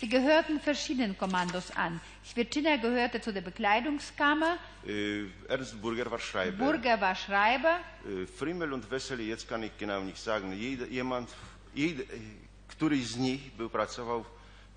Sie 0.00 0.08
gehörten 0.08 0.60
verschiedenen 0.60 1.16
Kommandos 1.18 1.70
an. 1.76 2.00
Świerczyna 2.24 2.76
gehörte 2.76 3.20
zu 3.20 3.32
der 3.32 3.40
Bekleidungskammer, 3.42 4.58
Y, 4.86 5.30
Ernst 5.48 5.80
Burger 5.82 6.10
war 6.10 6.18
Schreiber. 6.18 6.64
Burger 6.64 7.00
war 7.00 7.14
Schreiber 7.14 7.78
Äh, 8.04 8.26
Frimmel 8.26 8.72
und 8.72 8.90
Wessely, 8.90 9.28
jetzt 9.28 9.48
kann 9.48 9.62
ich 9.62 9.72
genau 9.78 10.00
nicht 10.02 10.18
sagen, 10.18 10.52
jeder, 10.52 10.86
jemand, 10.86 11.28
jeder, 11.74 12.02
äh, 12.04 12.18
któryś 12.68 13.06
z 13.06 13.16
nich 13.16 13.52
był 13.56 13.70
pracował 13.70 14.24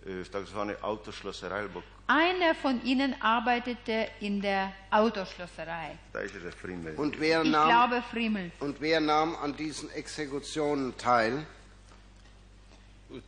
y, 0.07 0.23
w 0.23 0.30
tak 0.30 0.45
zwanej 0.47 0.76
autoschlosserei, 0.81 1.60
albo 1.60 1.81
Einer 2.07 2.53
von 2.56 2.81
ihnen 2.84 3.15
arbeitete 3.22 4.07
in 4.22 4.41
der 4.41 4.72
Autoschlosserei. 4.91 5.97
Frimmel. 6.61 6.93
Und 6.97 7.19
wer 7.19 7.43
Ich 7.43 7.49
nahm, 7.52 7.68
glaube 7.68 8.02
Friemel. 8.11 8.52
und 8.60 8.80
wer 8.81 8.99
nahm 9.02 9.35
an 9.35 9.56
diesen 9.56 9.89
Exekutionen 9.91 10.95
teil? 10.97 11.45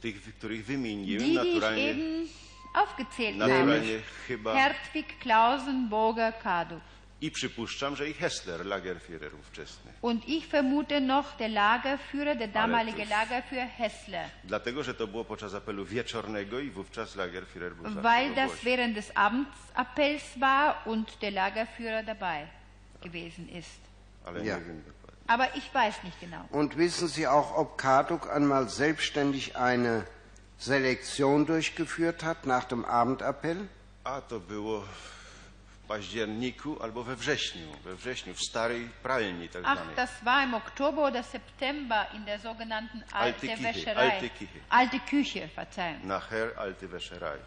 Tych, 0.01 0.35
których 0.35 0.65
wymieniłem, 0.65 1.23
Die, 1.23 1.27
ich 1.29 1.35
naturalnie, 1.35 1.89
eben 1.89 2.27
aufgezählt 2.73 3.39
habe. 3.39 3.53
naturalnie 3.53 3.99
chyba 4.27 4.53
Hertwig, 4.53 5.19
Klausen, 5.19 5.89
Burger, 5.89 6.33
Kaduk. 6.43 6.81
i 7.21 7.31
przypuszczam, 7.31 7.95
że 7.95 8.09
i 8.09 8.13
Hessler, 8.13 8.65
Lagerführer 8.65 9.35
ówczesny. 9.35 9.91
Und 10.01 10.27
ich 10.29 10.47
vermute 10.47 11.01
noch 11.01 11.37
der 11.37 11.51
Lagerführer, 11.51 12.37
der 12.37 12.51
damalige 12.51 12.97
das- 13.05 13.09
Lagerführer 13.09 13.69
Hessler. 13.69 14.29
Dlatego, 14.43 14.83
że 14.83 14.93
to 14.93 15.07
było 15.07 15.25
podczas 15.25 15.53
apelu 15.53 15.85
wieczornego 15.85 16.59
i 16.59 16.69
wówczas 16.69 17.15
Lagerführer 17.15 17.75
był 17.75 17.83
zawsze 17.83 18.01
Weil 18.01 18.35
das 18.35 18.51
obozie. 18.51 18.63
während 18.69 18.93
des 18.95 19.11
Abendsappells 19.15 20.37
war 20.39 20.75
und 20.87 21.17
der 21.21 21.33
Lagerführer 21.33 22.05
dabei 22.05 22.47
gewesen 23.03 23.49
ist. 23.49 23.79
Ale 24.25 24.45
Ja. 24.45 24.57
nie 24.57 24.65
wiem 24.65 24.77
dokładnie. 24.77 25.06
Aber 25.27 25.55
ich 25.55 25.73
weiß 25.73 26.03
nicht 26.03 26.19
genau. 26.19 26.45
Und 26.51 26.77
wissen 26.77 27.07
Sie 27.07 27.27
auch, 27.27 27.55
ob 27.57 27.77
Karduk 27.77 28.29
einmal 28.31 28.69
selbstständig 28.69 29.57
eine 29.57 30.05
Selektion 30.57 31.45
durchgeführt 31.45 32.23
hat 32.23 32.45
nach 32.45 32.63
dem 32.65 32.85
Abendappell? 32.85 33.67
A 34.03 34.21
to 34.21 34.39
było 34.39 34.83
październiku 35.87 36.77
albo 36.81 37.03
we 37.03 37.15
wrześniu. 37.15 37.67
We 37.83 37.95
wrześniu, 37.95 38.33
w 38.33 38.41
starej 38.41 38.89
pralni 39.03 39.49
tak 39.49 39.61
Ach, 39.65 39.77
zwanej. 39.77 39.95
das 39.95 40.09
war 40.23 40.43
im 40.43 40.53
Oktober 40.53 41.01
oder 41.07 41.23
September 41.23 42.05
in 42.13 42.25
der 42.25 42.39
sogenannten 42.39 43.03
Alte 43.11 43.15
Alte 43.15 43.47
Küche, 43.47 43.63
Wäscherei. 43.63 44.11
alte 44.11 44.29
Küche. 44.29 44.59
Alte 44.69 44.99
Küche, 44.99 45.47
Verzeihung. 45.55 46.07
Nachher 46.07 46.57
alte 46.57 46.91
Wäscherei. 46.91 47.37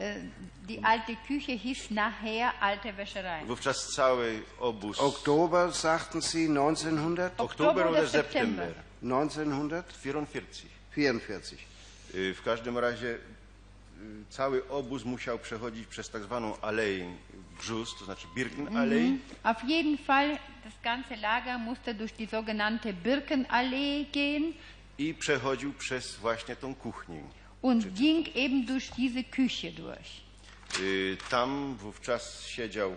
Äh, 0.00 0.14
Die 0.68 0.84
alte 0.84 1.16
Küche 1.26 1.52
hieß 1.58 1.90
nachher 1.90 2.52
Alte 2.60 2.92
Wäscherei. 2.96 3.44
Wówczas 3.46 3.88
cały 3.88 4.42
obóz... 4.60 4.98
Oktober, 5.00 5.72
sagten 5.72 6.20
Sie, 6.22 6.48
1900? 6.48 7.40
Oktober 7.40 7.86
oder 7.90 8.08
September? 8.08 8.72
1944. 9.02 10.46
44. 10.92 11.56
Y, 12.14 12.34
W 12.34 12.42
każdym 12.42 12.78
razie 12.78 13.06
y, 13.08 13.18
cały 14.30 14.68
obóz 14.68 15.04
musiał 15.04 15.38
przechodzić 15.38 15.86
przez 15.86 16.10
tak 16.10 16.22
zwaną 16.22 16.60
aleję 16.60 17.16
Brzus, 17.58 17.98
to 17.98 18.04
znaczy 18.04 18.26
Birkenallee. 18.34 19.18
Auf 19.42 19.64
jeden 19.64 19.98
Fall, 19.98 20.38
das 20.64 20.72
ganze 20.82 21.16
Lager 21.16 21.58
musste 21.58 21.94
durch 21.94 22.12
die 22.12 22.26
sogenannte 22.26 22.92
Birkenallee 22.92 24.06
gehen 24.12 24.52
i 24.98 25.14
przechodził 25.14 25.72
przez 25.72 26.16
właśnie 26.16 26.56
tą 26.56 26.74
kuchnię. 26.74 27.22
Und 27.62 27.94
ging 27.94 28.26
eben 28.34 28.66
durch 28.66 28.90
diese 28.96 29.22
Küche 29.24 29.72
durch. 29.72 30.22
Y, 30.80 31.16
Tam 31.30 31.74
wówczas 31.76 32.46
siedział 32.46 32.94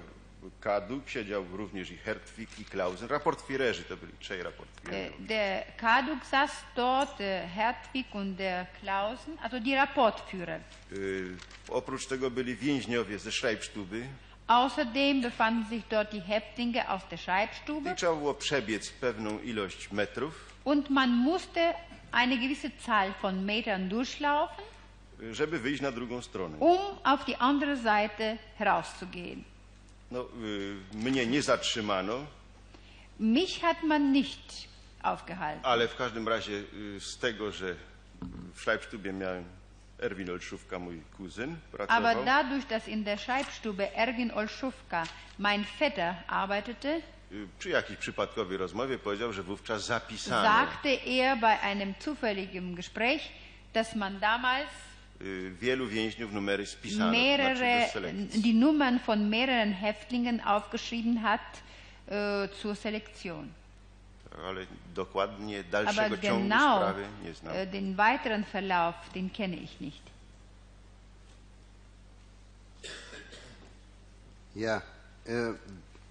Kaduk, 0.62 1.10
siedział 1.10 1.46
również 1.54 1.92
i 1.92 1.98
Hertwig 1.98 2.50
i 2.60 2.66
Klausen. 2.66 3.08
Raportwiererzy 3.10 3.84
to 3.84 3.98
byli 3.98 4.14
trzej 4.20 4.38
Der, 4.38 4.46
raportwiererzy. 4.46 5.14
der 5.20 5.64
Karduk 5.78 6.26
saß 6.26 6.52
dort, 6.76 7.18
der 7.20 7.48
Hertwig 7.48 8.16
und 8.16 8.36
der 8.38 8.66
Klausen, 8.82 9.38
also 9.42 9.60
die 9.60 9.76
Rapportführer. 9.76 10.60
Y, 10.92 11.38
Oprócz 11.70 12.08
tego 12.08 12.32
byli 12.32 12.56
więźniowie 12.56 13.20
ze 13.20 13.32
Schreibstuby 13.32 14.08
Außerdem 14.48 15.22
befanden 15.22 15.70
sich 15.70 15.84
dort 15.90 16.12
die 16.14 16.22
Häftlinge 16.22 16.88
aus 16.90 17.02
der 17.10 17.20
i 17.20 17.22
Schreibstube 17.22 17.96
trzeba 17.96 18.16
było 18.16 18.34
przebiec 18.34 18.90
pewną 18.90 19.40
ilość 19.40 19.92
metrów, 19.92 20.34
und 20.66 20.90
man 20.90 21.10
musste 21.10 21.74
eine 22.14 22.38
gewisse 22.38 22.70
Zahl 22.86 23.14
von 23.22 23.46
Metern 23.46 23.90
durchlaufen, 23.90 24.64
żeby 25.32 25.60
wyjść 25.60 25.82
na 25.82 25.92
drugą 25.92 26.22
stronę. 26.22 26.58
um 26.60 26.78
auf 27.04 27.26
die 27.26 27.38
andere 27.38 27.78
Seite 27.78 28.38
herauszugehen. 28.58 29.44
No, 30.12 30.26
mnie 30.94 31.26
nie 31.26 31.42
zatrzymano, 31.42 32.26
Mich 33.20 33.60
hat 33.62 33.84
man 33.84 34.12
nicht 34.12 34.68
aufgehalten. 35.04 35.66
ale 35.66 35.88
w 35.88 35.96
każdym 35.96 36.28
razie 36.28 36.64
z 37.00 37.18
tego, 37.18 37.52
że 37.52 37.76
w 38.54 38.62
Schreibstubie 38.62 39.14
miałem 39.14 39.44
Erwin 40.00 40.30
Olszówka, 40.30 40.80
mój 40.80 41.02
kuzyn, 41.18 41.56
pracował. 41.72 41.98
Aber 41.98 42.26
dadurch, 42.26 42.68
dass 42.68 42.88
in 42.88 43.04
der 43.04 43.20
Schreibstube 43.20 43.96
Ergin 43.98 44.32
Olschówka, 44.32 45.04
mein 45.40 45.66
Vetter, 45.80 46.16
arbeitete, 46.28 47.02
Przy 47.60 47.70
jakiejś 47.70 48.00
przypadkowej 48.00 48.58
rozmowie 48.58 49.00
powiedział, 49.00 49.34
że 49.34 49.44
wówczas 49.44 49.86
zapisano 49.86 50.44
sagte 50.44 50.90
er 51.06 51.38
bei 51.40 51.60
einem 51.62 51.94
zufälligen 52.00 52.76
Gespräch, 52.76 53.22
dass 53.74 53.96
man 53.96 54.20
damals 54.20 54.70
y, 55.22 55.52
wielu 55.62 55.88
więźniów 55.88 56.34
numery 56.34 56.66
spisano, 56.66 57.12
mehrere, 57.12 57.90
die 58.36 58.54
Nummern 58.54 59.00
von 59.00 59.30
mehreren 59.30 59.74
Häftlingen 59.74 60.42
aufgeschrieben 60.42 61.22
hat 61.24 61.42
äh, 62.08 62.50
zur 62.62 62.76
Selektion. 62.76 63.48
Ale 64.48 64.66
dokładnie 64.96 65.60
Aber 65.60 65.72
dalszego 65.72 66.18
ciągu 66.18 66.44
genau 66.44 66.78
sprawy 66.78 67.06
nie 67.24 67.34
znam. 67.34 67.54
äh, 67.56 67.68
den 67.68 67.96
weiteren 67.96 68.44
Verlauf, 68.44 68.96
den 69.14 69.30
kenne 69.34 69.56
ich 69.56 69.82
nicht. 69.82 70.04
Ja, 74.56 74.82
äh, 75.26 75.54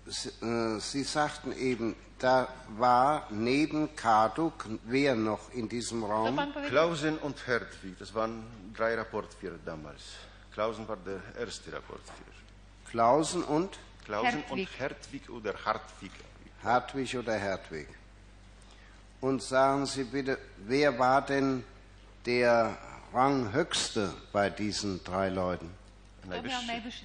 Sie, 0.07 0.29
äh, 0.45 0.81
Sie 0.81 1.05
sagten 1.05 1.53
eben, 1.53 1.95
da 2.19 2.49
war 2.77 3.27
neben 3.31 3.95
Karduk 3.97 4.67
wer 4.85 5.15
noch 5.15 5.53
in 5.53 5.69
diesem 5.69 6.05
Raum? 6.05 6.39
Klausen 6.69 7.19
und 7.19 7.47
Hertwig, 7.47 7.99
das 7.99 8.15
waren 8.15 8.45
drei 8.77 8.95
Rapportführer 8.95 9.59
damals. 9.65 10.03
Klausen 10.53 10.87
war 10.87 10.97
der 10.97 11.21
erste 11.39 11.73
Rapportführer. 11.73 12.37
Klausen 12.91 13.43
und 13.43 13.79
Klausen 14.05 14.31
Hertwig. 14.31 14.51
und 14.51 14.79
Hertwig 14.79 15.31
oder 15.31 15.55
Hartwig. 15.65 16.13
Hartwig 16.63 17.17
oder 17.17 17.35
Hertwig. 17.35 17.89
Und 19.21 19.43
sagen 19.43 19.87
Sie 19.87 20.05
bitte, 20.05 20.39
wer 20.59 20.99
war 20.99 21.23
denn 21.23 21.65
der 22.27 22.77
Ranghöchste 23.13 24.13
bei 24.33 24.51
diesen 24.51 25.03
drei 25.05 25.29
Leuten? 25.29 25.71
Najwyższy. 26.29 27.03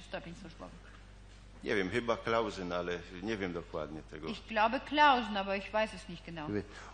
Nie 1.64 1.76
wiem, 1.76 1.90
chyba 1.90 2.16
Klausen, 2.16 2.72
ale 2.72 2.98
nie 3.22 3.36
wiem 3.36 3.52
dokładnie 3.52 4.02
tego. 4.10 4.28
Ich 4.28 4.46
glaube 4.46 4.80
Klausen, 4.80 5.36
aber 5.36 5.56
ich 5.56 5.72
weiß 5.72 5.94
es 5.94 6.08
nicht 6.08 6.24
genau. 6.24 6.46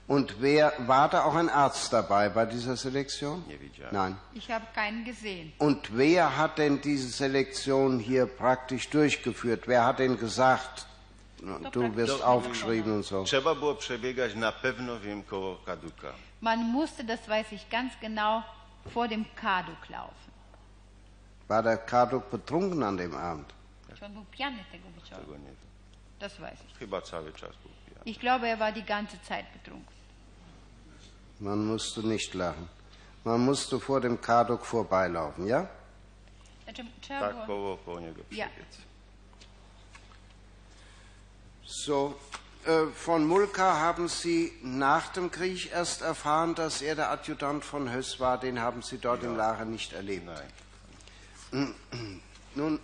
Und 0.08 0.40
wer 0.40 0.72
war 0.86 1.08
da 1.08 1.24
auch 1.24 1.34
ein 1.34 1.50
Arzt 1.50 1.92
dabei 1.92 2.28
bei 2.30 2.46
dieser 2.46 2.76
Selektion? 2.76 3.44
Nie 3.48 3.58
widziałem. 3.60 3.92
Nein. 3.92 4.16
Ich 4.34 4.50
habe 4.50 4.64
keinen 4.74 5.04
gesehen. 5.04 5.52
Und 5.58 5.96
wer 5.96 6.36
hat 6.38 6.58
denn 6.58 6.80
diese 6.80 7.08
Selektion 7.08 7.98
hier 7.98 8.26
praktisch 8.26 8.88
durchgeführt? 8.90 9.68
Wer 9.68 9.84
hat 9.84 9.98
denn 9.98 10.18
gesagt, 10.18 10.86
du 11.72 11.96
wirst 11.96 12.20
Doch. 12.20 12.26
aufgeschrieben 12.26 12.92
und 12.92 13.04
so? 13.04 13.24
Trzeba 13.24 13.54
było 13.54 13.74
przebiegać 13.74 14.34
na 14.34 14.52
pewno, 14.52 15.00
wiem, 15.00 15.22
koło 15.22 15.56
Kaduka. 15.66 16.12
Man 16.40 16.58
musste, 16.72 17.04
das 17.04 17.28
weiß 17.28 17.52
ich 17.52 17.68
ganz 17.70 17.92
genau, 18.00 18.42
vor 18.94 19.08
dem 19.08 19.24
Karduk 19.36 19.88
laufen. 19.90 20.32
War 21.48 21.62
der 21.62 21.76
Karduk 21.76 22.30
betrunken 22.30 22.82
an 22.82 22.96
dem 22.96 23.14
Abend? 23.14 23.52
Czy 23.98 24.04
on 24.06 24.12
był 24.12 24.24
pijany 24.24 24.64
tego 24.72 24.90
wieczoru? 24.90 25.20
Tego 25.22 25.36
nie 25.36 25.44
wiem. 25.46 25.56
Das 26.20 26.32
weiß 26.40 26.58
ich. 26.70 26.78
Chyba 26.78 27.00
cały 27.00 27.32
czas 27.32 27.50
był 27.56 27.70
pijany. 27.86 28.04
Ich 28.04 28.18
glaube, 28.18 28.48
er 28.48 28.58
war 28.58 28.72
die 28.72 28.82
ganze 28.82 29.18
Zeit 29.28 29.46
betrunken. 29.52 29.94
Man 31.40 31.64
musste 31.66 32.02
nicht 32.02 32.34
lachen. 32.34 32.66
Man 33.24 33.40
musste 33.40 33.78
vor 33.80 34.00
dem 34.00 34.18
Karduk 34.18 34.64
vorbeilaufen, 34.66 35.46
ja? 35.46 35.66
Znaczy, 36.64 36.84
trzeba 37.00 37.20
Tak, 37.20 37.32
było... 37.34 37.46
koło, 37.46 37.76
koło 37.76 38.00
niego 38.00 38.22
Ja. 38.30 38.48
przebiec. 38.48 38.78
So, 41.66 42.14
äh, 42.66 42.86
von 42.94 43.24
Mulka 43.26 43.80
haben 43.80 44.08
Sie 44.08 44.52
nach 44.62 45.12
dem 45.12 45.30
Krieg 45.30 45.72
erst 45.72 46.02
erfahren, 46.02 46.54
dass 46.54 46.82
er 46.82 46.94
der 46.96 47.10
Adjutant 47.10 47.64
von 47.64 47.88
Höss 47.88 48.20
war. 48.20 48.38
Den 48.38 48.58
haben 48.60 48.82
Sie 48.82 48.98
dort 48.98 49.22
im 49.22 49.36
Lager 49.36 49.64
nicht 49.64 49.92
erlebt. 49.92 50.26
Nein. 50.26 51.74
Nun 52.54 52.78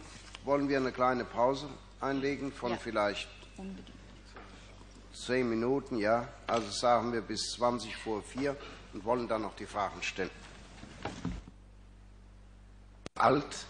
wollen 0.45 0.69
wir 0.69 0.79
eine 0.79 0.93
kleine 0.93 1.25
Pause 1.25 1.69
einlegen 2.01 2.53
von 2.53 2.73
Ja. 2.73 2.77
vielleicht 2.79 3.29
Unbedingt. 3.57 3.89
zehn 5.13 5.49
Minuten, 5.49 5.97
ja. 5.99 6.29
Also 6.47 6.71
sagen 6.71 7.13
wir 7.13 7.21
bis 7.21 7.53
20 7.57 7.97
vor 7.97 8.23
vier 8.23 8.57
und 8.93 9.05
wollen 9.05 9.29
dann 9.29 9.43
noch 9.43 9.55
die 9.57 9.67
Fragen 9.67 10.03
stellen. 10.03 10.31
Alt, 13.17 13.67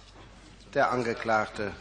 der 0.75 0.93
Angeklagte. 0.93 1.73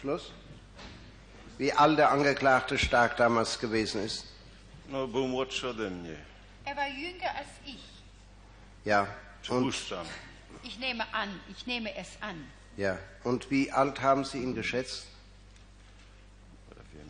Schluss? 0.00 0.32
Wie 1.58 1.72
alt 1.72 1.98
der 1.98 2.10
Angeklagte 2.10 2.78
stark 2.78 3.16
damals 3.16 3.58
gewesen 3.58 4.04
ist? 4.04 4.24
No, 4.88 5.06
był 5.06 5.28
młodszy 5.28 5.68
ode 5.68 5.90
mnie. 5.90 6.16
Er 6.64 6.76
war 6.76 6.88
jünger 6.88 7.34
als 7.36 7.48
ich. 7.66 7.84
Ja. 8.84 9.06
Und. 9.48 9.74
Ich 10.62 10.78
nehme 10.78 11.04
an, 11.12 11.28
ich 11.50 11.66
nehme 11.66 11.94
es 11.96 12.08
an. 12.20 12.44
ja. 12.76 12.96
Und 13.24 13.50
wie 13.50 13.70
alt 13.72 14.00
haben 14.00 14.24
Sie 14.24 14.38
ihn 14.38 14.54
geschätzt? 14.54 15.06
Ja 16.76 16.82
wiem. 16.94 17.08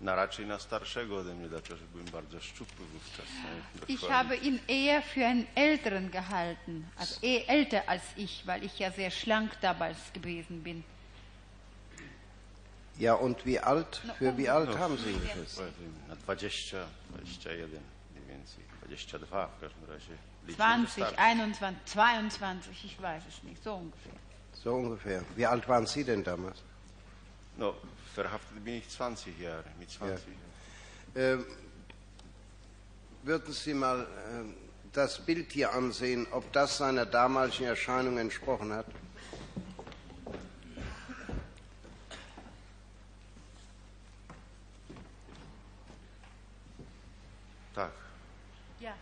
Na 0.00 0.14
raczej 0.14 0.46
na 0.46 0.58
starszego 0.58 1.16
ode 1.16 1.34
mnie, 1.34 1.48
dlatego 1.48 1.76
że 1.76 1.84
byłem 1.92 2.06
bardzo 2.06 2.40
szczupły 2.40 2.86
wówczas. 2.86 3.26
Nie? 3.26 3.94
Ich 3.94 4.00
habe 4.08 4.36
ihn 4.36 4.58
eher 4.68 5.02
für 5.02 5.26
einen 5.26 5.46
Älteren 5.54 6.10
gehalten, 6.10 6.84
also 6.96 7.20
eher 7.22 7.48
älter 7.48 7.82
als 7.86 8.02
ich, 8.16 8.42
weil 8.46 8.64
ich 8.64 8.78
ja 8.78 8.90
sehr 8.90 9.10
schlank 9.10 9.60
damals 9.60 9.98
gewesen 10.14 10.62
bin. 10.62 10.82
Ja, 12.98 13.14
und 13.14 13.44
wie 13.46 13.58
alt? 13.58 14.02
No, 14.04 14.14
Für 14.14 14.36
wie 14.36 14.48
alt 14.48 14.70
No, 14.70 14.78
haben 14.78 14.98
Sie 14.98 15.10
ihn 15.10 15.22
ja 15.26 15.34
Na 16.08 16.16
20, 16.16 16.74
21 17.14 17.80
mniej 18.14 18.26
więcej. 18.26 18.64
22 18.80 19.46
w 19.46 19.60
każdym 19.60 19.84
razie. 19.88 20.12
Liczę, 20.46 20.52
że 20.52 20.56
20, 20.56 20.92
starszy. 20.92 21.16
21, 21.18 21.80
22, 21.86 22.72
ich 22.84 23.00
weiß 23.00 23.22
es 23.28 23.42
nicht, 23.44 23.62
so 23.62 23.74
ungefähr. 23.74 24.14
So 24.64 24.74
ungefähr. 24.74 25.22
Wie 25.36 25.46
alt 25.46 25.68
waren 25.68 25.86
Sie 25.86 26.04
denn 26.04 26.22
damals? 26.22 26.62
No, 27.58 27.74
verhaftet 28.14 28.64
bin 28.64 28.74
ich 28.74 28.88
20 28.88 29.38
Jahre, 29.38 29.64
mit 29.78 29.90
20. 29.90 30.24
Ähm, 31.16 31.44
würden 33.22 33.52
Sie 33.52 33.74
mal 33.74 34.06
ähm, 34.30 34.54
das 34.92 35.18
Bild 35.18 35.52
hier 35.52 35.72
ansehen, 35.72 36.26
ob 36.32 36.52
das 36.52 36.78
seiner 36.78 37.06
damaligen 37.06 37.64
Erscheinung 37.64 38.18
entsprochen 38.18 38.72
hat? 38.72 38.86
Tak. 47.74 47.92
Ja. 48.80 48.94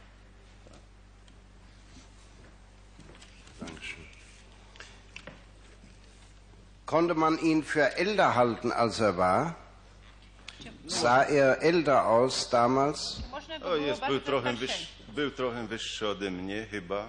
Dankeschön. 3.60 4.06
Konnte 6.86 7.14
man 7.14 7.38
ihn 7.38 7.62
für 7.62 7.96
älter 7.96 8.34
halten, 8.34 8.72
als 8.72 9.00
er 9.00 9.16
war? 9.16 9.54
Sah 10.86 11.22
er 11.22 11.62
älter 11.62 12.06
aus 12.06 12.50
damals? 12.50 13.22
Oh, 13.32 13.64
o, 13.64 13.72
oh, 13.72 13.76
jest, 13.76 14.06
był 14.06 14.20
trochę, 14.20 14.52
wyż, 14.52 14.88
był 15.14 15.30
trochę 15.30 15.66
wyższy 15.66 16.08
ode 16.08 16.30
mnie 16.30 16.66
chyba. 16.70 17.06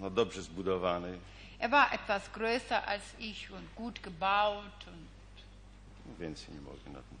No, 0.00 0.10
dobrze 0.10 0.42
zbudowany. 0.42 1.18
Er 1.58 1.70
war 1.70 1.92
etwas 1.92 2.22
größer 2.32 2.84
als 2.86 3.02
ich 3.18 3.50
und 3.50 3.74
gut 3.74 4.02
gebaut. 4.02 4.86
Und 4.86 6.18
Więcej 6.18 6.54
nie 6.54 6.60
mogę 6.60 6.90
na 6.92 7.02
ten 7.02 7.18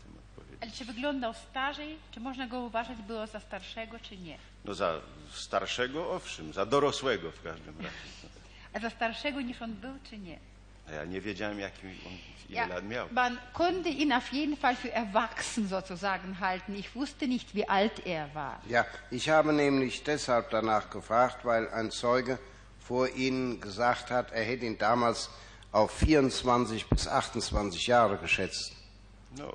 Ale 0.64 0.72
czy 0.72 0.84
wyglądał 0.84 1.34
starzej? 1.34 1.98
Czy 2.10 2.20
można 2.20 2.46
go 2.46 2.60
uważać 2.60 2.98
było 2.98 3.26
za 3.26 3.40
starszego, 3.40 3.98
czy 3.98 4.16
nie? 4.16 4.38
No 4.64 4.74
za 4.74 5.00
starszego 5.32 6.10
owszem, 6.10 6.52
za 6.52 6.66
dorosłego 6.66 7.30
w 7.30 7.42
każdym 7.42 7.76
razie. 7.76 7.88
A 8.72 8.80
za 8.80 8.90
starszego 8.90 9.40
niż 9.40 9.62
on 9.62 9.72
był, 9.72 9.94
czy 10.10 10.18
nie? 10.18 10.38
A 10.88 10.92
ja 10.92 11.04
nie 11.04 11.20
wiedziałem 11.20 11.60
jaki 11.60 11.86
on 11.86 12.12
ile 12.48 12.66
lat 12.66 12.84
miał. 12.84 13.08
man 13.10 13.38
konnte 13.52 13.88
ihn 13.88 14.12
auf 14.12 14.32
jeden 14.32 14.56
Fall 14.56 14.76
für 14.76 14.92
erwachsen 14.94 15.68
sozusagen 15.68 16.40
halten. 16.40 16.76
Ich 16.76 16.94
wusste 16.94 17.28
nicht, 17.28 17.54
wie 17.54 17.68
alt 17.68 18.06
er 18.06 18.34
war. 18.34 18.60
Ja, 18.68 18.84
ich 19.10 19.28
habe 19.28 19.52
nämlich 19.52 20.02
deshalb 20.02 20.50
danach 20.50 20.90
gefragt, 20.90 21.44
weil 21.44 21.68
ein 21.68 21.90
Zeuge 21.90 22.38
vor 22.78 23.08
Ihnen 23.08 23.60
gesagt 23.60 24.10
hat, 24.10 24.32
er 24.32 24.44
hätte 24.44 24.64
ihn 24.64 24.78
damals 24.78 25.30
auf 25.72 25.90
24 25.90 26.86
bis 26.86 27.06
28 27.06 27.86
Jahre 27.86 28.16
geschätzt. 28.16 28.72
No, 29.36 29.52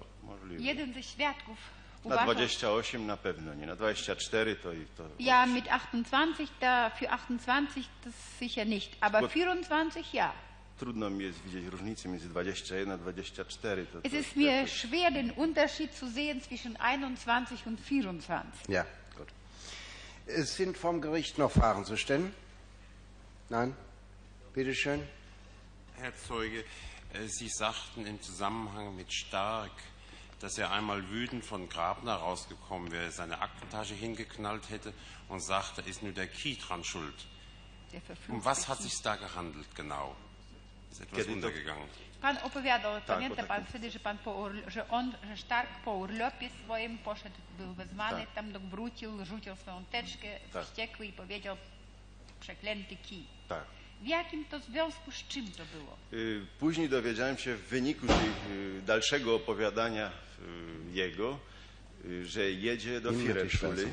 możliwe. 0.50 0.64
Jeden 0.64 0.94
ze 0.94 1.04
świadków 1.04 1.58
Na 2.06 2.16
uważał, 2.16 2.26
28 2.26 3.06
na 3.06 3.18
pewno 3.18 3.54
nie, 3.54 3.66
na 3.66 3.76
24 3.76 4.56
to 4.56 4.74
i 4.74 4.86
to. 4.98 5.04
ja, 5.20 5.46
mit 5.46 5.68
28, 5.68 6.50
da, 6.60 6.90
für 6.90 7.10
28 7.12 7.86
das 8.06 8.14
sicher 8.40 8.68
nicht, 8.68 8.96
aber 9.02 9.22
Gut. 9.22 9.32
24 9.32 10.14
ja. 10.14 10.32
Trudno 10.80 11.10
mi 11.10 11.24
jest 11.24 11.44
widzieć 11.44 11.66
różnicę 11.66 12.10
między 12.10 12.30
21 12.30 12.92
a 12.92 12.98
24. 12.98 13.86
To, 13.86 14.00
Es 14.04 14.12
to, 14.12 14.18
ist 14.18 14.36
mir 14.36 14.68
schwer, 14.70 15.12
den 15.14 15.32
Unterschied 15.32 15.94
zu 15.94 16.10
sehen 16.10 16.42
zwischen 16.42 16.78
21 16.78 17.68
und 17.68 17.82
24. 17.82 18.70
Ja, 18.70 18.86
gut. 19.18 19.28
Es 20.28 20.56
sind 20.56 20.78
vom 20.78 21.02
Gericht 21.02 21.38
noch 21.38 21.52
Fragen 21.52 21.86
zu 21.86 21.98
stellen? 21.98 22.34
Nein? 23.50 23.76
Bitte 24.54 24.74
schön. 24.76 25.02
Herr 25.98 26.16
Zeuge, 26.16 26.64
äh, 27.14 27.28
Sie 27.28 27.50
sagten 27.50 28.06
im 28.06 28.22
Zusammenhang 28.22 28.96
mit 28.96 29.12
Stark, 29.12 29.72
dass 30.40 30.58
er 30.58 30.72
einmal 30.72 31.02
wütend 31.10 31.44
von 31.46 31.68
Grabner 31.70 32.16
rausgekommen 32.16 32.92
wäre, 32.92 33.12
seine 33.12 33.42
Aktentasche 33.42 33.94
hingeknallt 33.94 34.70
hätte 34.70 34.94
und 35.28 35.40
sagte, 35.42 35.82
ist 35.82 36.02
nur 36.04 36.12
der 36.14 36.28
Key 36.28 36.56
dran 36.56 36.84
schuld. 36.84 37.16
Um 38.28 38.46
was 38.46 38.68
hat 38.68 38.82
sich 38.82 39.02
da 39.02 39.16
gehandelt 39.16 39.68
genau? 39.76 40.16
Ist 40.92 41.02
etwas 41.02 41.18
Kiedy 41.20 41.34
untergegangen. 41.34 41.88
Pan 42.22 42.38
opowiadał, 42.38 43.02
pamięta 43.08 43.36
tak. 43.36 43.48
pan 43.48 43.66
wtedy, 43.66 43.92
że 43.92 44.00
pan 44.00 44.18
po, 44.18 44.32
ur- 44.34 44.64
że 44.72 44.90
on, 44.90 45.14
że 45.30 45.38
Stark 45.38 45.70
po 45.86 45.92
urlopie 45.94 46.50
swoim 46.66 46.98
poszedł, 46.98 47.36
był 47.58 47.74
wezwany, 47.74 48.26
Tak. 48.26 48.34
tam 48.36 48.70
wrócił, 48.70 49.26
rzucił 49.26 49.56
swoją 49.56 49.86
teczkę, 49.86 50.28
Tak. 50.54 50.66
wściekły 50.66 51.06
i 51.06 51.14
powiedział 51.14 51.58
przeklęty 52.40 52.96
kij. 52.96 53.26
Tak. 53.48 53.66
W 54.02 54.08
jakim 54.08 54.46
to 54.46 54.60
związku 54.60 55.12
z 55.12 55.28
czym 55.28 55.52
to 55.52 55.64
było? 55.66 55.98
Y, 56.14 56.46
Później 56.60 56.90
dowiedziałem 56.90 57.38
się 57.38 57.56
w 57.56 57.68
wyniku 57.70 58.06
y, 58.52 58.82
dalszego 58.82 59.36
opowiadania 59.36 60.12
jego, 60.94 61.40
y, 62.06 62.26
że 62.26 62.52
jedzie 62.52 63.02
do 63.02 63.12
Schweizer. 63.14 63.88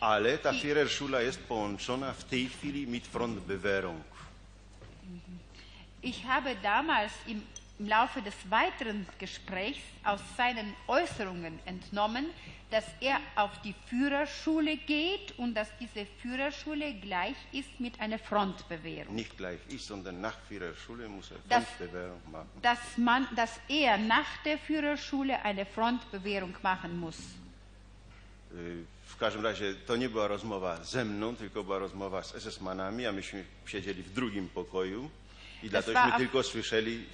ale 0.00 0.38
ta 0.38 0.52
Führerschule 0.52 1.20
jest 1.22 1.38
połączona 1.38 2.12
w 2.12 2.24
tej 2.24 2.48
chwili 2.48 2.86
mit 2.86 3.06
Frontbewährung. 3.06 4.04
Ich 6.02 6.22
habe 6.26 6.54
damals 6.56 7.12
im, 7.26 7.40
im 7.78 7.88
Laufe 7.88 8.22
des 8.22 8.34
weiteren 8.50 9.06
Gesprächs 9.18 9.80
aus 10.04 10.20
seinen 10.36 10.74
Äußerungen 10.86 11.58
entnommen, 11.66 12.26
dass 12.70 12.84
er 13.00 13.18
auf 13.36 13.50
die 13.62 13.74
Führerschule 13.88 14.76
geht 14.76 15.38
und 15.38 15.54
dass 15.54 15.68
diese 15.78 16.06
Führerschule 16.22 16.94
gleich 16.94 17.36
ist 17.52 17.78
mit 17.80 18.00
einer 18.00 18.18
Frontbewährung. 18.18 19.14
Nicht 19.14 19.36
gleich 19.36 19.58
ich, 19.68 19.84
sondern 19.84 20.20
nach 20.20 20.36
Führerschule 20.48 21.08
muss 21.08 21.30
er 21.30 21.36
Das- 21.48 21.64
Frontbewährung 21.64 22.20
machen. 22.32 22.48
Dass, 22.62 22.78
man, 22.96 23.28
dass 23.36 23.60
er 23.68 23.98
nach 23.98 24.36
der 24.44 24.58
Führerschule 24.58 25.42
eine 25.44 25.66
Frontbewährung 25.66 26.54
machen 26.62 26.98
muss. 26.98 27.16
Y, 28.52 28.84
W 29.06 29.16
każdym 29.18 29.42
razie 29.44 29.74
to 29.86 29.96
nie 29.96 30.08
była 30.08 30.26
rozmowa 30.28 30.84
ze 30.84 31.04
mną, 31.04 31.36
tylko 31.36 31.64
była 31.64 31.78
rozmowa 31.78 32.22
z 32.22 32.34
SS-manami, 32.34 33.06
a 33.06 33.12
myśmy 33.12 33.44
siedzieli 33.66 34.02
w 34.02 34.12
drugim 34.12 34.48
pokoju 34.48 35.10
i 35.64 35.70
dlatego 35.70 35.94
war- 36.00 36.16
tylko 36.18 36.42
słyszeli 36.42 37.06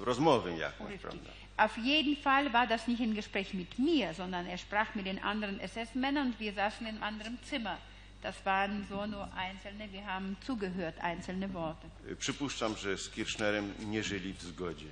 y, 0.00 0.04
rozmowę 0.04 0.52
jakąś, 0.56 1.00
prawda? 1.00 1.30
Auf 1.56 1.78
jeden 1.78 2.16
Fall 2.16 2.50
war 2.50 2.66
das 2.68 2.88
nicht 2.88 3.00
ein 3.00 3.14
Gespräch 3.14 3.54
mit 3.54 3.78
mir, 3.78 4.14
sondern 4.14 4.46
er 4.46 4.58
sprach 4.58 4.94
mit 4.96 5.06
den 5.06 5.18
anderen 5.22 5.60
SS-Männern 5.60 6.26
und 6.26 6.40
wir 6.40 6.52
saßen 6.52 6.86
in 6.86 6.94
einem 6.94 7.02
anderen 7.02 7.38
Zimmer. 7.44 7.76
Das 8.22 8.34
waren 8.44 8.86
so 8.88 9.06
nur 9.06 9.28
einzelne, 9.34 9.92
wir 9.92 10.04
haben 10.06 10.36
zugehört, 10.46 10.94
einzelne 11.00 11.48
Worte. 11.54 11.86
Przypuszczam, 12.18 12.76
że 12.76 12.98
z 12.98 13.10
Kirchnerem 13.10 13.72
nie 13.90 14.02
żyli 14.02 14.32
w 14.32 14.42
zgodzie. 14.42 14.86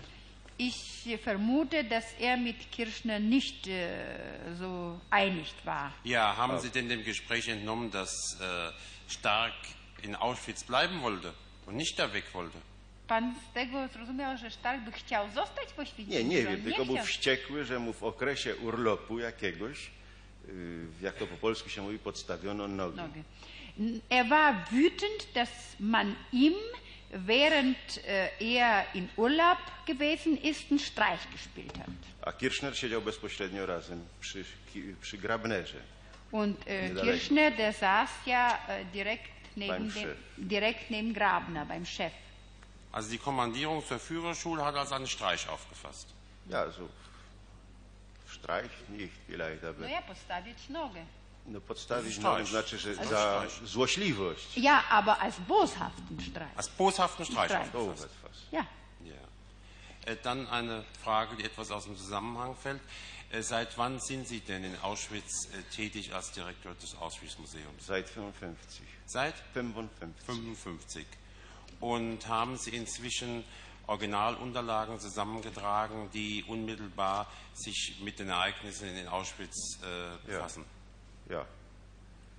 Ich 0.58 1.08
vermute, 1.24 1.82
dass 1.84 2.04
er 2.20 2.36
mit 2.36 2.70
Kirchner 2.70 3.18
nicht 3.20 3.66
äh, 3.66 4.54
so 4.58 5.00
einig 5.10 5.52
war. 5.64 5.90
Ja, 6.04 6.36
haben 6.36 6.60
Sie 6.60 6.70
denn 6.70 6.88
dem 6.88 7.02
Gespräch 7.04 7.48
entnommen, 7.48 7.90
dass 7.90 8.10
äh, 8.40 8.70
Stark 9.08 9.54
in 10.02 10.14
Auschwitz 10.14 10.62
bleiben 10.64 11.00
wollte 11.02 11.32
und 11.66 11.76
nicht 11.76 11.98
da 11.98 12.12
weg 12.12 12.24
wollte? 12.34 12.58
Pan 13.12 13.34
z 13.50 13.54
tego 13.54 13.88
zrozumiał, 13.88 14.36
że 14.36 14.50
Stark 14.50 14.84
by 14.84 14.92
chciał 14.92 15.30
zostać 15.30 15.68
w 15.76 15.78
Oświęcimiu? 15.78 16.18
Nie, 16.18 16.24
nie 16.24 16.42
wiem, 16.42 16.62
tylko 16.62 16.84
był 16.84 16.94
chciał. 16.94 17.06
wściekły, 17.06 17.64
że 17.64 17.78
mu 17.78 17.92
w 17.92 18.02
okresie 18.02 18.56
urlopu 18.56 19.18
jakiegoś, 19.18 19.90
y, 20.48 20.86
jak 21.02 21.14
to 21.14 21.26
po 21.26 21.36
polsku 21.36 21.68
się 21.68 21.82
mówi, 21.82 21.98
podstawiono 21.98 22.68
nogi. 22.68 22.96
Noge. 22.96 23.22
Er 24.10 24.28
war 24.28 24.54
wütend, 24.70 25.26
dass 25.34 25.48
man 25.80 26.16
ihm, 26.32 26.54
während 27.12 27.76
äh, 28.06 28.58
er 28.58 28.84
in 28.94 29.08
Urlaub 29.16 29.58
gewesen 29.86 30.36
ist, 30.42 30.70
einen 30.70 30.80
Streich 30.80 31.30
gespielt 31.32 31.78
hat. 31.78 31.88
A 32.22 32.32
Kirchner 32.32 32.78
siedział 32.78 33.02
bezpośrednio 33.02 33.66
razem 33.66 34.04
przy, 34.20 34.44
przy 35.00 35.18
Grabnerze. 35.18 35.78
Und 36.30 36.66
äh. 36.66 37.02
Kirchner, 37.02 37.50
der 37.50 37.72
saß 37.72 38.10
ja 38.26 38.58
äh, 38.68 38.84
direkt, 38.94 39.56
neben 39.56 39.94
dem, 39.94 40.08
direkt 40.36 40.90
neben 40.90 41.12
Grabner, 41.12 41.66
beim 41.66 41.84
Chef. 41.84 42.12
Also 42.92 43.10
die 43.10 43.18
Kommandierung 43.18 43.84
zur 43.86 43.98
Führerschule 43.98 44.64
hat 44.64 44.74
als 44.76 44.92
einen 44.92 45.06
Streich 45.06 45.48
aufgefasst. 45.48 46.08
Ja, 46.48 46.70
so 46.70 46.88
Streich 48.28 48.70
nicht 48.88 49.12
vielleicht, 49.26 49.62
No 49.62 49.68
aber 49.68 49.88
ja 49.88 50.02
postawić 50.02 50.68
nogę. 50.68 51.04
no 51.46 51.60
podstawić 51.60 52.12
Streich. 52.14 52.22
nogę 52.38 52.46
znaczy, 52.46 52.78
że 52.78 52.90
Ale 52.98 53.08
za 53.08 53.44
Streich. 53.48 53.68
złośliwość. 53.68 54.56
Ja, 54.58 54.84
aber 54.90 55.16
als 55.20 55.38
boshaften 55.48 56.20
Streich. 56.20 56.56
Als 56.56 56.68
boshaften 56.68 57.24
Streich 57.26 57.50
Streich. 57.50 57.74
Aufgefasst. 57.74 58.04
etwas. 58.04 58.36
Ja. 58.52 58.66
Ja. 59.04 59.14
Äh, 60.12 60.16
Dann 60.22 60.46
eine 60.48 60.84
Frage, 61.04 61.36
die 61.36 61.44
etwas 61.44 61.70
aus 61.70 61.84
dem 61.84 61.96
Zusammenhang 61.96 62.56
fällt. 62.56 62.80
Äh, 63.30 63.42
Seit 63.42 63.78
wann 63.78 64.00
sind 64.00 64.26
Sie 64.28 64.40
denn 64.40 64.64
in 64.64 64.76
Auschwitz 64.80 65.46
äh, 65.52 65.62
tätig 65.74 66.12
als 66.14 66.32
Direktor 66.32 66.74
des 66.74 66.94
Auschwitz-Museums? 66.96 67.86
Seit 67.86 68.08
55. 68.08 68.82
Seit 69.06 69.34
55. 69.54 70.24
55. 70.26 71.06
Und 71.82 72.28
haben 72.28 72.56
Sie 72.56 72.70
inzwischen 72.70 73.44
Originalunterlagen 73.88 75.00
zusammengetragen, 75.00 76.08
die 76.14 76.44
unmittelbar 76.46 77.26
sich 77.54 78.00
mit 78.04 78.18
den 78.18 78.28
Ereignissen 78.28 78.96
in 78.96 79.08
Auschwitz 79.08 79.78
äh, 79.82 80.26
befassen? 80.26 80.64
Ja, 81.28 81.44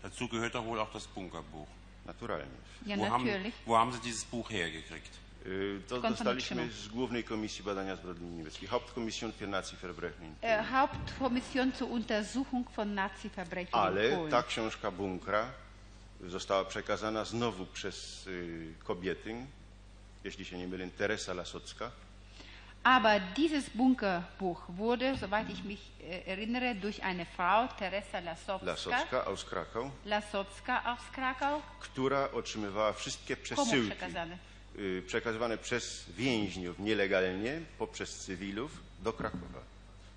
Dazu 0.01 0.27
gehört 0.27 0.55
doch 0.55 0.65
wohl 0.65 0.79
auch 0.79 0.91
das 0.93 1.07
Bunkerbuch. 1.07 1.67
naturalnie. 2.05 2.47
Ja, 2.85 2.97
wo, 2.97 3.09
haben, 3.09 3.25
natürlich. 3.25 3.53
wo 3.65 3.77
haben 3.77 3.91
Sie 3.91 3.99
dieses 3.99 4.25
Buch 4.25 4.49
hergekriegt? 4.49 5.11
Y, 5.45 5.81
To 5.87 5.99
dostaliśmy 6.01 6.69
z 6.71 6.87
Głównej 6.87 7.23
Komisji 7.23 7.63
Badania 7.63 7.95
Zbrodni 7.97 8.27
Niemieckich, 8.29 8.69
Hauptkommission 8.71 9.31
für 9.33 9.47
Nazi-Verbrechen. 9.47 10.35
Äh, 10.41 10.63
Hauptkommission 10.71 11.73
zur 11.73 11.89
Untersuchung 11.91 12.65
von 12.75 12.93
Nazi-Verbrechen 12.93 13.73
Ale 13.73 14.29
ta 14.29 14.43
książka 14.43 14.91
Bunkra 14.91 15.45
została 16.27 16.65
przekazana 16.65 17.25
znowu 17.25 17.65
przez 17.65 18.27
y, 18.27 18.73
kobiety, 18.83 19.35
jeśli 20.23 20.45
się 20.45 20.57
nie 20.57 20.67
mylę, 20.67 20.87
Teresa 20.97 21.33
Lasocka, 21.33 21.91
Aber 22.83 23.21
dieses 23.37 23.69
Bunkerbuch 23.69 24.61
wurde, 24.67 25.17
soweit 25.17 25.49
ich 25.49 25.63
mich 25.63 25.79
äh, 26.01 26.27
erinnere, 26.27 26.75
durch 26.75 27.01
eine 27.01 27.25
Frau, 27.25 27.67
Teresa 27.79 28.19
Lasowska, 28.19 28.65
Lasocka 28.65 29.23
aus 29.25 29.45
Krakau, 29.45 29.91
Lasowska 30.05 30.83
aus 30.85 30.99
Krakau, 31.15 31.61
która 31.79 32.31
otrzymywała 32.31 32.93
wszystkie 32.93 33.37
przesyłki 33.37 33.89
przekazane? 33.89 34.37
y, 34.79 35.03
przekazywane 35.07 35.57
przez 35.57 36.09
więźniów 36.09 36.79
nielegalnie 36.79 37.59
poprzez 37.77 38.19
cywilów 38.19 38.71
do 39.03 39.13
Krakowa. 39.13 39.59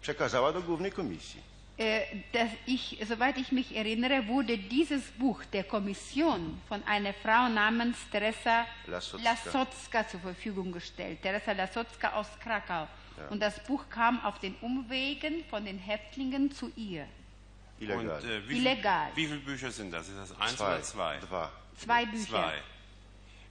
Przekazała 0.03 0.53
do 0.53 0.63
Głównej 0.63 0.93
Komisji. 0.93 1.56
Äh, 1.79 2.05
dass 2.33 2.49
ich, 2.65 2.99
soweit 3.07 3.37
ich 3.37 3.53
mich 3.53 3.77
erinnere, 3.77 4.27
wurde 4.29 4.57
dieses 4.57 5.03
Buch 5.11 5.45
der 5.53 5.65
Kommission 5.65 6.59
von 6.69 6.83
einer 6.85 7.13
Frau 7.13 7.49
namens 7.49 7.99
Teresa 8.11 8.65
Lasocka. 8.87 10.09
Zur 10.09 10.21
Verfügung 10.21 10.73
gestellt. 10.73 11.21
Teresa 11.21 11.53
Lasocka 11.53 12.15
aus 12.15 12.29
Krakau. 12.43 12.89
Und 13.31 13.41
das 13.41 13.63
Buch 13.65 13.85
kam 13.91 14.25
auf 14.25 14.39
den 14.39 14.55
Umwegen 14.61 15.45
von 15.51 15.65
den 15.65 15.79
Häftlingen 15.79 16.51
zu 16.51 16.73
ihr. 16.77 17.07
Illegal. 17.79 18.21
Und 18.21 18.31
äh, 18.31 18.49
wie, 18.49 18.57
Illegal. 18.57 19.11
Viel, 19.15 19.25
wie 19.25 19.29
viele 19.29 19.41
Bücher 19.41 19.71
sind 19.71 19.91
das? 19.91 20.09
Ist 20.09 20.19
das 20.19 20.41
eins 20.41 20.57
zwei. 20.57 20.67
oder 20.67 20.83
zwei? 20.83 21.19
Dwa. 21.19 21.53
Zwei 21.77 22.07
Bücher. 22.07 22.27
Zwei. 22.27 22.55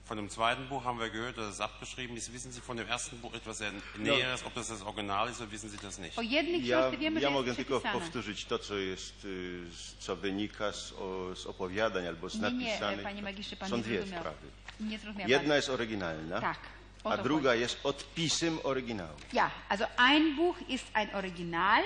Von 0.08 0.18
dem 0.18 0.30
zweiten 0.30 0.68
Buch 0.70 0.84
haben 0.84 1.00
wir 1.00 1.10
gehört, 1.10 1.38
dass 1.38 1.54
es 1.56 1.60
abgeschrieben 1.60 2.16
ist. 2.16 2.32
Wissen 2.32 2.52
Sie 2.52 2.62
von 2.62 2.78
dem 2.78 2.88
ersten 2.88 3.18
Buch 3.22 3.34
etwas 3.34 3.60
Näheres, 3.98 4.46
ob 4.46 4.54
das 4.54 4.68
das 4.68 4.84
Original 4.84 5.30
ist 5.30 5.42
oder 5.42 5.52
wissen 5.52 5.68
Sie 5.70 5.78
das 5.78 5.98
nicht? 5.98 6.16
O 6.18 6.22
jednych 6.22 6.64
Ja, 6.66 6.80
książce 6.82 6.98
wiemy, 6.98 7.22
ja 7.22 7.28
że 7.28 7.34
mogę 7.34 7.46
jest 7.48 7.58
tylko 7.58 7.80
przepisane. 7.80 8.02
powtórzyć 8.06 8.46
to, 8.46 8.60
co 8.60 8.76
jest, 8.78 9.26
y, 9.26 9.66
z- 9.72 9.96
co 10.00 10.16
wynika 10.16 10.72
z, 10.72 10.92
o, 10.94 11.36
z 11.36 11.46
opowiadań 11.46 12.08
albo 12.08 12.30
z 12.30 12.36
Nie, 12.36 12.52
nie, 12.52 12.66
napisanych. 12.68 13.04
panie 13.04 13.22
magistrze, 13.22 13.56
pan 13.56 13.70
Są 13.70 13.78
nie 13.78 13.84
dwie 13.84 13.98
zrozumiał. 13.98 14.22
sprawy. 14.22 14.48
Nie 14.80 15.00
zrozumiał 15.00 15.30
Jedna 15.30 15.48
pan. 15.48 15.56
jest 15.56 15.70
oryginalna, 15.70 16.42
Tak, 16.42 16.60
o 17.04 17.12
a 17.12 17.18
to 17.18 17.24
druga 17.24 17.50
chodzi. 17.50 17.62
jest 17.62 17.80
odpisem 17.84 18.60
oryginału. 18.64 19.18
Ja, 19.34 19.52
also 19.70 19.86
ein 19.98 20.36
Buch 20.36 20.70
ist 20.70 20.86
ein 20.94 21.16
Original 21.16 21.84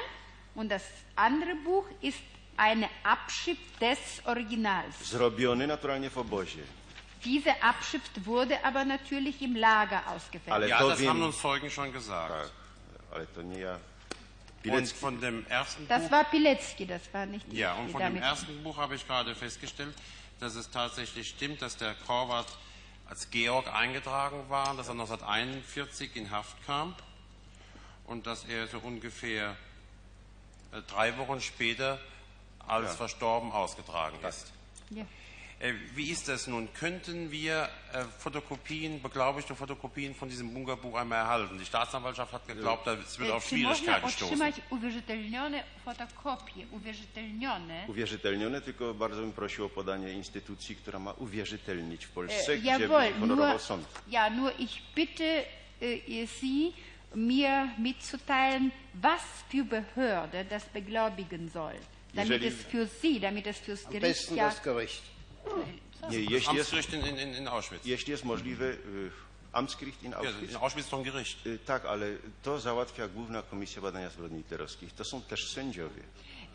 und 0.56 0.70
das 0.70 0.84
andere 1.16 1.56
Buch 1.56 1.86
ist 2.02 2.20
eine 2.58 2.90
Abschrift 3.04 3.80
des 3.80 4.00
Originals. 4.26 4.96
Zrobiony 5.04 5.68
naturalnie 5.68 6.10
w 6.10 6.18
obozie. 6.18 6.64
Diese 7.24 7.62
Abschrift 7.62 8.26
wurde 8.26 8.64
aber 8.64 8.86
natürlich 8.86 9.42
im 9.42 9.56
Lager 9.56 10.02
ausgefertigt. 10.08 10.70
Ja, 10.70 10.88
das 10.88 11.06
haben 11.06 11.22
uns 11.22 11.40
Zeugen 11.40 11.70
schon 11.70 11.92
gesagt. 11.92 12.52
Ja. 13.56 13.74
Und 13.74 13.82
Pilecki, 14.62 14.88
von 14.88 15.22
dem 15.22 15.46
ersten 15.48 15.88
Das 15.88 16.04
Buch, 16.04 16.12
war 16.12 16.24
Pilecki, 16.26 16.86
das 16.86 17.02
war 17.14 17.26
nicht 17.26 17.52
ja, 17.52 17.74
ich, 17.74 17.80
und 17.80 17.92
von 17.92 18.02
dem 18.02 18.18
ersten 18.18 18.62
Buch 18.64 18.78
habe 18.78 18.96
ich 18.96 19.08
gerade 19.08 19.34
festgestellt, 19.34 19.96
dass 20.40 20.56
es 20.56 20.70
tatsächlich 20.70 21.30
stimmt, 21.30 21.62
dass 21.62 21.78
der 21.78 21.96
Korwart 22.06 22.48
als 23.10 23.30
Georg 23.32 23.74
eingetragen 23.74 24.50
war, 24.50 24.76
dass 24.76 24.88
er 24.88 24.94
1941 24.94 26.16
in 26.16 26.30
Haft 26.30 26.64
kam 26.66 26.94
und 28.06 28.28
dass 28.28 28.46
er 28.46 28.68
so 28.68 28.80
ungefähr 28.80 29.56
äh, 30.72 30.82
drei 30.88 31.18
Wochen 31.18 31.42
später 31.42 32.00
als 32.68 32.96
verstorben 32.96 33.52
ausgetragen 33.52 34.18
ist. 34.28 34.52
Ja. 34.92 35.06
Äh, 35.62 35.74
Wie 35.94 36.10
ist 36.10 36.28
das 36.30 36.48
nun? 36.48 36.70
Könnten 36.74 37.32
wir 37.32 37.68
äh, 37.94 38.04
Fotokopien, 38.18 39.02
beglaubigte 39.02 39.54
Fotokopien 39.56 40.16
von 40.16 40.30
diesem 40.30 40.54
Bunkerbuch 40.54 40.96
einmal 40.96 41.20
erhalten? 41.20 41.58
Die 41.60 41.66
Staatsanwaltschaft 41.66 42.32
hat 42.32 42.48
geglaubt, 42.48 42.88
es 42.88 43.20
wird 43.20 43.30
E, 43.30 43.34
auf 43.34 43.46
Czy 43.50 43.58
można 43.58 43.76
Schwierigkeiten 43.76 44.10
stoßen. 44.10 44.28
otrzymać 44.28 44.56
uwierzytelnione 44.70 45.64
fotokopie, 45.86 46.66
uwierzytelnione? 46.72 47.86
uwierzytelnione, 47.88 48.62
tylko 48.62 48.94
bardzo 48.94 49.22
bym 49.22 49.32
prosił 49.34 49.66
o 49.66 49.70
podanie 49.70 50.14
instytucji, 50.14 50.76
która 50.76 51.00
ma 51.00 51.12
uwierzytelnić 51.14 52.06
w 52.06 52.10
Polsce, 52.10 52.54
Äh, 52.54 52.60
gdzie 52.60 52.70
jawohl, 52.70 53.14
honorował 53.20 53.50
nur, 53.54 53.62
sąd. 53.62 53.86
ja, 54.08 54.30
nur 54.30 54.52
ich 54.60 54.82
bitte 54.96 55.44
äh, 55.82 56.28
Sie, 56.40 56.72
mir 57.16 57.68
mitzuteilen, 57.78 58.72
was 58.94 59.22
für 59.50 59.66
Behörde 59.66 60.46
das 60.46 60.64
beglaubigen 60.74 61.50
soll. 61.50 61.74
Damit 62.14 62.30
Jeżeli- 62.42 62.48
es 62.48 62.64
für 62.66 62.86
Sie, 63.02 63.20
damit 63.20 63.48
es 63.48 63.58
fürs 63.60 63.86
Am 63.86 63.92
Gericht 63.92 64.02
besten 64.20 64.36
ja... 64.36 64.46
das 64.50 64.62
Gericht. 64.64 65.02
Nie, 66.10 66.18
jeśli 66.20 66.36
jest, 66.56 66.74
Amtsgericht 66.74 66.94
in, 66.94 67.18
in, 67.18 67.36
in 67.36 67.48
Auschwitz. 67.48 67.86
jeśli 67.86 68.12
jest 68.12 68.26
możliwe, 68.26 68.66
y, 68.66 69.12
Amtsgericht 69.52 70.04
in 70.04 70.12
Ja, 70.12 70.18
Auschwitz. 70.18 70.50
in 70.52 70.56
Auschwitz 70.58 70.94
ein 70.94 71.04
Gericht. 71.04 71.46
Y, 71.48 71.60
Tak, 71.66 71.86
ale 71.86 72.06
to 72.44 72.60
załatwia 72.60 73.08
Główna 73.08 73.42
Komisja 73.42 73.82
Badania 73.82 74.10
Zbrodni 74.10 74.38
Hitlerowskich. 74.38 74.94
To 74.94 75.04
są 75.04 75.22
też 75.22 75.52
sędziowie. 75.54 76.02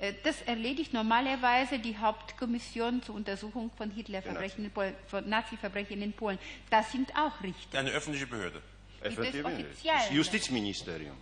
Äh, 0.01 0.15
Das 0.25 0.37
erledigt 0.47 0.93
normalerweise 0.93 1.79
die 1.79 1.95
Hauptkommission 1.97 3.03
zur 3.03 3.15
Untersuchung 3.17 3.71
von 3.79 3.91
Hitlerverbrechen 3.91 4.65
in 4.65 4.71
Polen, 4.71 4.95
von 5.07 5.29
Nazi-Verbrechen 5.29 6.03
in 6.03 6.13
Polen. 6.13 6.39
Das 6.71 6.91
sind 6.93 7.13
auch 7.17 7.43
Richter. 7.43 7.79
Eine 7.79 7.91
öffentliche 7.91 8.27
Behörde. 8.27 8.61
Oficjalne. 9.05 10.13
Justizministerium. 10.15 11.17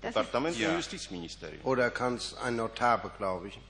Das 0.00 0.10
ist, 0.10 0.16
Departament 0.16 0.58
Ja. 0.58 0.74
Justizministerium. 0.76 1.64
Oder 1.64 1.90
kann 1.90 2.16
es 2.16 2.34
ein 2.34 2.56
Notar 2.56 2.98
beglaubigen? 2.98 3.62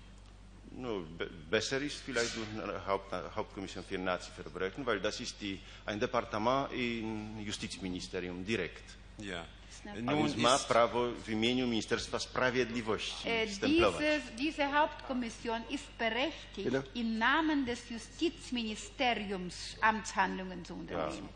No, 0.76 1.02
be- 1.18 1.30
besser 1.50 1.78
ist 1.80 2.00
vielleicht 2.04 2.34
durch 2.36 2.48
eine 2.62 2.84
Haupt, 2.86 3.12
Hauptkommission 3.36 3.84
für 3.84 3.96
Nazi-Verbrechen, 3.98 4.84
weil 4.84 5.00
das 5.00 5.20
ist 5.20 5.40
die, 5.40 5.60
ein 5.86 6.00
Departement 6.00 6.72
im 6.72 7.38
Justizministerium 7.40 8.44
direkt. 8.44 8.82
Ja. 9.18 9.44
A 9.86 10.00
Nun 10.00 10.16
więc 10.24 10.36
ma 10.36 10.58
prawo 10.58 11.12
w 11.24 11.28
imieniu 11.28 11.66
Ministerstwa 11.66 12.18
Sprawiedliwości 12.18 13.28
Äh, 13.28 13.46
stemplować. 13.48 14.02
diese, 14.38 14.64
Hauptkommission 14.72 15.62
ist 15.68 15.84
berechtigt, 15.98 16.64
Bitte? 16.70 16.82
im 16.94 17.18
Namen 17.18 17.66
des 17.66 17.90
Justizministeriums 17.90 19.76
Amtshandlungen 19.82 20.64
zu 20.64 20.74
unternehmen. 20.74 21.28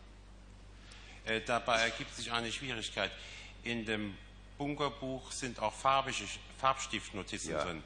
äh, 1.27 1.41
dabei 1.47 1.83
ergibt 1.91 2.15
sich 2.15 2.33
eine 2.33 2.51
Schwierigkeit. 2.51 3.11
In 3.65 3.85
dem 3.85 4.15
Bunkerbuch 4.57 5.31
sind 5.31 5.59
auch 5.61 5.75
farbige, 5.75 6.25
Farbstiftnotizen 6.59 7.53
Ja. 7.53 7.65
drin. 7.65 7.83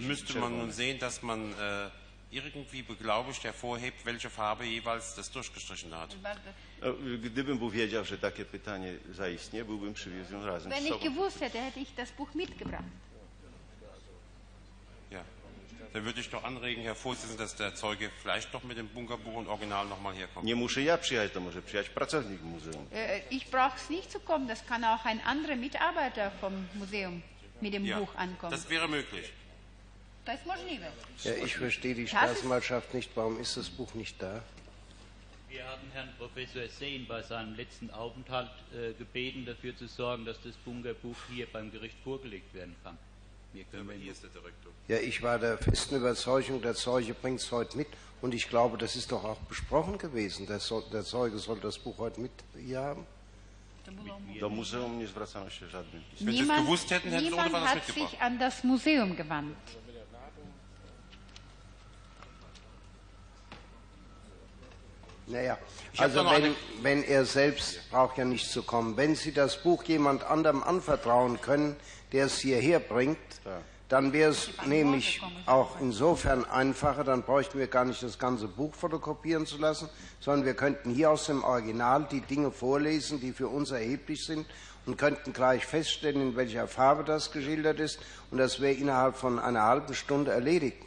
Müsste 0.00 0.38
man 0.38 0.56
nun 0.58 0.72
sehen, 0.72 0.98
dass 0.98 1.22
man 1.22 1.52
äh, 1.52 1.90
irgendwie 2.30 2.82
beglaubigt 2.82 3.44
hervorhebt, 3.44 4.04
welche 4.06 4.30
Farbe 4.30 4.64
jeweils 4.64 5.14
das 5.14 5.30
durchgestrichen 5.30 5.92
hat. 5.94 6.16
No, 6.80 6.94
Gdybym 7.22 7.58
był 7.58 7.70
wiedział, 7.70 8.04
że 8.04 8.18
takie 8.18 8.44
pytanie 8.44 8.94
zaistnieje, 9.10 9.64
byłbym 9.64 9.94
przywiózł 9.94 10.32
ją 10.32 10.46
razem 10.46 10.72
Wenn 10.72 10.86
ich 10.86 10.98
gewusst 11.02 11.40
hätte, 11.40 11.58
hätte 11.58 11.80
ich 11.80 11.94
das 11.94 12.10
Buch 12.12 12.34
mitgebracht. 12.34 12.84
Ja. 15.10 15.24
Dann 15.92 16.04
würde 16.04 16.20
ich 16.20 16.30
doch 16.30 16.42
anregen, 16.44 16.82
Herr 16.82 16.94
Vorsitzender, 16.94 17.44
dass 17.44 17.54
der 17.56 17.74
Zeuge 17.74 18.10
vielleicht 18.22 18.54
doch 18.54 18.64
mit 18.64 18.78
dem 18.78 18.88
Bunkerbuch 18.88 19.34
und 19.34 19.46
Original 19.48 19.86
nochmal 19.86 20.14
herkommt. 20.14 20.46
Nie 20.46 20.56
muszę 20.56 20.82
ja 20.82 20.98
przyjechać, 20.98 21.32
to 21.32 21.40
może 21.40 21.62
przyjechać 21.62 21.90
pracownik 21.94 22.42
muzeum. 22.42 22.86
Äh, 22.92 23.20
Ich 23.30 23.50
brauche 23.50 23.76
es 23.76 23.90
nicht 23.90 24.10
zu 24.10 24.20
kommen, 24.20 24.48
das 24.48 24.64
kann 24.66 24.84
auch 24.84 25.04
ein 25.06 25.20
anderer 25.20 25.56
Mitarbeiter 25.56 26.30
vom 26.40 26.64
Museum 26.74 27.22
mit 27.60 27.74
dem 27.74 27.84
Ja, 27.84 27.98
Buch 27.98 28.14
ankommen. 28.16 28.50
das 28.50 28.70
wäre 28.70 28.88
möglich. 28.88 29.30
Das 30.24 30.44
możliwe. 30.46 30.86
Ja, 31.24 31.32
ich 31.44 31.56
verstehe 31.56 31.94
die 31.94 32.04
Das 32.04 32.10
Staatsanwaltschaft 32.10 32.94
nicht. 32.94 33.10
Warum 33.14 33.40
ist 33.40 33.56
das 33.56 33.68
Buch 33.68 33.92
nicht 33.94 34.22
da? 34.22 34.42
Wir 35.48 35.68
hatten 35.68 35.90
Herrn 35.92 36.08
Professor 36.16 36.66
Sehn 36.68 37.06
bei 37.06 37.22
seinem 37.22 37.54
letzten 37.56 37.90
Aufenthalt 37.90 38.50
äh, 38.72 38.92
gebeten, 38.94 39.44
dafür 39.44 39.76
zu 39.76 39.86
sorgen, 39.86 40.24
dass 40.24 40.40
das 40.42 40.54
Bunkerbuch 40.64 41.16
hier 41.28 41.46
beim 41.52 41.70
Gericht 41.70 41.96
vorgelegt 42.04 42.54
werden 42.54 42.74
kann. 42.84 42.96
Wir 43.52 43.64
können 43.64 43.86
wir 43.88 43.96
hier 43.96 44.12
ist 44.12 44.22
der 44.22 44.30
Direktor. 44.30 44.72
Ja, 44.88 44.96
ich 44.96 45.22
war 45.22 45.38
der 45.38 45.58
festen 45.58 45.96
Überzeugung, 45.96 46.62
der 46.62 46.74
Zeuge 46.74 47.12
bringt 47.12 47.40
es 47.40 47.52
heute 47.52 47.76
mit. 47.76 47.88
Und 48.22 48.32
ich 48.32 48.48
glaube, 48.48 48.78
das 48.78 48.96
ist 48.96 49.12
doch 49.12 49.24
auch 49.24 49.40
besprochen 49.40 49.98
gewesen. 49.98 50.46
Der, 50.46 50.60
so 50.60 50.80
der 50.80 51.04
Zeuge 51.04 51.36
soll 51.38 51.60
das 51.60 51.78
Buch 51.78 51.98
heute 51.98 52.20
mit 52.20 52.32
hier 52.56 52.80
haben. 52.80 53.06
Do 54.40 54.48
muzeum 54.48 54.98
nie 54.98 55.08
zwracano 55.08 55.50
się 55.50 55.68
żadnym 55.68 56.02
pismem. 56.10 56.26
Wenn 56.26 56.34
Sie 56.34 56.40
es 56.40 56.48
Niemand, 56.48 56.66
gewusst 56.66 56.90
hätten, 56.90 57.10
hätten 57.10 57.24
Sie 57.24 57.30
niemand 57.30 57.54
hat 57.54 57.86
sich 57.86 58.20
an 58.20 58.38
das 58.38 58.64
Museum 58.64 59.16
gewandt. 59.16 59.56
Naja, 65.26 65.56
also 65.98 66.24
wenn, 66.24 66.54
wenn 66.82 67.04
er 67.04 67.24
selbst 67.24 67.88
braucht 67.90 68.18
ja 68.18 68.24
nicht 68.24 68.50
zu 68.50 68.62
kommen. 68.62 68.96
Wenn 68.96 69.14
Sie 69.14 69.32
das 69.32 69.62
Buch 69.62 69.84
jemand 69.84 70.24
anderem 70.24 70.62
anvertrauen 70.62 71.40
können, 71.40 71.76
der 72.12 72.26
es 72.26 72.38
hierher 72.38 72.80
bringt, 72.80 73.18
dann 73.88 74.12
wäre 74.12 74.30
es 74.30 74.50
nämlich 74.66 75.20
auch 75.44 75.78
insofern 75.80 76.44
einfacher, 76.46 77.04
dann 77.04 77.22
bräuchten 77.22 77.58
wir 77.58 77.66
gar 77.66 77.84
nicht 77.84 78.02
das 78.02 78.18
ganze 78.18 78.48
Buch 78.48 78.74
fotokopieren 78.74 79.46
zu 79.46 79.58
lassen, 79.58 79.88
sondern 80.18 80.46
wir 80.46 80.54
könnten 80.54 80.90
hier 80.94 81.10
aus 81.10 81.26
dem 81.26 81.44
Original 81.44 82.08
die 82.10 82.22
Dinge 82.22 82.50
vorlesen, 82.50 83.20
die 83.20 83.32
für 83.32 83.48
uns 83.48 83.70
erheblich 83.70 84.24
sind 84.24 84.46
und 84.86 84.96
könnten 84.96 85.32
gleich 85.32 85.66
feststellen, 85.66 86.22
in 86.22 86.36
welcher 86.36 86.66
Farbe 86.68 87.04
das 87.04 87.32
geschildert 87.32 87.80
ist 87.80 88.00
und 88.30 88.38
das 88.38 88.60
wäre 88.60 88.72
innerhalb 88.72 89.16
von 89.16 89.38
einer 89.38 89.62
halben 89.62 89.94
Stunde 89.94 90.32
erledigt. 90.32 90.78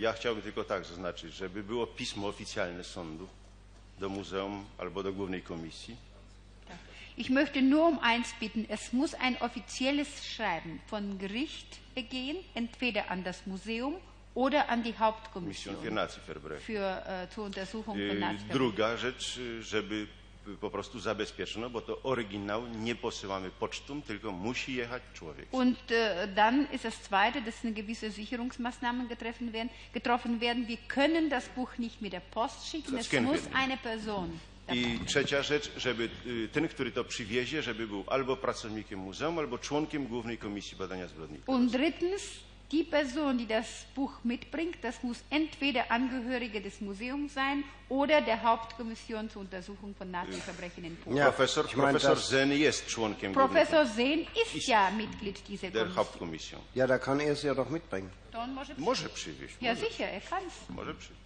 Ja 0.00 0.12
chciałbym 0.12 0.42
tylko 0.42 0.64
tak 0.64 0.84
zaznaczyć, 0.84 1.34
żeby 1.34 1.62
było 1.62 1.86
pismo 1.86 2.28
oficjalne 2.28 2.84
sądu 2.84 3.28
do 3.98 4.08
muzeum 4.08 4.64
albo 4.78 5.02
do 5.02 5.12
głównej 5.12 5.42
komisji. 5.42 5.96
Ich 7.16 7.30
möchte 7.30 7.62
nur 7.62 7.84
um 7.84 7.98
eins 8.02 8.34
bitten, 8.40 8.66
es 8.68 8.92
muss 8.92 9.14
ein 9.14 9.36
offizielles 9.40 10.08
Schreiben 10.24 10.80
von 10.86 11.16
Gericht 11.18 11.78
gehen, 12.10 12.36
entweder 12.54 13.08
an 13.08 13.22
das 13.22 13.46
Museum 13.46 13.94
oder 14.34 14.68
an 14.68 14.82
die 14.82 14.94
Hauptkommission 14.98 15.76
für, 16.58 17.02
äh, 17.06 17.28
zur 17.28 17.44
Untersuchung 17.44 17.96
von 18.08 18.18
Nazi. 18.18 18.44
Druga 18.52 18.96
rzecz, 18.96 19.38
żeby 19.60 20.06
po 20.60 20.70
prostu 20.70 21.00
zabezpieczono, 21.00 21.70
bo 21.70 21.80
to 21.80 22.02
oryginał 22.02 22.66
nie 22.66 22.94
posyłamy 22.94 23.50
pocztą, 23.50 24.02
tylko 24.02 24.32
musi 24.32 24.74
jechać 24.74 25.02
człowiek. 25.14 25.48
Und 25.52 25.78
äh, 25.90 26.34
dann 26.34 26.66
ist 26.72 26.84
das 26.84 27.02
Zweite, 27.02 27.42
dass 27.42 27.64
eine 27.64 27.74
gewisse 27.74 28.12
Sicherungsmaßnahmen 28.12 29.08
getroffen 29.08 29.52
werden. 29.52 29.70
getroffen 29.92 30.40
werden. 30.40 30.68
Wir 30.68 30.78
können 30.88 31.30
das 31.30 31.48
Buch 31.48 31.78
nicht 31.78 32.02
mit 32.02 32.12
der 32.12 32.20
Post 32.20 32.68
schicken, 32.70 32.98
es 32.98 33.12
muss 33.12 33.40
eine 33.54 33.76
Person 33.76 34.40
I 34.72 34.98
trzecia 35.06 35.42
rzecz, 35.42 35.70
żeby 35.76 36.08
y, 36.26 36.48
ten, 36.52 36.68
który 36.68 36.92
to 36.92 37.04
przywiezie, 37.04 37.62
żeby 37.62 37.86
był 37.86 38.04
albo 38.06 38.36
pracownikiem 38.36 38.98
muzeum, 39.00 39.38
albo 39.38 39.58
członkiem 39.58 40.06
Głównej 40.06 40.38
Komisji 40.38 40.76
Badania 40.76 41.08
Zbrodni. 41.08 41.38
Und 41.46 41.72
drittens, 41.72 42.22
die 42.74 42.82
Person, 42.84 43.38
die 43.38 43.46
das 43.46 43.66
Buch 43.94 44.12
mitbringt, 44.24 44.76
das 44.82 45.02
muss 45.02 45.18
entweder 45.30 45.82
Angehörige 45.90 46.60
des 46.60 46.80
Museums 46.80 47.32
sein 47.34 47.62
oder 47.88 48.20
der 48.20 48.42
Hauptkommission 48.42 49.30
zur 49.30 49.42
Untersuchung 49.42 49.94
von 49.98 50.10
Nazi-Verbrechen 50.10 50.84
in 50.84 50.96
Polen. 50.96 51.16
Ja, 51.16 51.24
Profesor, 51.30 51.64
ich 51.66 51.76
meine, 51.76 51.92
profesor 51.98 52.16
das- 52.16 52.28
Zen 52.28 52.50
jest 52.52 52.86
członkiem 52.86 53.32
Professor 53.32 53.86
Sehn 53.86 54.26
ist 54.42 54.68
ja 54.68 54.90
Mitglied 54.90 55.38
dieser 55.48 55.70
der 55.70 55.82
Kommission. 55.82 55.96
Hauptkommission. 55.96 56.60
Ja, 56.74 56.86
da 56.86 56.98
kann 56.98 57.20
er 57.20 57.32
es 57.32 57.42
ja 57.42 57.54
doch 57.54 57.70
mitbringen. 57.70 58.10
To 58.32 58.38
on 58.40 58.52
może 58.52 58.74
Może 58.78 59.08
przywieźć, 59.08 59.54
Ja, 59.60 59.74
może, 59.74 59.86
sicher, 59.86 60.08
er 60.14 60.22
kann's. 60.22 60.70
może 60.70 60.94
przywieźć. 60.94 61.24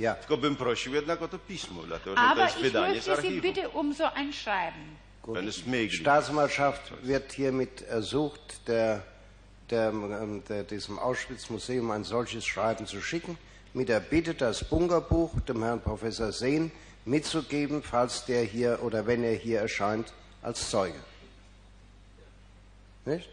Ja. 0.00 0.14
Tylko 0.14 0.36
bym 0.36 0.56
prosił 0.56 0.94
jednak 0.94 1.22
o 1.22 1.28
to 1.28 1.38
pismo, 1.38 1.82
dlatego 1.82 2.10
że 2.16 2.22
to 2.22 2.28
Aber 2.28 2.44
jest 2.44 2.56
ich 2.56 2.62
wydanie 2.62 3.00
z 3.00 3.08
möchte 3.08 3.22
Sie 3.22 3.40
bitte 3.40 3.68
um 3.68 3.94
so 3.94 4.12
ein 4.12 4.32
Schreiben. 4.32 4.96
Wenn 5.28 5.48
es 5.48 5.66
möglich 5.66 6.00
Staatsanwaltschaft 6.00 6.92
wird 7.02 7.32
hiermit 7.32 7.82
ersucht, 7.88 8.60
der, 8.68 9.02
der, 9.70 9.88
ähm, 9.88 10.42
der, 10.48 10.64
diesem 10.64 10.98
Auschwitz-Museum 10.98 11.90
ein 11.90 12.04
solches 12.04 12.44
Schreiben 12.46 12.86
zu 12.86 13.00
schicken, 13.00 13.38
mit 13.74 13.88
der 13.88 14.00
Bitte, 14.00 14.34
das 14.34 14.64
Bunkerbuch 14.64 15.40
dem 15.40 15.62
Herrn 15.62 15.80
Professor 15.80 16.32
Sehn 16.32 16.72
mitzugeben, 17.04 17.82
falls 17.82 18.24
der 18.24 18.42
hier 18.44 18.80
oder 18.82 19.06
wenn 19.06 19.22
er 19.22 19.34
hier 19.34 19.60
erscheint 19.60 20.12
als 20.42 20.70
Zeuge. 20.70 20.98
Nicht? 23.04 23.28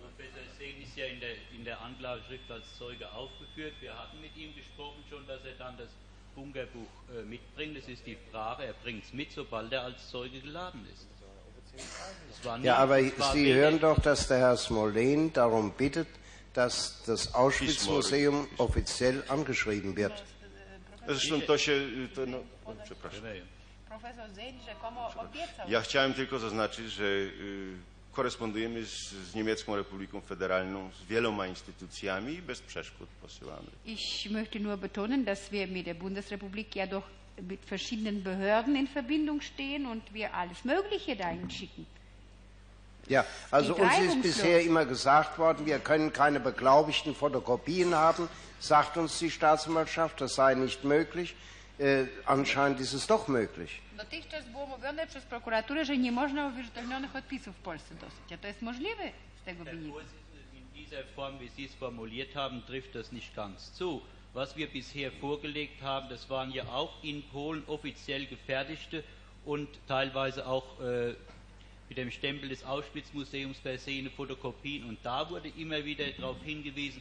Professor 0.00 0.42
Sehn 0.58 0.82
ist 0.82 0.96
ja 0.96 1.06
in 1.06 1.20
der, 1.20 1.30
in 1.56 1.64
der 1.64 1.80
Anklageschrift 1.80 2.50
als 2.50 2.64
Zeuge 2.78 3.10
aufgeführt. 3.12 3.74
Wir 3.80 3.98
hatten 3.98 4.20
mit 4.20 4.36
ihm 4.36 4.54
gesprochen 4.54 5.02
schon, 5.10 5.26
dass 5.26 5.44
er 5.44 5.54
dann 5.58 5.76
das 5.76 5.88
Bunkerbuch 6.34 6.86
äh, 7.16 7.22
mitbringt. 7.22 7.76
Es 7.76 7.88
ist 7.88 8.06
die 8.06 8.18
Frage, 8.30 8.64
er 8.64 8.74
bringt 8.74 9.04
es 9.04 9.12
mit, 9.12 9.32
sobald 9.32 9.72
er 9.72 9.82
als 9.82 10.08
Zeuge 10.10 10.40
geladen 10.40 10.86
ist. 10.92 11.06
Ja, 12.62 12.76
aber 12.76 12.98
Sie 13.32 13.52
hören 13.52 13.80
doch, 13.80 13.98
dass 14.00 14.28
der 14.28 14.38
Herr 14.38 14.56
Smolen 14.56 15.32
darum 15.32 15.72
bittet, 15.72 16.08
dass 16.54 17.02
das 17.06 17.34
Auschwitz-Museum 17.34 18.46
offiziell 18.58 19.22
angeschrieben 19.28 19.96
wird. 19.96 20.12
Zresztą 21.06 21.40
to 21.40 21.58
się... 21.58 21.72
To, 22.14 22.26
no, 22.26 22.38
o, 22.64 22.72
przepraszam. 22.84 23.22
Professor 23.88 24.28
Sehn 24.34 24.58
rzekomo 24.66 25.08
obiecał. 25.16 25.70
Ja 25.70 25.80
chciałem 25.80 26.14
tylko 26.14 26.38
zaznaczyć, 26.38 26.92
że 26.92 27.04
korespondujemy 28.12 28.84
z, 28.86 29.10
z 29.12 29.34
Niemiecką 29.34 29.76
Republiką 29.76 30.20
Federalną, 30.20 30.90
z 30.92 31.04
wieloma 31.06 31.46
instytucjami 31.46 32.32
i 32.34 32.42
bez 32.42 32.60
przeszkód 32.60 33.08
posyłamy. 33.22 33.68
Ich 33.84 34.30
möchte 34.30 34.60
nur 34.60 34.78
betonen, 34.78 35.24
dass 35.24 35.50
wir 35.50 35.68
mit 35.68 35.86
der 35.86 35.96
Bundesrepublik 35.96 36.76
ja 36.76 36.86
doch 36.86 37.04
mit 37.40 37.64
verschiedenen 37.64 38.22
Behörden 38.22 38.76
in 38.76 38.86
Verbindung 38.86 39.40
stehen 39.40 39.86
und 39.86 40.02
wir 40.12 40.34
alles 40.34 40.64
Mögliche 40.64 41.16
dahin 41.16 41.50
schicken. 41.50 41.86
Ja, 43.08 43.24
also 43.50 43.74
geht 43.74 43.84
uns 43.84 44.14
ist 44.14 44.22
bisher 44.22 44.62
immer 44.62 44.84
gesagt 44.84 45.38
worden, 45.38 45.64
wir 45.66 45.78
können 45.78 46.12
keine 46.12 46.40
beglaubigten 46.40 47.14
Fotokopien 47.14 47.94
haben, 47.94 48.28
sagt 48.58 48.96
uns 48.96 49.18
die 49.18 49.30
Staatsanwaltschaft, 49.30 50.20
das 50.20 50.34
sei 50.34 50.54
nicht 50.54 50.82
möglich. 50.84 51.36
Äh, 51.78 52.06
anscheinend 52.24 52.80
ist 52.80 52.94
es 52.94 53.06
doch 53.06 53.28
möglich. 53.28 53.82
Dotychczas 53.98 54.44
było 54.48 54.66
mówione 54.66 55.06
przez 55.06 55.24
prokuraturę, 55.24 55.84
że 55.84 55.96
nie 55.96 56.12
można 56.12 56.46
uwierzytelnionych 56.46 57.16
odpisów 57.16 57.56
w 57.56 57.60
Polsce 57.60 57.94
dostać, 57.94 58.32
a 58.32 58.38
to 58.38 58.48
jest 58.48 58.62
możliwe 58.62 59.02
z 59.42 59.44
tego 59.44 59.64
Herr 59.64 59.74
wynika. 59.74 59.92
Vorsitzender, 59.92 60.44
in 60.54 60.84
dieser 60.84 61.04
Form, 61.14 61.38
wie 61.38 61.48
Sie 61.48 61.64
es 61.64 61.74
formuliert 61.74 62.34
haben, 62.34 62.62
trifft 62.66 62.94
das 62.94 63.12
nicht 63.12 63.34
ganz 63.34 63.72
zu. 63.72 64.00
Was 64.36 64.54
wir 64.54 64.66
bisher 64.66 65.10
vorgelegt 65.12 65.80
haben, 65.80 66.10
das 66.10 66.28
waren 66.28 66.52
ja 66.52 66.64
auch 66.64 66.92
in 67.02 67.22
Polen 67.22 67.62
offiziell 67.68 68.26
gefertigte 68.26 69.02
und 69.46 69.66
teilweise 69.88 70.46
auch 70.46 70.78
äh, 70.78 71.14
mit 71.88 71.96
dem 71.96 72.10
Stempel 72.10 72.50
des 72.50 72.62
Auschwitz-Museums 72.62 73.58
versehene 73.60 74.10
Fotokopien. 74.10 74.84
Und 74.84 74.98
da 75.02 75.30
wurde 75.30 75.50
immer 75.56 75.82
wieder 75.86 76.04
darauf 76.18 76.36
hingewiesen, 76.44 77.00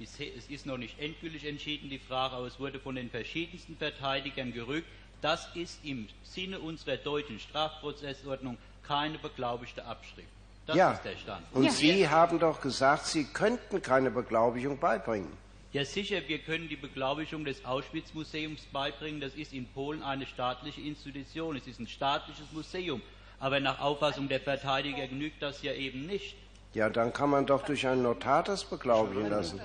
es 0.00 0.18
ist 0.48 0.66
noch 0.66 0.76
nicht 0.76 0.98
endgültig 0.98 1.46
entschieden, 1.46 1.88
die 1.88 2.00
Frage, 2.00 2.34
aber 2.34 2.48
es 2.48 2.58
wurde 2.58 2.80
von 2.80 2.96
den 2.96 3.10
verschiedensten 3.10 3.76
Verteidigern 3.76 4.52
gerügt, 4.52 4.88
das 5.20 5.54
ist 5.54 5.84
im 5.84 6.08
Sinne 6.24 6.58
unserer 6.58 6.96
deutschen 6.96 7.38
Strafprozessordnung 7.38 8.58
keine 8.82 9.18
beglaubigte 9.18 9.84
Abschrift. 9.84 10.26
Das 10.66 10.74
ja, 10.74 10.90
ist 10.90 11.04
der 11.04 11.16
Stand. 11.16 11.46
und 11.52 11.62
Ja. 11.62 11.70
Sie 11.70 12.08
haben 12.08 12.40
doch 12.40 12.60
gesagt, 12.60 13.06
Sie 13.06 13.26
könnten 13.26 13.80
keine 13.80 14.10
Beglaubigung 14.10 14.80
beibringen. 14.80 15.41
Ja, 15.72 15.86
sicher, 15.86 16.20
wir 16.26 16.38
können 16.38 16.68
die 16.68 16.76
Beglaubigung 16.76 17.46
des 17.46 17.64
Auschwitz-Museums 17.64 18.60
beibringen. 18.72 19.20
Das 19.22 19.34
ist 19.34 19.54
in 19.54 19.66
Polen 19.66 20.02
eine 20.02 20.26
staatliche 20.26 20.82
Institution. 20.82 21.56
Es 21.56 21.66
ist 21.66 21.80
ein 21.80 21.88
staatliches 21.88 22.52
Museum. 22.52 23.00
Aber 23.40 23.58
nach 23.58 23.80
Auffassung 23.80 24.28
der 24.28 24.40
Verteidiger 24.40 25.06
genügt 25.08 25.40
das 25.42 25.62
ja 25.62 25.72
eben 25.72 26.06
nicht. 26.06 26.36
Ja, 26.74 26.90
dann 26.90 27.12
kann 27.12 27.30
man 27.30 27.46
doch 27.46 27.64
durch 27.64 27.86
einen 27.86 28.02
Notar 28.02 28.42
das 28.42 28.64
beglaubigen 28.64 29.28
lassen. 29.30 29.60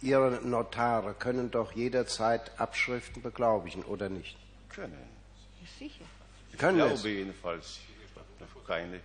Ihre 0.00 0.40
Notare 0.42 1.14
können 1.14 1.50
doch 1.50 1.72
jederzeit 1.72 2.50
Abschriften 2.58 3.22
beglaubigen, 3.22 3.82
oder 3.84 4.08
nicht? 4.08 4.36
Können. 4.70 4.98
sicher. 5.78 6.04
Können 6.58 6.78
Ja, 6.78 6.86
es. 6.86 7.00
oby 7.00 7.10
jedenfalls 7.18 7.80
noch 8.40 8.64
keine. 8.66 9.00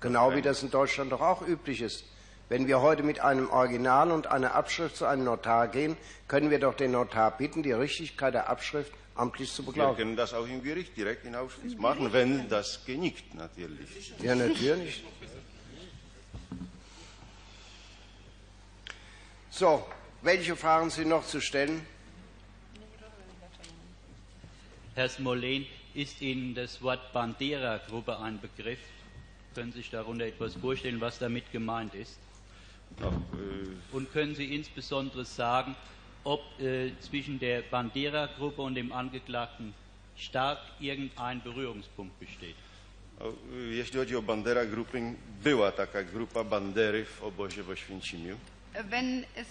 Genau 0.00 0.34
wie 0.34 0.42
das 0.42 0.62
in 0.62 0.70
Deutschland 0.70 1.12
doch 1.12 1.20
auch 1.20 1.42
üblich 1.46 1.82
ist. 1.82 2.04
Wenn 2.50 2.66
wir 2.66 2.80
heute 2.80 3.04
mit 3.04 3.20
einem 3.20 3.48
Original 3.48 4.10
und 4.10 4.26
einer 4.26 4.56
Abschrift 4.56 4.96
zu 4.96 5.06
einem 5.06 5.22
Notar 5.22 5.68
gehen, 5.68 5.96
können 6.26 6.50
wir 6.50 6.58
doch 6.58 6.74
den 6.74 6.90
Notar 6.90 7.30
bitten, 7.30 7.62
die 7.62 7.70
Richtigkeit 7.70 8.34
der 8.34 8.50
Abschrift 8.50 8.92
amtlich 9.14 9.52
zu 9.52 9.62
Wir 9.62 9.66
beglaubigen. 9.66 9.96
können 9.98 10.16
das 10.16 10.34
auch 10.34 10.48
im 10.48 10.60
Gericht 10.60 10.96
direkt 10.96 11.24
in 11.24 11.36
Auschwitz 11.36 11.76
machen, 11.76 12.12
wenn 12.12 12.48
das 12.48 12.84
genickt 12.84 13.34
natürlich. 13.34 14.12
Ja, 14.20 14.34
natürlich. 14.34 15.04
So, 19.50 19.86
welche 20.22 20.56
Fragen 20.56 20.90
sind 20.90 21.08
noch 21.08 21.24
zu 21.24 21.40
stellen? 21.40 21.86
Herr 24.96 25.08
Smolen, 25.08 25.66
ist 25.94 26.20
Ihnen 26.20 26.56
das 26.56 26.82
Wort 26.82 27.12
Bandera-Gruppe 27.12 28.18
ein 28.18 28.40
Begriff? 28.40 28.80
Können 29.54 29.70
Sie 29.70 29.78
sich 29.78 29.90
darunter 29.90 30.24
etwas 30.24 30.56
vorstellen, 30.56 31.00
was 31.00 31.20
damit 31.20 31.52
gemeint 31.52 31.94
ist? 31.94 32.18
Äh, 33.00 33.94
Und 33.96 34.12
können 34.12 34.34
Sie 34.34 34.54
insbesondere 34.54 35.24
sagen, 35.24 35.74
ob 36.24 36.40
äh, 36.60 36.90
zwischen 37.00 37.38
der 37.38 37.62
Bandera-Gruppe 37.62 38.62
und 38.62 38.74
dem 38.74 38.92
Angeklagten 38.92 39.74
Stark 40.16 40.58
irgendein 40.80 41.42
Berührungspunkt 41.42 42.18
besteht? 42.20 42.56
y, 43.20 43.74
jeśli 43.76 43.98
chodzi 43.98 44.16
o 44.16 44.22
Bandera 44.22 44.64
Grupy, 44.66 45.14
była 45.44 45.72
taka 45.72 46.02
grupa 46.02 46.44
Bandery 46.44 47.04
w 47.04 47.22
obozie 47.22 47.62
w 47.62 47.70
Oświęcimiu. 47.70 48.36
Wenn 48.90 49.24
es 49.36 49.46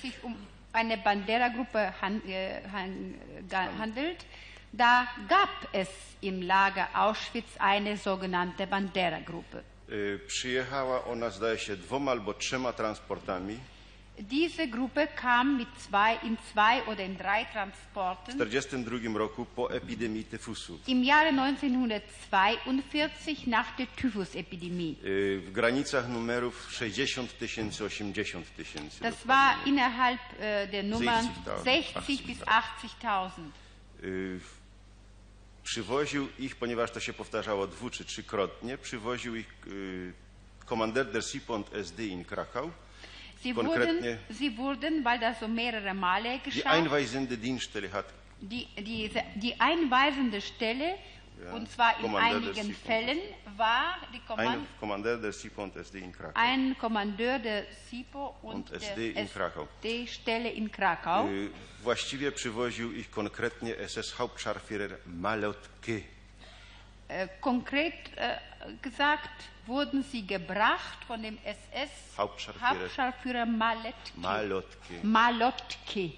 sich 0.00 0.24
um 0.24 0.34
eine 0.72 0.96
Bandera-Gruppe 0.96 1.92
äh, 2.02 2.68
handelt, 3.78 4.24
da 4.72 5.06
gab 5.28 5.48
es 5.72 5.88
im 6.22 6.42
Lager 6.42 6.88
Auschwitz 6.94 7.56
eine 7.58 7.96
sogenannte 7.96 8.66
Bandera-Gruppe. 8.66 9.62
Y, 9.90 10.20
Przyjechała 10.26 11.04
ona, 11.04 11.30
zdaje 11.30 11.58
się, 11.58 11.76
dwoma 11.76 12.10
albo 12.10 12.34
trzema 12.34 12.72
transportami. 12.72 13.58
Diese 14.18 14.66
Gruppe 14.66 15.06
kam 15.06 15.56
mit 15.58 15.68
zwei, 15.78 16.18
in 16.22 16.36
zwei 16.52 16.82
oder 16.86 17.06
in 17.06 17.16
drei 17.16 17.44
W 17.44 17.52
Transporten 17.52 18.38
1942 18.38 19.18
roku 19.18 19.44
po 19.44 19.70
epidemii 19.70 20.24
tyfusu. 20.24 20.78
im 20.86 21.04
Jahre 21.04 21.30
1942 21.32 23.46
nach 23.46 23.76
der 23.76 23.86
Typhusepidemie. 23.96 24.96
Y, 25.04 25.40
W 25.46 25.52
granicach 25.52 26.08
numerów 26.08 26.68
60 26.72 27.32
tysięcy, 27.38 27.84
80 27.84 28.50
tysięcy. 28.56 29.00
Das 29.02 29.26
war 29.26 29.54
innerhalb 29.66 30.18
äh, 30.40 30.70
der 30.70 30.84
Nummern 30.84 31.26
60.000, 31.46 31.64
60 31.64 32.22
bis 32.26 32.38
80.000. 32.42 33.30
Y, 34.02 34.40
Przywoził 35.66 36.28
ich, 36.38 36.56
ponieważ 36.56 36.90
to 36.90 37.00
się 37.00 37.12
powtarzało 37.12 37.66
dwu 37.66 37.90
czy 37.90 38.04
trzykrotnie, 38.04 38.78
przywoził 38.78 39.36
ich 39.36 39.46
y, 39.66 40.12
der 41.12 41.22
Sipont 41.24 41.74
SD 41.74 42.06
in 42.06 42.24
Krakau, 42.24 42.70
Sie 43.42 43.54
Konkretnie- 43.54 44.18
wurden, 44.18 44.38
sie 44.38 44.50
wurden, 44.50 45.02
weil 45.04 45.18
das 45.20 45.38
so 45.40 45.48
mehrere 45.48 45.94
Male 45.94 46.38
die 46.38 46.50
geschah, 46.50 46.70
einweisende 46.70 47.36
Dienststelle 47.36 47.88
hat 47.92 48.06
die, 48.42 48.66
die, 48.78 49.10
die 49.36 49.60
einweisende 49.60 50.40
Stelle, 50.40 50.98
Ja, 51.44 51.52
und 51.52 51.70
zwar 51.70 51.96
in 51.98 52.02
Kommandeur 52.02 52.36
einigen. 52.52 52.74
Fällen, 52.74 53.18
war 53.56 53.96
die 54.12 54.16
ein 54.16 54.26
Kommand 54.26 54.66
Kommandeur 54.80 55.18
der 55.18 55.32
Sipont 55.32 55.76
SD 55.76 55.98
in 55.98 56.12
Krakau. 56.12 56.32
ein 56.34 56.76
Kommandeur 56.78 57.38
der 57.38 57.64
SIPO 57.90 58.36
und, 58.42 58.54
Und 58.54 58.72
SD 58.72 59.10
in 59.10 59.30
Krakau. 59.30 59.68
SD-Stelle 59.82 60.50
in 60.50 60.70
Krakau. 60.70 61.26
Y, 61.28 61.50
Właściwie 61.82 62.32
przywoził 62.32 62.92
ich 62.92 63.10
konkretnie 63.10 63.76
SS 63.88 64.18
Hauptscharführer 64.18 64.90
Malotke. 65.06 66.02
Äh, 67.08 67.28
konkret 67.40 67.94
äh, 68.16 68.38
gesagt 68.82 69.30
wurden 69.66 70.02
sie 70.02 70.26
gebracht 70.26 71.04
von 71.06 71.22
dem 71.22 71.38
SS 71.44 71.90
Hauptscharführer. 72.18 72.70
Hauptscharführer 72.70 73.46
Malotke. 73.46 74.12
Malotke. 74.16 74.94
Malotke. 75.02 76.10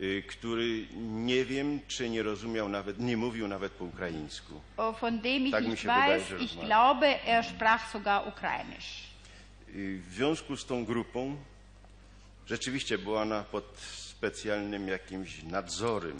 Y, 0.00 0.22
który 0.28 0.86
nie 1.00 1.44
wiem, 1.44 1.80
czy 1.88 2.10
nie 2.10 2.22
rozumiał 2.22 2.68
nawet, 2.68 2.98
nie 3.00 3.16
mówił 3.16 3.48
nawet 3.48 3.72
po 3.72 3.84
ukraińsku. 3.84 4.60
von 5.00 5.20
dem 5.20 5.46
ich 5.46 5.50
Tak 5.52 5.64
mi 5.64 5.70
nicht 5.70 5.82
się 5.82 5.88
wydaje, 5.88 6.18
weiß. 6.18 6.28
że 6.28 6.36
Ich 6.38 6.56
glaube, 6.60 7.06
er 7.26 7.44
sprach 7.44 7.90
sogar 7.92 8.28
Ukrainisch. 8.28 9.06
Y, 9.74 10.00
W 10.10 10.14
związku 10.14 10.56
z 10.56 10.66
tą 10.66 10.84
grupą 10.84 11.36
rzeczywiście 12.46 12.98
była 12.98 13.22
ona 13.22 13.42
pod 13.42 13.64
specjalnym 13.78 14.88
jakimś 14.88 15.42
nadzorem. 15.42 16.16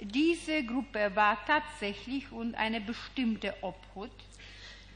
Diese 0.00 0.62
Gruppe 0.62 1.10
war 1.10 1.36
tatsächlich 1.46 2.32
und 2.32 2.54
eine 2.54 2.80
bestimmte 2.80 3.52
Obhut, 3.62 4.10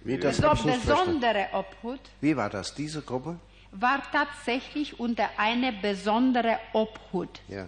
Wie, 0.05 0.19
das 0.19 0.41
verstanden. 0.41 0.81
besondere 0.81 1.49
Obhut, 1.53 2.01
Wie 2.23 2.35
war 2.37 2.51
das, 2.51 2.75
diese 2.75 3.03
Gruppe? 3.03 3.37
war 3.73 4.03
tatsächlich 4.13 5.01
unter 5.01 5.29
eine 5.39 5.73
besondere 5.73 6.59
Obhut. 6.73 7.41
Ja. 7.49 7.67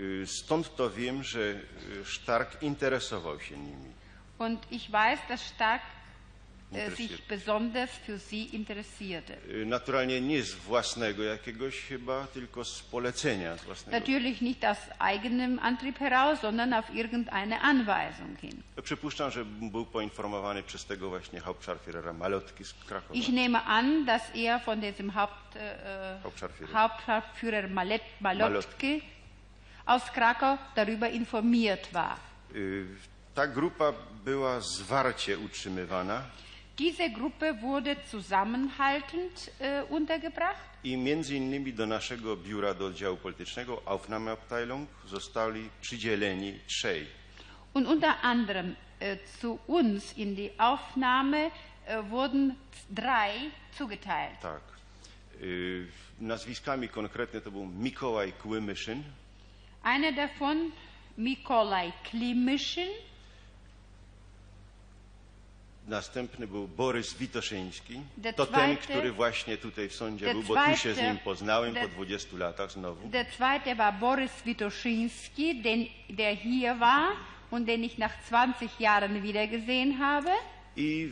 Y, 0.00 0.26
Stąd 0.26 0.76
to 0.76 0.90
wiem, 0.90 1.22
że 1.24 1.40
y, 1.40 1.60
Stark 2.04 2.62
interesował 2.62 3.40
się 3.40 3.56
nimi. 3.56 3.90
Und 4.38 4.72
ich 4.72 4.90
weiß, 4.90 5.18
dass 5.28 5.40
Stark 5.40 5.82
Interessiert. 6.72 7.10
sich 7.10 7.26
besonders 7.28 7.90
für 7.90 8.18
sie 8.18 8.44
interessierte. 8.54 9.34
Y, 9.48 9.66
Naturalnie 9.66 10.20
nie 10.20 10.42
z 10.42 10.54
własnego 10.54 11.22
jakiegoś 11.22 11.80
chyba, 11.80 12.26
tylko 12.26 12.64
z 12.64 12.82
polecenia 12.82 13.56
z 13.56 13.64
własnego. 13.64 13.98
Natürlich 13.98 14.40
nicht 14.40 14.64
aus 14.64 14.78
eigenem 14.98 15.58
Antrieb 15.58 15.98
heraus, 15.98 16.40
sondern 16.40 16.72
auf 16.72 16.94
irgendeine 16.94 17.60
Anweisung 17.60 18.38
hin. 18.40 18.62
Przypuszczam, 18.82 19.30
że 19.30 19.44
był 19.44 19.86
poinformowany 19.86 20.62
przez 20.62 20.84
tego 20.84 21.08
właśnie 21.08 21.40
Hauptscharführera 21.40 22.12
Malotki 22.12 22.64
z 22.64 22.74
Krakowa. 22.74 23.14
Ich 23.14 23.28
nehme 23.28 23.62
an, 23.62 24.04
dass 24.06 24.22
er 24.34 24.60
von 24.64 24.80
diesem 24.80 25.14
Haupt, 25.14 25.56
äh, 25.56 26.22
Hauptscharführer. 26.22 26.72
Hauptscharführer 26.72 27.68
Malet, 27.68 28.02
Malotki 28.20 29.02
aus 29.86 30.02
Krakau 30.12 30.58
darüber 30.74 31.10
informiert 31.10 31.92
war. 31.94 32.16
Y, 32.54 32.86
Ta 33.34 33.46
grupa 33.46 33.92
była 34.24 34.60
zwarcie 34.60 35.38
utrzymywana 35.38 36.22
Diese 36.78 37.10
Gruppe 37.10 37.54
wurde 37.54 37.96
zusammenhaltend 38.10 39.50
äh, 39.60 39.84
untergebracht 39.90 40.70
i 40.84 40.96
między 40.96 41.36
innymi 41.36 41.72
do 41.72 41.86
naszego 41.86 42.36
biura, 42.36 42.74
do 42.74 42.86
oddziału 42.86 43.16
politycznego 43.16 43.82
Aufnahmeabteilung 43.86 44.88
zostali 45.06 45.68
przydzieleni 45.80 46.58
trzej. 46.66 47.06
und 47.74 47.86
unter 47.88 48.14
anderem 48.22 48.74
äh, 49.00 49.16
zu 49.40 49.58
uns 49.66 50.12
in 50.18 50.34
die 50.34 50.50
Aufnahme 50.58 51.50
äh, 51.86 52.02
wurden 52.10 52.54
drei 52.90 53.32
zugeteilt. 53.78 54.40
Tak. 54.42 54.60
Y, 55.42 55.86
Nazwiskami 56.20 56.88
konkretnie 56.88 57.40
to 57.40 57.50
był 57.50 57.66
Mikołaj 57.66 58.32
Kłymyszyn, 58.32 59.02
Einer 59.82 60.12
davon, 60.12 60.72
Mikolaj 61.16 61.92
Klimischin, 62.10 62.88
następny 65.88 66.46
był 66.46 66.68
Borys 66.68 67.14
Witoszyński, 67.14 68.00
Der 68.16 68.34
to 68.34 68.46
ten, 68.46 68.54
zweite- 68.54 68.82
który 68.82 69.12
właśnie 69.12 69.56
tutaj 69.56 69.88
w 69.88 69.94
sądzie 69.94 70.32
był, 70.32 70.42
bo 70.42 70.54
tu 70.54 70.76
się 70.76 70.94
z 70.94 70.96
zweite- 70.96 71.02
nim 71.08 71.18
poznałem 71.18 71.74
po 71.74 71.80
der- 71.80 71.90
20 71.90 72.36
latach 72.38 72.70
znowu. 72.72 73.08
Der 73.08 73.26
zweite 73.36 73.74
war 73.76 73.94
Boris 73.98 74.42
Witoschinski, 74.46 75.62
den, 75.62 75.86
der 76.10 76.36
hier 76.36 76.78
war 76.78 77.08
und 77.50 77.66
den 77.68 77.84
ich 77.84 77.98
nach 77.98 78.12
20 78.28 78.80
Jahren 78.80 79.22
wiedergesehen 79.22 79.98
habe. 79.98 80.30
I 80.76 81.10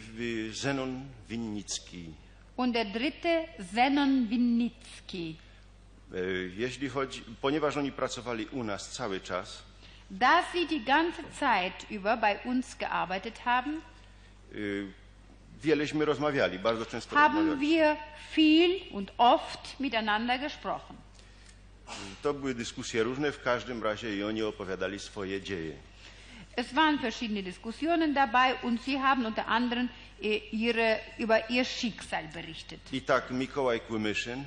Zenon 0.62 1.02
Winnicki. 1.28 2.12
Und 2.56 2.74
der 2.74 2.84
dritte, 2.84 3.44
Zenon 3.74 4.28
Winnicki. 4.30 5.36
Y, 6.14 6.50
Jeśli 6.56 6.88
chodzi, 6.88 7.22
ponieważ 7.40 7.76
oni 7.76 7.92
pracowali 7.92 8.46
u 8.46 8.64
nas 8.64 8.90
cały 8.90 9.20
czas, 9.20 9.62
Da 10.10 10.42
sie 10.52 10.66
die 10.66 10.80
ganze 10.80 11.22
Zeit 11.40 11.90
über 11.90 12.18
bei 12.18 12.36
uns 12.44 12.76
gearbeitet 12.76 13.38
haben, 13.38 13.80
y, 14.54 14.86
wieleśmy 15.62 16.04
rozmawiali, 16.04 16.58
bardzo 16.58 16.86
często 16.86 17.16
haben 17.16 17.36
rozmawiali. 17.48 17.60
wir 17.68 17.96
viel 18.34 18.70
und 18.92 19.12
oft 19.18 19.80
miteinander 19.80 20.40
gesprochen. 20.40 20.96
To 22.22 22.34
były 22.34 22.54
dyskusje 22.54 23.02
różne, 23.02 23.32
w 23.32 23.42
każdym 23.42 23.82
razie 23.82 24.16
i 24.16 24.22
oni 24.22 24.42
opowiadali 24.42 24.98
swoje 24.98 25.40
dzieje. 25.42 25.72
Es 26.56 26.72
waren 26.74 26.98
verschiedene 26.98 27.42
Diskussionen 27.42 28.14
dabei 28.14 28.54
und 28.62 28.82
sie 28.84 28.98
haben 28.98 29.26
unter 29.26 29.46
anderem 29.46 29.88
äh, 30.22 30.40
ihre, 30.52 30.98
über 31.18 31.50
ihr 31.50 31.64
Schicksal 31.64 32.28
berichtet. 32.34 32.80
I 32.92 33.00
tak 33.02 33.30
Mikołaj 33.30 33.80
Kłymyszyn, 33.80 34.44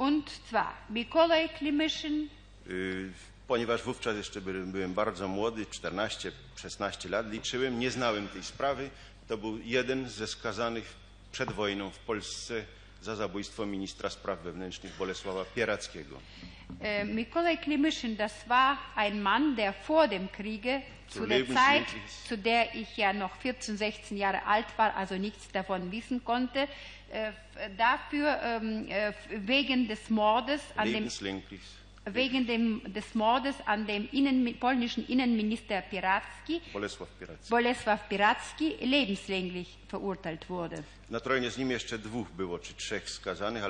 Und 0.00 0.30
zwar 0.48 0.72
Mikolaj 0.90 1.48
Klimischin, 1.58 2.28
y, 2.66 3.10
ponieważ 3.48 3.82
wówczas 3.82 4.16
jeszcze 4.16 4.40
by- 4.40 4.66
byłem 4.66 4.94
bardzo 4.94 5.28
młody, 5.28 5.66
14-16 5.66 7.10
lat, 7.10 7.30
liczyłem, 7.32 7.78
nie 7.78 7.90
znałem 7.90 8.28
tej 8.28 8.42
sprawy, 8.42 8.90
to 9.28 9.36
był 9.38 9.58
jeden 9.64 10.08
ze 10.08 10.26
skazanych 10.26 10.94
przed 11.32 11.52
wojną 11.52 11.90
w 11.90 11.98
Polsce 11.98 12.64
za 13.02 13.16
zabójstwo 13.16 13.66
ministra 13.66 14.10
spraw 14.10 14.38
wewnętrznych 14.42 14.96
Bolesława 14.98 15.44
Pierackiego. 15.54 16.16
Äh, 16.80 17.04
Mikolaj 17.14 17.58
Klimischin, 17.58 18.16
das 18.16 18.32
war 18.48 18.76
ein 18.96 19.22
Mann, 19.22 19.56
der 19.56 19.74
vor 19.86 20.08
dem 20.08 20.28
Kriege, 20.28 20.82
zu 21.08 21.26
der 21.26 21.46
Zeit, 21.46 21.86
ist. 22.06 22.28
zu 22.28 22.36
der 22.36 22.74
ich 22.74 22.96
ja 22.98 23.12
noch 23.12 23.36
14, 23.36 23.76
16 23.76 24.18
Jahre 24.18 24.42
alt 24.46 24.66
war, 24.78 24.94
also 24.96 25.16
nichts 25.18 25.48
davon 25.52 25.90
wissen 25.90 26.24
konnte, 26.24 26.68
dafür 27.76 28.38
ähm, 28.42 28.86
äh, 28.88 29.12
wegen 29.46 29.88
des 29.88 30.10
Mordes 30.10 30.62
an 30.76 30.92
dem 30.92 31.08
wegen 32.06 32.46
dem, 32.46 32.80
des 32.92 33.14
Mordes 33.14 33.54
an 33.66 33.86
dem 33.86 34.08
Innen, 34.12 34.58
polnischen 34.58 35.06
Innenminister 35.06 35.82
Piracki, 35.82 36.60
Bolesław 37.50 38.08
Piracki, 38.08 38.76
lebenslänglich 38.80 39.78
verurteilt 39.88 40.48
wurde. 40.48 40.82
Było, 42.36 42.58
skazanych, 43.04 43.62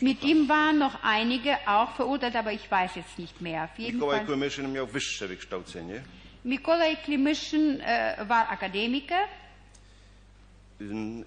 Mit 0.00 0.24
ihm 0.24 0.48
waren 0.48 0.78
noch 0.78 1.02
einige 1.02 1.58
auch 1.66 1.94
verurteilt, 1.96 2.36
aber 2.36 2.52
ich 2.52 2.70
weiß 2.70 2.96
jetzt 2.96 3.18
nicht 3.18 3.40
mehr. 3.40 3.64
Auf 3.64 3.78
jeden 3.78 3.96
Mikołaj 3.96 4.18
Fall. 4.18 4.26
Kłymyszyn 4.26 4.72
miał 4.72 4.86
wyższe 4.86 5.28
wykształcenie. 5.28 6.02
Mikolaj 6.44 6.96
Klimischin 6.96 7.80
äh, 7.80 8.28
war 8.28 8.48
Akademiker 8.48 9.28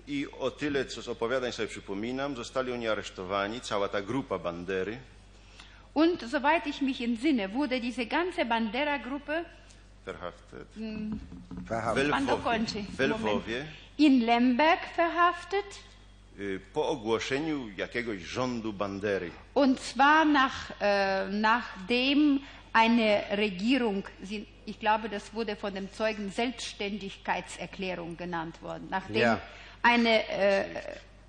I 0.08 0.28
o 0.40 0.52
tyle, 0.52 0.86
co 0.86 1.02
z 1.02 1.08
opowiadań 1.08 1.52
sobie 1.52 1.68
przypominam, 1.68 2.36
zostali 2.36 2.72
oni 2.72 2.88
aresztowani, 2.88 3.62
cała 3.62 3.88
ta 3.88 4.02
grupa 4.02 4.40
Bandery, 4.40 4.98
und 5.94 6.22
soweit 6.32 6.68
ich 6.68 6.82
mich 6.82 7.02
entsinne, 7.02 7.50
wurde 7.50 7.80
diese 7.80 8.06
ganze 8.06 8.46
Bandera-Gruppe 8.46 9.46
verhaftet. 10.06 10.68
Verhaftet. 11.66 12.06
W 12.06 12.10
Pan 12.10 12.24
Lwowie, 12.24 12.38
dokończy. 12.38 12.84
w 12.98 13.00
Lwowie 13.00 13.66
in 13.98 14.26
Lemberg 14.26 14.82
verhaftet 14.98 15.66
y, 16.40 16.60
po 16.74 16.88
ogłoszeniu 16.90 17.70
jakiegoś 17.78 18.22
rządu 18.22 18.74
Bandery. 18.74 19.32
und 19.56 19.80
zwar 19.80 20.26
nach, 20.28 20.72
äh, 20.80 21.30
nachdem 21.32 22.40
eine 22.74 23.24
Regierung, 23.38 24.04
sie- 24.22 24.48
ich 24.66 24.80
glaube, 24.80 25.08
das 25.10 25.34
wurde 25.34 25.56
von 25.56 25.74
dem 25.76 25.92
Zeugen 25.94 26.32
Selbstständigkeitserklärung 26.32 28.18
genannt 28.18 28.62
worden, 28.62 28.88
nachdem 28.90 29.16
Ja. 29.22 29.40
eine, 29.84 30.28
äh, 30.30 30.66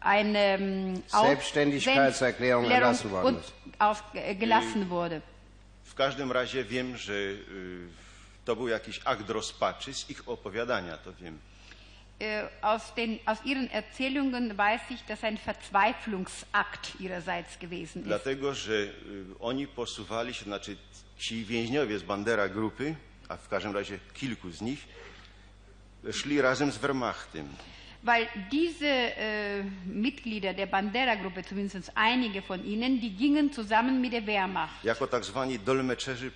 eine 0.01 0.39
ähm, 0.39 1.03
Selbstständigkeitserklärung 1.09 2.71
erlassen 2.71 3.11
worden 3.11 3.39
ist. 3.41 3.53
auf, 3.79 4.03
äh, 4.15 4.35
gelassen 4.35 4.89
wurde. 4.91 5.21
W 5.85 5.95
każdym 5.95 6.33
razie 6.33 6.65
wiem, 6.65 6.97
że 6.97 7.13
y, 7.13 7.89
to 8.45 8.57
był 8.57 8.69
jakiś 8.69 9.01
akt 9.05 9.31
rozpaczy 9.31 9.95
z 9.95 10.11
ich 10.11 10.29
opowiadania, 10.29 10.97
to 10.97 11.13
wiem. 11.13 11.39
Äh, 12.21 12.45
aus, 12.63 12.95
den, 12.95 13.19
aus 13.27 13.39
ihren 13.45 13.69
Erzählungen 13.71 14.57
weiß 14.57 14.81
ich, 14.91 15.05
dass 15.07 15.25
ein 15.25 15.37
Verzweiflungsakt 15.37 17.01
ihrerseits 17.01 17.59
gewesen 17.59 18.03
ist. 18.03 18.07
Dlatego, 18.07 18.55
że 18.55 18.93
oni 19.41 19.67
posuwali 19.67 20.35
się, 20.35 20.45
znaczy 20.45 20.77
ci 21.19 21.45
więźniowie 21.45 21.99
z 21.99 22.03
Bandera 22.03 22.49
grupy, 22.49 22.95
a 23.29 23.37
w 23.37 23.49
każdym 23.49 23.75
razie 23.75 23.99
kilku 24.15 24.51
z 24.51 24.61
nich, 24.61 24.89
szli 26.13 26.41
razem 26.41 26.73
z 26.73 26.79
Wehrmachtem. 26.79 27.49
Weil 28.05 28.29
diese 28.53 28.87
äh, 28.87 29.65
Mitglieder 29.87 30.55
der 30.55 30.69
Bandera-Gruppe, 30.69 31.43
zumindest 31.43 31.91
einige 31.95 32.43
von 32.43 32.65
ihnen, 32.65 33.01
die 33.01 33.11
gingen 33.17 33.53
zusammen 33.53 34.01
mit 34.01 34.13
der 34.13 34.27
Wehrmacht. 34.27 34.85
jako 34.85 35.07
tak 35.07 35.25
zwani 35.25 35.59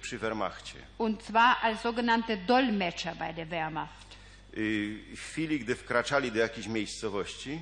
przy 0.00 0.18
Wehrmachcie. 0.18 0.80
Und 0.98 1.22
zwar 1.22 1.56
als 1.62 1.82
sogenannte 1.82 2.36
Dolmetscher 2.36 3.14
bei 3.14 3.32
der 3.32 3.50
Wehrmacht. 3.50 4.07
Y, 4.56 4.98
W 5.16 5.20
chwili, 5.20 5.60
gdy 5.60 5.74
wkraczali 5.76 6.32
do 6.32 6.38
jakiejś 6.38 6.66
miejscowości, 6.66 7.58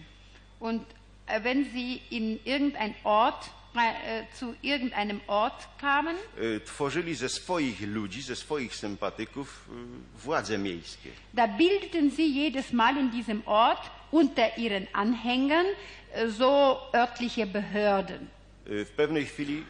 Und 0.60 0.82
äh, 1.26 1.42
wenn 1.42 1.64
sie 1.72 2.00
in 2.10 2.38
irgendein 2.44 2.94
Ort, 3.04 3.50
äh, 3.74 4.24
zu 4.38 4.54
irgendeinem 4.62 5.20
Ort 5.26 5.68
kamen, 5.80 6.16
y, 6.38 6.60
tworzyli 6.64 7.14
ze 7.14 7.28
swoich 7.28 7.80
ludzi, 7.80 8.22
ze 8.22 8.36
swoich 8.36 8.74
sympatyków 8.74 9.68
y, 9.68 10.24
władze 10.24 10.58
miejskie. 10.58 11.10
da 11.34 11.48
bildeten 11.48 12.10
sie 12.10 12.26
jedes 12.44 12.72
Mal 12.72 12.96
in 12.96 13.10
diesem 13.10 13.42
Ort 13.46 13.90
unter 14.10 14.58
ihren 14.58 14.86
Anhängern 14.92 15.66
äh, 16.14 16.28
so 16.30 16.78
örtliche 16.94 17.46
Behörden. 17.46 18.26
Y, 18.66 18.84
W 18.84 18.90
pewnej 18.90 19.26
chwili 19.26 19.64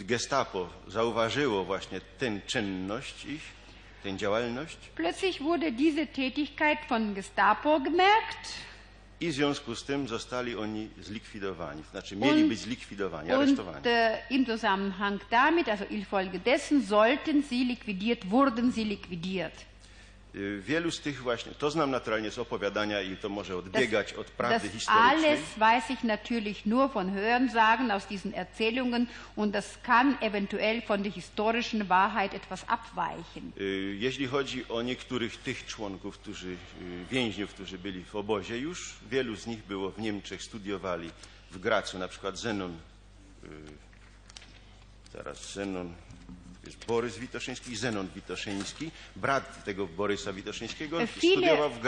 y, 0.00 0.04
gestapo 0.04 0.68
zauważyło 0.88 1.64
właśnie 1.64 2.00
tę 2.18 2.40
czynność 2.46 3.24
ich, 3.24 3.55
Plötzlich 4.94 5.40
wurde 5.40 5.72
diese 5.72 6.06
Tätigkeit 6.06 6.78
von 6.88 7.14
Gestapo 7.14 7.80
gemerkt 7.80 8.48
i 9.20 9.28
w 9.28 9.32
związku 9.32 9.74
z 9.74 9.84
tym 9.84 10.08
zostali 10.08 10.56
oni 10.56 10.88
zlikwidowani. 11.00 11.82
Znaczy 11.90 12.16
mieli 12.16 12.42
Und- 12.42 12.48
być 12.48 12.58
zlikwidowani, 12.58 13.28
und 13.32 13.36
aresztowani. 13.42 13.82
äh, 13.86 14.18
im 14.30 14.46
Zusammenhang 14.46 15.20
damit, 15.30 15.68
also 15.68 15.84
infolgedessen, 15.90 16.82
sollten 16.82 17.42
sie 17.42 17.64
liquidiert, 17.64 18.30
wurden 18.30 18.72
sie 18.72 18.84
liquidiert. 18.84 19.52
Y, 20.36 20.60
Wielu 20.66 20.90
z 20.90 21.00
tych 21.00 21.22
właśnie, 21.22 21.52
to 21.52 21.70
znam 21.70 21.90
naturalnie 21.90 22.30
z 22.30 22.38
opowiadania 22.38 23.00
i 23.02 23.16
to 23.16 23.28
może 23.28 23.56
odbiegać 23.56 24.12
od 24.12 24.26
Das 24.26 24.36
prawdy 24.36 24.68
historycznej. 24.68 25.10
alles 25.30 25.40
weiß 25.58 25.90
ich 25.90 26.04
natürlich 26.04 26.66
nur 26.66 26.92
von 26.92 27.10
Hörensagen 27.10 27.90
aus 27.90 28.06
diesen 28.06 28.32
Erzählungen 28.34 29.06
und 29.36 29.52
das 29.52 29.78
kann 29.82 30.16
eventuell 30.20 30.82
von 30.88 31.02
der 31.02 31.12
historischen 31.12 31.88
Wahrheit 31.88 32.34
etwas 32.34 32.64
abweichen. 32.68 33.52
Y, 33.60 33.96
Jeśli 33.98 34.26
chodzi 34.26 34.68
o 34.68 34.82
niektórych 34.82 35.36
tych 35.36 35.66
członków, 35.66 36.18
którzy, 36.18 36.48
y, 36.48 36.56
więźniów, 37.10 37.50
którzy 37.50 37.78
byli 37.78 38.04
w 38.04 38.16
obozie 38.16 38.58
już, 38.58 38.92
wielu 39.10 39.36
z 39.36 39.46
nich 39.46 39.64
było 39.64 39.90
w 39.90 39.98
Niemczech, 39.98 40.42
studiowali 40.42 41.10
w 41.50 41.58
Gracu, 41.58 41.98
na 41.98 42.08
przykład 42.08 42.38
Zenon, 42.38 42.76
teraz 45.12 45.52
Zenon, 45.54 45.92
Borys 46.86 47.18
Witoszyński 47.18 47.76
Zenon 47.76 48.08
Witoszyński, 48.14 48.90
brat 49.16 49.64
tego 49.64 49.86
Borysa 49.86 50.32
Witoszyńskiego, 50.32 51.02
E, 51.02 51.06
viele- 51.06 51.32
studiował 51.36 51.70
w. 51.70 51.80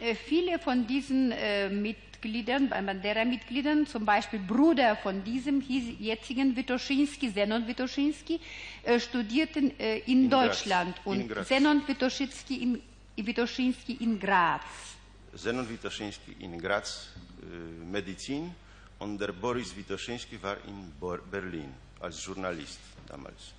Äh, 0.00 0.16
Viele 0.28 0.58
von 0.58 0.86
diesen 0.86 1.32
äh, 1.32 1.68
Mitgliedern, 1.70 2.68
Bandera-Mitgliedern, 2.68 3.86
zum 3.86 4.04
Beispiel 4.04 4.40
Bruder 4.40 4.96
von 5.02 5.22
diesem 5.24 5.60
hies- 5.60 5.96
jetzigen 6.00 6.56
Witoschinski, 6.56 7.32
Zenon 7.34 7.66
Witoschinski, 7.66 8.40
äh, 8.84 9.00
studierten 9.00 9.70
äh, 9.78 9.98
in, 10.06 10.24
In 10.24 10.30
Graz. 10.30 10.46
Deutschland 10.48 10.96
In 11.04 11.12
und 11.12 11.28
Graz. 11.28 11.48
Zenon 11.48 11.82
Witoschinski 11.86 12.54
in, 12.62 12.80
Witoschinski 13.16 13.92
in 14.00 14.18
Graz. 14.18 14.62
Zenon 15.36 15.66
Witoszyński 15.68 16.36
in 16.40 16.58
Graz, 16.60 17.08
Medizin 17.90 18.54
und 18.98 19.18
der 19.18 19.32
Boris 19.32 19.74
Witoszyński 19.76 20.38
war 20.42 20.56
in 20.68 20.92
Bor- 21.00 21.22
Berlin 21.30 21.72
als 22.00 22.24
Journalist 22.24 22.78
damals. 23.08 23.54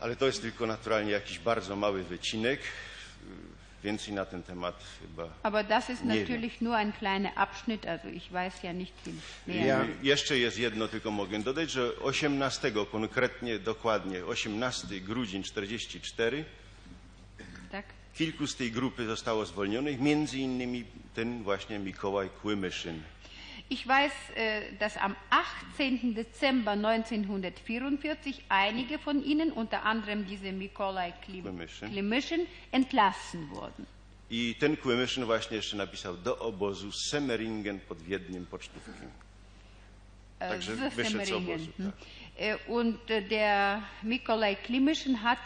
Ale 0.00 0.16
to 0.16 0.26
jest 0.26 0.42
tylko 0.42 0.66
naturalnie 0.66 1.12
jakiś 1.12 1.38
bardzo 1.38 1.76
mały 1.76 2.02
wycinek. 2.04 2.60
Y, 2.60 3.56
Więcej 3.84 4.14
na 4.14 4.24
ten 4.24 4.42
temat 4.42 4.84
chyba. 5.00 5.28
Aber 5.42 5.66
das 5.66 5.90
ist 5.90 6.04
Nie 6.04 6.20
natürlich 6.20 6.60
nur 6.60 6.74
ein 6.74 6.92
kleiner 6.92 7.32
Abschnitt, 7.36 7.86
also 7.86 8.08
ich 8.08 8.32
weiß 8.32 8.62
ja 8.62 8.72
nicht 8.72 8.92
viel 9.04 9.14
mehr. 9.46 9.66
Ja. 9.66 9.86
Jeszcze 10.02 10.38
jest 10.38 10.58
jedno, 10.58 10.88
tylko 10.88 11.10
mogę 11.10 11.38
dodać, 11.42 11.70
że 11.70 11.90
18 12.02 12.72
konkretnie, 12.92 13.58
dokładnie 13.58 14.24
18 14.24 15.00
grudzień 15.00 15.42
44 15.42 16.44
Tak? 17.70 17.84
kilku 18.14 18.46
z 18.46 18.56
tej 18.56 18.72
grupy 18.72 19.06
zostało 19.06 19.46
zwolnionych, 19.46 20.00
między 20.00 20.38
innymi 20.38 20.84
ten 21.14 21.42
właśnie 21.42 21.78
Mikołaj 21.78 22.28
Kłymyszyn. 22.42 23.02
Ich 23.68 23.86
weiß, 23.86 24.12
äh, 24.36 24.62
dass 24.78 24.96
am 24.96 25.16
18. 25.30 26.14
Dezember 26.14 26.76
1944 26.76 28.44
einige 28.48 28.98
von 28.98 29.24
ihnen, 29.24 29.50
unter 29.52 29.82
anderem 29.84 30.24
diese 30.24 30.52
Mikolaj 30.52 31.12
Klim 31.24 31.42
Klimyszyn. 31.42 31.90
Klimyszyn, 31.90 32.46
entlassen 32.72 33.50
wurden. 33.50 33.86
I 34.30 34.54
ten 34.58 34.76
Kłymyszyn 34.76 35.24
właśnie 35.24 35.56
jeszcze 35.56 35.76
napisał 35.76 36.16
do 36.16 36.38
obozu 36.38 36.92
Semmeringen 36.92 37.80
pod 37.80 38.02
Wiedniem 38.02 38.46
pocztówki. 38.46 38.90
Äh, 40.40 40.48
Także 40.48 40.76
wyszedł 40.76 41.24
z 41.24 41.32
obozu. 41.32 41.66
Tak. 41.78 41.94
Äh, 42.38 42.56
Und 42.68 42.96
der 43.30 43.82
Mikolaj 44.02 44.56
Klimyszyn 44.56 45.16
hat 45.16 45.38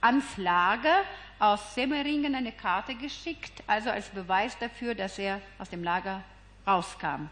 ans 0.00 0.38
Lager 0.38 1.04
aus 1.38 1.74
Semmeringen 1.74 2.34
eine 2.34 2.52
Karte 2.52 2.94
geschickt, 2.94 3.62
also 3.66 3.90
als 3.90 4.08
Beweis 4.08 4.56
dafür, 4.58 4.94
dass 4.94 5.18
er 5.18 5.40
aus 5.58 5.68
dem 5.68 5.84
Lager 5.84 6.22
rauskam. 6.66 7.28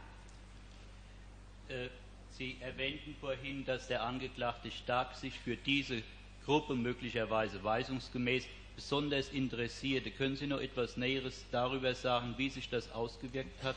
Äh, 1.74 1.88
Sie 2.36 2.56
erwähnten 2.60 3.14
vorhin, 3.20 3.64
dass 3.64 3.86
der 3.86 4.02
Angeklagte 4.02 4.68
Stark 4.72 5.14
sich 5.14 5.38
für 5.38 5.56
diese 5.56 6.02
Gruppe 6.44 6.74
möglicherweise 6.74 7.62
weisungsgemäß 7.62 8.44
besonders 8.74 9.28
interessierte. 9.28 10.10
Können 10.10 10.36
Sie 10.36 10.48
noch 10.48 10.60
etwas 10.60 10.96
Näheres 10.96 11.44
darüber 11.52 11.94
sagen, 11.94 12.34
wie 12.36 12.50
sich 12.50 12.68
das 12.68 12.90
ausgewirkt 12.90 13.62
hat? 13.62 13.76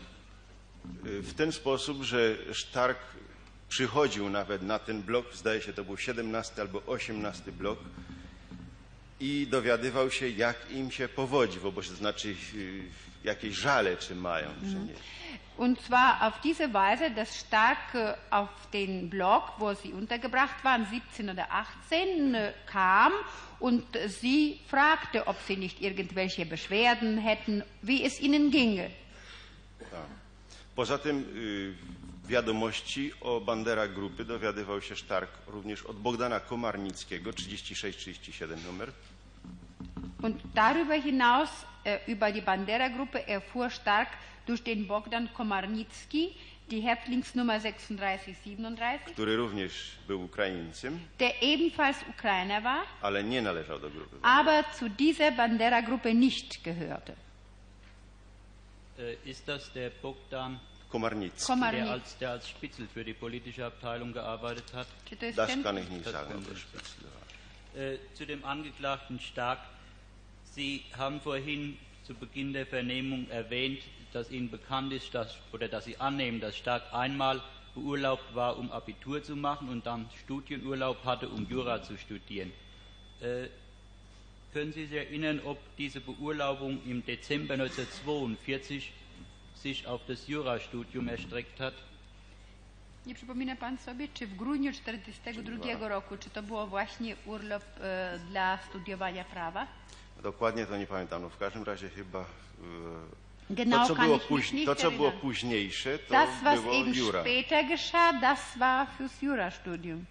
W 1.04 1.34
ten 1.34 1.52
sposób, 1.52 2.04
że 2.04 2.38
Stark 2.52 2.98
przychodził 3.70 4.30
nawet 4.30 4.62
na 4.62 4.80
ten 4.80 5.04
blok, 5.04 5.34
zdaje 5.34 5.62
się 5.62 5.74
to 5.74 5.84
był 5.84 5.98
17 5.98 6.62
albo 6.62 6.82
18 6.86 7.52
blok 7.52 7.80
i 9.20 9.48
dowiadywał 9.48 10.12
się, 10.12 10.30
jak 10.30 10.72
im 10.72 10.92
się 10.92 11.08
powodzi 11.08 11.60
w 11.60 11.66
obozie, 11.66 11.90
to 11.90 11.96
znaczy 11.96 12.36
y, 13.28 13.30
jakieś 13.30 13.56
żale, 13.56 13.98
czy 13.98 14.16
mają, 14.16 14.48
czy 14.62 14.76
nie. 14.76 14.94
Und 15.58 15.82
zwar 15.82 16.22
auf 16.22 16.40
diese 16.42 16.68
Weise, 16.74 17.10
dass 17.10 17.36
Stark 17.36 17.96
auf 18.30 18.50
den 18.72 19.10
Block, 19.10 19.54
wo 19.58 19.74
sie 19.74 19.94
untergebracht 19.94 20.64
waren, 20.64 20.86
17 20.86 21.30
oder 21.30 21.48
18, 21.52 22.36
äh, 22.36 22.54
kam 22.68 23.12
und 23.60 23.84
sie 24.08 24.60
fragte, 24.68 25.26
ob 25.26 25.36
sie 25.48 25.58
nicht 25.58 25.82
irgendwelche 25.82 26.46
Beschwerden 26.46 27.18
hätten, 27.18 27.64
wie 27.82 28.04
es 28.06 28.20
ihnen 28.20 28.52
ginge. 28.52 28.92
Poza 30.76 30.98
tym 30.98 31.26
y, 31.36 31.76
wiadomości 32.28 33.12
o 33.22 33.42
banderach 33.42 33.94
grupy 33.94 34.26
dowiadywał 34.26 34.82
się 34.82 34.96
Stark 34.96 35.30
również 35.48 35.84
od 35.84 35.98
Bogdana 35.98 36.40
Komarnickiego, 36.40 37.32
36-37 37.32 38.64
numer, 38.66 38.92
Und 40.22 40.42
darüber 40.56 41.02
hinaus, 41.02 41.50
über 42.08 42.32
die 42.32 42.42
Bandera-Gruppe, 42.42 43.28
erfuhr 43.28 43.70
Stark 43.70 44.08
durch 44.46 44.64
den 44.64 44.88
Bogdan 44.88 45.30
Komarnicki, 45.34 46.36
die 46.72 46.82
Häftlingsnummer 46.82 47.60
3637, 47.60 49.14
który 49.14 49.36
również 49.38 49.72
był 50.08 50.24
Ukraińcem, 50.24 51.00
der 51.20 51.42
ebenfalls 51.42 51.98
Ukrainer 52.10 52.62
war, 52.64 52.84
ale 53.02 53.24
nie 53.24 53.42
należał 53.42 53.80
do 53.80 53.90
grupy. 53.90 54.18
aber 54.22 54.64
zu 54.80 54.90
dieser 54.90 55.32
Bandera-Gruppe 55.32 56.14
nicht 56.14 56.64
gehörte. 56.64 57.14
Äh, 59.00 59.30
Ist 59.30 59.48
das 59.48 59.72
der 59.74 59.92
Bogdan, 60.02 60.60
Komarnicki. 60.90 61.46
Komarnicki. 61.46 61.86
der 61.86 61.94
als, 61.94 62.18
der 62.18 62.32
als 62.32 62.50
Spitzel 62.50 62.88
für 62.94 63.04
die 63.06 63.14
politische 63.14 63.66
Abteilung 63.66 64.12
gearbeitet 64.14 64.74
hat? 64.74 64.88
Das 65.36 65.48
kann 65.64 65.78
ich 65.78 65.90
nicht 65.90 66.06
Das 66.06 66.14
sagen. 66.14 66.34
ob 66.36 66.50
nicht 66.50 66.62
Spitzel 66.62 67.04
war. 67.06 67.82
Äh, 67.82 67.98
zu 68.16 68.26
dem 68.26 68.44
Angeklagten 68.44 69.20
Stark. 69.20 69.60
Sie 70.58 70.84
haben 70.98 71.22
vorhin 71.22 71.78
zu 72.04 72.16
Beginn 72.16 72.52
der 72.52 72.66
Vernehmung 72.66 73.30
erwähnt, 73.30 73.80
dass 74.12 74.32
Ihnen 74.32 74.50
bekannt 74.50 74.92
ist, 74.92 75.14
dass, 75.14 75.38
oder 75.54 75.68
dass 75.68 75.86
Sie 75.86 75.98
annehmen, 75.98 76.40
dass 76.40 76.58
Stark 76.58 76.82
einmal 76.92 77.44
beurlaubt 77.76 78.34
war, 78.34 78.58
um 78.58 78.72
Abitur 78.72 79.22
zu 79.22 79.36
machen 79.36 79.70
und 79.70 79.86
dann 79.86 80.10
Studienurlaub 80.24 81.06
hatte, 81.06 81.30
um 81.30 81.48
Jura 81.48 81.84
zu 81.84 81.96
studieren. 81.96 82.52
Äh, 83.22 83.50
können 84.52 84.74
Sie 84.74 84.88
sich 84.88 84.98
erinnern, 84.98 85.42
ob 85.46 85.60
diese 85.78 86.00
Beurlaubung 86.00 86.82
im 86.88 87.06
Dezember 87.06 87.54
1942 87.54 88.92
sich 89.54 89.86
auf 89.86 90.02
das 90.08 90.28
Jurastudium 90.28 91.08
erstreckt 91.08 91.60
hat? 91.60 91.76
Nie 93.06 93.14
przypomina 93.14 93.56
Pan 93.56 93.78
sobie, 93.78 94.08
czy 94.14 94.28
w 94.28 94.36
grudniu 94.36 94.72
1942 94.72 95.88
roku, 95.88 96.18
czy 96.18 96.30
to 96.30 96.44
było 96.44 96.68
właśnie 96.68 97.16
urlop 97.26 97.64
e, 97.80 98.20
dla 98.30 98.58
studiowania 98.70 99.24
prawa? 99.24 99.68
Dokładnie 100.24 100.66
to 100.66 100.78
nie 100.78 100.88
pamiętam. 100.88 101.22
No 101.22 101.30
w 101.30 101.38
każdym 101.38 101.64
razie 101.64 101.90
chyba 101.90 102.20
e, 102.20 102.26
Genau 103.50 103.78
to, 103.82 103.88
co 103.88 103.96
kann 103.96 104.06
było, 104.06 104.20
póź- 104.20 104.54
nicht 104.54 104.66
to, 104.66 104.76
co 104.76 104.92
było 104.92 105.08
erinnern. 105.08 105.22
późniejsze, 105.22 106.00
to 106.00 106.14
Das, 106.14 106.30
was 106.44 106.62
było 106.62 106.74
eben 106.74 106.94
Jura. 106.94 107.22
später 107.22 107.66
geschah, 107.68 108.22
das 108.22 108.40
war 108.60 108.88
fürs 108.98 109.22
Jurastudium. 109.22 110.06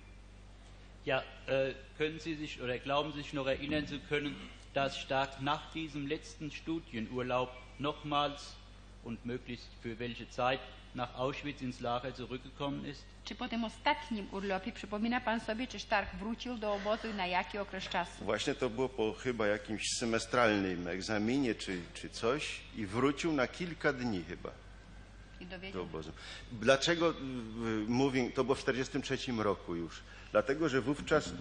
Ja, 1.07 1.23
äh, 1.47 1.75
können 1.99 2.19
Sie 2.21 2.35
sich 2.37 2.61
oder 2.63 2.79
glauben 2.79 3.13
Sie 3.13 3.19
sich 3.23 3.33
noch 3.33 3.47
erinnern 3.47 3.87
zu 3.87 3.99
können, 4.09 4.35
dass 4.75 4.97
Stark 4.99 5.41
nach 5.41 5.71
diesem 5.73 6.07
letzten 6.07 6.51
Studienurlaub 6.51 7.51
nochmals 7.79 8.55
und 9.05 9.25
möglichst 9.27 9.69
für 9.83 9.99
welche 9.99 10.29
Zeit 10.31 10.61
nach 10.97 11.15
Auschwitz 11.17 11.63
ins 11.63 11.81
Lager 11.81 12.13
zurückgekommen 12.17 12.87
ist? 12.91 13.05
Czy 13.25 13.35
po 13.35 13.49
tym 13.49 13.65
ostatnim 13.65 14.27
urlopie 14.33 14.73
przypomina 14.73 15.21
Pan 15.21 15.41
sobie, 15.41 15.67
czy 15.67 15.79
Stark 15.79 16.15
wrócił 16.15 16.59
do 16.59 16.75
obozu 16.75 17.09
i 17.09 17.15
na 17.15 17.27
jaki 17.27 17.59
okres 17.59 17.89
czasu? 17.89 18.25
Właśnie 18.25 18.55
to 18.55 18.71
było 18.71 18.89
po 18.89 19.13
chyba 19.13 19.47
jakimś 19.47 19.83
semestralnym 19.99 20.89
egzaminie 20.89 21.55
czy, 21.55 21.81
czy 21.95 22.11
coś 22.11 22.61
i 22.77 22.87
wrócił 22.87 23.33
na 23.33 23.47
kilka 23.47 23.93
dni 23.93 24.25
chyba 24.29 24.51
I 25.41 25.45
do 25.47 25.51
dowiedział. 25.51 25.83
obozu. 25.83 26.13
Dlaczego 26.53 27.11
y, 27.11 27.15
mówię, 27.89 28.31
to 28.31 28.45
było 28.45 28.55
w 28.55 28.65
1943 28.65 29.43
roku 29.43 29.75
już? 29.75 30.01
Dlatego, 30.33 30.69
że 30.69 30.81
wówczas 30.81 31.27
y, 31.27 31.33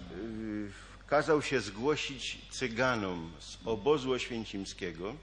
kazał 1.06 1.42
się 1.42 1.60
zgłosić 1.60 2.38
cyganom 2.50 3.32
z 3.38 3.58
obozu 3.64 4.12
oświęcimskiego, 4.12 5.16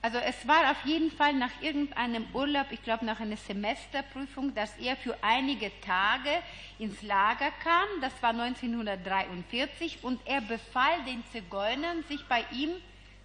Also 0.00 0.18
es 0.18 0.46
war 0.46 0.70
auf 0.70 0.84
jeden 0.84 1.10
Fall 1.10 1.32
nach 1.32 1.50
irgendeinem 1.60 2.24
Urlaub, 2.32 2.66
ich 2.70 2.82
glaube 2.82 3.04
nach 3.04 3.18
einer 3.18 3.36
Semesterprüfung, 3.36 4.54
dass 4.54 4.70
er 4.78 4.96
für 4.96 5.16
einige 5.22 5.72
Tage 5.84 6.30
ins 6.78 7.02
Lager 7.02 7.50
kam. 7.64 7.88
Das 8.00 8.12
war 8.20 8.30
1943 8.30 9.98
und 10.02 10.20
er 10.24 10.40
befahl 10.40 11.04
den 11.04 11.24
Zigeunern, 11.32 12.04
sich 12.08 12.24
bei 12.28 12.44
ihm 12.52 12.70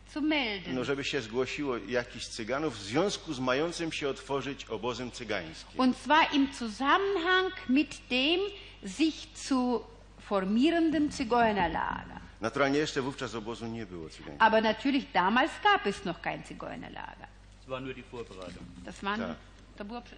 zu 0.07 0.21
melden. 0.21 0.73
No, 0.73 0.83
żeby 0.83 1.03
się 1.03 1.21
zgłosiło 1.21 1.77
jakichś 1.77 2.25
cyganów 2.25 2.77
w 2.77 2.81
związku 2.81 3.33
z 3.33 3.39
mającym 3.39 3.91
się 3.91 4.09
otworzyć 4.09 4.65
obozem 4.65 5.11
cygańskim. 5.11 5.79
Und 5.79 5.97
zwar 5.97 6.33
im 6.33 6.53
Zusammenhang 6.53 7.53
mit 7.69 8.01
dem 8.09 8.39
sich 8.85 9.27
zu 9.35 9.83
formierenden 10.19 11.11
Zigeunerlager. 11.11 12.22
Naturalnie 12.43 12.79
jeszcze 12.79 13.01
wówczas 13.01 13.35
obozu 13.35 13.67
nie 13.67 13.85
było 13.85 14.09
cygańskiego. 14.09 14.41
Aber 14.45 14.63
natürlich 14.63 15.11
damals 15.13 15.51
gab 15.63 15.87
es 15.87 16.05
noch 16.05 16.21
kein 16.21 16.43
Zigeunerlager. 16.43 17.27
Es 17.61 17.67
war 17.69 17.81
nur 17.81 17.93
die 17.95 18.03
Vorbereitung. 18.03 18.65
Das 18.85 19.03
waren, 19.03 19.19
Tak. 19.19 19.37
to 19.77 19.85
było 19.85 20.01
przy- 20.01 20.15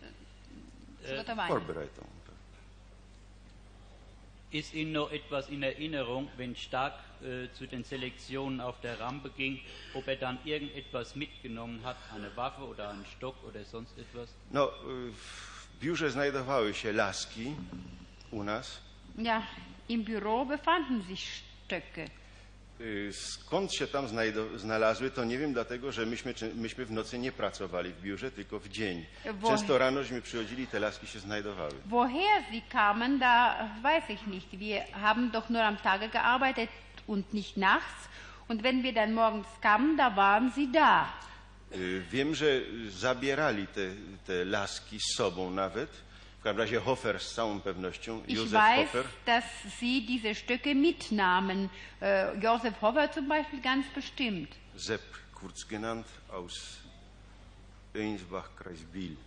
przygotowanie. 1.03 1.49
Vorbereitung. 1.49 2.07
Ist 4.51 4.73
Ihnen 4.73 4.91
noch 4.93 5.11
etwas 5.11 5.49
in 5.49 5.63
Erinnerung, 5.63 6.27
wenn 6.37 6.55
Stark 6.55 6.93
äh, 7.21 7.49
zu 7.53 7.67
den 7.67 7.83
Selektionen 7.83 8.61
auf 8.61 8.79
der 8.81 8.99
Rampe 8.99 9.29
ging, 9.37 9.59
ob 9.93 10.07
er 10.07 10.15
dann 10.15 10.37
irgendetwas 10.45 11.15
mitgenommen 11.15 11.83
hat, 11.83 11.97
eine 12.15 12.29
Waffe 12.37 12.61
oder 12.63 12.89
einen 12.89 13.05
Stock 13.17 13.35
oder 13.43 13.63
sonst 13.65 13.97
etwas? 13.97 14.29
No, 14.51 14.69
w 15.11 15.79
biurze 15.81 16.09
znajdowały 16.11 16.73
się 16.73 16.93
laski 16.93 17.53
u 18.31 18.43
nas. 18.43 18.81
Ja, 19.17 19.41
im 19.89 20.03
Büro 20.03 20.45
befanden 20.45 21.01
sich 21.01 21.43
Y, 22.81 23.09
Skąd 23.13 23.73
się 23.73 23.87
tam 23.87 24.05
znalazły, 24.55 25.11
to 25.11 25.23
nie 25.23 25.37
wiem, 25.37 25.53
dlatego 25.53 25.91
że 25.91 26.05
myśmy, 26.05 26.33
myśmy 26.55 26.85
w 26.85 26.91
nocy 26.91 27.19
nie 27.19 27.31
pracowali 27.31 27.93
w 27.93 28.01
biurze, 28.01 28.31
tylko 28.31 28.59
w 28.59 28.69
dzień. 28.69 29.05
Często 29.47 29.77
rano, 29.77 30.03
żeśmy 30.03 30.21
przychodzili, 30.21 30.67
te 30.67 30.79
laski 30.79 31.07
się 31.07 31.19
znajdowały. 31.19 31.73
Woher 31.85 32.43
sie 32.51 32.61
kamen, 32.69 33.19
da 33.19 33.55
weiß 33.83 34.09
ich 34.09 34.27
nicht. 34.27 34.57
Wir 34.59 34.83
haben 34.93 35.31
doch 35.31 35.49
nur 35.49 35.61
am 35.61 35.77
Tage 35.77 36.09
gearbeitet 36.09 36.69
und 37.07 37.33
nicht 37.33 37.57
nachts. 37.57 38.07
Und 38.49 38.61
wenn 38.61 38.83
wir 38.83 38.93
dann 38.93 39.13
morgens 39.13 39.47
kamen, 39.61 39.97
da 39.97 40.09
waren 40.15 40.51
sie 40.55 40.67
da. 40.71 41.13
Y, 41.75 42.03
Wiem, 42.11 42.35
że 42.35 42.61
zabierali 42.89 43.67
te, 43.67 43.89
te 44.27 44.45
laski 44.45 44.99
z 44.99 45.15
sobą 45.17 45.51
nawet. 45.51 45.89
Hofer 46.45 47.15
Ich 47.15 48.51
weiß, 48.53 48.87
Hofer. 48.93 49.05
dass 49.25 49.43
sie 49.79 50.05
diese 50.05 50.35
Stücke 50.35 50.75
mitnahmen. 50.75 51.69
Äh, 51.99 52.37
Josef 52.37 52.79
Hover 52.81 53.11
zum 53.11 53.27
Beispiel 53.27 53.61
ganz 53.61 53.87
bestimmt. 53.93 54.49
Sepp 54.75 55.01
kurz 55.33 55.67
genannt 55.67 56.05
aus 56.29 56.77
Einsbach, 57.95 58.49
Kreis 58.57 58.79
Biel. 58.93 59.17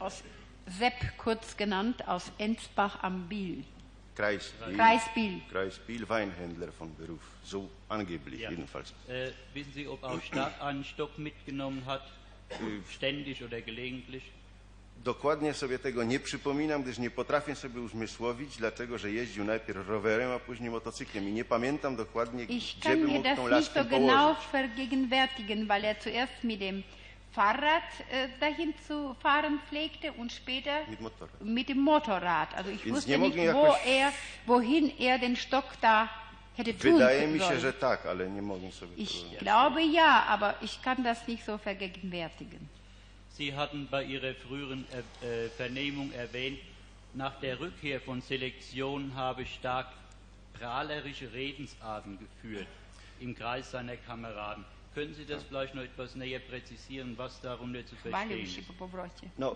Aus 0.00 0.22
Sepp 0.66 1.16
kurz 1.16 1.56
genannt, 1.56 2.06
aus 2.08 2.32
Ensbach 2.38 3.00
am 3.02 3.28
Biel. 3.28 3.62
Kreis 4.16 4.50
Biel. 4.64 4.76
Kreis 4.76 5.02
Biel. 5.14 5.40
Kreis 5.50 5.78
Biel, 5.78 6.08
Weinhändler 6.08 6.72
von 6.72 6.94
Beruf. 6.96 7.20
So 7.44 7.70
angeblich 7.88 8.40
Ja. 8.40 8.50
jedenfalls. 8.50 8.92
Äh, 9.06 9.30
wissen 9.54 9.72
Sie, 9.72 9.86
ob 9.86 10.02
auch 10.02 10.20
Stark 10.22 10.60
einen 10.60 10.84
Stock 10.84 11.16
mitgenommen 11.18 11.84
hat, 11.86 12.02
ständig 12.90 13.44
oder 13.44 13.60
gelegentlich? 13.60 14.24
Dokładnie 15.06 15.54
sobie 15.54 15.78
tego 15.78 16.04
nie 16.04 16.20
przypominam, 16.20 16.82
gdyż 16.82 16.98
nie 16.98 17.10
potrafię 17.10 17.54
sobie 17.54 17.80
uzmysłowić, 17.80 18.56
dlaczego, 18.56 18.98
że 18.98 19.10
jeździł 19.10 19.44
najpierw 19.44 19.88
rowerem, 19.88 20.30
a 20.30 20.38
później 20.38 20.70
motocyklem. 20.70 21.28
I 21.28 21.32
nie 21.32 21.44
pamiętam 21.44 21.96
dokładnie, 21.96 22.44
Ich 22.44 22.74
gdzie 22.80 22.96
by 22.96 23.06
mógł 23.06 23.36
tą 23.36 23.46
laskę 23.46 23.82
so 23.84 23.90
genau 23.90 24.34
położyć. 24.34 24.52
vergegenwärtigen, 24.52 25.66
weil 25.68 25.84
er 25.84 25.96
zuerst 26.02 26.44
mit 26.44 26.60
dem 26.60 26.82
Fahrrad 27.32 27.82
äh, 28.10 28.28
dahin 28.40 28.72
zu 28.88 29.14
fahren 29.22 29.58
pflegte 29.68 30.12
und 30.12 30.32
später 30.32 30.90
Mit 30.90 31.00
Motorrad. 31.00 31.40
mit 31.40 31.68
dem 31.68 31.78
Motorrad. 31.78 32.54
Also 32.54 32.70
ich 32.70 32.84
Więc 32.84 32.96
wusste 32.96 33.18
nicht, 33.18 33.36
wo 33.52 33.76
er, 33.86 34.12
wohin 34.46 34.90
er 34.98 35.18
den 35.18 35.36
Stock 35.36 35.64
da 35.80 36.08
hätte 36.56 36.74
tun 36.74 36.92
Wydaje 36.92 37.26
mi 37.26 37.38
się, 37.40 37.60
że 37.60 37.72
tak, 37.72 38.06
ale 38.06 38.30
nie 38.30 38.42
mogę 38.42 38.72
sobie 38.72 38.96
Ich 38.96 39.38
glaube 39.38 39.82
ja, 39.82 40.26
aber 40.26 40.54
ich 40.62 40.80
kann 40.82 41.02
das 41.02 41.28
nicht 41.28 41.44
so 41.44 41.58
vergegenwärtigen. 41.58 42.75
Sie 43.36 43.54
hatten 43.54 43.86
bei 43.90 44.02
Ihrer 44.02 44.34
früheren 44.34 44.86
äh, 45.22 45.44
äh, 45.44 45.48
Vernehmung 45.50 46.10
erwähnt, 46.12 46.58
nach 47.12 47.38
der 47.40 47.60
Rückkehr 47.60 48.00
von 48.00 48.22
Selektion 48.22 49.14
habe 49.14 49.44
Stark 49.44 49.88
prahlerische 50.54 51.30
Redensarten 51.32 52.18
geführt 52.18 52.66
im 53.20 53.34
Kreis 53.34 53.70
seiner 53.70 53.96
Kameraden. 53.98 54.64
Können 54.94 55.14
Sie 55.14 55.26
das 55.26 55.42
vielleicht 55.42 55.74
noch 55.74 55.82
etwas 55.82 56.14
näher 56.14 56.38
präzisieren, 56.38 57.12
was 57.18 57.38
darunter 57.42 57.84
zu 57.84 57.94
verstehen 57.96 58.42
ist? 58.42 58.58
No, 59.36 59.54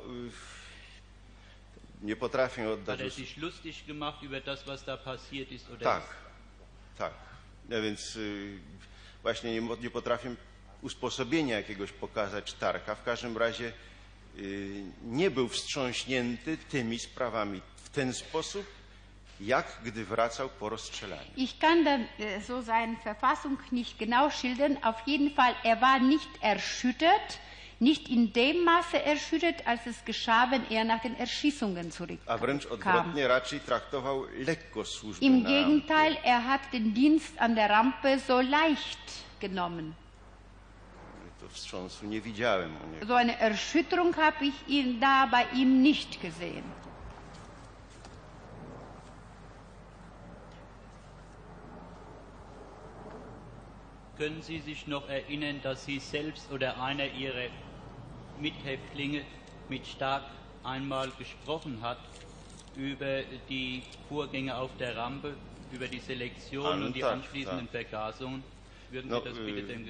nie 2.02 2.14
potrafię 2.14 2.78
Hat 2.86 3.00
er 3.00 3.10
sich 3.10 3.36
lustig 3.38 3.86
gemacht 3.86 4.22
über 4.22 4.40
das, 4.40 4.66
was 4.66 4.84
da 4.84 4.96
passiert 4.96 5.50
ist? 5.50 5.70
Oder 5.70 5.80
Tak, 5.80 6.02
tak. 6.98 7.12
No 7.68 7.82
więc 7.82 8.16
y, 8.16 8.58
właśnie 9.22 9.60
nie, 9.60 9.76
nie 9.82 9.90
potrafię 9.90 10.36
usposobienia 10.82 11.56
jakiegoś 11.56 11.92
pokazać 11.92 12.52
Tarka. 12.52 12.94
W 12.94 13.02
każdym 13.04 13.36
razie 13.38 13.72
y, 14.38 14.82
nie 15.02 15.30
był 15.30 15.48
wstrząśnięty 15.48 16.56
tymi 16.68 16.98
sprawami 16.98 17.60
w 17.76 17.88
ten 17.88 18.12
sposób, 18.14 18.66
jak 19.40 19.66
gdy 19.84 20.04
wracał 20.04 20.48
po 20.48 20.68
rozstrzelaniu. 20.68 21.30
Ich 21.36 21.58
kann 21.58 21.84
dann 21.84 22.04
äh, 22.18 22.40
so 22.46 22.62
seine 22.62 22.96
Verfassung 23.04 23.58
nicht 23.72 23.98
genau 23.98 24.30
schildern. 24.30 24.76
Auf 24.82 25.02
jeden 25.06 25.30
Fall, 25.34 25.54
er 25.64 25.80
war 25.80 26.00
nicht 26.00 26.28
erschüttert, 26.42 27.38
nicht 27.80 28.08
in 28.08 28.32
dem 28.32 28.64
Maße 28.64 29.02
erschüttert, 29.04 29.66
als 29.66 29.86
es 29.86 30.04
geschah, 30.04 30.50
wenn 30.50 30.66
er 30.70 30.84
nach 30.84 31.00
den 31.02 31.16
Erschießungen 31.16 31.90
A 32.26 32.36
wręcz 32.38 32.62
zurückkam. 32.62 32.96
odwrotnie 32.96 33.28
raczej 33.28 33.60
traktował 33.60 34.24
lekko 34.46 34.84
służbę 34.84 35.26
Im 35.26 35.44
Gegenteil, 35.44 36.16
er 36.24 36.40
hat 36.44 36.60
den 36.72 36.92
Dienst 36.94 37.32
an 37.38 37.54
der 37.54 37.70
Rampe 37.70 38.18
so 38.18 38.40
leicht 38.40 38.98
genommen. 39.40 39.94
Wstrząsu 41.52 42.06
nie 42.06 42.20
widziałem 42.20 42.70
u 42.84 42.92
niego. 42.94 43.06
So 43.06 43.16
eine 43.16 43.38
Erschütterung 43.38 44.16
habe 44.16 44.44
ich 44.46 44.68
ihn 44.68 45.00
da 45.00 45.26
bei 45.26 45.44
ihm 45.54 45.82
nicht 45.82 46.20
gesehen. 46.20 46.64
Können 54.16 54.42
Sie 54.42 54.60
sich 54.60 54.86
noch 54.86 55.08
erinnern, 55.08 55.60
dass 55.62 55.86
Sie 55.86 55.98
selbst 55.98 56.52
oder 56.52 56.78
einer 56.82 57.06
Ihrer 57.06 57.48
Mithäftlinge 58.36 59.24
mit 59.68 59.86
Stark 59.86 60.24
einmal 60.62 61.10
gesprochen 61.18 61.80
hat 61.80 61.98
über 62.76 63.22
die 63.48 63.82
Vorgänge 64.08 64.56
auf 64.56 64.76
der 64.78 64.94
Rampe, 64.96 65.36
über 65.72 65.88
die 65.88 66.00
Selektion 66.00 66.82
und 66.82 66.94
die 66.94 67.04
anschließenden 67.04 67.68
Vergasungen? 67.68 68.44
No, 69.04 69.22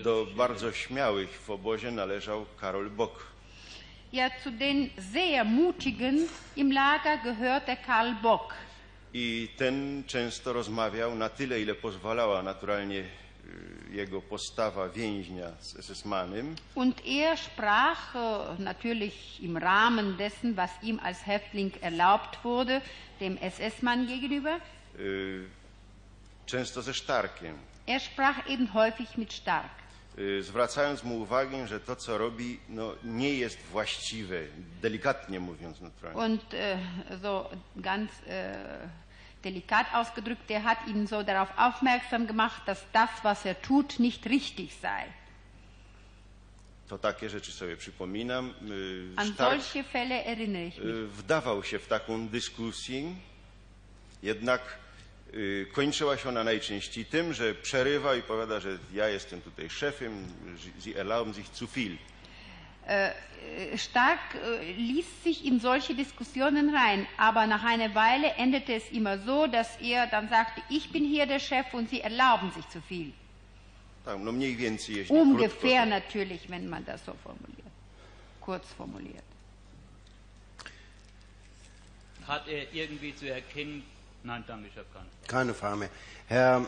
do 0.04 0.26
bardzo 0.36 0.72
śmiałych 0.72 1.40
w 1.40 1.50
obozie 1.50 1.90
należał 1.90 2.46
Karol 2.60 2.90
Bock. 2.90 3.26
Ja, 4.12 4.30
zu 4.44 4.50
den 4.50 4.90
sehr 5.12 5.44
mutigen 5.44 6.26
im 6.56 6.72
Lager 6.72 7.18
gehörte 7.24 7.76
Karl 7.76 8.14
Bock. 8.22 8.54
I 9.14 9.48
ten 9.56 10.04
często 10.06 10.52
rozmawiał 10.52 11.14
na 11.14 11.28
tyle, 11.28 11.60
ile 11.60 11.74
pozwalała 11.74 12.42
naturalnie 12.42 12.98
y, 12.98 13.06
jego 13.90 14.22
postawa 14.22 14.88
więźnia 14.88 15.50
z 15.60 15.74
SS-manem. 15.76 16.54
Und 16.74 17.02
er 17.06 17.38
sprach 17.38 18.14
äh, 18.16 18.58
natürlich 18.58 19.40
im 19.42 19.56
Rahmen 19.56 20.16
dessen, 20.16 20.56
was 20.56 20.70
ihm 20.82 21.00
als 21.02 21.18
Häftling 21.26 21.70
erlaubt 21.82 22.38
wurde, 22.44 22.80
dem 23.20 23.38
SS-Mann 23.40 24.06
gegenüber. 24.06 24.60
y, 24.98 25.44
Często 26.46 26.82
ze 26.82 26.94
Sztarkiem, 26.94 27.54
Er 27.90 28.00
sprach 28.00 28.46
eben 28.48 28.68
häufig 28.74 29.16
mit 29.18 29.32
Stark. 29.32 29.70
y, 30.18 30.42
zwracając 30.42 31.04
mu 31.04 31.20
uwagę, 31.20 31.66
że 31.68 31.80
to, 31.80 31.96
co 31.96 32.18
robi, 32.18 32.60
no, 32.68 32.94
nie 33.04 33.34
jest 33.34 33.58
właściwe, 33.72 34.36
delikatnie 34.82 35.40
mówiąc 35.40 35.80
naturalnie. 35.80 36.20
Und 36.20 36.54
äh, 36.54 36.78
so 37.22 37.50
ganz 37.76 38.10
äh, 38.10 38.88
delikat 39.42 39.86
ausgedrückt, 39.94 40.46
der 40.48 40.62
hat 40.64 40.78
ihn 40.86 41.06
so 41.06 41.22
darauf 41.22 41.48
aufmerksam 41.56 42.26
gemacht, 42.26 42.62
dass 42.66 42.84
das, 42.92 43.10
was 43.22 43.46
er 43.46 43.60
tut, 43.62 43.98
nicht 43.98 44.26
richtig 44.26 44.74
sei. 44.74 45.04
To 46.88 46.98
takie 46.98 47.28
rzeczy 47.30 47.52
sobie 47.52 47.76
przypominam. 47.76 48.54
Y, 48.70 49.12
An 49.16 49.32
Stark 49.34 49.62
solche 49.62 49.84
Fälle 49.84 50.24
erinnere 50.26 50.66
ich 50.66 50.78
mich. 50.78 50.86
y, 50.86 51.06
wdawał 51.06 51.62
się 51.64 51.78
w 51.78 51.86
taką 51.86 52.28
dyskusję, 52.28 53.14
jednak 54.22 54.60
kończyła 55.72 56.16
się 56.16 56.28
ona 56.28 56.44
najczęściej 56.44 57.04
tym, 57.04 57.32
że 57.34 57.54
przerywa 57.54 58.14
i 58.16 58.22
powiada, 58.22 58.60
że 58.60 58.78
ja 58.94 59.08
jestem 59.08 59.40
tutaj 59.42 59.70
szefem, 59.70 60.24
że- 60.56 60.80
Sie 60.82 60.96
erlauben 61.00 61.34
sich 61.34 61.46
zu 61.54 61.66
viel. 61.66 61.96
Äh, 62.86 63.12
Stark 63.76 64.20
äh, 64.34 64.76
ließ 64.76 65.06
sich 65.24 65.44
in 65.44 65.60
solche 65.60 65.94
Diskussionen 65.94 66.74
rein, 66.74 67.06
aber 67.18 67.46
nach 67.46 67.64
einer 67.64 67.94
Weile 67.94 68.34
endete 68.36 68.74
es 68.74 68.90
immer 68.92 69.18
so, 69.18 69.46
dass 69.46 69.68
er 69.80 70.06
dann 70.06 70.28
sagte, 70.28 70.62
ich 70.70 70.90
bin 70.92 71.04
hier 71.04 71.26
der 71.26 71.38
Chef 71.40 71.72
und 71.74 71.88
Sie 71.90 72.00
erlauben 72.00 72.50
sich 72.52 72.68
zu 72.68 72.80
viel. 72.80 73.12
Tak, 74.04 74.18
no 74.18 74.32
mniej 74.32 74.56
więcej, 74.56 74.96
jeśli 74.96 75.16
Ungefähr 75.16 75.84
krótko. 75.84 75.90
natürlich, 75.90 76.48
wenn 76.50 76.68
man 76.68 76.84
das 76.84 77.04
so 77.04 77.14
formuliert. 77.24 77.70
Kurz 78.40 78.66
formuliert. 78.72 79.24
Hat 82.26 82.48
er 82.48 82.72
irgendwie 82.74 83.14
zu 83.16 83.26
erkennen? 83.26 83.82
Nein, 84.22 84.44
danke, 84.46 84.68
ich 84.68 84.76
habe 84.76 84.86
keine. 84.92 85.06
Keine 85.26 85.54
Frage 85.54 85.76
mehr. 85.76 85.90
Herr 86.26 86.66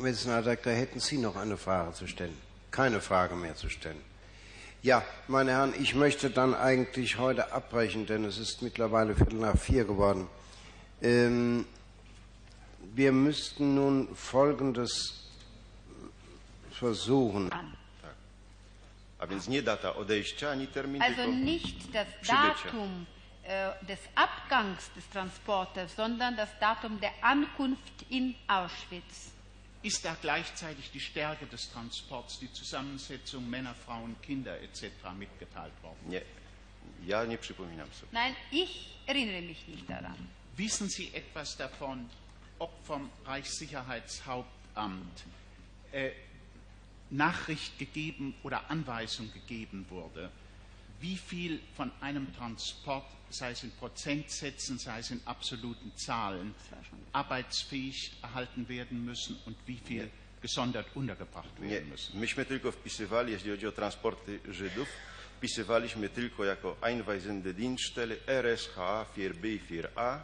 Medizinaldirektor, 0.00 0.72
hätten 0.72 1.00
Sie 1.00 1.18
noch 1.18 1.36
eine 1.36 1.56
Frage 1.56 1.92
zu 1.92 2.06
stellen? 2.06 2.36
Keine 2.70 3.00
Frage 3.00 3.34
mehr 3.34 3.54
zu 3.56 3.68
stellen. 3.68 4.00
Ja, 4.82 5.04
meine 5.28 5.52
Herren, 5.52 5.74
ich 5.80 5.94
möchte 5.94 6.30
dann 6.30 6.54
eigentlich 6.54 7.18
heute 7.18 7.52
abbrechen, 7.52 8.06
denn 8.06 8.24
es 8.24 8.38
ist 8.38 8.62
mittlerweile 8.62 9.14
Viertel 9.14 9.38
nach 9.38 9.56
vier 9.56 9.84
geworden. 9.84 10.26
Ähm, 11.00 11.66
wir 12.94 13.12
müssten 13.12 13.74
nun 13.74 14.14
Folgendes 14.16 15.28
versuchen. 16.72 17.50
Also 19.18 19.50
nicht 21.30 21.94
das. 21.94 22.06
Datum 22.26 23.06
des 23.88 23.98
Abgangs 24.14 24.92
des 24.94 25.08
Transporters, 25.10 25.96
sondern 25.96 26.36
das 26.36 26.48
Datum 26.60 27.00
der 27.00 27.12
Ankunft 27.22 28.04
in 28.08 28.36
Auschwitz. 28.46 29.32
Ist 29.82 30.04
da 30.04 30.16
gleichzeitig 30.20 30.92
die 30.92 31.00
Stärke 31.00 31.46
des 31.46 31.68
Transports, 31.72 32.38
die 32.38 32.52
Zusammensetzung 32.52 33.50
Männer, 33.50 33.74
Frauen, 33.74 34.14
Kinder 34.22 34.60
etc. 34.60 34.90
mitgeteilt 35.18 35.72
worden? 35.82 36.08
nie. 36.08 36.20
Ja 37.04 37.24
nie 37.24 37.36
przypominam 37.36 37.88
sobie. 37.92 38.12
Nein, 38.12 38.36
ich 38.50 38.96
erinnere 39.06 39.42
mich 39.42 39.66
nicht 39.66 39.90
daran. 39.90 40.16
Wissen 40.56 40.88
Sie 40.88 41.12
etwas 41.12 41.56
davon, 41.56 42.08
ob 42.58 42.70
vom 42.86 43.10
Reichssicherheitshauptamt 43.24 45.24
äh, 45.90 46.12
Nachricht 47.10 47.78
gegeben 47.78 48.34
oder 48.42 48.70
Anweisung 48.70 49.32
gegeben 49.32 49.86
wurde, 49.90 50.30
wie 51.02 51.16
viel 51.16 51.60
von 51.76 51.90
einem 52.00 52.26
Transport, 52.36 53.04
sei 53.30 53.50
es 53.50 53.64
in 53.64 53.70
Prozentsätzen, 53.72 54.78
sei 54.78 55.00
es 55.00 55.10
in 55.10 55.20
absoluten 55.24 55.92
Zahlen, 55.96 56.54
arbeitsfähig 57.12 58.12
erhalten 58.22 58.68
werden 58.68 59.04
müssen 59.04 59.36
und 59.46 59.56
wie 59.66 59.78
viel 59.84 60.10
gesondert 60.40 60.86
untergebracht 60.94 61.58
Nie. 61.60 61.70
werden 61.70 61.88
müssen? 61.90 62.18
Myśmy 62.20 62.44
tylko 62.44 62.72
wpisywali, 62.72 63.32
jeśli 63.32 63.50
chodzi 63.50 63.66
o 63.66 63.72
transporty 63.72 64.40
Żydów, 64.48 64.88
wpisywaliśmy 65.38 66.08
tylko 66.08 66.44
jako 66.44 66.76
Einweisende 66.80 67.54
Dienststelle 67.54 68.16
RSHA 68.26 69.06
4B 69.16 69.46
i 69.46 69.60
4A 69.60 70.18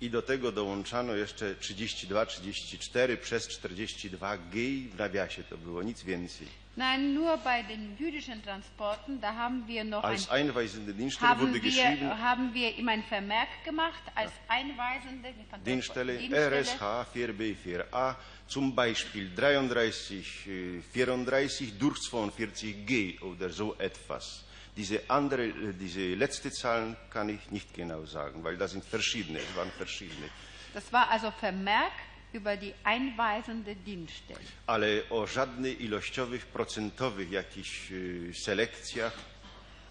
i 0.00 0.10
do 0.10 0.22
tego 0.22 0.52
dołączano 0.52 1.14
jeszcze 1.14 1.54
32, 1.54 2.26
34 2.26 3.16
przez 3.16 3.48
42G 3.48 4.88
w 4.88 4.96
nawiasie 4.98 5.44
to 5.44 5.58
było, 5.58 5.82
nic 5.82 6.02
więcej. 6.02 6.48
Nein, 6.78 7.12
nur 7.12 7.36
bei 7.38 7.62
den 7.62 7.96
jüdischen 7.98 8.40
Transporten, 8.40 9.20
da 9.20 9.34
haben 9.34 9.66
wir 9.66 9.82
noch 9.82 10.04
ein, 10.04 10.10
Als 10.10 10.30
Einweisende 10.30 10.94
Dienststelle 10.94 11.30
haben 11.30 11.40
wurde 11.40 11.54
wir, 11.54 11.60
geschrieben, 11.60 12.22
haben 12.22 12.54
wir 12.54 12.78
ihm 12.78 12.88
ein 12.88 13.02
Vermerk 13.02 13.48
gemacht 13.64 14.00
als 14.14 14.30
einweisende 14.46 15.34
Dienststelle 15.66 16.18
Dienststelle. 16.18 16.60
RSH 16.62 17.06
4B 17.12 17.56
4A 17.56 18.14
zum 18.46 18.76
Beispiel 18.76 19.28
33, 19.34 20.46
äh, 20.46 20.80
34 20.92 21.76
durch 21.80 21.98
42G 21.98 23.22
oder 23.22 23.50
so 23.50 23.74
etwas. 23.76 24.44
Diese, 24.76 25.02
andere, 25.08 25.46
äh, 25.46 25.72
diese 25.72 26.14
letzte 26.14 26.52
Zahlen 26.52 26.96
kann 27.10 27.28
ich 27.28 27.50
nicht 27.50 27.74
genau 27.74 28.04
sagen, 28.04 28.44
weil 28.44 28.56
das 28.56 28.70
sind 28.70 28.84
verschiedene, 28.84 29.40
es 29.40 29.56
waren 29.56 29.72
verschiedene. 29.72 30.28
Das 30.72 30.92
war 30.92 31.10
also 31.10 31.32
Vermerk 31.32 31.90
über 32.32 32.56
die 32.56 32.74
einweisende 32.84 33.74
Dienststelle. 33.74 34.40
Ale 34.66 35.02
o 35.10 35.26
żadnych 35.26 35.80
ilościowych, 35.80 36.46
procentowych 36.46 37.30
jakichś 37.30 37.92
selekcjach 38.32 39.12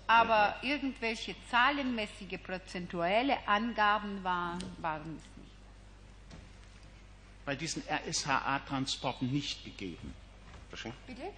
Aber 0.08 0.56
irgendwelche 0.64 1.36
zahlenmäßige, 1.52 2.40
prozentuelle 2.42 3.46
Angaben 3.46 4.24
waren, 4.24 4.60
waren 4.82 5.18
es 5.18 5.24
nicht. 5.38 5.52
Bei 7.46 7.56
diesen 7.56 7.84
RSHA-Transporten 7.90 9.32
nicht 9.32 9.66
gegeben. 9.66 10.14
proszę. 10.70 10.94
Bitte? 11.08 11.34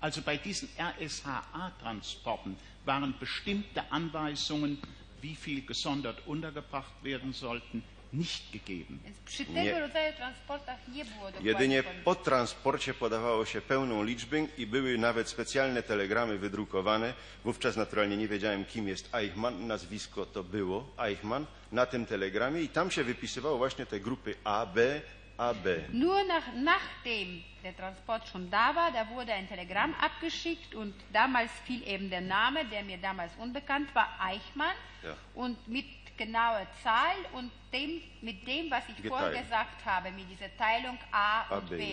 Also 0.00 0.22
bei 0.22 0.36
diesen 0.36 0.68
RSHA-Transporten 0.78 2.56
waren 2.84 3.14
bestimmte 3.18 3.90
Anweisungen, 3.90 4.78
wie 5.20 5.34
viel 5.34 5.64
gesondert 5.66 6.26
untergebracht 6.26 6.92
werden 7.02 7.32
sollten, 7.32 7.82
nicht 8.12 8.52
gegeben. 8.52 8.98
Przy 9.24 9.44
Nie. 9.44 9.64
tego 9.64 9.80
rodzaju 9.80 10.12
transportach 10.16 10.88
nie 10.88 11.04
było 11.04 11.26
dokładnie 11.26 11.50
Jedynie 11.50 11.82
po 12.04 12.14
transporcie 12.14 12.94
podawało 12.94 13.44
się 13.44 13.60
pełną 13.60 14.04
liczbę 14.04 14.46
i 14.58 14.66
były 14.66 14.98
nawet 14.98 15.28
specjalne 15.28 15.82
telegramy 15.82 16.38
wydrukowane. 16.38 17.14
Wówczas 17.44 17.76
naturalnie 17.76 18.16
nie 18.16 18.28
wiedziałem, 18.28 18.64
kim 18.64 18.88
jest 18.88 19.14
Eichmann. 19.14 19.66
Nazwisko 19.66 20.26
to 20.26 20.44
było 20.44 20.94
Eichmann 20.98 21.46
na 21.72 21.86
tym 21.86 22.06
telegramie 22.06 22.60
i 22.60 22.68
tam 22.68 22.90
się 22.90 23.04
wypisywało 23.04 23.58
właśnie 23.58 23.86
te 23.86 24.00
grupy 24.00 24.34
A, 24.44 24.66
B, 24.66 25.00
A, 25.38 25.54
B. 25.54 25.78
Nur 25.92 26.26
nach, 26.26 26.44
nachdem 26.54 27.42
der 27.62 27.74
Transport 27.74 28.28
schon 28.28 28.50
da 28.50 28.74
war, 28.74 28.92
da 28.92 29.08
wurde 29.08 29.34
ein 29.34 29.48
Telegramm 29.48 29.94
abgeschickt 30.00 30.74
und 30.74 30.94
damals 31.12 31.50
fiel 31.66 31.82
eben 31.86 32.10
der 32.10 32.20
Name, 32.20 32.64
der 32.64 32.84
mir 32.84 32.98
damals 32.98 33.32
unbekannt 33.38 33.94
war, 33.94 34.08
Eichmann. 34.20 34.76
Ja. 35.02 35.16
Und 35.34 35.68
mit 35.68 35.86
genauer 36.16 36.66
Zahl 36.82 37.16
und 37.32 37.50
dem, 37.72 38.00
mit 38.20 38.46
dem, 38.46 38.70
was 38.70 38.84
ich 38.88 38.96
Geteilt. 38.96 39.12
vorher 39.12 39.42
gesagt 39.42 39.84
habe, 39.84 40.10
mit 40.10 40.24
dieser 40.30 40.50
Teilung 40.56 40.98
A, 41.10 41.42
A, 41.48 41.56
und 41.58 41.70
B. 41.70 41.76
B. 41.76 41.84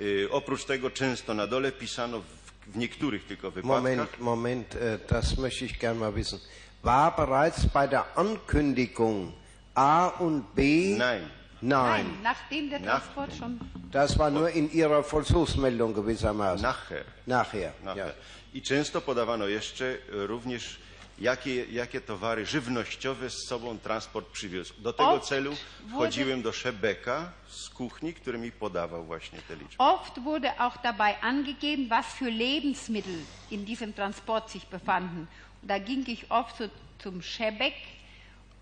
Y, 0.00 0.28
oprócz 0.30 0.64
tego 0.64 0.90
często 0.90 1.34
na 1.34 1.46
dole 1.46 1.72
pisano 1.72 2.20
w, 2.20 2.24
w 2.66 2.76
niektórych 2.76 3.24
tylko 3.26 3.50
wypadkach. 3.50 3.82
Moment, 3.82 4.20
Moment, 4.20 4.74
äh, 4.74 4.98
das 5.08 5.36
möchte 5.38 5.64
ich 5.64 5.78
gerne 5.78 6.00
mal 6.00 6.14
wissen. 6.14 6.40
War 6.82 7.16
bereits 7.16 7.66
bei 7.66 7.86
der 7.88 8.04
Ankündigung 8.16 9.32
A 9.74 10.08
und 10.08 10.54
B? 10.54 10.94
Nein. 10.98 11.30
Nein. 11.62 12.06
nachdem 12.22 12.70
der 12.70 12.80
Nach 12.80 13.00
Transport 13.00 13.32
schon. 13.38 13.60
Das 13.92 14.18
war 14.18 14.30
nur 14.30 14.50
in 14.50 14.72
Ihrer 14.72 15.04
Vollzugsmeldung 15.04 15.94
gewissermaßen. 15.94 16.62
Nachher. 16.62 17.04
Nachher. 17.26 17.72
Nachher. 17.84 18.06
Ja. 18.06 18.12
I 18.54 18.62
często 18.62 19.00
podawano 19.00 19.46
jeszcze 19.48 19.84
y, 19.84 20.26
również, 20.26 20.78
jakie, 21.22 21.64
jakie 21.72 22.00
towary 22.00 22.46
żywnościowe 22.46 23.30
z 23.30 23.46
sobą 23.48 23.78
transport 23.78 24.28
przywiózł. 24.28 24.74
Do 24.78 24.92
tego 24.92 25.10
Oft 25.10 25.28
celu 25.28 25.50
wurde- 25.52 25.88
wchodziłem 25.90 26.42
do 26.42 26.52
Szebeka 26.52 27.32
z 27.48 27.68
kuchni, 27.70 28.14
który 28.14 28.38
mi 28.38 28.52
podawał 28.52 29.04
właśnie 29.04 29.38
te 29.48 29.56
liczby. 29.56 29.74
Oft 29.78 30.18
wurde 30.20 30.56
auch 30.58 30.82
dabei 30.82 31.20
angegeben, 31.20 31.88
was 31.88 32.06
für 32.06 32.30
Lebensmittel 32.30 33.18
in 33.50 33.64
diesem 33.64 33.94
Transport 33.94 34.50
sich 34.50 34.66
befanden. 34.66 35.26
Da 35.62 35.78
ging 35.78 36.08
ich 36.08 36.24
oft 36.30 36.56
zu, 36.56 36.70
zum 37.02 37.22
Schebeck, 37.22 37.74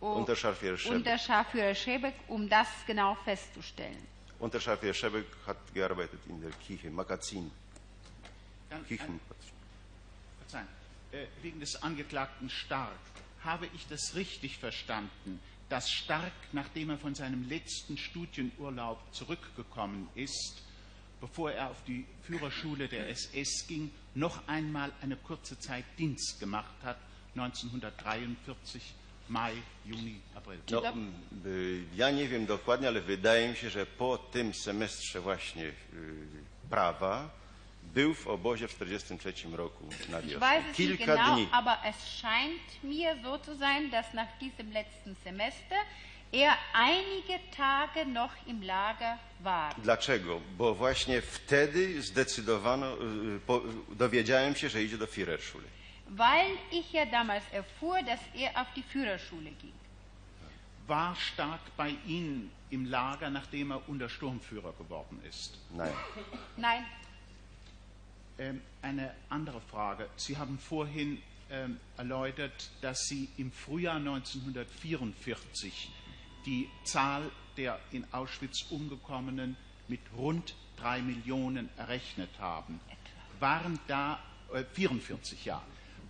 um, 0.01 0.17
Unterscharführer 0.17 0.77
Schebeck. 0.79 0.97
Unterscharführer 0.99 1.75
Schebeck, 1.75 2.15
um 2.29 2.49
das 2.49 2.69
genau 2.87 3.17
festzustellen. 3.25 4.07
Unterscharführer 4.39 4.95
Szebek 4.95 5.27
hat 5.47 5.57
gearbeitet 5.75 6.21
in 6.29 6.41
der 6.41 6.51
Küche, 6.67 6.91
Magazin. 6.91 7.51
Verzeihen. 8.71 9.21
Äh, 10.53 10.80
wegen 11.43 11.61
des 11.61 11.83
Angeklagten 11.83 12.51
Stark. 12.51 12.99
Habe 13.45 13.67
ich 13.75 13.87
das 13.89 14.15
richtig 14.15 14.59
verstanden, 14.59 15.41
dass 15.69 15.91
Stark, 15.91 16.33
nachdem 16.53 16.91
er 16.91 16.99
von 16.99 17.15
seinem 17.15 17.49
letzten 17.49 17.97
Studienurlaub 17.97 18.99
zurückgekommen 19.13 20.09
ist, 20.15 20.63
bevor 21.21 21.53
er 21.53 21.71
auf 21.71 21.83
die 21.87 22.05
Führerschule 22.23 22.89
der 22.89 23.09
SS 23.09 23.67
ging, 23.67 23.91
noch 24.15 24.47
einmal 24.49 24.93
eine 25.01 25.17
kurze 25.17 25.59
Zeit 25.59 25.85
Dienst 25.99 26.41
gemacht 26.41 26.75
hat, 26.83 26.97
1943, 27.37 28.95
Mai, 29.29 29.53
Juni, 29.85 30.21
April? 30.35 30.59
No, 30.71 30.83
ja 31.95 32.11
nie 32.11 32.29
wiem 32.29 32.47
dokładnie, 32.47 32.89
ale 32.89 33.01
wydaje 33.01 33.49
mi 33.49 33.57
się, 33.57 33.71
że 33.71 33.87
po 33.87 34.19
tym 34.19 34.55
semestrze 34.55 35.21
właśnie 35.21 35.73
prawa 36.71 37.40
był 37.95 38.15
w 38.15 38.27
obozie 38.27 38.69
w 38.69 38.75
1943 38.75 39.57
roku 39.57 39.85
na 40.09 40.19
Ich 40.21 40.27
wiosnę. 40.27 40.41
weiß 40.41 40.61
es 40.71 40.79
nicht 40.79 40.99
Kilka 40.99 41.17
genau, 41.17 41.35
dni. 41.35 41.49
aber 41.53 41.77
es 41.85 41.97
scheint 42.21 42.83
mir 42.85 43.17
so 43.23 43.39
zu 43.39 43.57
sein, 43.57 43.91
dass 43.91 44.15
nach 44.15 44.39
diesem 44.41 44.73
letzten 44.73 45.17
Semester 45.25 45.77
er 46.33 46.53
einige 46.75 47.39
Tage 47.57 48.07
noch 48.07 48.31
im 48.47 48.63
Lager 48.63 49.19
war. 49.43 49.75
Dlaczego? 49.83 50.41
Bo 50.59 50.75
właśnie 50.75 51.23
wtedy 51.23 52.03
zdecydowano, 52.03 52.97
po, 53.47 53.61
dowiedziałem 53.89 54.55
się, 54.55 54.69
że 54.69 54.83
idzie 54.83 54.99
do 54.99 55.07
Führerschule. 55.07 55.65
Weil 56.11 56.57
ich 56.73 56.93
ja 56.93 57.07
damals 57.07 57.45
erfuhr, 57.53 58.03
dass 58.03 58.21
er 58.35 58.57
auf 58.61 58.67
die 58.77 58.83
Führerschule 58.83 59.51
ging. 59.63 59.73
War 60.89 61.15
Stark 61.17 61.61
bei 61.77 61.95
Ihnen 62.07 62.51
im 62.71 62.85
Lager, 62.87 63.31
nachdem 63.31 63.71
er 63.71 63.89
Untersturmführer 63.89 64.73
geworden 64.79 65.21
ist? 65.29 65.59
Nein. 65.75 65.93
Nein, 66.57 66.85
eine 68.83 69.15
andere 69.29 69.61
Frage. 69.61 70.09
Sie 70.17 70.37
haben 70.37 70.59
vorhin 70.59 71.21
ähm, 71.51 71.79
erläutert, 71.97 72.71
dass 72.81 73.07
Sie 73.07 73.29
im 73.37 73.53
Frühjahr 73.53 73.97
1944 73.97 75.91
die 76.47 76.69
Zahl 76.85 77.31
der 77.57 77.79
in 77.91 78.07
Auschwitz 78.13 78.67
umgekommenen 78.71 79.57
mit 79.89 80.01
rund 80.17 80.55
drei 80.77 81.03
Millionen 81.03 81.69
errechnet 81.77 82.31
haben, 82.39 82.81
waren 83.39 83.79
da, 83.87 84.19
äh, 84.53 84.65
44 84.65 85.45
ja, 85.45 85.63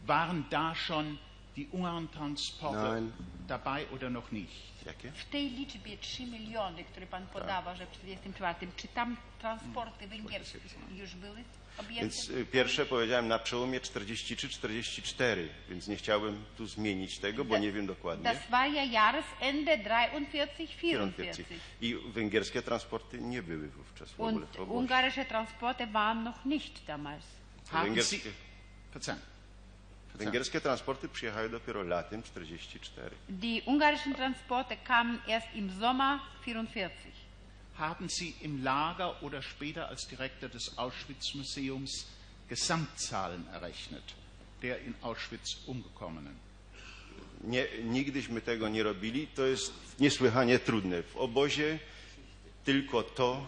waren 0.07 0.45
da 0.51 0.75
schon 0.75 1.19
die 1.57 1.67
Ungarn-Transporte 1.73 3.03
dabei 3.49 3.87
oder 3.89 4.11
noch 4.11 4.31
nicht? 4.31 4.73
Jakie? 4.87 5.13
W 5.13 5.25
tej 5.25 5.51
liczbie 5.51 5.97
3 5.97 6.27
miliony, 6.27 6.85
które 6.85 7.07
pan 7.07 7.27
podawał, 7.27 7.77
że 7.77 7.87
w 7.87 7.91
1944, 7.91 8.73
czy 8.77 8.89
tam 8.89 9.17
transporty 9.41 10.07
węgierskie 10.07 10.59
już 10.91 11.15
były 11.15 11.45
Więc 11.91 12.29
y, 12.29 12.47
pierwsze 12.47 12.87
powiedziałem 12.87 13.29
na 13.29 13.39
przełomie 13.39 13.81
43-44, 13.81 15.47
więc 15.69 15.89
nie 15.89 15.97
chciałbym 15.97 16.45
tu 16.57 16.67
zmienić 16.67 17.19
tego, 17.19 17.45
bo 17.45 17.59
nie 17.59 17.73
wiem 17.73 17.87
dokładnie. 17.87 18.25
Das 18.25 18.51
war 18.51 18.71
ja 18.73 18.85
Jahresende 18.85 19.79
43, 19.79 20.69
44. 20.69 21.35
I 21.81 21.97
węgierskie 22.07 22.63
transporty 22.63 23.21
nie 23.21 23.43
były 23.43 23.69
wówczas 23.69 24.13
w 24.13 24.21
ogóle 24.21 24.47
Und 24.59 24.71
ungarische 24.71 25.25
Transporte 25.25 25.87
waren 25.87 26.25
noch 26.25 26.45
nicht 26.45 26.85
damals. 26.87 27.25
Węgierskie, 27.73 28.19
Verzeihung, 28.93 29.23
węgierskie 30.15 30.61
transporty 30.61 31.09
przyjechały 31.09 31.49
dopiero 31.49 31.83
latem 31.83 32.23
44. 32.23 33.17
Die 33.29 33.63
ungarischen 33.67 34.15
Transporte 34.15 34.77
kamen 34.77 35.19
erst 35.29 35.55
im 35.55 35.81
Sommer 35.81 36.21
44. 36.45 36.91
haben 37.81 38.09
Sie 38.09 38.35
im 38.43 38.63
Lager 38.63 39.23
oder 39.23 39.43
später 39.43 39.89
als 39.89 40.07
Direktor 40.09 40.49
des 40.49 40.79
Auschwitz-Museums 40.79 42.07
Gesamtzahlen 42.49 43.47
errechnet, 43.53 44.03
der 44.63 44.81
in 44.83 44.95
Auschwitz 45.03 45.57
umgekommenen? 45.67 46.37
Nie, 47.45 47.67
nigdyśmy 47.85 48.41
tego 48.41 48.69
nie 48.69 48.83
robili. 48.83 49.27
To 49.27 49.47
jest 49.47 49.73
niesłychanie 50.01 50.59
trudne. 50.59 51.03
W 51.03 51.17
obozie 51.17 51.79
tylko 52.65 53.03
to, 53.03 53.47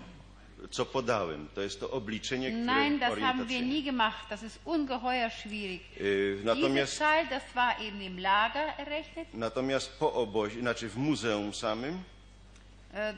co 0.71 0.87
podałem. 0.87 1.49
To 1.55 1.61
jest 1.61 1.81
to 1.81 1.91
obliczenie, 1.91 2.51
które 2.51 2.65
Nein, 2.65 2.99
das 2.99 3.19
haben 3.19 3.47
wir 3.49 3.63
nie 3.63 3.83
gemacht. 3.83 4.27
Das 4.31 4.43
ist 4.43 4.59
ungeheuer 4.65 5.31
schwierig. 5.31 5.83
Y, 6.01 6.33
Diese 6.37 6.47
Natomiast, 6.47 6.97
Zahl, 6.97 7.27
das 7.29 7.43
war 7.55 7.81
eben 7.81 8.01
im 8.03 8.19
Lager 8.19 8.79
errechnet. 8.79 9.35
natomiast 9.35 9.99
po 9.99 10.13
obozie, 10.13 10.61
znaczy 10.61 10.89
w 10.89 10.97
muzeum 10.97 11.55
samym, 11.55 12.03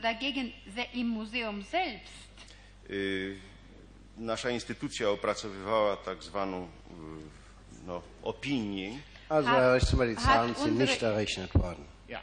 Dagegen 0.01 0.51
se- 0.75 0.87
im 0.93 1.07
Museum 1.07 1.63
selbst 1.63 2.13
nasza 4.17 4.49
instytucja 4.49 5.09
opracowywała 5.09 5.97
tak 5.97 6.23
zwaną 6.23 6.67
no, 7.87 8.01
opinię. 8.23 8.97
Also, 9.29 9.49
Rechtsanwalt, 9.73 10.09
die 10.19 10.25
Zahlen 10.25 10.55
sind 10.55 10.67
unsere- 10.67 10.85
nicht 10.91 11.03
errechnet 11.03 11.53
worden. 11.53 11.85
Ja. 12.09 12.19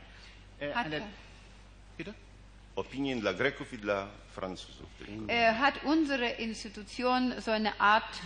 Äh, 0.61 0.73
hat, 0.75 0.87
eine, 0.87 1.01
bitte? 1.99 2.15
Opinię 2.77 3.17
dla 3.17 3.35
Greków 3.35 3.73
i 3.73 3.79
dla 3.79 4.09
Francuzów. 4.35 4.87
Tylko. 4.99 5.33
äh, 5.33 5.55
hat 5.59 5.75
unsere 5.85 6.31
Institution 6.31 7.35
so 7.41 7.51
eine 7.53 7.73
Art 7.81 8.21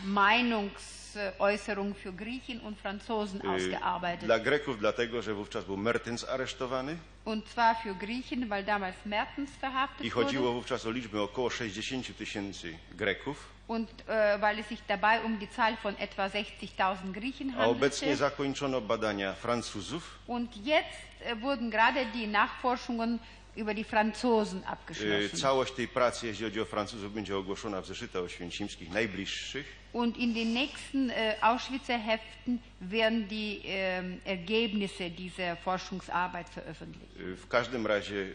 Meinungsäußerung 1.16 1.94
für 1.94 2.12
Griechen 2.12 2.60
und 2.60 2.78
Franzosen 2.78 3.40
Y, 3.40 3.48
ausgearbeitet. 3.48 4.24
Dla 4.24 4.38
Greków 4.38 4.78
dlatego, 4.78 5.22
że 5.22 5.34
wówczas 5.34 5.64
był 5.64 5.76
Mertens 5.76 6.24
aresztowany 6.24 6.96
Und 7.24 7.48
zwar 7.48 7.76
für 7.82 7.94
Griechen, 7.94 8.48
weil 8.48 8.64
damals 8.64 8.96
Mertens 9.06 9.50
i 9.50 9.60
verhaftet 9.60 10.12
chodziło 10.12 10.42
wurde 10.44 10.54
wówczas 10.54 10.86
o 10.86 10.90
liczbę 10.90 11.22
około 11.22 11.50
60 11.50 12.16
tysięcy 12.16 12.78
Greków, 12.92 13.48
und 13.68 13.90
äh, 14.06 14.40
weil 14.40 14.58
es 14.58 14.66
sich 14.66 14.80
dabei 14.88 15.20
um 15.20 15.38
die 15.38 15.50
Zahl 15.50 15.76
von 15.82 15.94
etwa 15.98 16.28
60.000 16.28 17.12
Griechen 17.12 17.54
a 17.58 17.66
obecnie 17.66 18.08
handelte. 18.08 18.16
zakończono 18.16 18.80
badania 18.80 19.32
Francuzów. 19.32 20.18
Und 20.26 20.56
jetzt 20.56 21.00
äh, 21.24 21.40
wurden 21.40 21.70
gerade 21.70 22.06
die 22.14 22.28
Nachforschungen 22.28 23.18
über 23.56 23.74
die 23.74 23.84
Franzosen 23.84 24.62
abgeschlossen. 24.64 25.40
Całość 25.40 25.72
tej 25.72 25.88
pracy, 25.88 26.26
jeśli 26.26 26.44
chodzi 26.44 26.60
o 26.60 26.64
Francuzów, 26.64 27.14
będzie 27.14 27.36
ogłoszona 27.36 27.80
w 27.80 27.86
zeszytach 27.86 28.22
oświęcimskich 28.22 28.90
najbliższych. 28.90 29.85
Und 29.96 30.18
in 30.18 30.34
den 30.34 30.52
nächsten 30.52 31.08
äh, 31.08 31.36
Auschwitzer 31.40 31.96
Heften 31.96 32.60
werden 32.80 33.28
die 33.28 33.62
ähm, 33.64 34.20
Ergebnisse 34.26 35.08
dieser 35.08 35.56
Forschungsarbeit 35.56 36.50
veröffentlicht. 36.50 37.10
W 37.16 37.48
każdym 37.48 37.86
razie 37.86 38.26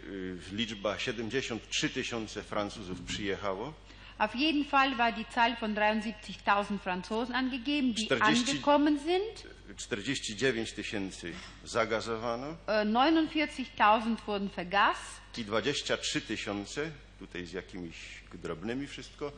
liczba 0.51 0.97
73 0.97 1.93
tysiące 1.93 2.43
Francuzów 2.43 3.01
przyjechało. 3.01 3.73
Auf 4.17 4.35
jeden 4.35 4.65
Fall 4.65 4.97
war 4.97 5.11
die 5.13 5.25
Zahl 5.29 5.55
von 5.55 5.75
73.000 5.75 6.79
Franzosen 6.79 7.35
angegeben, 7.35 7.93
die 7.93 8.07
40 8.07 8.49
angekommen 8.49 8.99
sind. 8.99 9.45
49 9.89 10.73
tysięcy 10.73 11.33
zagazowano 11.63 12.57
Äh, 12.67 12.85
49.000 12.85 14.17
wurden 14.25 14.49
vergast 14.49 15.21
i 15.38 15.45
23 15.45 16.23
tysiące, 16.23 16.91
tutaj 17.19 17.45
z 17.45 17.53
jakimiś 17.53 17.95
drobnymi 18.43 18.88
wszystko, 18.88 19.31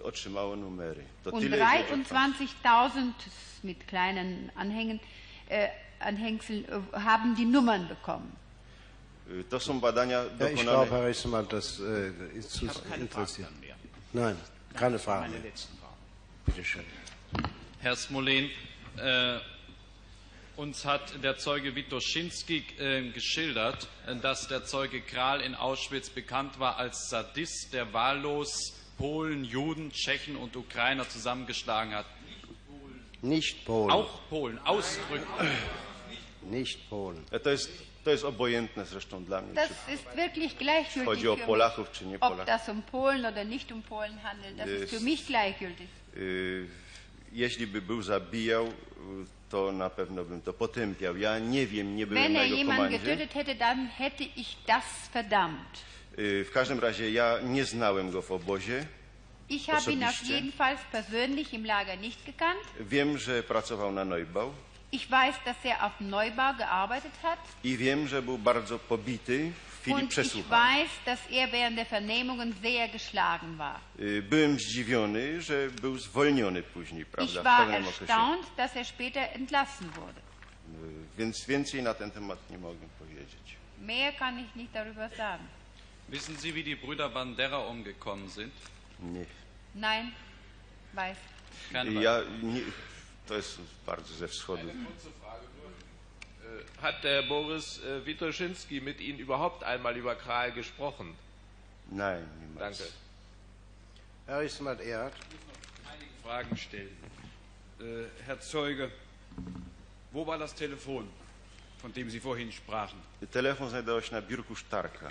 und 0.00 1.40
tyle, 1.40 1.56
jeśli 1.56 1.88
chodzi 1.88 2.02
o 2.02 2.04
Francuz. 2.04 2.50
23.000 2.64 3.12
mit 3.64 3.86
kleinen 3.86 4.50
Anhängen, 4.54 5.00
äh, 5.48 5.68
Anhängseln 6.00 6.64
äh, 6.64 7.00
haben 7.00 7.34
die 7.36 7.46
Nummern 7.46 7.88
bekommen. 7.88 8.32
To 9.50 9.60
są 9.60 9.80
badania 9.80 10.24
Ja, 10.38 10.48
ich 10.48 10.60
glaube, 10.60 10.90
Herr 10.90 11.04
Rechtsanwalt, 11.04 11.52
das 11.52 11.80
äh, 11.80 12.38
ist 12.38 12.50
zu 12.50 12.66
interessiert. 12.98 13.48
Nein, 14.12 14.36
keine 14.74 14.98
Frage 14.98 15.30
mehr. 15.30 15.40
Bitte 16.44 16.64
schön. 16.64 16.84
Herr 17.80 17.96
Smolen, 17.96 18.50
äh, 18.96 19.38
uns 20.56 20.84
hat 20.84 21.22
der 21.22 21.38
Zeuge 21.38 21.74
Witoschinski 21.74 22.64
äh, 22.78 23.10
geschildert, 23.10 23.88
dass 24.20 24.48
der 24.48 24.64
Zeuge 24.64 25.00
Kral 25.00 25.40
in 25.40 25.54
Auschwitz 25.54 26.10
bekannt 26.10 26.58
war 26.58 26.76
als 26.76 27.08
Sadist, 27.08 27.72
der 27.72 27.92
wahllos 27.92 28.74
Polen, 29.02 29.44
Juden, 29.44 29.90
Tschechen 29.90 30.36
und 30.36 30.56
Ukrainer 30.56 31.08
zusammengeschlagen 31.08 31.94
hat. 31.94 32.06
Nicht 33.22 33.64
Polen. 33.64 33.90
Auch 33.90 34.20
Polen, 34.30 34.58
ausdrücklich. 34.64 35.50
Nicht 36.42 36.88
Polen. 36.90 37.24
To 37.42 37.50
jest, 37.50 37.70
to 38.04 38.10
jest 38.10 38.24
obojętne 38.24 38.86
zresztą 38.86 39.24
dla 39.24 39.40
mnie, 39.40 39.54
Das 39.54 39.70
ist 39.94 40.04
wirklich 40.16 40.56
gleichgültig 40.58 41.04
chodzi 41.04 41.28
o 41.28 41.32
für 41.34 41.38
mich, 41.38 41.46
Polaków, 41.46 41.90
czy 41.92 42.06
nie 42.06 42.20
ob 42.20 42.44
das 42.46 42.68
um 42.68 42.82
Polen 42.82 43.26
oder 43.26 43.44
nicht 43.46 43.72
um 43.72 43.82
Polen 43.82 44.18
handelt. 44.18 44.56
Das 44.58 44.68
ist 44.68 44.82
Ist- 44.84 44.90
für 44.94 45.04
mich 45.04 45.26
gleichgültig. 45.26 45.88
Y, 46.16 46.66
Jeśli 47.32 47.66
by 47.66 47.82
był 47.82 48.02
zabijał, 48.02 48.66
to 49.50 49.72
na 49.72 49.90
pewno 49.90 50.24
bym 50.24 50.40
to 50.42 50.52
potępiał. 50.52 51.16
Ja 51.16 51.38
nie 51.38 51.66
wiem, 51.66 51.96
nie 51.96 52.06
byłem 52.06 52.22
Wenn 52.22 52.32
na 52.32 52.38
er 52.40 52.44
jego 52.46 52.56
jemanden 52.58 52.86
komandzie. 53.00 53.16
getötet 53.16 53.34
hätte, 53.34 53.54
dann 53.58 53.88
hätte 53.98 54.24
ich 54.36 54.56
das 54.66 54.84
verdammt. 55.12 55.84
Y, 56.18 56.44
W 56.44 56.50
każdym 56.52 56.80
razie 56.80 57.10
ja 57.10 57.38
nie 57.42 57.64
znałem 57.64 58.10
go 58.10 58.22
w 58.22 58.30
obozie. 58.32 58.86
Ich 59.48 59.66
habe 59.66 59.92
ihn 59.92 60.02
auf 60.04 60.10
Osobiście? 60.14 60.34
jedenfalls 60.34 60.80
persönlich 60.92 61.52
im 61.54 61.64
Lager 61.66 61.98
nicht 61.98 62.24
gekannt. 62.26 62.60
Wiem, 62.80 63.18
że 63.18 63.42
pracował 63.42 63.92
na 63.92 64.04
Neubau 64.04 64.52
Ich 64.92 65.08
weiß, 65.10 65.34
dass 65.44 65.56
er 65.64 65.82
auf 65.84 65.92
dem 65.98 66.10
Neubau 66.10 66.54
gearbeitet 66.58 67.12
hat. 67.22 67.38
i 67.64 67.76
wiem, 67.76 68.08
że 68.08 68.22
był 68.22 68.38
bardzo 68.38 68.78
pobity 68.78 69.52
w 69.68 69.80
chwili 69.82 69.96
Und 70.02 70.18
ich 70.18 70.44
weiß, 70.48 70.88
dass 71.06 71.18
er 71.30 71.48
während 71.52 71.76
der 71.76 71.86
Vernehmungen 71.86 72.54
sehr 72.62 72.88
geschlagen 72.88 73.56
war. 73.56 73.80
Y, 74.00 74.22
Byłem 74.22 74.58
zdziwiony, 74.58 75.42
że 75.42 75.70
był 75.70 75.98
zwolniony 75.98 76.62
później, 76.62 77.04
prawda, 77.06 77.32
Ich 77.32 77.40
w 77.40 77.44
war 77.44 77.60
pewnym 77.66 77.82
okresie. 77.88 78.00
erstaunt, 78.04 78.56
dass 78.56 78.76
er 78.76 78.84
später 78.86 79.28
entlassen 79.36 79.90
wurde. 79.90 80.20
Y, 80.20 81.18
Więc 81.18 81.46
więcej 81.46 81.82
na 81.82 81.94
ten 81.94 82.10
temat 82.10 82.50
nie 82.50 82.58
mogę 82.58 82.86
powiedzieć. 82.98 83.56
Mehr 83.80 84.16
kann 84.16 84.38
ich 84.40 84.56
nicht 84.56 84.72
darüber 84.74 85.16
sagen. 85.16 85.44
Wissen 86.12 86.36
Sie, 86.36 86.54
wie 86.54 86.62
die 86.62 86.74
Brüder 86.74 87.08
Bandera 87.08 87.56
umgekommen 87.58 88.28
sind? 88.28 88.52
Nie. 88.98 89.26
Nein, 89.74 90.12
weiß. 90.92 91.16
Keine 91.72 91.90
Ja, 92.02 92.22
nie, 92.42 92.62
to 93.26 93.34
jest 93.34 93.58
bardzo 93.86 94.14
ze 94.14 94.28
wschodu. 94.28 94.68
Hat 96.82 97.02
der 97.02 97.22
Boris 97.22 97.78
äh, 97.78 98.04
Witoschinski 98.06 98.80
mit 98.80 99.00
Ihnen 99.00 99.18
überhaupt 99.20 99.64
einmal 99.64 99.96
über 99.96 100.14
Kral 100.14 100.52
gesprochen? 100.52 101.14
Nein, 101.90 102.28
niemals. 102.40 102.78
Danke. 102.78 102.92
Herr 104.26 104.38
Rechtsanwalt 104.40 104.80
Erhard. 104.80 105.14
einige 105.92 106.10
Fragen 106.22 106.56
stellen. 106.56 106.96
Äh, 107.80 108.24
Herr 108.26 108.38
Zeuge, 108.40 108.90
wo 110.10 110.26
war 110.26 110.38
das 110.38 110.54
Telefon, 110.54 111.08
von 111.80 111.92
dem 111.94 112.10
Sie 112.10 112.20
vorhin 112.20 112.52
sprachen? 112.52 112.98
Telefon 113.30 113.68
znajdował 113.70 114.02
się 114.02 114.12
na 114.12 114.20
biurku 114.22 114.54
Sztarka. 114.56 115.08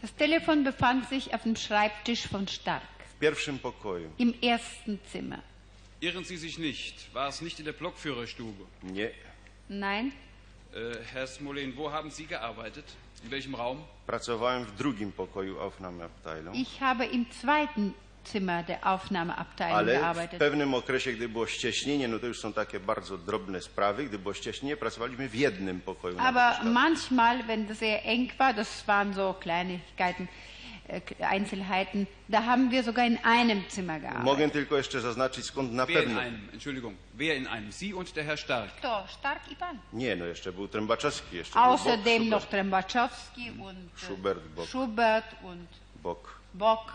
Das 0.00 0.14
Telefon 0.14 0.64
befand 0.64 1.08
sich 1.08 1.32
auf 1.34 1.42
dem 1.42 1.56
Schreibtisch 1.56 2.26
von 2.28 2.46
Stark 2.48 2.82
W 2.98 3.20
pierwszym 3.20 3.58
pokoju. 3.58 4.08
im 4.18 4.34
ersten 4.42 5.00
Zimmer. 5.10 5.38
Irren 6.00 6.24
Sie 6.24 6.36
sich 6.36 6.58
nicht, 6.58 7.12
war 7.14 7.28
es 7.28 7.40
nicht 7.40 7.58
in 7.58 7.64
der 7.64 7.72
Blockführerstube? 7.72 8.64
Nie. 8.82 9.08
Nein, 9.68 10.12
Äh, 10.74 10.96
Herr 11.12 11.26
Smolen, 11.26 11.72
wo 11.76 11.90
haben 11.90 12.10
Sie 12.10 12.26
gearbeitet? 12.26 12.84
In 13.24 13.30
welchem 13.30 13.54
Raum? 13.54 13.82
Pracowałem 14.06 14.64
w 14.66 14.76
drugim 14.76 15.10
pokoju 15.12 15.58
Aufnahmeabteilung. 15.58 16.54
ich 16.54 16.80
habe 16.82 17.06
im 17.06 17.24
zweiten 17.30 17.94
Ale 19.72 20.14
w 20.32 20.38
pewnym 20.38 20.74
okresie, 20.74 21.12
gdy 21.12 21.28
było 21.28 21.46
ścieśnienie, 21.46 22.08
no 22.08 22.18
to 22.18 22.26
już 22.26 22.40
są 22.40 22.52
takie 22.52 22.80
bardzo 22.80 23.18
drobne 23.18 23.60
sprawy, 23.60 24.04
gdy 24.04 24.18
było 24.18 24.34
ścieśnienie, 24.34 24.76
pracowaliśmy 24.76 25.28
w 25.28 25.34
jednym 25.34 25.80
pokoju. 25.80 26.16
Aber 26.18 26.64
manchmal, 26.64 27.42
wenn 27.42 27.70
es 27.70 27.78
sehr 27.78 28.00
eng 28.04 28.36
war, 28.38 28.54
das 28.54 28.84
waren 28.86 29.14
so 29.14 29.34
Kleinigkeiten, 29.34 30.28
äh, 30.88 31.00
Einzelheiten. 31.20 32.06
Da 32.28 32.44
haben 32.46 32.70
wir 32.70 32.84
sogar 32.84 33.06
in 33.06 33.18
einem 33.24 33.64
Zimmer 33.70 34.00
gearbeitet. 34.00 34.24
Mogę 34.24 34.50
tylko 34.50 34.76
jeszcze 34.76 35.00
zaznaczyć, 35.00 35.44
skąd 35.44 35.72
na 35.72 35.86
Wer 35.86 35.96
in 35.96 36.02
pewno... 36.04 36.20
einem, 36.20 36.48
Entschuldigung, 36.52 36.96
wer 37.14 37.36
in 37.36 37.46
einem? 37.46 37.72
Sie 37.72 37.94
und 37.96 38.12
der 38.14 38.24
Herr 38.24 38.38
Stark. 38.38 38.72
Kto? 38.76 39.04
Stark 39.08 39.52
i 39.52 39.56
pan. 39.56 39.78
Nie, 39.92 40.16
no 40.16 40.24
jeszcze 40.24 40.52
był 40.52 40.68
Trębaczewski, 40.68 41.36
jeszcze 41.36 41.54
był 41.54 41.62
Bock, 41.62 41.80
Außerdem 41.80 42.16
Schubert, 42.18 42.30
noch 42.30 42.46
Trembaczowski 42.46 43.50
und 43.50 43.78
Schubert, 43.96 44.48
Bock, 44.48 44.68
Schubert 44.68 45.24
und 45.42 45.68
Bock. 46.02 46.40
Bock. 46.54 46.92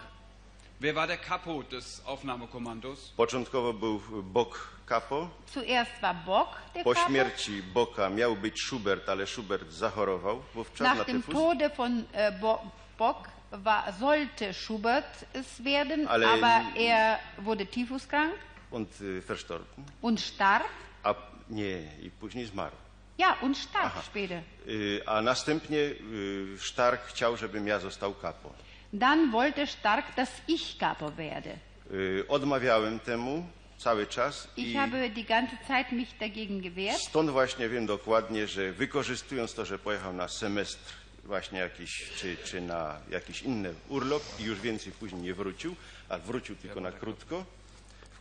Wer 0.82 0.96
war 0.96 1.06
der 1.08 1.18
Kapo 1.18 1.64
des 1.64 2.02
Aufnahmekommandos? 2.06 3.14
Początkowo 3.18 3.74
był 3.74 4.02
Bock 4.24 4.68
Kapo. 4.86 5.30
Zuerst 5.54 5.92
war 6.02 6.16
Bock 6.26 6.50
der 6.74 6.84
Po 6.84 6.94
Kapo. 6.94 7.08
śmierci 7.08 7.64
Boka 7.74 8.10
miał 8.10 8.36
być 8.36 8.62
Schubert, 8.62 9.10
ale 9.10 9.28
Schubert 9.28 9.72
zachorował 9.72 10.42
wówczas 10.54 10.88
na 10.88 10.94
Nach 10.96 11.06
dem 11.08 11.22
tyfus. 11.24 11.34
Tode 11.36 11.70
von 11.70 12.04
äh, 12.14 12.40
Bo 12.42 12.62
Bock 12.98 13.28
war, 13.52 13.94
sollte 14.00 14.54
Schubert 14.54 15.26
es 15.34 15.64
werden, 15.64 16.08
Ale- 16.08 16.28
aber 16.28 16.62
er 16.78 17.20
wurde 17.38 17.66
typhuskrank 17.66 18.34
Und 18.72 19.02
y, 19.02 19.22
verstorben. 19.22 19.86
und 20.02 20.20
starb. 20.22 20.68
A 21.04 21.16
nie, 21.50 21.82
i 22.02 22.10
później 22.12 22.46
zmarł. 22.46 22.76
Ja, 23.18 23.34
und 23.42 23.58
starb 23.58 23.94
später. 24.06 24.42
Y, 24.68 25.02
A 25.06 25.22
następnie 25.22 25.78
y, 25.78 26.58
Stark 26.60 27.02
chciał, 27.06 27.38
żebym 27.38 27.68
ja 27.68 27.80
został 27.80 28.14
kapo. 28.14 28.54
Dann 28.94 29.32
wollte 29.32 29.68
Stark, 29.68 30.16
dass 30.16 30.30
ich 30.48 30.78
Kapo 30.78 31.12
werde. 31.12 31.58
Y, 31.92 32.26
Odmawiałem 32.28 33.00
temu 33.00 33.46
cały 33.78 34.08
czas 34.08 34.48
Ich 34.58 34.68
i 34.68 34.74
habe 34.78 35.10
die 35.10 35.24
ganze 35.24 35.58
Zeit 35.68 35.92
mich 35.92 36.18
dagegen 36.20 36.62
gewehrt. 36.62 37.00
stąd 37.02 37.30
właśnie 37.30 37.70
wiem 37.70 37.86
dokładnie, 37.86 38.48
że 38.48 38.72
wykorzystując 38.72 39.54
to, 39.54 39.66
że 39.66 39.80
pojechał 39.80 40.14
na 40.14 40.28
semestr 40.28 40.94
właśnie 41.24 41.60
jakiś, 41.60 42.10
czy, 42.18 42.38
czy 42.38 42.62
na 42.62 42.98
jakiś 43.10 43.42
inny 43.42 43.74
urlop 43.90 44.24
i 44.40 44.44
już 44.44 44.60
więcej 44.60 44.92
później 44.92 45.22
nie 45.22 45.34
wrócił, 45.34 45.76
a 46.10 46.18
wrócił 46.18 46.56
tylko 46.56 46.80
na 46.82 46.92
krótko. 46.92 47.46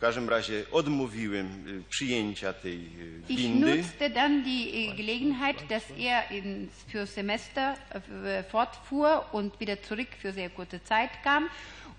W 0.01 0.03
każdym 0.03 0.29
razie 0.29 0.63
odmówiłem 0.71 1.67
y, 1.67 1.83
przyjęcia 1.89 2.53
tej 2.53 2.75
y, 2.75 3.21
Ich 3.29 3.49
nutzte 3.55 4.09
dann 4.09 4.43
die 4.43 4.89
äh, 4.89 4.95
Gelegenheit, 4.97 5.67
dass 5.69 5.83
er 5.99 6.31
ins, 6.31 6.71
für 6.91 7.05
Semester 7.07 7.75
äh, 7.93 8.43
fortfuhr 8.43 9.25
und 9.31 9.59
wieder 9.59 9.77
zurück 9.83 10.07
für 10.21 10.33
sehr 10.33 10.49
kurze 10.49 10.83
Zeit 10.83 11.11
kam. 11.23 11.49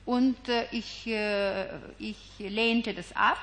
Und 0.04 0.48
äh, 0.48 0.66
ich, 0.72 1.06
äh, 1.06 1.66
ich 2.00 2.18
lehnte 2.40 2.92
das 2.94 3.12
ab. 3.14 3.38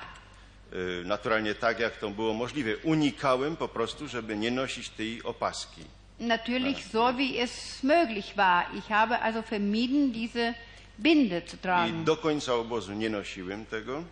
Y, 0.73 1.05
Naturalnie 1.05 1.55
tak, 1.55 1.79
jak 1.79 1.97
to 1.97 2.09
było 2.09 2.33
możliwe. 2.33 2.77
Unikałem 2.83 3.55
po 3.55 3.67
prostu, 3.67 4.07
żeby 4.07 4.37
nie 4.37 4.51
nosić 4.51 4.89
tej 4.89 5.23
opaski. 5.23 5.81
Natürlich 6.19 6.85
so, 6.91 7.13
wie 7.13 7.39
es 7.43 7.83
möglich 7.83 8.35
war. 8.35 8.65
Ich 8.77 8.89
habe 8.89 9.19
also 9.19 9.41
vermieden, 9.41 10.11
diese 10.11 10.53
Binde 10.97 11.41
zu 11.47 11.55
I 11.55 11.59
tragen. 11.59 12.03
do 12.03 12.17
końca 12.17 12.53
obozu 12.53 12.93
nie 12.93 13.09
nosiłem 13.09 13.65
tego. 13.65 14.03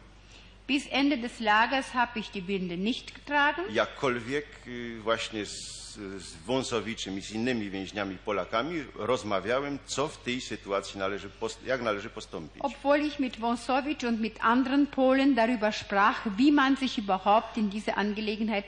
Bis 0.68 0.88
Ende 0.92 1.18
des 1.18 1.40
Lagers 1.40 1.94
habe 1.94 2.20
ich 2.20 2.30
die 2.32 2.42
Binde 2.42 2.78
nicht 2.78 3.16
getragen. 3.16 3.64
Jakkolwiek 3.74 4.46
y, 4.68 5.00
właśnie 5.00 5.46
z, 5.46 5.78
z 6.18 6.36
Wąsowiczem 6.46 7.18
i 7.18 7.22
z 7.22 7.32
innymi 7.32 7.70
więźniami 7.70 8.18
Polakami 8.18 8.84
rozmawiałem, 8.96 9.80
co 9.86 10.08
w 10.08 10.18
tej 10.18 10.42
sytuacji 10.42 11.00
należy, 11.00 11.30
jak 11.66 11.82
należy 11.82 12.10
postąpić. 12.10 12.62
Obwohl 12.62 13.06
ich 13.06 13.20
mit 13.20 13.40
Wąsowicz 13.40 14.04
und 14.04 14.20
mit 14.22 14.38
anderen 14.42 14.88
Polen 14.88 15.36
darüber 15.36 15.72
sprach, 15.72 16.36
wie 16.38 16.52
man 16.52 16.78
sich 16.78 16.98
überhaupt 16.98 17.58
in 17.58 17.70
dieser 17.70 17.98
Angelegenheit 17.98 18.66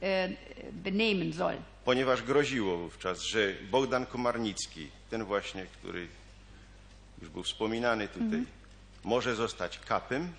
äh, 0.00 0.28
benehmen 0.72 1.32
soll. 1.32 1.56
Ponieważ 1.84 2.22
groziło 2.22 2.78
wówczas, 2.78 3.22
że 3.22 3.54
Bogdan 3.70 4.06
Komarnicki, 4.06 4.88
ten 5.10 5.24
właśnie, 5.24 5.66
który 5.66 6.06
już 7.22 7.30
był 7.30 7.42
wspominany 7.42 8.08
tutaj, 8.08 8.44
może 9.04 9.34
zostać 9.34 9.78
kapem, 9.78 10.32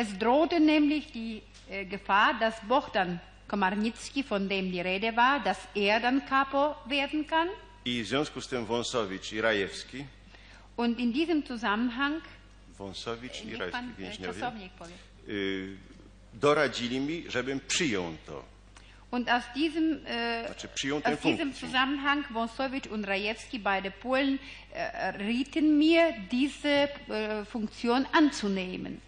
Es 0.00 0.16
drohte 0.16 0.60
nämlich 0.60 1.10
die 1.10 1.42
äh, 1.68 1.84
Gefahr, 1.84 2.34
dass 2.38 2.54
Bogdan 2.68 3.20
Komarnicki, 3.48 4.22
von 4.22 4.48
dem 4.48 4.70
die 4.70 4.80
Rede 4.80 5.16
war, 5.16 5.40
dass 5.42 5.58
er 5.74 5.98
dann 5.98 6.24
Kapo 6.24 6.76
werden 6.86 7.26
kann. 7.26 7.48
i 7.84 8.02
w 8.02 8.06
związku 8.06 8.40
z 8.40 8.48
tym 8.48 8.64
Wąsowicz 8.66 9.32
i 9.32 9.40
Rajewski, 9.40 10.04
Und 10.76 11.00
in 11.00 11.12
diesem 11.12 11.42
Zusammenhang, 11.46 12.22
Wąsowicz 12.78 13.44
i 13.44 13.56
Rajewski 13.56 13.78
e, 13.78 13.98
więźniowie, 13.98 14.70
y, 15.28 15.76
doradzili 16.34 17.00
mi, 17.00 17.24
żebym 17.28 17.60
przyjął 17.60 18.04
to. 18.26 18.44
Und 19.10 19.28
aus 19.28 19.44
diesem, 19.54 20.04
äh, 20.06 20.46
Znaczy 20.46 20.68
aus 21.04 21.20
diesem. 21.20 21.52
Zusammenhang, 21.54 22.32
Wąsowicz 22.32 22.86
und 22.86 23.04
Rajewski, 23.06 23.58
beide 23.58 23.90
Polen, 23.90 24.38
äh, 24.74 25.16
rieten 25.18 25.78
mir, 25.78 26.14
diese 26.30 26.68
äh, 26.68 27.44
Funktion 27.44 28.06
anzunehmen. 28.12 29.00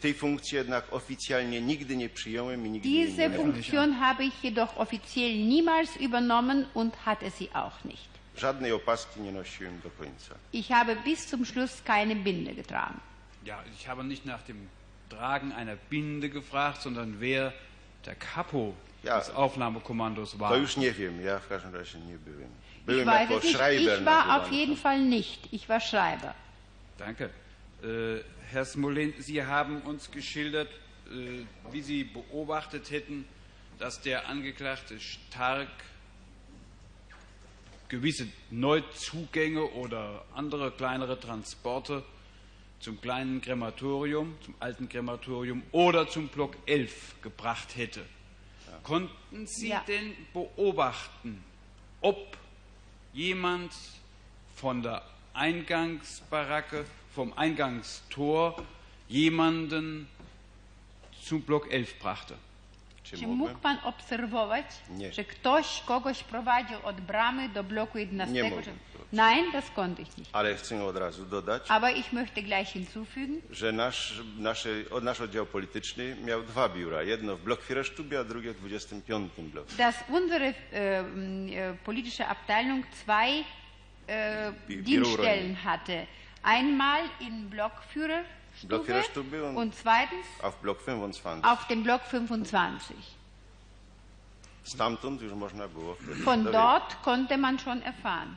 Tej 0.00 0.14
funkcji 0.14 0.56
jednak 0.56 0.84
oficjalnie 0.92 1.60
nigdy 1.60 1.96
nie 1.96 2.08
przyjąłem 2.08 2.66
i 2.66 2.70
nigdy 2.70 2.88
Diese 2.88 3.28
nie. 3.28 3.36
Funktion 3.36 3.92
habe 3.92 4.24
ich 4.24 4.44
jedoch 4.44 4.78
offiziell 4.78 5.48
niemals 5.48 5.96
übernommen 5.96 6.66
und 6.74 6.96
hatte 7.06 7.30
sie 7.30 7.48
auch 7.54 7.84
nicht. 7.84 8.08
Żadnej 8.36 8.72
opaski 8.72 9.20
nie 9.20 9.32
nosiłem 9.32 9.80
do 9.80 9.90
końca. 9.90 10.34
Ich 10.52 10.70
habe 10.72 10.96
bis 11.04 11.26
zum 11.26 11.44
Schluss 11.44 11.82
keine 11.84 12.16
Binde 12.16 12.54
getragen. 12.54 13.00
Ja, 13.46 13.62
ich 13.78 13.88
habe 13.88 14.04
nicht 14.04 14.26
nach 14.26 14.42
dem 14.42 14.68
Tragen 15.08 15.52
einer 15.52 15.76
Binde 15.90 16.28
gefragt, 16.28 16.82
sondern 16.82 17.20
wer 17.20 17.52
der 18.06 18.14
Kapo 18.14 18.74
Ja. 19.04 19.18
des 19.18 19.30
Aufnahmekommandos 19.30 20.38
war. 20.38 20.48
To 20.50 20.56
już 20.56 20.76
nie 20.76 20.92
wiem, 20.92 21.20
ja 21.24 21.38
w 21.38 21.48
każdym 21.48 21.74
razie 21.74 21.98
nie 21.98 22.18
byłem. 22.18 22.48
Ich 22.78 22.84
Byłem 22.86 23.06
weiß 23.06 23.30
jako. 23.30 23.40
Schreiber 23.48 23.98
Ich 23.98 24.04
war 24.04 24.36
auf 24.40 24.52
jeden 24.52 24.76
Fall 24.76 25.00
nicht. 25.00 25.52
Ich 25.52 25.68
war 25.68 25.80
Schreiber. 25.80 26.34
Danke. 26.98 27.24
Äh, 27.82 27.86
Herr 28.52 28.66
Smolin, 28.66 29.14
Sie 29.18 29.42
haben 29.44 29.80
uns 29.82 30.10
geschildert, 30.10 30.68
äh, 31.10 31.44
wie 31.70 31.80
Sie 31.80 32.04
beobachtet 32.04 32.90
hätten, 32.90 33.24
dass 33.78 34.02
der 34.02 34.28
Angeklagte 34.28 35.00
Stark 35.00 35.68
gewisse 37.88 38.28
Neuzugänge 38.50 39.64
oder 39.70 40.24
andere 40.34 40.70
kleinere 40.70 41.18
Transporte 41.18 42.02
zum 42.80 43.00
kleinen 43.00 43.40
Krematorium, 43.40 44.36
zum 44.44 44.54
alten 44.60 44.88
Krematorium 44.88 45.62
oder 45.72 46.06
zum 46.08 46.28
Block 46.28 46.56
11 46.66 47.22
gebracht 47.22 47.76
hätte. 47.76 48.04
Konnten 48.82 49.46
Sie 49.46 49.68
Ja. 49.68 49.82
denn 49.88 50.14
beobachten, 50.34 51.42
ob 52.00 52.36
jemand 53.14 53.72
von 54.56 54.82
der 54.82 55.02
Eingangsbaracke, 55.34 56.84
vom 57.14 57.32
Eingangstor 57.36 58.54
jemanden 59.10 60.06
zum 61.22 61.40
Block 61.42 61.66
11 61.70 61.94
brachte? 62.02 62.34
Czy 63.04 63.16
Czy 63.18 63.26
mógł 63.26 63.54
pan 63.58 63.78
obserwować, 63.84 64.66
Nie. 64.90 65.12
że 65.12 65.24
ktoś 65.24 65.82
kogoś 65.86 66.22
prowadził 66.22 66.76
od 66.84 67.00
bramy 67.00 67.48
do 67.48 67.64
bloku 67.64 67.98
11? 67.98 68.34
Nie 68.34 68.44
mogłem. 68.44 68.64
Nein, 69.12 69.52
das 69.52 69.70
konnte 69.70 70.02
ich 70.02 70.18
nicht. 70.18 70.30
Ale 70.32 70.54
chcę 70.54 70.84
od 70.84 70.96
razu 70.96 71.24
dodać, 71.26 71.62
Aber 71.68 71.96
ich 71.96 72.12
möchte 72.12 72.42
gleich 72.42 72.68
hinzufügen, 72.68 73.40
że 73.50 73.72
nasz, 73.72 74.20
nasze, 74.38 74.68
od- 74.90 75.04
nasz 75.04 75.20
oddział 75.20 75.46
polityczny 75.46 76.16
miał 76.24 76.42
dwa 76.42 76.68
biura. 76.68 77.02
Jedno 77.02 77.36
w 77.36 77.40
blok 77.42 77.62
Fiereszczubie, 77.62 78.18
a 78.20 78.24
drugie 78.24 78.52
w 78.52 78.56
25 78.60 79.30
bloku. 79.38 79.68
dass 79.78 79.96
unsere 80.08 80.50
äh, 80.50 80.54
m, 81.14 81.46
äh, 81.46 81.76
politische 81.84 82.28
Abteilung 82.28 82.84
zwei 83.04 83.28
äh, 84.06 84.52
Bi- 84.68 84.82
Dienststellen 84.82 85.56
hatte. 85.64 86.06
Einmal 86.42 87.02
in 87.20 87.48
Block 87.50 87.72
Blockführerstube 87.72 88.84
Führerstube 88.84 89.44
und- 89.44 89.56
und 89.56 89.74
zweitens 89.74 90.26
A 90.42 90.50
w 90.50 90.56
blok 90.56 90.80
25. 90.80 91.44
auf 91.44 91.66
dem 91.68 91.82
Block 91.82 92.02
25. 92.02 92.96
Stamtąd 94.64 95.22
już 95.22 95.32
można 95.32 95.68
było 95.68 95.96
Von 96.24 96.44
dort 96.44 96.96
konnte 97.02 97.36
man 97.38 97.58
schon 97.58 97.82
erfahren. 97.82 98.36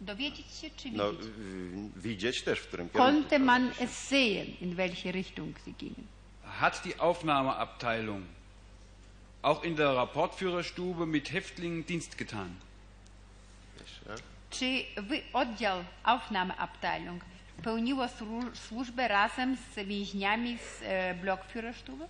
Dowiedzieć 0.00 0.46
się 0.46 0.70
czy 0.76 0.90
No, 0.90 1.04
widzieć? 1.96 2.42
też, 2.42 2.60
w 2.60 2.66
którym 2.66 2.88
kierunku. 2.88 3.12
Konnte 3.12 3.38
man 3.38 3.70
es 3.80 4.08
sehen, 4.08 4.46
in 4.60 4.74
welche 4.74 5.12
Richtung 5.12 5.58
sie 5.64 5.72
gingen. 5.72 6.06
Hat 6.60 6.82
die 6.84 7.00
Aufnahmeabteilung 7.00 8.22
auch 9.42 9.64
in 9.64 9.76
der 9.76 9.96
Rapportführerstube 9.96 11.06
mit 11.06 11.30
Häftlingen 11.32 11.84
Dienst 11.86 12.18
getan? 12.18 12.56
Czy 14.50 14.84
wy, 14.96 15.20
oddział 15.32 15.84
Aufnahmeabteilung 16.04 17.24
pełniło 17.62 18.04
słu- 18.08 18.56
służbę 18.56 19.08
razem 19.08 19.56
z 19.56 19.86
więźniami 19.86 20.58
z 20.58 20.82
Blockführerstube? 21.20 22.06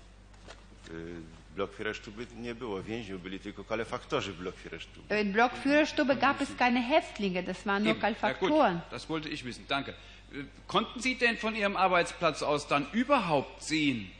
Fiereszczuby 1.76 2.26
nie 2.36 2.54
było 2.54 2.82
więźniów, 2.82 3.22
byli 3.22 3.40
tylko 3.40 3.64
kalefaktorzy 3.64 4.32
Fiereszczuby. 4.56 5.20
In 5.20 5.32
Blockführerstube 5.32 6.16
gab 6.16 6.40
es 6.40 6.48
keine 6.58 6.80
Häftlinge, 6.80 7.42
das 7.42 7.66
waren 7.66 7.82
nur 7.84 7.92
Eben. 7.96 8.00
Ja, 8.22 8.32
gut, 8.32 8.80
das 8.90 9.08
wollte 9.08 9.28
ich 9.28 9.44
wissen. 9.44 9.64
Danke. 9.68 9.92
Äh, 10.32 10.44
Konnten 10.66 11.00
Sie 11.00 11.16
denn 11.18 11.36
von 11.36 11.56
Ihrem 11.56 11.76
Arbeitsplatz 11.76 12.42
aus 12.42 12.68
dann 12.68 12.86
überhaupt 12.92 13.62
sehen, 13.62 14.10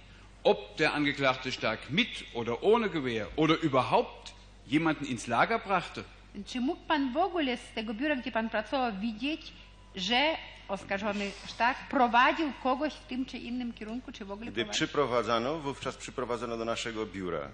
ob 0.43 0.77
der 0.79 0.95
Angeklagte 0.95 1.53
Stark 1.53 1.79
mit 1.91 2.09
oder 2.35 2.63
ohne 2.63 2.89
Gewehr 2.91 3.29
oder 3.37 3.57
überhaupt 3.63 4.33
jemanden 4.67 5.05
ins 5.07 5.27
Lager 5.27 5.59
brachte? 5.59 6.05
Czy 6.47 6.61
mógł 6.61 6.81
pan 6.89 7.13
w 7.13 7.17
ogóle 7.17 7.57
z 7.57 7.73
tego 7.75 7.95
biura, 7.95 8.17
gdzie 8.17 8.33
pan 8.33 8.51
pracował, 8.51 8.93
widzieć, 9.01 9.53
że 9.97 10.37
oskarżony 10.69 11.31
Stark 11.47 11.79
prowadził 11.91 12.53
kogoś 12.63 12.93
w 12.95 13.07
tym 13.07 13.25
czy 13.27 13.39
innym 13.39 13.73
kierunku, 13.73 14.13
czy 14.13 14.25
w 14.25 14.31
ogóle 14.33 14.51
Gdy 14.51 14.55
prowadził? 14.65 14.73
przyprowadzano, 14.87 15.59
wówczas 15.59 15.97
przyprowadzono 15.97 16.57
do 16.57 16.65
naszego 16.65 17.07
biura. 17.07 17.49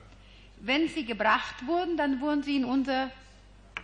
Wenn 0.61 0.89
sie 0.89 1.03
gebracht 1.05 1.65
wurden, 1.65 1.97
dann 1.97 2.19
wurden 2.19 2.45
sie 2.45 2.51
in 2.51 2.65
unser 2.65 3.09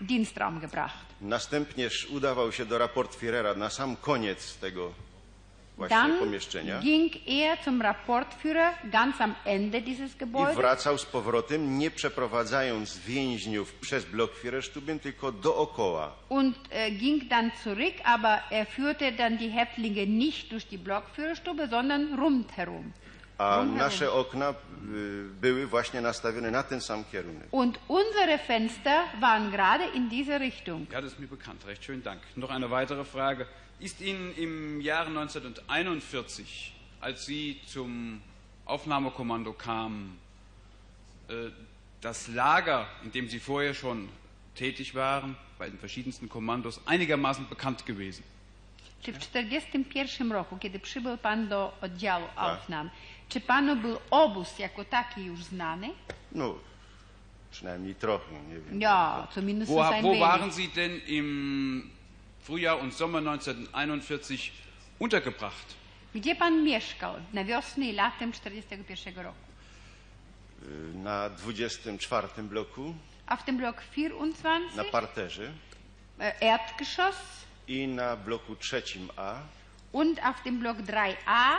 Dienstraum 0.01 0.61
gebracht. 0.61 1.07
Następnież 1.21 2.07
udawał 2.11 2.53
się 2.53 2.67
do 2.67 2.79
Rapportführera 2.79 3.55
na 3.55 3.71
sam 3.71 3.97
koniec 3.97 4.57
tego 4.57 4.93
właśnie 5.81 5.97
Dann 5.97 6.19
pomieszczenia 6.19 6.81
ging 6.81 7.12
er 7.28 7.59
zum 7.65 7.82
Rapportführer 7.82 8.73
ganz 8.85 9.20
am 9.20 9.35
Ende 9.44 9.81
dieses 9.81 10.15
i 10.15 10.19
Gebäudes 10.19 10.55
wracał 10.57 10.98
z 10.98 11.05
powrotem, 11.07 11.78
nie 11.78 11.90
przeprowadzając 11.90 12.98
więźniów 12.98 13.73
przez 13.73 14.05
blok 14.05 14.31
Führerstuben, 14.35 14.98
tylko 14.98 15.32
dookoła. 15.32 16.12
und 16.28 16.57
äh, 16.70 16.90
ging 16.98 17.28
dann 17.28 17.51
zurück, 17.65 17.94
aber 18.05 18.39
er 18.51 18.66
führte 18.66 19.12
dann 19.12 19.39
die 19.39 19.51
Häftlinge 19.51 20.07
nicht 20.07 20.52
durch 20.52 20.66
die 20.66 20.78
Blockführerstube, 20.78 21.69
sondern 21.69 22.15
rundherum. 22.20 22.93
A 23.39 23.65
nasze 23.65 24.12
okna 24.12 24.51
y, 24.51 24.55
były 25.40 25.66
właśnie 25.66 26.01
nastawione 26.01 26.51
na 26.51 26.62
ten 26.62 26.81
sam 26.81 27.05
kierunek. 27.05 27.48
Und 27.51 27.78
unsere 27.89 28.39
Fenster 28.39 29.05
waren 29.20 29.51
gerade 29.51 29.85
in 29.94 30.09
diese 30.09 30.39
Richtung. 30.40 30.86
Ja, 30.93 31.01
das 31.02 31.12
ist 31.12 31.20
mir 31.20 31.28
bekannt. 31.28 31.65
Recht 31.66 31.85
schönen 31.85 32.02
Dank. 32.02 32.20
Noch 32.36 32.51
eine 32.51 32.70
weitere 32.70 33.05
Frage. 33.05 33.47
Ist 33.81 34.02
Ihnen 34.02 34.35
im 34.36 34.81
Jahre 34.82 35.09
1941, 35.09 36.74
als 37.01 37.24
Sie 37.24 37.61
zum 37.66 38.20
Aufnahmekommando 38.66 39.55
kamen, 39.55 40.19
äh, 41.28 41.51
das 42.02 42.28
Lager, 42.28 42.86
in 43.05 43.11
dem 43.11 43.28
Sie 43.28 43.40
vorher 43.40 43.73
schon 43.73 44.11
tätig 44.55 44.94
waren, 44.94 45.35
bei 45.59 45.70
den 45.70 45.78
verschiedensten 45.78 46.28
Kommandos, 46.28 46.81
einigermaßen 46.86 47.48
bekannt 47.48 47.86
gewesen? 47.86 48.23
Czy 49.02 49.12
w 49.12 49.19
1941 49.19 50.32
roku, 50.32 50.59
kiedy 50.59 50.78
przybył 50.78 51.16
Pan 51.16 51.48
do 51.48 51.73
oddziału 51.81 52.27
Aufnahme, 52.36 52.90
czy 53.28 53.40
Panu 53.40 53.77
był 53.77 53.98
obóz 54.11 54.59
jako 54.59 54.85
taki 54.85 55.24
już 55.24 55.44
znany? 55.44 55.90
No, 56.32 56.55
przynajmniej 57.51 57.94
trochę, 57.94 58.32
nie 58.48 58.61
wiem. 58.61 58.81
Ja, 58.81 59.28
zumindest 59.35 59.73
Wo, 59.73 59.89
ein 59.89 60.02
wo 60.02 60.09
wenig. 60.09 60.20
waren 60.20 60.52
Sie 60.52 60.69
denn 60.69 61.01
im 61.07 61.90
Frühjahr 62.43 62.81
und 62.81 62.95
Sommer 62.95 63.19
1941 63.19 64.53
untergebracht? 64.99 65.75
Gdzie 66.15 66.35
Pan 66.35 66.65
mieszkał 66.65 67.15
na 67.33 67.45
wiosnę 67.45 67.85
i 67.87 67.93
latem 67.93 68.33
1941 68.33 69.15
roku? 69.25 69.39
Y, 70.62 70.95
Na 70.95 71.31
24 71.31 72.43
bloku, 72.49 72.95
Auf 73.27 73.45
dem 73.45 73.57
Block 73.59 73.77
24, 73.97 74.77
na 74.77 74.85
parterze 74.85 75.53
äh, 76.19 76.33
Erdgeschoss 76.41 77.17
i 77.69 77.87
na 77.89 78.17
bloku 78.17 78.57
trzecim 78.57 79.09
A. 79.17 79.35
und 79.93 80.19
auf 80.25 80.43
dem 80.43 80.59
Block 80.59 80.79
3a, 80.79 81.57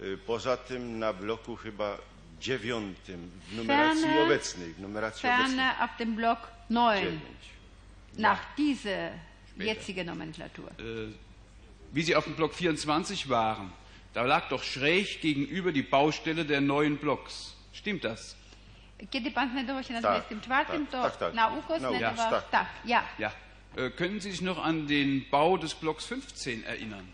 Y, 0.00 0.18
Poza 0.26 0.56
tym 0.56 0.98
na 0.98 1.12
bloku 1.12 1.56
chyba 1.56 1.98
dziewiątym 2.40 3.30
w 3.48 3.56
numeracji 3.56 4.02
Ferne- 4.04 4.22
obecnej. 4.24 4.72
W 4.74 4.80
numeracji 4.80 5.28
obecnej. 5.28 5.46
ferner 5.56 5.82
auf 5.82 5.96
dem 5.98 6.16
Block 6.16 6.40
9, 6.70 7.00
Dziewięć. 7.04 7.22
nach 8.18 8.54
dieser 8.56 9.10
jetzigen 9.66 10.06
Nomenklatur. 10.06 10.70
Äh, 10.78 11.12
wie 11.92 12.02
Sie 12.02 12.16
auf 12.16 12.24
dem 12.24 12.34
Block 12.34 12.54
24 12.54 13.28
waren, 13.28 13.72
da 14.12 14.22
lag 14.22 14.48
doch 14.48 14.62
schräg 14.62 15.20
gegenüber 15.20 15.72
die 15.72 15.82
Baustelle 15.82 16.44
der 16.44 16.60
neuen 16.60 16.96
Blocks. 16.98 17.54
Stimmt 17.72 18.04
das? 18.04 18.36
Kiedy 19.10 19.30
Pan 19.30 19.50
znajdował 19.50 19.82
się 19.82 19.92
na 19.94 20.00
24, 20.00 20.66
tak, 20.66 20.90
to 20.90 21.02
tak, 21.02 21.16
tak. 21.16 21.34
na 21.34 21.48
ukos, 21.48 21.78
znajdował... 21.78 22.30
tak. 22.30 22.50
tak, 22.50 22.66
ja. 22.84 23.02
Ja. 23.18 23.32
Äh, 23.76 23.90
können 23.90 24.20
Sie 24.20 24.30
sich 24.30 24.42
noch 24.42 24.58
an 24.58 24.86
den 24.86 25.24
Bau 25.30 25.56
des 25.56 25.74
Blocks 25.74 26.06
15 26.06 26.64
erinnern? 26.64 27.06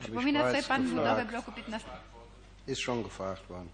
Przypomina 0.00 0.50
sobie 0.50 0.62
Pan 0.62 0.88
budowę 0.88 1.24
bloku 1.24 1.52
15. 1.52 1.90
Ist 2.66 2.80
schon 2.80 3.02
gefragt 3.02 3.48
worden. 3.48 3.68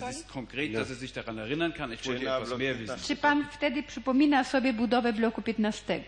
Das 0.00 0.16
ist 0.16 0.28
konkret, 0.28 0.74
dass 0.74 0.90
er 0.90 0.96
sich 0.96 1.12
daran 1.12 1.38
erinnern 1.38 1.72
kann. 1.74 1.92
Ich 1.92 2.06
wollte 2.06 2.22
etwas 2.22 2.58
mehr 2.58 2.74
15? 2.74 2.82
wissen. 2.96 3.06
Czy 3.06 3.16
Pan 3.16 3.46
wtedy 3.52 3.82
przypomina 3.82 4.44
sobie 4.44 4.72
budowę 4.72 5.12
bloku 5.12 5.42
15? 5.42 6.00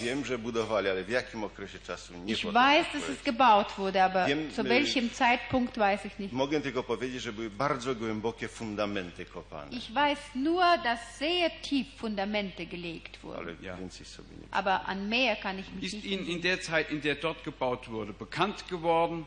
Wiem, 0.00 0.24
że 0.24 0.38
budowali, 0.38 0.88
ale 0.88 1.04
w 1.04 1.08
jakim 1.08 1.44
okresie 1.44 1.78
czasu 1.78 2.14
nie 2.14 2.32
Ich 2.32 2.44
weiß, 2.46 2.86
dass 2.92 3.08
es 3.10 3.22
gebaut 3.24 3.78
wurde, 3.78 4.04
aber 4.04 4.26
Wiem, 4.26 4.50
zu 4.50 4.64
welchem 4.64 5.10
Zeitpunkt 5.10 5.78
weiß 5.78 6.06
ich 6.06 6.18
nicht. 6.18 6.32
Mogę 6.32 6.60
tylko 6.60 6.82
powiedzieć, 6.82 7.22
że 7.22 7.32
były 7.32 7.50
bardzo 7.50 7.94
głębokie 7.94 8.48
fundamenty 8.48 9.24
kopane, 9.24 9.70
Ich 9.76 9.92
weiß 9.92 10.18
nur, 10.34 10.62
dass 10.84 10.98
sehr 11.18 11.50
tief 11.62 11.86
Fundamente 11.96 12.66
gelegt 12.66 13.22
wurden. 13.22 13.38
ale 13.38 13.54
Ja. 13.62 13.76
więcej 13.76 14.06
sobie 14.06 14.28
nie 14.36 14.48
Aber 14.50 14.80
an 14.86 15.08
mehr 15.08 15.36
kann 15.40 15.58
ich 15.58 15.72
mich 15.72 15.84
Ist 15.84 15.94
nicht 15.94 16.06
Ihnen 16.06 16.26
in 16.26 16.40
der 16.42 16.60
Zeit, 16.60 16.90
in 16.90 17.00
der 17.00 17.14
dort 17.14 17.44
gebaut 17.44 17.88
wurde, 17.88 18.12
bekannt 18.12 18.64
geworden, 18.68 19.26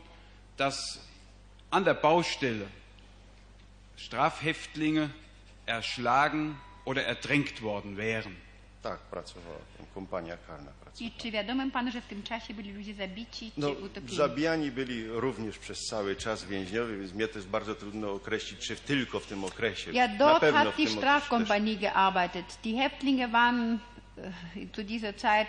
dass 0.56 1.00
an 1.70 1.84
der 1.84 1.94
Baustelle 1.94 2.66
Strafhäftlinge 3.98 5.08
erschlagen 5.66 6.56
oder 6.84 7.02
ertränkt 7.06 7.62
worden 7.62 7.96
wären? 7.96 8.36
Tak, 8.82 8.98
pracowała 9.00 9.58
kompania 9.94 10.36
karna. 10.46 10.70
Pracowała. 10.80 11.10
I 11.10 11.20
czy 11.22 11.30
wiadomym 11.30 11.70
Panu, 11.70 11.90
że 11.90 12.00
w 12.00 12.06
tym 12.06 12.22
czasie 12.22 12.54
byli 12.54 12.72
ludzie 12.72 12.94
zabici 12.94 13.52
No, 13.56 13.70
czy 13.74 13.82
utopieni? 13.82 14.16
zabijani 14.16 14.70
byli 14.70 15.06
również 15.08 15.58
przez 15.58 15.78
cały 15.86 16.16
czas 16.16 16.44
więźniowie, 16.44 16.96
więc 16.96 17.12
mnie 17.12 17.26
jest 17.34 17.48
bardzo 17.48 17.74
trudno 17.74 18.12
określić, 18.12 18.60
czy 18.60 18.76
tylko 18.76 19.20
w 19.20 19.26
tym 19.26 19.44
okresie. 19.44 19.92
Ja, 19.92 20.08
Na 20.08 20.16
dort 20.16 20.40
pewno 20.40 20.58
hat 20.64 20.76
die 20.76 20.86
też. 20.86 20.94
Strafkompanie 20.96 21.76
gearbeitet. 21.76 22.58
Die 22.64 22.74
Häftlinge 22.74 23.28
waren 23.32 23.78
äh, 24.56 24.76
zu 24.76 24.84
dieser 24.84 25.16
Zeit 25.16 25.48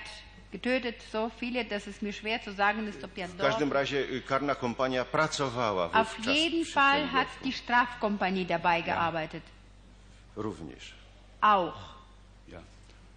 getötet, 0.52 0.96
so 1.12 1.30
viele, 1.40 1.66
dass 1.66 1.88
es 1.88 2.02
mir 2.02 2.14
schwer 2.14 2.42
zu 2.42 2.52
sagen 2.54 2.88
ist, 2.88 3.04
ob 3.04 3.18
ja 3.18 3.28
W 3.28 3.32
dort. 3.38 3.50
każdym 3.50 3.72
razie 3.72 4.22
karna 4.28 4.56
kompania 4.56 5.06
pracowała 5.06 5.92
Auf 5.94 6.18
wówczas 6.18 6.36
jeden 6.36 6.64
przy 6.64 6.74
Fall 6.74 7.08
hat 7.12 7.28
die 7.44 7.54
Strafkompanie 7.54 8.46
dabei 8.46 8.82
gearbeitet. 8.82 9.44
Również. 10.36 10.94
Auch. 11.42 11.80
Ja. 12.48 12.62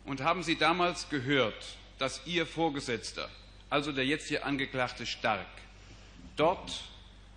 Und 0.05 0.21
haben 0.21 0.43
Sie 0.43 0.57
damals 0.57 1.09
gehört, 1.09 1.77
dass 1.99 2.21
Ihr 2.27 2.47
Vorgesetzter, 2.47 3.29
also 3.71 3.93
der 3.93 4.05
jetzt 4.05 4.29
hier 4.29 4.45
Angeklagte 4.47 5.07
Stark, 5.07 5.47
dort 6.37 6.83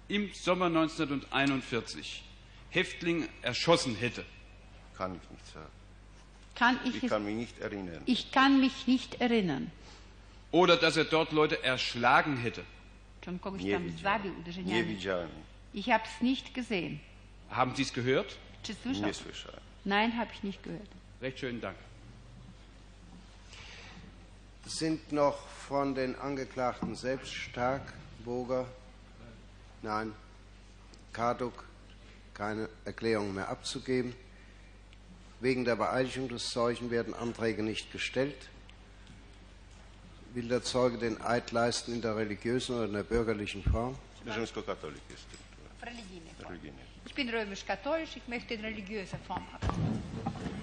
im 0.07 0.31
Sommer 0.33 0.65
1941 0.65 2.23
Häftling 2.71 3.27
erschossen 3.41 3.95
hätte? 3.95 4.25
Kann 4.97 5.15
ich 5.15 5.29
nicht 5.31 5.53
sagen. 5.53 5.71
Kann 6.55 6.79
ich, 6.85 6.95
Ich 6.95 7.03
es, 7.03 7.09
kann 7.09 7.25
mich 7.25 7.35
nicht 7.35 7.59
erinnern. 7.59 8.01
ich 8.05 8.31
kann 8.31 8.59
mich 8.59 8.87
nicht 8.87 9.21
erinnern. 9.21 9.71
Oder 10.55 10.77
dass 10.77 10.95
er 10.95 11.03
dort 11.03 11.33
Leute 11.33 11.61
erschlagen 11.63 12.37
hätte? 12.37 12.63
Nie 13.57 14.85
widziałem. 14.85 15.29
Nie 15.73 15.79
Ich 15.81 15.91
habe 15.91 16.03
es 16.05 16.21
nicht 16.21 16.53
gesehen. 16.53 16.99
Haben 17.49 17.75
Sie 17.75 17.81
es 17.81 17.91
gehört? 17.91 18.37
Nie 18.85 19.13
słyszałem. 19.13 19.59
Nein, 19.83 20.17
habe 20.17 20.31
ich 20.33 20.43
nicht 20.43 20.63
gehört. 20.63 20.87
Recht 21.21 21.39
schönen 21.39 21.59
Dank. 21.59 21.75
Sind 24.65 25.11
noch 25.11 25.37
von 25.67 25.93
den 25.93 26.15
Angeklagten 26.15 26.95
selbst 26.95 27.33
Stark, 27.33 27.93
Boger? 28.23 28.65
Nein. 29.81 30.13
Karduk? 31.11 31.65
Keine 32.33 32.69
Erklärung 32.85 33.33
mehr 33.33 33.49
abzugeben. 33.49 34.15
Wegen 35.41 35.65
der 35.65 35.75
Beeiligung 35.75 36.29
des 36.29 36.49
Zeugen 36.49 36.91
werden 36.91 37.13
Anträge 37.13 37.61
nicht 37.61 37.91
gestellt. 37.91 38.49
Will 40.35 40.49
der 40.49 40.61
Zeuge 40.61 40.97
den 40.97 41.21
Eid 41.21 41.53
leisten 41.53 41.93
in 41.93 42.01
der 42.01 42.17
religiösen 42.17 42.75
oder 42.75 42.85
in 42.85 42.93
der 42.93 43.03
bürgerlichen 43.03 43.63
Form? 43.63 43.95
Ich 47.05 47.15
bin 47.15 47.29
römisch-katholisch, 47.29 48.17
ich 48.17 48.27
möchte 48.27 48.53
in 48.55 48.61
religiöser 48.61 49.17
Form 49.27 49.45
haben. 49.53 50.01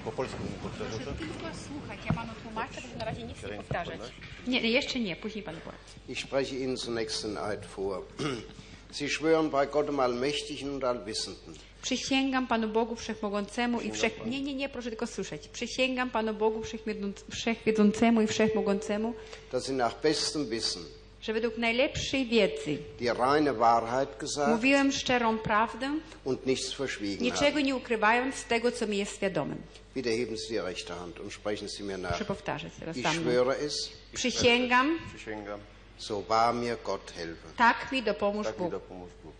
Po 0.04 0.10
polsku 0.10 0.42
nie 0.42 0.58
powtarza 0.58 0.98
to? 1.04 1.12
Tylko 1.12 1.46
słuchać, 1.68 1.98
ja 2.06 2.12
panu 2.12 2.32
tłumaczę, 2.42 2.80
bo 2.92 2.98
na 2.98 3.04
razie 3.04 3.22
nic 3.22 3.42
nie 3.42 3.48
powtarzać. 3.48 4.00
Nie, 4.46 4.62
nie, 4.62 4.70
jeszcze 4.70 5.00
nie, 5.00 5.16
później 5.16 5.44
pan 5.44 5.56
powie. 5.56 5.76
Ich 6.08 6.20
spreche 6.20 6.56
Ihnen 6.56 6.76
zunächst 6.76 7.22
den 7.22 7.38
Eid 7.38 7.66
vor. 7.66 8.02
Sie 8.92 9.08
schwören 9.08 9.50
bei 9.50 9.66
Gott 9.66 9.86
dem 9.86 10.00
Allmächtigen 10.00 10.74
und 10.74 10.84
Allwissenden, 10.84 11.56
Przysięgam 11.82 12.46
Panu 12.46 12.68
Bogu 12.68 12.96
Wszechmogącemu 12.96 13.80
i 13.80 13.90
Wszech... 13.92 14.26
Nie, 14.26 14.40
nie, 14.42 14.54
nie, 14.54 14.68
proszę 14.68 14.90
tylko 14.90 15.06
słyszeć. 15.06 15.48
Przysięgam 15.48 16.10
Panu 16.10 16.34
Bogu 16.34 16.60
Wszechwiedząc- 16.62 17.24
Wszechwiedzącemu 17.30 18.20
i 18.22 18.26
Wszechmogącemu, 18.26 19.14
dass 19.52 19.68
nach 19.68 20.00
bestem 20.00 20.48
Wissen 20.48 20.82
że 21.22 21.32
według 21.32 21.58
najlepszej 21.58 22.26
wiedzy 22.26 22.78
die 23.00 23.14
reine 23.14 23.52
Wahrheit 23.54 24.18
gesagt 24.18 24.50
mówiłem 24.52 24.92
szczerą 24.92 25.38
prawdę, 25.38 25.98
und 26.24 26.46
nichts 26.46 26.72
verschwiegen 26.72 27.22
niczego 27.24 27.60
nie 27.60 27.76
ukrywając 27.76 28.34
z 28.34 28.44
tego, 28.44 28.72
co 28.72 28.86
mi 28.86 28.96
jest 28.98 29.16
świadomym. 29.16 29.58
Bitte 29.94 30.10
heben 30.10 30.36
Sie 30.38 30.48
die 30.48 30.62
rechte 30.62 30.94
Hand 30.94 31.20
und 31.20 31.32
sprechen 31.32 31.68
Sie 31.68 31.84
mir 31.84 31.98
nach. 31.98 32.10
Proszę 32.10 32.24
powtarzać 32.24 32.72
teraz 32.80 32.96
Ich 32.96 33.06
schwöre 33.06 33.54
es, 33.66 33.90
Przysięgam, 34.14 34.98
Przysięgam. 35.16 35.60
so 35.98 36.22
wahr 36.22 36.54
mir 36.54 36.76
Gott 36.84 37.12
helfe. 37.16 37.48
tak 37.56 37.92
mi 37.92 38.02
dopomóż 38.02 38.46
Tak 38.46 38.56
mi 38.58 38.62
Bóg. 38.62 38.70
dopomóż 38.72 39.10
Bóg. 39.24 39.32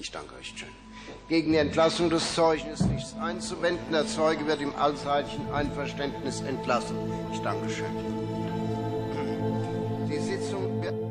Ich 0.00 0.10
danke 0.10 0.36
recht 0.36 0.56
schön. 0.58 0.79
Gegen 1.28 1.52
die 1.52 1.58
Entlassung 1.58 2.10
des 2.10 2.34
Zeugen 2.34 2.70
nichts 2.92 3.14
einzuwenden. 3.20 3.92
Der 3.92 4.06
Zeuge 4.06 4.46
wird 4.46 4.60
im 4.60 4.74
allseitigen 4.74 5.50
Einverständnis 5.52 6.40
entlassen. 6.40 6.96
Ich 7.32 7.40
danke 7.40 7.68
schön. 7.70 7.86
Die 10.08 10.18
Sitzung 10.18 10.82
wird. 10.82 11.09